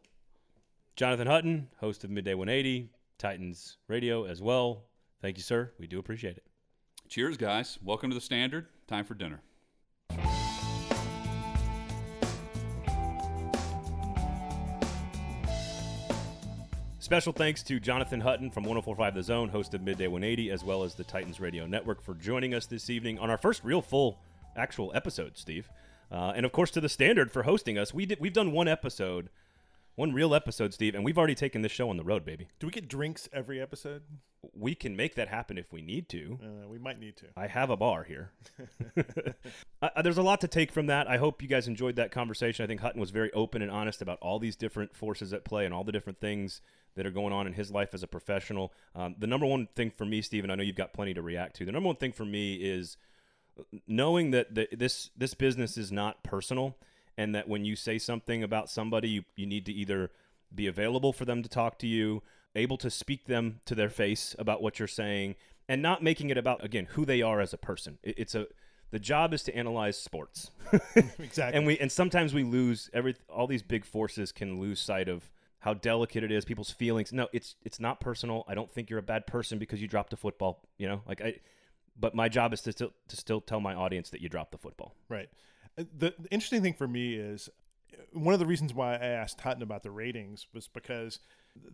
Jonathan 0.96 1.28
Hutton, 1.28 1.70
host 1.80 2.04
of 2.04 2.10
Midday 2.10 2.34
180, 2.34 2.90
Titans 3.18 3.78
Radio 3.88 4.26
as 4.26 4.42
well. 4.42 4.86
Thank 5.22 5.38
you, 5.38 5.44
sir. 5.44 5.72
We 5.80 5.88
do 5.88 6.00
appreciate 6.00 6.38
it. 6.38 6.44
Cheers, 7.14 7.38
guys. 7.38 7.78
Welcome 7.84 8.10
to 8.10 8.16
the 8.16 8.22
Standard. 8.22 8.66
Time 8.88 9.06
for 9.06 9.14
dinner. 9.14 9.40
Special 16.98 17.32
thanks 17.32 17.62
to 17.62 17.80
Jonathan 17.80 18.20
Hutton 18.20 18.50
from 18.50 18.64
1045 18.64 19.14
The 19.14 19.22
Zone, 19.22 19.50
host 19.50 19.76
of 19.76 19.84
Midday 19.84 20.08
180, 20.08 20.50
as 20.50 20.64
well 20.64 20.82
as 20.82 20.96
the 20.96 21.04
Titans 21.04 21.40
Radio 21.40 21.68
Network, 21.68 22.02
for 22.02 22.16
joining 22.16 22.56
us 22.56 22.66
this 22.66 22.90
evening 22.90 23.20
on 23.20 23.30
our 23.30 23.38
first 23.38 23.64
real 23.64 23.84
full 23.84 24.18
actual 24.56 24.92
episode, 24.96 25.38
Steve. 25.38 25.70
Uh, 26.12 26.34
and 26.36 26.48
of 26.48 26.52
course 26.52 26.72
to 26.72 26.82
the 26.82 26.90
Standard 26.90 27.32
for 27.32 27.44
hosting 27.44 27.78
us. 27.78 27.94
We 27.94 28.08
did 28.08 28.20
we've 28.22 28.34
done 28.34 28.52
one 28.52 28.68
episode, 28.68 29.30
one 29.96 30.14
real 30.14 30.34
episode, 30.34 30.74
Steve, 30.74 30.96
and 30.96 31.04
we've 31.04 31.18
already 31.18 31.36
taken 31.36 31.62
this 31.62 31.72
show 31.72 31.90
on 31.90 31.98
the 31.98 32.04
road, 32.04 32.26
baby. 32.26 32.48
Do 32.60 32.68
we 32.68 32.72
get 32.72 32.88
drinks 32.88 33.30
every 33.32 33.62
episode? 33.62 34.04
We 34.54 34.76
can 34.76 34.96
make 34.96 35.16
that 35.16 35.30
happen 35.30 35.58
if 35.58 35.72
we 35.72 35.82
need 35.82 36.10
to. 36.10 36.40
Uh, 36.44 36.68
we 36.68 36.78
might 36.78 37.00
need 37.00 37.16
to. 37.18 37.28
I 37.38 37.48
have 37.48 37.70
a 37.70 37.78
bar 37.78 38.04
here. 38.04 38.32
uh, 39.82 40.02
there's 40.02 40.18
a 40.18 40.24
lot 40.24 40.42
to 40.42 40.48
take 40.48 40.72
from 40.72 40.88
that. 40.88 41.08
I 41.08 41.18
hope 41.18 41.42
you 41.42 41.48
guys 41.48 41.68
enjoyed 41.68 41.96
that 41.96 42.12
conversation. 42.12 42.64
I 42.64 42.68
think 42.68 42.82
Hutton 42.82 43.00
was 43.00 43.12
very 43.12 43.32
open 43.32 43.62
and 43.62 43.72
honest 43.72 44.02
about 44.02 44.20
all 44.22 44.40
these 44.40 44.56
different 44.56 44.96
forces 44.96 45.32
at 45.32 45.46
play 45.46 45.66
and 45.66 45.74
all 45.74 45.84
the 45.84 45.94
different 45.94 46.20
things 46.20 46.62
that 46.96 47.06
are 47.06 47.12
going 47.12 47.34
on 47.34 47.48
in 47.48 47.54
his 47.54 47.72
life 47.72 47.94
as 47.94 48.04
a 48.04 48.08
professional. 48.08 48.74
Um, 48.96 49.16
the 49.18 49.28
number 49.28 49.46
one 49.46 49.68
thing 49.76 49.92
for 49.92 50.06
me, 50.06 50.22
Stephen, 50.22 50.50
I 50.50 50.56
know 50.56 50.64
you've 50.64 50.76
got 50.76 50.94
plenty 50.94 51.14
to 51.14 51.22
react 51.22 51.56
to. 51.58 51.66
The 51.66 51.72
number 51.72 51.88
one 51.88 51.96
thing 51.96 52.12
for 52.12 52.26
me 52.26 52.56
is 52.56 52.98
knowing 53.88 54.32
that 54.32 54.54
the, 54.54 54.68
this 54.72 55.10
this 55.16 55.34
business 55.34 55.78
is 55.78 55.92
not 55.92 56.24
personal, 56.24 56.76
and 57.18 57.34
that 57.36 57.48
when 57.48 57.66
you 57.66 57.76
say 57.76 57.98
something 57.98 58.44
about 58.44 58.70
somebody, 58.70 59.10
you, 59.10 59.24
you 59.36 59.46
need 59.46 59.66
to 59.66 59.74
either 59.74 60.12
be 60.54 60.68
available 60.68 61.14
for 61.14 61.26
them 61.26 61.42
to 61.44 61.50
talk 61.50 61.80
to 61.80 61.88
you, 61.88 62.22
able 62.56 62.78
to 62.78 62.90
speak 62.90 63.26
them 63.26 63.60
to 63.66 63.76
their 63.76 63.90
face 63.90 64.36
about 64.40 64.62
what 64.62 64.80
you're 64.80 64.88
saying, 64.88 65.36
and 65.68 65.82
not 65.82 66.04
making 66.04 66.30
it 66.30 66.38
about 66.38 66.64
again 66.64 66.88
who 66.92 67.06
they 67.06 67.22
are 67.22 67.40
as 67.42 67.54
a 67.54 67.58
person. 67.58 67.98
It, 68.04 68.16
it's 68.20 68.36
a 68.36 68.48
the 68.92 69.00
job 69.00 69.34
is 69.34 69.42
to 69.44 69.56
analyze 69.56 69.98
sports, 69.98 70.52
Exactly. 71.20 71.58
and 71.58 71.66
we 71.66 71.80
and 71.80 71.92
sometimes 71.92 72.34
we 72.34 72.44
lose 72.44 72.90
every 72.94 73.16
all 73.30 73.48
these 73.48 73.64
big 73.64 73.86
forces 73.86 74.32
can 74.32 74.60
lose 74.60 74.80
sight 74.80 75.10
of 75.10 75.32
how 75.60 75.74
delicate 75.74 76.24
it 76.24 76.32
is 76.32 76.44
people's 76.46 76.70
feelings 76.70 77.14
no 77.14 77.28
it's 77.32 77.56
it's 77.64 77.80
not 77.80 78.00
personal 78.02 78.44
i 78.50 78.54
don't 78.54 78.70
think 78.70 78.90
you're 78.90 79.00
a 79.00 79.02
bad 79.02 79.26
person 79.26 79.58
because 79.58 79.82
you 79.82 79.88
dropped 79.88 80.12
a 80.12 80.18
football 80.18 80.62
you 80.78 80.86
know 80.86 81.02
like 81.08 81.22
i 81.22 81.34
but 81.98 82.14
my 82.14 82.28
job 82.28 82.54
is 82.54 82.60
to 82.62 82.72
still 82.74 82.92
to 83.08 83.16
still 83.16 83.40
tell 83.40 83.62
my 83.62 83.74
audience 83.74 84.10
that 84.10 84.20
you 84.22 84.28
dropped 84.28 84.52
the 84.52 84.58
football 84.58 84.94
Right. 85.08 85.30
The, 85.76 86.14
the 86.20 86.30
interesting 86.32 86.62
thing 86.62 86.74
for 86.74 86.88
me 86.88 87.16
is 87.16 87.50
one 88.12 88.34
of 88.34 88.40
the 88.40 88.46
reasons 88.46 88.74
why 88.74 88.96
I 88.96 89.06
asked 89.06 89.42
Hutton 89.42 89.64
about 89.64 89.84
the 89.84 89.92
ratings 89.92 90.48
was 90.54 90.68
because 90.68 91.20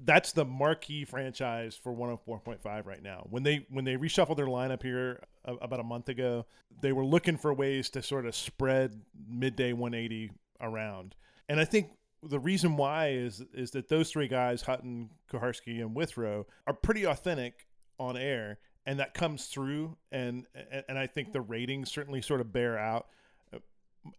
that's 0.04 0.34
the 0.34 0.46
marquee 0.46 1.06
franchise 1.06 1.76
for 1.82 1.94
104.5 1.94 2.86
right 2.86 3.02
now. 3.02 3.26
When 3.30 3.44
they 3.44 3.66
when 3.70 3.86
they 3.86 3.96
reshuffled 3.96 4.38
their 4.38 4.48
lineup 4.48 4.84
here 4.84 5.22
a, 5.46 5.56
about 5.56 5.80
a 5.80 5.84
month 5.84 6.10
ago, 6.10 6.46
they 6.82 6.92
were 6.92 7.06
looking 7.06 7.38
for 7.38 7.54
ways 7.54 7.90
to 7.92 8.02
sort 8.02 8.26
of 8.26 8.36
spread 8.36 9.02
midday 9.28 9.74
180 9.74 10.32
around. 10.62 11.16
And 11.48 11.60
I 11.60 11.66
think 11.66 11.92
the 12.24 12.40
reason 12.40 12.76
why 12.76 13.12
is 13.12 13.42
is 13.54 13.72
that 13.72 13.88
those 13.88 14.12
three 14.12 14.28
guys, 14.28 14.62
Hutton, 14.62 15.10
Koharski, 15.32 15.82
and 15.82 15.96
Withrow, 15.96 16.46
are 16.68 16.74
pretty 16.74 17.06
authentic 17.06 17.68
on 18.00 18.18
air, 18.18 18.60
and 18.86 19.00
that 19.00 19.14
comes 19.14 19.46
through. 19.46 19.98
And, 20.12 20.46
and 20.88 20.98
I 20.98 21.08
think 21.08 21.32
the 21.32 21.42
ratings 21.42 21.92
certainly 21.92 22.22
sort 22.22 22.42
of 22.42 22.52
bear 22.52 22.78
out. 22.78 23.08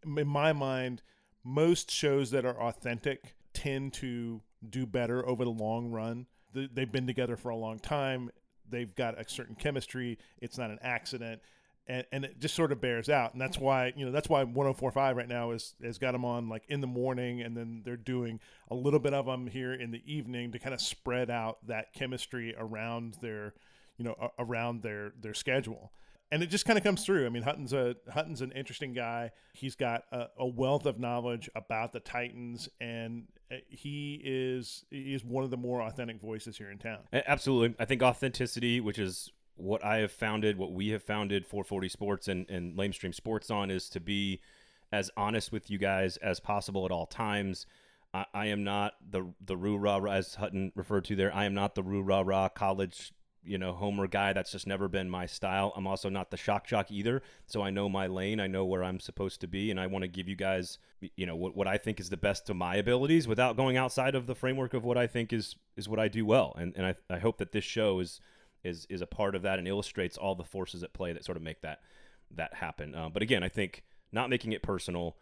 In 0.04 0.26
my 0.26 0.52
mind, 0.52 1.02
most 1.44 1.90
shows 1.90 2.30
that 2.32 2.44
are 2.44 2.60
authentic 2.60 3.34
tend 3.52 3.92
to 3.94 4.42
do 4.68 4.86
better 4.86 5.26
over 5.26 5.44
the 5.44 5.50
long 5.50 5.90
run. 5.90 6.26
They've 6.52 6.90
been 6.90 7.06
together 7.06 7.36
for 7.36 7.50
a 7.50 7.56
long 7.56 7.78
time. 7.78 8.30
They've 8.68 8.94
got 8.94 9.18
a 9.18 9.28
certain 9.28 9.54
chemistry. 9.54 10.18
It's 10.40 10.58
not 10.58 10.70
an 10.70 10.78
accident. 10.82 11.40
And, 11.86 12.04
and 12.12 12.24
it 12.24 12.38
just 12.38 12.54
sort 12.54 12.72
of 12.72 12.80
bears 12.80 13.08
out, 13.08 13.32
and 13.32 13.40
that's 13.40 13.58
why 13.58 13.92
you 13.96 14.04
know 14.04 14.12
that's 14.12 14.28
why 14.28 14.44
104.5 14.44 15.16
right 15.16 15.26
now 15.26 15.50
is 15.50 15.74
has 15.82 15.98
got 15.98 16.12
them 16.12 16.24
on 16.24 16.48
like 16.48 16.62
in 16.68 16.80
the 16.80 16.86
morning, 16.86 17.40
and 17.40 17.56
then 17.56 17.82
they're 17.84 17.96
doing 17.96 18.38
a 18.70 18.76
little 18.76 19.00
bit 19.00 19.12
of 19.12 19.26
them 19.26 19.48
here 19.48 19.72
in 19.72 19.90
the 19.90 20.02
evening 20.06 20.52
to 20.52 20.60
kind 20.60 20.74
of 20.74 20.80
spread 20.80 21.30
out 21.30 21.66
that 21.66 21.92
chemistry 21.92 22.54
around 22.56 23.16
their 23.22 23.54
you 23.96 24.04
know 24.04 24.30
around 24.38 24.82
their 24.82 25.14
their 25.20 25.34
schedule 25.34 25.90
and 26.32 26.42
it 26.42 26.46
just 26.46 26.64
kind 26.64 26.78
of 26.78 26.84
comes 26.84 27.04
through. 27.04 27.26
I 27.26 27.28
mean, 27.28 27.42
Hutton's 27.42 27.72
a 27.72 27.96
Hutton's 28.12 28.40
an 28.40 28.52
interesting 28.52 28.92
guy. 28.92 29.32
He's 29.52 29.74
got 29.74 30.04
a, 30.12 30.26
a, 30.38 30.46
wealth 30.46 30.86
of 30.86 30.98
knowledge 30.98 31.50
about 31.54 31.92
the 31.92 32.00
Titans, 32.00 32.68
and 32.80 33.24
uh, 33.50 33.56
he 33.68 34.20
is 34.24 34.84
he 34.90 35.14
is 35.14 35.24
one 35.24 35.44
of 35.44 35.50
the 35.50 35.56
more 35.56 35.82
authentic 35.82 36.20
voices 36.20 36.56
here 36.56 36.70
in 36.70 36.78
town. 36.78 37.00
Absolutely, 37.12 37.76
I 37.78 37.84
think 37.84 38.02
authenticity, 38.02 38.80
which 38.80 38.98
is 38.98 39.30
what 39.56 39.84
I 39.84 39.98
have 39.98 40.12
founded, 40.12 40.56
what 40.56 40.72
we 40.72 40.90
have 40.90 41.02
founded 41.02 41.46
440 41.46 41.88
Sports 41.88 42.28
and 42.28 42.48
and 42.48 42.76
Lamestream 42.76 43.14
Sports 43.14 43.50
on, 43.50 43.70
is 43.70 43.88
to 43.90 44.00
be 44.00 44.40
as 44.92 45.10
honest 45.16 45.52
with 45.52 45.70
you 45.70 45.78
guys 45.78 46.16
as 46.18 46.38
possible 46.40 46.84
at 46.84 46.92
all 46.92 47.06
times. 47.06 47.66
I, 48.14 48.26
I 48.32 48.46
am 48.46 48.62
not 48.62 48.94
the 49.08 49.32
the 49.44 49.56
rah 49.56 49.96
rah 49.96 50.12
as 50.12 50.36
Hutton 50.36 50.70
referred 50.76 51.04
to 51.06 51.16
there. 51.16 51.34
I 51.34 51.44
am 51.44 51.54
not 51.54 51.74
the 51.74 51.82
roo 51.82 52.02
rah 52.02 52.22
rah 52.24 52.48
college 52.48 53.12
you 53.44 53.58
know, 53.58 53.72
homer 53.72 54.06
guy. 54.06 54.32
That's 54.32 54.52
just 54.52 54.66
never 54.66 54.88
been 54.88 55.08
my 55.08 55.26
style. 55.26 55.72
I'm 55.76 55.86
also 55.86 56.08
not 56.08 56.30
the 56.30 56.36
shock 56.36 56.66
jock 56.66 56.90
either. 56.90 57.22
So 57.46 57.62
I 57.62 57.70
know 57.70 57.88
my 57.88 58.06
lane. 58.06 58.40
I 58.40 58.46
know 58.46 58.64
where 58.64 58.84
I'm 58.84 59.00
supposed 59.00 59.40
to 59.40 59.46
be. 59.46 59.70
And 59.70 59.80
I 59.80 59.86
want 59.86 60.02
to 60.02 60.08
give 60.08 60.28
you 60.28 60.36
guys, 60.36 60.78
you 61.16 61.26
know, 61.26 61.36
what, 61.36 61.56
what 61.56 61.66
I 61.66 61.78
think 61.78 62.00
is 62.00 62.10
the 62.10 62.16
best 62.16 62.50
of 62.50 62.56
my 62.56 62.76
abilities 62.76 63.26
without 63.26 63.56
going 63.56 63.76
outside 63.76 64.14
of 64.14 64.26
the 64.26 64.34
framework 64.34 64.74
of 64.74 64.84
what 64.84 64.98
I 64.98 65.06
think 65.06 65.32
is, 65.32 65.56
is 65.76 65.88
what 65.88 65.98
I 65.98 66.08
do 66.08 66.26
well. 66.26 66.54
And, 66.58 66.74
and 66.76 66.86
I, 66.86 66.94
I 67.08 67.18
hope 67.18 67.38
that 67.38 67.52
this 67.52 67.64
show 67.64 68.00
is, 68.00 68.20
is, 68.62 68.86
is 68.90 69.00
a 69.00 69.06
part 69.06 69.34
of 69.34 69.42
that 69.42 69.58
and 69.58 69.66
illustrates 69.66 70.18
all 70.18 70.34
the 70.34 70.44
forces 70.44 70.82
at 70.82 70.92
play 70.92 71.12
that 71.12 71.24
sort 71.24 71.36
of 71.36 71.42
make 71.42 71.62
that, 71.62 71.80
that 72.30 72.54
happen. 72.54 72.94
Uh, 72.94 73.08
but 73.08 73.22
again, 73.22 73.42
I 73.42 73.48
think 73.48 73.84
not 74.12 74.28
making 74.28 74.52
it 74.52 74.62
personal, 74.62 75.16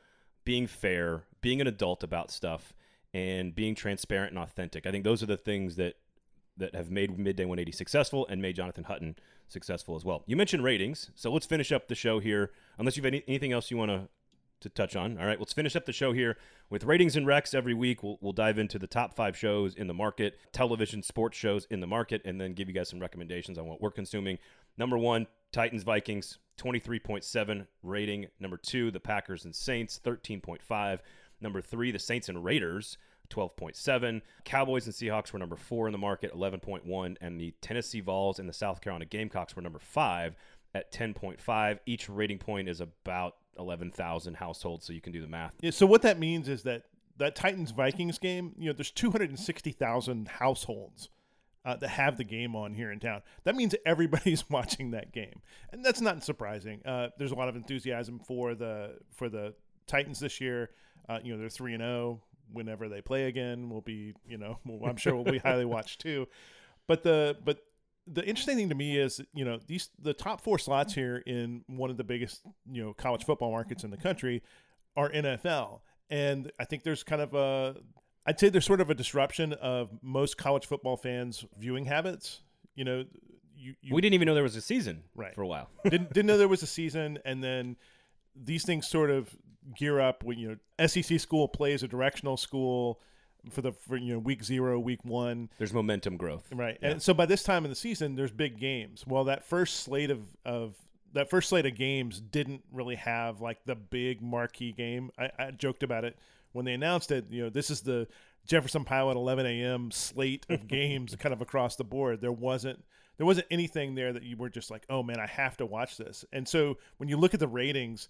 being 0.44 0.66
fair, 0.66 1.24
being 1.40 1.60
an 1.60 1.66
adult 1.66 2.02
about 2.02 2.30
stuff, 2.30 2.72
and 3.14 3.54
being 3.54 3.74
transparent 3.74 4.32
and 4.32 4.38
authentic. 4.38 4.86
I 4.86 4.90
think 4.90 5.04
those 5.04 5.22
are 5.22 5.26
the 5.26 5.36
things 5.36 5.76
that 5.76 5.94
that 6.58 6.74
have 6.74 6.90
made 6.90 7.18
Midday 7.18 7.44
180 7.44 7.72
successful 7.72 8.26
and 8.28 8.42
made 8.42 8.56
Jonathan 8.56 8.84
Hutton 8.84 9.16
successful 9.48 9.96
as 9.96 10.04
well. 10.04 10.22
You 10.26 10.36
mentioned 10.36 10.62
ratings, 10.62 11.10
so 11.14 11.32
let's 11.32 11.46
finish 11.46 11.72
up 11.72 11.88
the 11.88 11.94
show 11.94 12.18
here. 12.18 12.50
Unless 12.78 12.96
you've 12.96 13.06
any, 13.06 13.24
anything 13.26 13.52
else 13.52 13.70
you 13.70 13.76
want 13.76 13.90
to 13.90 14.08
to 14.60 14.68
touch 14.68 14.96
on. 14.96 15.18
All 15.18 15.26
right, 15.26 15.38
let's 15.38 15.52
finish 15.52 15.76
up 15.76 15.86
the 15.86 15.92
show 15.92 16.12
here 16.12 16.36
with 16.70 16.84
ratings 16.84 17.16
and 17.16 17.26
recs 17.26 17.54
every 17.54 17.74
week. 17.74 18.02
We'll, 18.02 18.18
we'll 18.20 18.32
dive 18.32 18.58
into 18.58 18.78
the 18.78 18.86
top 18.86 19.14
five 19.14 19.36
shows 19.36 19.74
in 19.74 19.86
the 19.86 19.94
market, 19.94 20.38
television 20.52 21.02
sports 21.02 21.36
shows 21.36 21.66
in 21.70 21.80
the 21.80 21.86
market, 21.86 22.22
and 22.24 22.40
then 22.40 22.54
give 22.54 22.68
you 22.68 22.74
guys 22.74 22.88
some 22.88 23.00
recommendations 23.00 23.58
on 23.58 23.66
what 23.66 23.80
we're 23.80 23.90
consuming. 23.90 24.38
Number 24.76 24.98
one, 24.98 25.26
Titans 25.52 25.82
Vikings, 25.82 26.38
23.7 26.58 27.66
rating. 27.82 28.26
Number 28.40 28.56
two, 28.56 28.90
the 28.90 29.00
Packers 29.00 29.44
and 29.44 29.54
Saints, 29.54 30.00
13.5. 30.04 30.98
Number 31.40 31.62
three, 31.62 31.92
the 31.92 31.98
Saints 31.98 32.28
and 32.28 32.44
Raiders, 32.44 32.98
12.7. 33.30 34.22
Cowboys 34.44 34.86
and 34.86 34.94
Seahawks 34.94 35.32
were 35.32 35.38
number 35.38 35.56
four 35.56 35.86
in 35.86 35.92
the 35.92 35.98
market, 35.98 36.32
11.1. 36.34 37.16
And 37.20 37.40
the 37.40 37.54
Tennessee 37.60 38.00
Vols 38.00 38.38
and 38.38 38.48
the 38.48 38.52
South 38.52 38.80
Carolina 38.80 39.04
Gamecocks 39.04 39.56
were 39.56 39.62
number 39.62 39.78
five 39.78 40.36
at 40.74 40.92
10.5. 40.92 41.78
Each 41.86 42.08
rating 42.08 42.38
point 42.38 42.68
is 42.68 42.80
about 42.80 43.36
11,000 43.58 44.34
households, 44.34 44.86
so 44.86 44.92
you 44.92 45.00
can 45.00 45.12
do 45.12 45.20
the 45.20 45.28
math. 45.28 45.54
Yeah, 45.60 45.70
so 45.70 45.86
what 45.86 46.02
that 46.02 46.18
means 46.18 46.48
is 46.48 46.62
that 46.62 46.84
that 47.18 47.34
Titans 47.34 47.72
Vikings 47.72 48.18
game, 48.18 48.54
you 48.56 48.66
know, 48.66 48.72
there's 48.72 48.92
260,000 48.92 50.28
households 50.28 51.08
uh, 51.64 51.76
that 51.76 51.88
have 51.88 52.16
the 52.16 52.24
game 52.24 52.54
on 52.54 52.74
here 52.74 52.92
in 52.92 53.00
town. 53.00 53.22
That 53.44 53.56
means 53.56 53.74
everybody's 53.84 54.48
watching 54.50 54.92
that 54.92 55.12
game, 55.12 55.40
and 55.72 55.84
that's 55.84 56.00
not 56.00 56.22
surprising. 56.24 56.80
Uh, 56.84 57.08
there's 57.18 57.32
a 57.32 57.34
lot 57.34 57.48
of 57.48 57.56
enthusiasm 57.56 58.20
for 58.20 58.54
the 58.54 58.98
for 59.12 59.28
the 59.28 59.54
Titans 59.86 60.20
this 60.20 60.40
year. 60.40 60.70
Uh, 61.08 61.18
you 61.22 61.32
know, 61.32 61.38
they're 61.38 61.48
three 61.48 61.74
and 61.74 61.82
zero. 61.82 62.20
Whenever 62.52 62.88
they 62.88 63.00
play 63.00 63.24
again 63.24 63.70
will 63.70 63.80
be 63.80 64.14
you 64.26 64.38
know 64.38 64.58
I'm 64.84 64.96
sure 64.96 65.14
will 65.14 65.24
be 65.24 65.38
highly 65.38 65.64
watched 65.64 66.00
too. 66.00 66.26
But 66.86 67.02
the 67.02 67.36
but 67.44 67.64
the 68.06 68.24
interesting 68.24 68.56
thing 68.56 68.68
to 68.70 68.74
me 68.74 68.98
is 68.98 69.20
you 69.34 69.44
know 69.44 69.58
these 69.66 69.90
the 70.00 70.14
top 70.14 70.40
four 70.40 70.58
slots 70.58 70.94
here 70.94 71.22
in 71.26 71.64
one 71.66 71.90
of 71.90 71.96
the 71.96 72.04
biggest 72.04 72.42
you 72.70 72.82
know 72.82 72.92
college 72.94 73.24
football 73.24 73.50
markets 73.50 73.84
in 73.84 73.90
the 73.90 73.96
country 73.96 74.42
are 74.96 75.10
NFL, 75.10 75.80
and 76.10 76.50
I 76.58 76.64
think 76.64 76.82
there's 76.82 77.04
kind 77.04 77.22
of 77.22 77.34
a 77.34 77.76
I'd 78.26 78.38
say 78.38 78.48
there's 78.48 78.66
sort 78.66 78.80
of 78.80 78.90
a 78.90 78.94
disruption 78.94 79.54
of 79.54 79.90
most 80.02 80.36
college 80.36 80.66
football 80.66 80.96
fans' 80.96 81.46
viewing 81.58 81.86
habits. 81.86 82.42
You 82.74 82.84
know, 82.84 83.04
you, 83.56 83.74
you 83.80 83.94
we 83.94 84.00
didn't 84.00 84.14
even 84.14 84.26
know 84.26 84.34
there 84.34 84.42
was 84.42 84.56
a 84.56 84.60
season 84.60 85.04
right. 85.14 85.34
for 85.34 85.42
a 85.42 85.46
while. 85.46 85.70
didn't 85.84 86.12
didn't 86.12 86.26
know 86.26 86.38
there 86.38 86.48
was 86.48 86.62
a 86.62 86.66
season, 86.66 87.18
and 87.24 87.42
then 87.42 87.76
these 88.36 88.64
things 88.64 88.86
sort 88.86 89.10
of 89.10 89.34
gear 89.76 90.00
up 90.00 90.24
when 90.24 90.38
you 90.38 90.58
know 90.78 90.86
SEC 90.86 91.20
school 91.20 91.48
plays 91.48 91.82
a 91.82 91.88
directional 91.88 92.36
school 92.36 93.00
for 93.50 93.62
the 93.62 93.72
for 93.72 93.96
you 93.96 94.14
know 94.14 94.18
week 94.18 94.44
zero, 94.44 94.78
week 94.78 95.04
one. 95.04 95.48
There's 95.58 95.72
momentum 95.72 96.16
growth, 96.16 96.44
right? 96.52 96.78
Yeah. 96.82 96.90
And 96.90 97.02
so 97.02 97.14
by 97.14 97.26
this 97.26 97.42
time 97.42 97.64
in 97.64 97.70
the 97.70 97.76
season, 97.76 98.14
there's 98.14 98.32
big 98.32 98.58
games. 98.58 99.04
Well, 99.06 99.24
that 99.24 99.44
first 99.44 99.80
slate 99.80 100.10
of 100.10 100.20
of 100.44 100.74
that 101.14 101.30
first 101.30 101.48
slate 101.48 101.66
of 101.66 101.74
games 101.74 102.20
didn't 102.20 102.62
really 102.72 102.96
have 102.96 103.40
like 103.40 103.64
the 103.64 103.74
big 103.74 104.22
marquee 104.22 104.72
game. 104.72 105.10
I, 105.18 105.30
I 105.38 105.50
joked 105.50 105.82
about 105.82 106.04
it 106.04 106.18
when 106.52 106.64
they 106.64 106.74
announced 106.74 107.10
it. 107.10 107.26
You 107.30 107.44
know, 107.44 107.50
this 107.50 107.70
is 107.70 107.80
the 107.80 108.06
Jefferson 108.46 108.84
Pilot 108.84 109.16
11 109.16 109.46
a.m. 109.46 109.90
slate 109.90 110.46
of 110.48 110.66
games, 110.68 111.14
kind 111.16 111.32
of 111.32 111.40
across 111.40 111.76
the 111.76 111.84
board. 111.84 112.20
There 112.20 112.32
wasn't 112.32 112.84
there 113.16 113.26
wasn't 113.26 113.46
anything 113.50 113.94
there 113.94 114.12
that 114.12 114.22
you 114.22 114.36
were 114.36 114.48
just 114.48 114.70
like, 114.70 114.84
oh 114.88 115.02
man, 115.02 115.18
I 115.18 115.26
have 115.26 115.56
to 115.58 115.66
watch 115.66 115.96
this. 115.96 116.24
And 116.32 116.46
so 116.46 116.78
when 116.98 117.08
you 117.08 117.16
look 117.16 117.34
at 117.34 117.40
the 117.40 117.48
ratings 117.48 118.08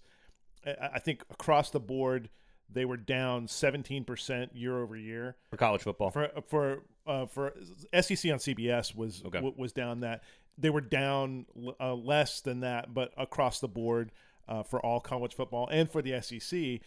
I 0.65 0.99
think 0.99 1.23
across 1.29 1.69
the 1.69 1.79
board 1.79 2.29
they 2.71 2.85
were 2.85 2.97
down 2.97 3.47
17% 3.47 4.49
year 4.53 4.77
over 4.77 4.95
year 4.95 5.35
for 5.49 5.57
college 5.57 5.81
football. 5.81 6.11
For 6.11 6.29
for 6.47 6.83
uh, 7.07 7.25
for 7.25 7.53
SEC 7.93 8.31
on 8.31 8.37
CBS 8.37 8.95
was 8.95 9.23
okay. 9.25 9.37
w- 9.39 9.55
was 9.57 9.73
down 9.73 10.01
that 10.01 10.23
they 10.57 10.69
were 10.69 10.81
down 10.81 11.45
uh, 11.79 11.95
less 11.95 12.41
than 12.41 12.59
that, 12.59 12.93
but 12.93 13.11
across 13.17 13.59
the 13.59 13.67
board 13.67 14.11
uh, 14.47 14.63
for 14.63 14.83
all 14.85 14.99
college 14.99 15.33
football 15.33 15.67
and 15.71 15.89
for 15.89 16.01
the 16.01 16.21
SEC, 16.21 16.81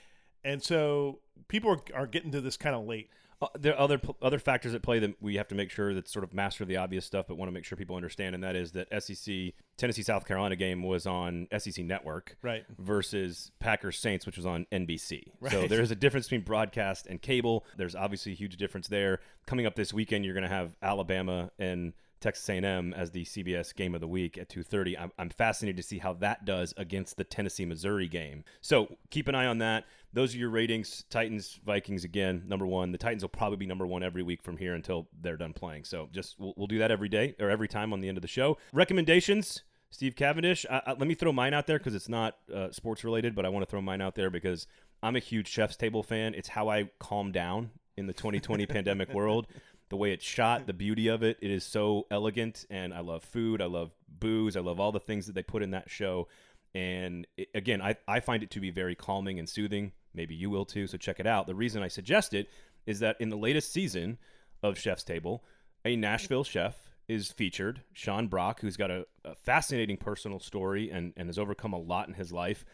and 0.44 0.62
so 0.62 1.20
people 1.48 1.70
are, 1.70 2.00
are 2.02 2.06
getting 2.06 2.30
to 2.32 2.40
this 2.40 2.56
kind 2.56 2.76
of 2.76 2.86
late. 2.86 3.10
Uh, 3.42 3.48
there 3.58 3.74
are 3.74 3.80
other 3.80 4.00
other 4.22 4.38
factors 4.38 4.72
at 4.72 4.82
play 4.82 5.00
that 5.00 5.20
we 5.20 5.34
have 5.34 5.48
to 5.48 5.54
make 5.56 5.68
sure 5.68 5.92
that 5.94 6.08
sort 6.08 6.22
of 6.24 6.32
master 6.32 6.64
the 6.64 6.76
obvious 6.76 7.04
stuff, 7.04 7.26
but 7.26 7.36
want 7.36 7.48
to 7.48 7.52
make 7.52 7.64
sure 7.64 7.76
people 7.76 7.96
understand, 7.96 8.36
and 8.36 8.44
that 8.44 8.54
is 8.54 8.70
that 8.72 8.86
SEC 9.02 9.52
Tennessee 9.76 10.02
South 10.02 10.24
Carolina 10.26 10.54
game 10.54 10.84
was 10.84 11.06
on 11.06 11.48
SEC 11.58 11.84
Network, 11.84 12.36
right, 12.42 12.64
versus 12.78 13.50
Packers 13.58 13.98
Saints, 13.98 14.26
which 14.26 14.36
was 14.36 14.46
on 14.46 14.66
NBC. 14.70 15.32
Right. 15.40 15.52
So 15.52 15.66
there 15.66 15.80
is 15.80 15.90
a 15.90 15.96
difference 15.96 16.26
between 16.26 16.42
broadcast 16.42 17.08
and 17.08 17.20
cable. 17.20 17.64
There's 17.76 17.96
obviously 17.96 18.30
a 18.30 18.36
huge 18.36 18.56
difference 18.56 18.86
there. 18.86 19.18
Coming 19.46 19.66
up 19.66 19.74
this 19.74 19.92
weekend, 19.92 20.24
you're 20.24 20.34
going 20.34 20.48
to 20.48 20.54
have 20.54 20.76
Alabama 20.80 21.50
and 21.58 21.94
Texas 22.22 22.48
A&M 22.48 22.94
as 22.94 23.10
the 23.10 23.24
CBS 23.24 23.74
game 23.74 23.94
of 23.94 24.00
the 24.00 24.08
week 24.08 24.38
at 24.38 24.48
2:30. 24.48 24.96
I'm, 24.98 25.12
I'm 25.18 25.30
fascinated 25.30 25.76
to 25.76 25.82
see 25.82 25.98
how 25.98 26.14
that 26.14 26.44
does 26.44 26.72
against 26.76 27.16
the 27.16 27.24
Tennessee 27.24 27.64
Missouri 27.64 28.08
game. 28.08 28.44
So 28.60 28.96
keep 29.10 29.28
an 29.28 29.34
eye 29.34 29.46
on 29.46 29.58
that. 29.58 29.84
Those 30.12 30.34
are 30.34 30.38
your 30.38 30.50
ratings. 30.50 31.04
Titans 31.10 31.58
Vikings 31.64 32.04
again 32.04 32.44
number 32.46 32.66
one. 32.66 32.92
The 32.92 32.98
Titans 32.98 33.22
will 33.22 33.28
probably 33.28 33.56
be 33.56 33.66
number 33.66 33.86
one 33.86 34.02
every 34.02 34.22
week 34.22 34.42
from 34.42 34.56
here 34.56 34.74
until 34.74 35.08
they're 35.20 35.36
done 35.36 35.52
playing. 35.52 35.84
So 35.84 36.08
just 36.12 36.38
we'll, 36.38 36.54
we'll 36.56 36.66
do 36.66 36.78
that 36.78 36.90
every 36.90 37.08
day 37.08 37.34
or 37.40 37.50
every 37.50 37.68
time 37.68 37.92
on 37.92 38.00
the 38.00 38.08
end 38.08 38.18
of 38.18 38.22
the 38.22 38.28
show. 38.28 38.58
Recommendations. 38.72 39.62
Steve 39.90 40.16
Cavendish. 40.16 40.64
I, 40.70 40.82
I, 40.86 40.90
let 40.92 41.06
me 41.06 41.14
throw 41.14 41.32
mine 41.32 41.52
out 41.52 41.66
there 41.66 41.78
because 41.78 41.94
it's 41.94 42.08
not 42.08 42.38
uh, 42.52 42.70
sports 42.70 43.04
related, 43.04 43.34
but 43.34 43.44
I 43.44 43.50
want 43.50 43.62
to 43.62 43.70
throw 43.70 43.82
mine 43.82 44.00
out 44.00 44.14
there 44.14 44.30
because 44.30 44.66
I'm 45.02 45.16
a 45.16 45.18
huge 45.18 45.48
Chef's 45.48 45.76
Table 45.76 46.02
fan. 46.02 46.34
It's 46.34 46.48
how 46.48 46.70
I 46.70 46.88
calm 46.98 47.30
down 47.30 47.72
in 47.96 48.06
the 48.06 48.14
2020 48.14 48.66
pandemic 48.66 49.12
world 49.12 49.48
the 49.92 49.96
way 49.96 50.10
it's 50.10 50.24
shot, 50.24 50.66
the 50.66 50.72
beauty 50.72 51.08
of 51.08 51.22
it. 51.22 51.36
It 51.42 51.50
is 51.50 51.64
so 51.64 52.06
elegant, 52.10 52.64
and 52.70 52.94
I 52.94 53.00
love 53.00 53.22
food. 53.22 53.60
I 53.60 53.66
love 53.66 53.90
booze. 54.08 54.56
I 54.56 54.60
love 54.60 54.80
all 54.80 54.90
the 54.90 54.98
things 54.98 55.26
that 55.26 55.34
they 55.34 55.42
put 55.42 55.62
in 55.62 55.72
that 55.72 55.90
show. 55.90 56.28
And 56.74 57.26
it, 57.36 57.48
again, 57.54 57.82
I, 57.82 57.96
I 58.08 58.20
find 58.20 58.42
it 58.42 58.50
to 58.52 58.60
be 58.60 58.70
very 58.70 58.94
calming 58.94 59.38
and 59.38 59.46
soothing. 59.46 59.92
Maybe 60.14 60.34
you 60.34 60.48
will 60.48 60.64
too, 60.64 60.86
so 60.86 60.96
check 60.96 61.20
it 61.20 61.26
out. 61.26 61.46
The 61.46 61.54
reason 61.54 61.82
I 61.82 61.88
suggest 61.88 62.32
it 62.32 62.48
is 62.86 63.00
that 63.00 63.20
in 63.20 63.28
the 63.28 63.36
latest 63.36 63.70
season 63.70 64.16
of 64.62 64.78
Chef's 64.78 65.04
Table, 65.04 65.44
a 65.84 65.94
Nashville 65.94 66.44
chef 66.44 66.74
is 67.06 67.30
featured, 67.30 67.82
Sean 67.92 68.28
Brock, 68.28 68.62
who's 68.62 68.78
got 68.78 68.90
a, 68.90 69.04
a 69.26 69.34
fascinating 69.34 69.98
personal 69.98 70.40
story 70.40 70.90
and, 70.90 71.12
and 71.18 71.28
has 71.28 71.38
overcome 71.38 71.74
a 71.74 71.78
lot 71.78 72.08
in 72.08 72.14
his 72.14 72.32
life, 72.32 72.64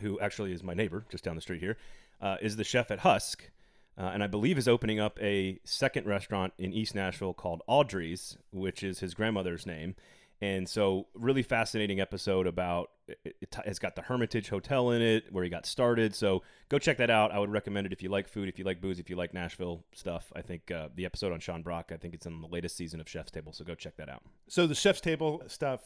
who 0.00 0.18
actually 0.18 0.52
is 0.52 0.64
my 0.64 0.74
neighbor 0.74 1.06
just 1.10 1.22
down 1.22 1.36
the 1.36 1.42
street 1.42 1.60
here, 1.60 1.76
uh, 2.20 2.38
is 2.42 2.56
the 2.56 2.64
chef 2.64 2.90
at 2.90 2.98
Husk 2.98 3.48
uh, 3.96 4.10
and 4.12 4.22
I 4.22 4.26
believe 4.26 4.58
is 4.58 4.68
opening 4.68 4.98
up 4.98 5.18
a 5.22 5.60
second 5.64 6.06
restaurant 6.06 6.52
in 6.58 6.72
East 6.72 6.94
Nashville 6.94 7.34
called 7.34 7.62
Audrey's, 7.66 8.36
which 8.52 8.82
is 8.82 9.00
his 9.00 9.14
grandmother's 9.14 9.66
name. 9.66 9.94
And 10.40 10.68
so, 10.68 11.06
really 11.14 11.42
fascinating 11.42 12.00
episode 12.00 12.46
about 12.46 12.90
it, 13.06 13.36
it, 13.40 13.56
it's 13.64 13.78
got 13.78 13.94
the 13.94 14.02
Hermitage 14.02 14.48
Hotel 14.48 14.90
in 14.90 15.00
it 15.00 15.24
where 15.30 15.44
he 15.44 15.48
got 15.48 15.64
started. 15.64 16.14
So 16.14 16.42
go 16.68 16.78
check 16.78 16.98
that 16.98 17.08
out. 17.08 17.30
I 17.30 17.38
would 17.38 17.52
recommend 17.52 17.86
it 17.86 17.92
if 17.92 18.02
you 18.02 18.08
like 18.08 18.28
food, 18.28 18.48
if 18.48 18.58
you 18.58 18.64
like 18.64 18.80
booze, 18.80 18.98
if 18.98 19.08
you 19.08 19.16
like 19.16 19.32
Nashville 19.32 19.84
stuff. 19.94 20.32
I 20.34 20.42
think 20.42 20.70
uh, 20.70 20.88
the 20.94 21.06
episode 21.06 21.32
on 21.32 21.40
Sean 21.40 21.62
Brock, 21.62 21.92
I 21.94 21.96
think 21.96 22.14
it's 22.14 22.26
in 22.26 22.40
the 22.40 22.48
latest 22.48 22.76
season 22.76 23.00
of 23.00 23.08
Chef's 23.08 23.30
Table. 23.30 23.52
So 23.52 23.64
go 23.64 23.74
check 23.74 23.96
that 23.96 24.08
out. 24.08 24.22
So 24.48 24.66
the 24.66 24.74
Chef's 24.74 25.00
Table 25.00 25.42
stuff 25.46 25.80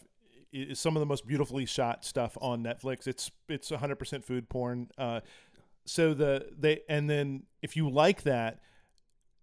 is 0.52 0.80
some 0.80 0.97
of 0.97 1.01
the 1.01 1.06
most 1.06 1.26
beautifully 1.26 1.66
shot 1.66 2.05
stuff 2.05 2.36
on 2.40 2.62
Netflix. 2.62 3.06
It's 3.06 3.30
it's 3.48 3.70
100% 3.70 4.24
food 4.24 4.48
porn. 4.48 4.89
Uh, 4.97 5.20
so 5.89 6.15
the 6.15 6.48
they 6.56 6.81
and 6.89 7.09
then 7.09 7.44
if 7.62 7.77
you 7.77 7.89
like 7.89 8.23
that 8.23 8.60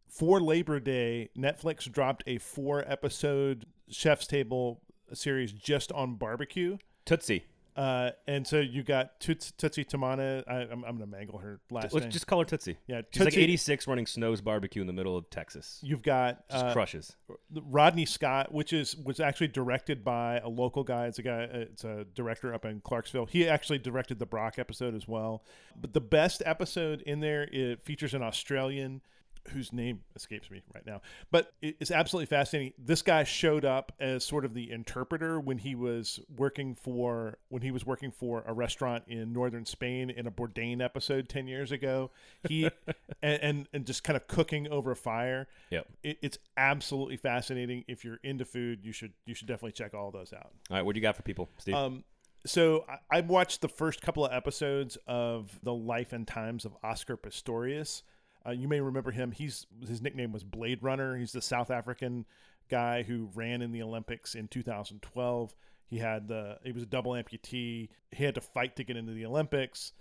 for 0.07 0.39
Labor 0.39 0.79
Day, 0.79 1.29
Netflix 1.37 1.91
dropped 1.91 2.23
a 2.25 2.37
four 2.37 2.83
episode 2.87 3.65
Chef's 3.89 4.27
Table 4.27 4.81
series 5.13 5.51
just 5.51 5.91
on 5.91 6.15
barbecue. 6.15 6.77
Tootsie. 7.05 7.45
Uh, 7.75 8.11
and 8.25 8.47
so 8.47 8.59
you 8.61 8.83
got 8.83 9.19
Toots, 9.19 9.51
Tootsie 9.51 9.83
Tamana. 9.83 10.43
I, 10.47 10.61
am 10.61 10.85
I'm 10.85 10.97
going 10.97 10.99
to 10.99 11.05
mangle 11.07 11.39
her 11.39 11.59
last 11.69 11.93
Let's 11.93 12.05
name. 12.05 12.11
just 12.11 12.25
call 12.25 12.39
her 12.39 12.45
Tootsie. 12.45 12.77
yeah, 12.87 13.01
She's 13.11 13.25
like 13.25 13.37
86 13.37 13.85
running 13.87 14.05
Snow's 14.05 14.39
Barbecue 14.39 14.79
in 14.79 14.87
the 14.87 14.93
middle 14.93 15.17
of 15.17 15.29
Texas. 15.29 15.79
You've 15.83 16.01
got 16.01 16.47
Just 16.49 16.65
uh, 16.65 16.73
crushes. 16.73 17.15
Rodney 17.53 18.05
Scott, 18.05 18.53
which 18.53 18.71
is 18.71 18.95
was 18.95 19.19
actually 19.19 19.49
directed 19.49 20.05
by 20.05 20.39
a 20.39 20.47
local 20.47 20.83
guy. 20.83 21.07
It's 21.07 21.19
a 21.19 21.23
guy. 21.23 21.41
It's 21.51 21.83
a 21.83 22.05
director 22.15 22.53
up 22.53 22.63
in 22.63 22.79
Clarksville. 22.79 23.25
He 23.25 23.47
actually 23.47 23.79
directed 23.79 24.19
the 24.19 24.25
Brock 24.25 24.57
episode 24.57 24.95
as 24.95 25.07
well. 25.07 25.43
But 25.79 25.93
the 25.93 26.01
best 26.01 26.41
episode 26.45 27.01
in 27.01 27.19
there 27.19 27.49
it 27.51 27.83
features 27.83 28.13
an 28.13 28.23
Australian 28.23 29.01
whose 29.49 29.71
name 29.71 30.01
escapes 30.15 30.49
me 30.49 30.61
right 30.73 30.85
now. 30.85 31.01
But 31.31 31.53
it's 31.61 31.91
absolutely 31.91 32.25
fascinating. 32.27 32.73
This 32.77 33.01
guy 33.01 33.23
showed 33.23 33.65
up 33.65 33.91
as 33.99 34.25
sort 34.25 34.45
of 34.45 34.53
the 34.53 34.71
interpreter 34.71 35.39
when 35.39 35.57
he 35.59 35.75
was 35.75 36.19
working 36.35 36.75
for 36.75 37.37
when 37.49 37.61
he 37.61 37.71
was 37.71 37.85
working 37.85 38.11
for 38.11 38.43
a 38.47 38.53
restaurant 38.53 39.03
in 39.07 39.33
northern 39.33 39.65
Spain 39.65 40.09
in 40.09 40.27
a 40.27 40.31
Bourdain 40.31 40.81
episode 40.83 41.29
ten 41.29 41.47
years 41.47 41.71
ago. 41.71 42.11
He 42.47 42.69
and, 43.21 43.41
and 43.41 43.67
and 43.73 43.85
just 43.85 44.03
kind 44.03 44.17
of 44.17 44.27
cooking 44.27 44.67
over 44.67 44.91
a 44.91 44.95
fire 44.95 45.47
Yep. 45.69 45.87
it, 46.03 46.17
it's 46.21 46.37
absolutely 46.57 47.17
fascinating. 47.17 47.83
If 47.87 48.03
you're 48.03 48.19
into 48.23 48.45
food, 48.45 48.79
you 48.83 48.91
should 48.91 49.13
you 49.25 49.33
should 49.33 49.47
definitely 49.47 49.73
check 49.73 49.93
all 49.93 50.11
those 50.11 50.33
out. 50.33 50.51
All 50.69 50.77
right, 50.77 50.85
what 50.85 50.93
do 50.93 50.99
you 50.99 51.01
got 51.01 51.15
for 51.15 51.23
people, 51.23 51.49
Steve? 51.57 51.75
Um, 51.75 52.03
so 52.45 52.85
I, 52.87 53.17
I 53.17 53.21
watched 53.21 53.61
the 53.61 53.67
first 53.67 54.01
couple 54.01 54.25
of 54.25 54.31
episodes 54.31 54.97
of 55.07 55.59
the 55.63 55.73
life 55.73 56.13
and 56.13 56.27
times 56.27 56.65
of 56.65 56.75
Oscar 56.83 57.17
Pistorius. 57.17 58.03
Uh, 58.45 58.51
you 58.51 58.67
may 58.67 58.79
remember 58.79 59.11
him. 59.11 59.31
He's 59.31 59.65
his 59.87 60.01
nickname 60.01 60.31
was 60.31 60.43
Blade 60.43 60.83
Runner. 60.83 61.17
He's 61.17 61.31
the 61.31 61.41
South 61.41 61.71
African 61.71 62.25
guy 62.69 63.03
who 63.03 63.29
ran 63.33 63.61
in 63.61 63.71
the 63.71 63.81
Olympics 63.81 64.35
in 64.35 64.47
2012. 64.47 65.55
He 65.87 65.97
had 65.97 66.27
the 66.27 66.57
he 66.63 66.71
was 66.71 66.83
a 66.83 66.87
double 66.87 67.11
amputee. 67.11 67.89
He 68.11 68.23
had 68.23 68.35
to 68.35 68.41
fight 68.41 68.75
to 68.75 68.83
get 68.83 68.97
into 68.97 69.13
the 69.13 69.25
Olympics. 69.25 69.93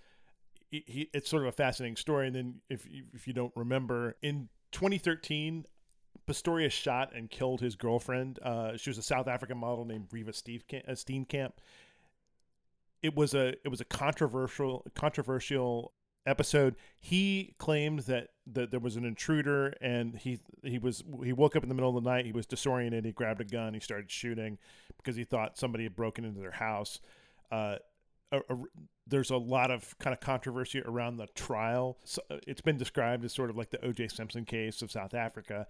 He, 0.71 0.85
he, 0.87 1.11
it's 1.13 1.29
sort 1.29 1.43
of 1.43 1.49
a 1.49 1.53
fascinating 1.53 1.97
story. 1.97 2.27
And 2.27 2.37
then 2.37 2.55
if 2.69 2.87
if 3.13 3.27
you 3.27 3.33
don't 3.33 3.53
remember, 3.55 4.17
in 4.23 4.49
2013, 4.73 5.67
Pistorius 6.27 6.73
shot 6.73 7.15
and 7.15 7.31
killed 7.31 7.61
his 7.61 7.77
girlfriend. 7.77 8.39
Uh, 8.43 8.77
she 8.77 8.91
was 8.91 8.99
a 8.99 9.03
South 9.03 9.29
African 9.29 9.59
model 9.59 9.85
named 9.85 10.09
Reeva 10.11 10.35
Steve 10.35 10.65
uh, 10.73 10.93
Steenkamp. 10.93 11.53
It 13.03 13.15
was 13.15 13.35
a 13.35 13.49
it 13.65 13.69
was 13.69 13.81
a 13.81 13.85
controversial 13.85 14.87
controversial 14.95 15.93
episode. 16.27 16.77
He 17.01 17.55
claimed 17.59 18.01
that 18.01 18.29
that 18.47 18.71
there 18.71 18.81
was 18.81 18.97
an 18.97 19.05
intruder 19.05 19.75
and 19.81 20.17
he 20.17 20.41
he 20.63 20.79
was 20.79 21.03
he 21.23 21.33
woke 21.33 21.57
up 21.57 21.63
in 21.63 21.69
the 21.69 21.75
middle 21.75 21.97
of 21.97 22.03
the 22.03 22.09
night. 22.09 22.27
He 22.27 22.33
was 22.33 22.47
disoriented. 22.47 23.05
He 23.05 23.13
grabbed 23.13 23.41
a 23.41 23.45
gun. 23.45 23.75
He 23.75 23.81
started 23.81 24.11
shooting 24.11 24.59
because 24.97 25.17
he 25.17 25.25
thought 25.25 25.59
somebody 25.59 25.85
had 25.85 25.97
broken 25.97 26.25
into 26.25 26.41
their 26.41 26.51
house. 26.51 27.01
Uh, 27.51 27.77
a, 28.33 28.39
a, 28.39 28.57
there's 29.07 29.31
a 29.31 29.37
lot 29.37 29.71
of 29.71 29.97
kind 29.99 30.15
of 30.15 30.21
controversy 30.21 30.83
around 30.83 31.17
the 31.17 31.27
trial. 31.35 31.99
So 32.05 32.23
uh, 32.31 32.37
it's 32.47 32.61
been 32.61 32.79
described 32.79 33.25
as 33.25 33.33
sort 33.33 33.51
of 33.51 33.57
like 33.57 33.71
the 33.71 33.85
O.J. 33.85 34.09
Simpson 34.09 34.45
case 34.45 34.83
of 34.83 34.91
South 34.91 35.15
Africa. 35.15 35.67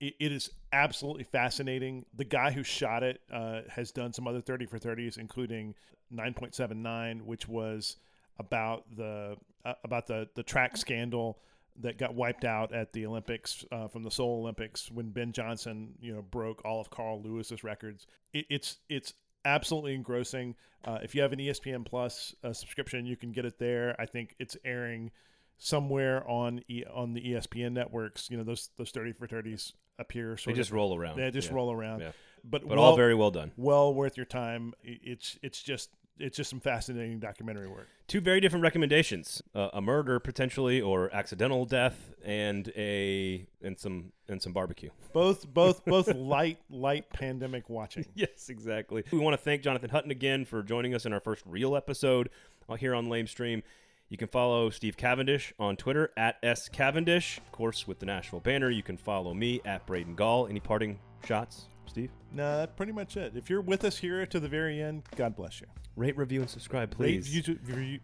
It, 0.00 0.14
it 0.18 0.32
is 0.32 0.50
absolutely 0.72 1.24
fascinating. 1.24 2.04
The 2.14 2.24
guy 2.24 2.50
who 2.50 2.62
shot 2.62 3.02
it 3.02 3.20
uh, 3.32 3.62
has 3.68 3.92
done 3.92 4.12
some 4.12 4.26
other 4.26 4.40
30 4.40 4.66
for 4.66 4.78
30s, 4.78 5.16
including 5.16 5.74
9.79, 6.12 7.22
which 7.22 7.48
was 7.48 7.96
about 8.38 8.84
the 8.96 9.36
uh, 9.64 9.74
about 9.84 10.06
the 10.06 10.28
the 10.34 10.42
track 10.42 10.76
scandal 10.76 11.38
that 11.80 11.96
got 11.98 12.14
wiped 12.14 12.44
out 12.44 12.74
at 12.74 12.92
the 12.92 13.06
Olympics 13.06 13.64
uh, 13.72 13.88
from 13.88 14.02
the 14.02 14.10
Seoul 14.10 14.40
Olympics 14.40 14.90
when 14.90 15.08
Ben 15.10 15.32
Johnson, 15.32 15.94
you 16.00 16.12
know, 16.14 16.20
broke 16.22 16.62
all 16.66 16.80
of 16.80 16.90
Carl 16.90 17.22
Lewis's 17.22 17.64
records. 17.64 18.06
It, 18.34 18.46
it's 18.50 18.78
it's 18.88 19.14
absolutely 19.44 19.94
engrossing. 19.94 20.54
Uh, 20.84 20.98
if 21.02 21.14
you 21.14 21.22
have 21.22 21.32
an 21.32 21.38
ESPN 21.38 21.84
Plus 21.86 22.34
uh, 22.44 22.52
subscription, 22.52 23.06
you 23.06 23.16
can 23.16 23.32
get 23.32 23.44
it 23.44 23.58
there. 23.58 23.96
I 23.98 24.06
think 24.06 24.34
it's 24.38 24.56
airing 24.64 25.10
somewhere 25.58 26.28
on 26.28 26.60
e- 26.68 26.84
on 26.92 27.14
the 27.14 27.20
ESPN 27.20 27.72
networks. 27.72 28.30
You 28.30 28.36
know, 28.38 28.44
those 28.44 28.70
those 28.76 28.90
thirty 28.90 29.12
for 29.12 29.26
thirties 29.26 29.72
appear 29.98 30.36
they 30.44 30.52
just 30.54 30.70
of 30.70 30.76
roll 30.76 30.96
around. 30.96 31.16
they 31.18 31.30
just 31.30 31.48
Yeah. 31.50 31.54
roll 31.54 31.72
around. 31.72 32.00
Yeah. 32.00 32.12
But 32.44 32.62
But 32.66 32.76
well, 32.76 32.80
all 32.86 32.96
very 32.96 33.14
well 33.14 33.30
done. 33.30 33.52
well 33.56 33.94
worth 33.94 34.16
your 34.16 34.26
time. 34.26 34.74
It's 34.82 35.38
it's 35.42 35.62
just 35.62 35.90
it's 36.18 36.36
just 36.36 36.50
some 36.50 36.60
fascinating 36.60 37.18
documentary 37.18 37.68
work. 37.68 37.88
Two 38.06 38.20
very 38.20 38.40
different 38.40 38.62
recommendations: 38.62 39.42
uh, 39.54 39.70
a 39.72 39.80
murder 39.80 40.18
potentially, 40.18 40.80
or 40.80 41.12
accidental 41.14 41.64
death, 41.64 42.10
and 42.24 42.72
a 42.76 43.46
and 43.62 43.78
some 43.78 44.12
and 44.28 44.40
some 44.40 44.52
barbecue. 44.52 44.90
Both 45.12 45.46
both 45.52 45.84
both 45.86 46.14
light 46.14 46.58
light 46.70 47.10
pandemic 47.10 47.68
watching. 47.68 48.06
yes, 48.14 48.48
exactly. 48.48 49.04
We 49.10 49.18
want 49.18 49.34
to 49.34 49.42
thank 49.42 49.62
Jonathan 49.62 49.90
Hutton 49.90 50.10
again 50.10 50.44
for 50.44 50.62
joining 50.62 50.94
us 50.94 51.06
in 51.06 51.12
our 51.12 51.20
first 51.20 51.42
real 51.46 51.76
episode 51.76 52.30
uh, 52.68 52.74
here 52.74 52.94
on 52.94 53.08
Lame 53.08 53.26
Stream. 53.26 53.62
You 54.08 54.18
can 54.18 54.28
follow 54.28 54.68
Steve 54.68 54.98
Cavendish 54.98 55.54
on 55.58 55.76
Twitter 55.76 56.10
at 56.18 56.36
S 56.42 56.68
Cavendish. 56.68 57.38
Of 57.38 57.50
course, 57.50 57.88
with 57.88 57.98
the 57.98 58.04
Nashville 58.04 58.40
banner, 58.40 58.68
you 58.68 58.82
can 58.82 58.98
follow 58.98 59.32
me 59.32 59.62
at 59.64 59.86
Braden 59.86 60.16
Gall. 60.16 60.46
Any 60.48 60.60
parting 60.60 60.98
shots, 61.24 61.68
Steve? 61.86 62.10
No, 62.32 62.58
that's 62.58 62.72
pretty 62.76 62.92
much 62.92 63.16
it. 63.16 63.32
If 63.36 63.50
you're 63.50 63.60
with 63.60 63.84
us 63.84 63.98
here 63.98 64.24
to 64.26 64.40
the 64.40 64.48
very 64.48 64.80
end, 64.82 65.02
God 65.16 65.36
bless 65.36 65.60
you. 65.60 65.66
Rate, 65.96 66.16
review, 66.16 66.40
and 66.40 66.48
subscribe, 66.48 66.94
Rate, 66.98 67.22
please. 67.22 67.34
review, 67.34 67.58
review, 67.66 68.00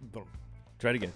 Try 0.79 0.91
it 0.91 0.97
again. 0.97 1.13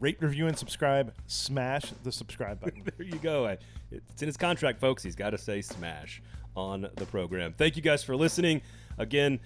rate, 0.00 0.16
review, 0.20 0.46
and 0.46 0.56
subscribe. 0.58 1.12
Smash 1.26 1.92
the 2.02 2.10
subscribe 2.12 2.60
button. 2.60 2.82
there 2.96 3.06
you 3.06 3.18
go. 3.18 3.54
It's 3.90 4.22
in 4.22 4.26
his 4.28 4.36
contract, 4.36 4.80
folks. 4.80 5.02
He's 5.02 5.14
got 5.16 5.30
to 5.30 5.38
say 5.38 5.60
smash 5.60 6.22
on 6.56 6.88
the 6.96 7.06
program. 7.06 7.52
Thank 7.56 7.76
you 7.76 7.82
guys 7.82 8.02
for 8.02 8.16
listening. 8.16 8.62
Again, 8.96 9.38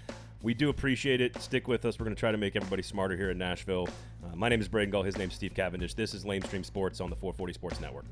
we 0.43 0.55
do 0.55 0.69
appreciate 0.71 1.21
it. 1.21 1.41
Stick 1.41 1.69
with 1.69 1.85
us. 1.85 1.99
We're 1.99 2.05
going 2.05 2.17
to 2.17 2.21
try 2.21 2.33
to 2.33 2.39
make 2.39 2.57
everybody 2.57 2.83
smarter 2.83 3.17
here 3.17 3.31
in 3.31 3.39
Nashville. 3.39 3.89
Uh, 4.25 4.35
my 4.37 4.49
name 4.49 4.61
is 4.61 4.69
Braden 4.69 4.91
Gall. 4.91 5.03
His 5.03 5.19
name's 5.19 5.35
Steve 5.35 5.55
Cavendish. 5.55 5.95
This 5.95 6.15
is 6.15 6.25
Lame 6.25 6.43
Stream 6.43 6.65
Sports 6.65 7.01
on 7.01 7.11
the 7.11 7.17
440 7.17 7.53
Sports 7.53 7.81
Network. 7.81 8.07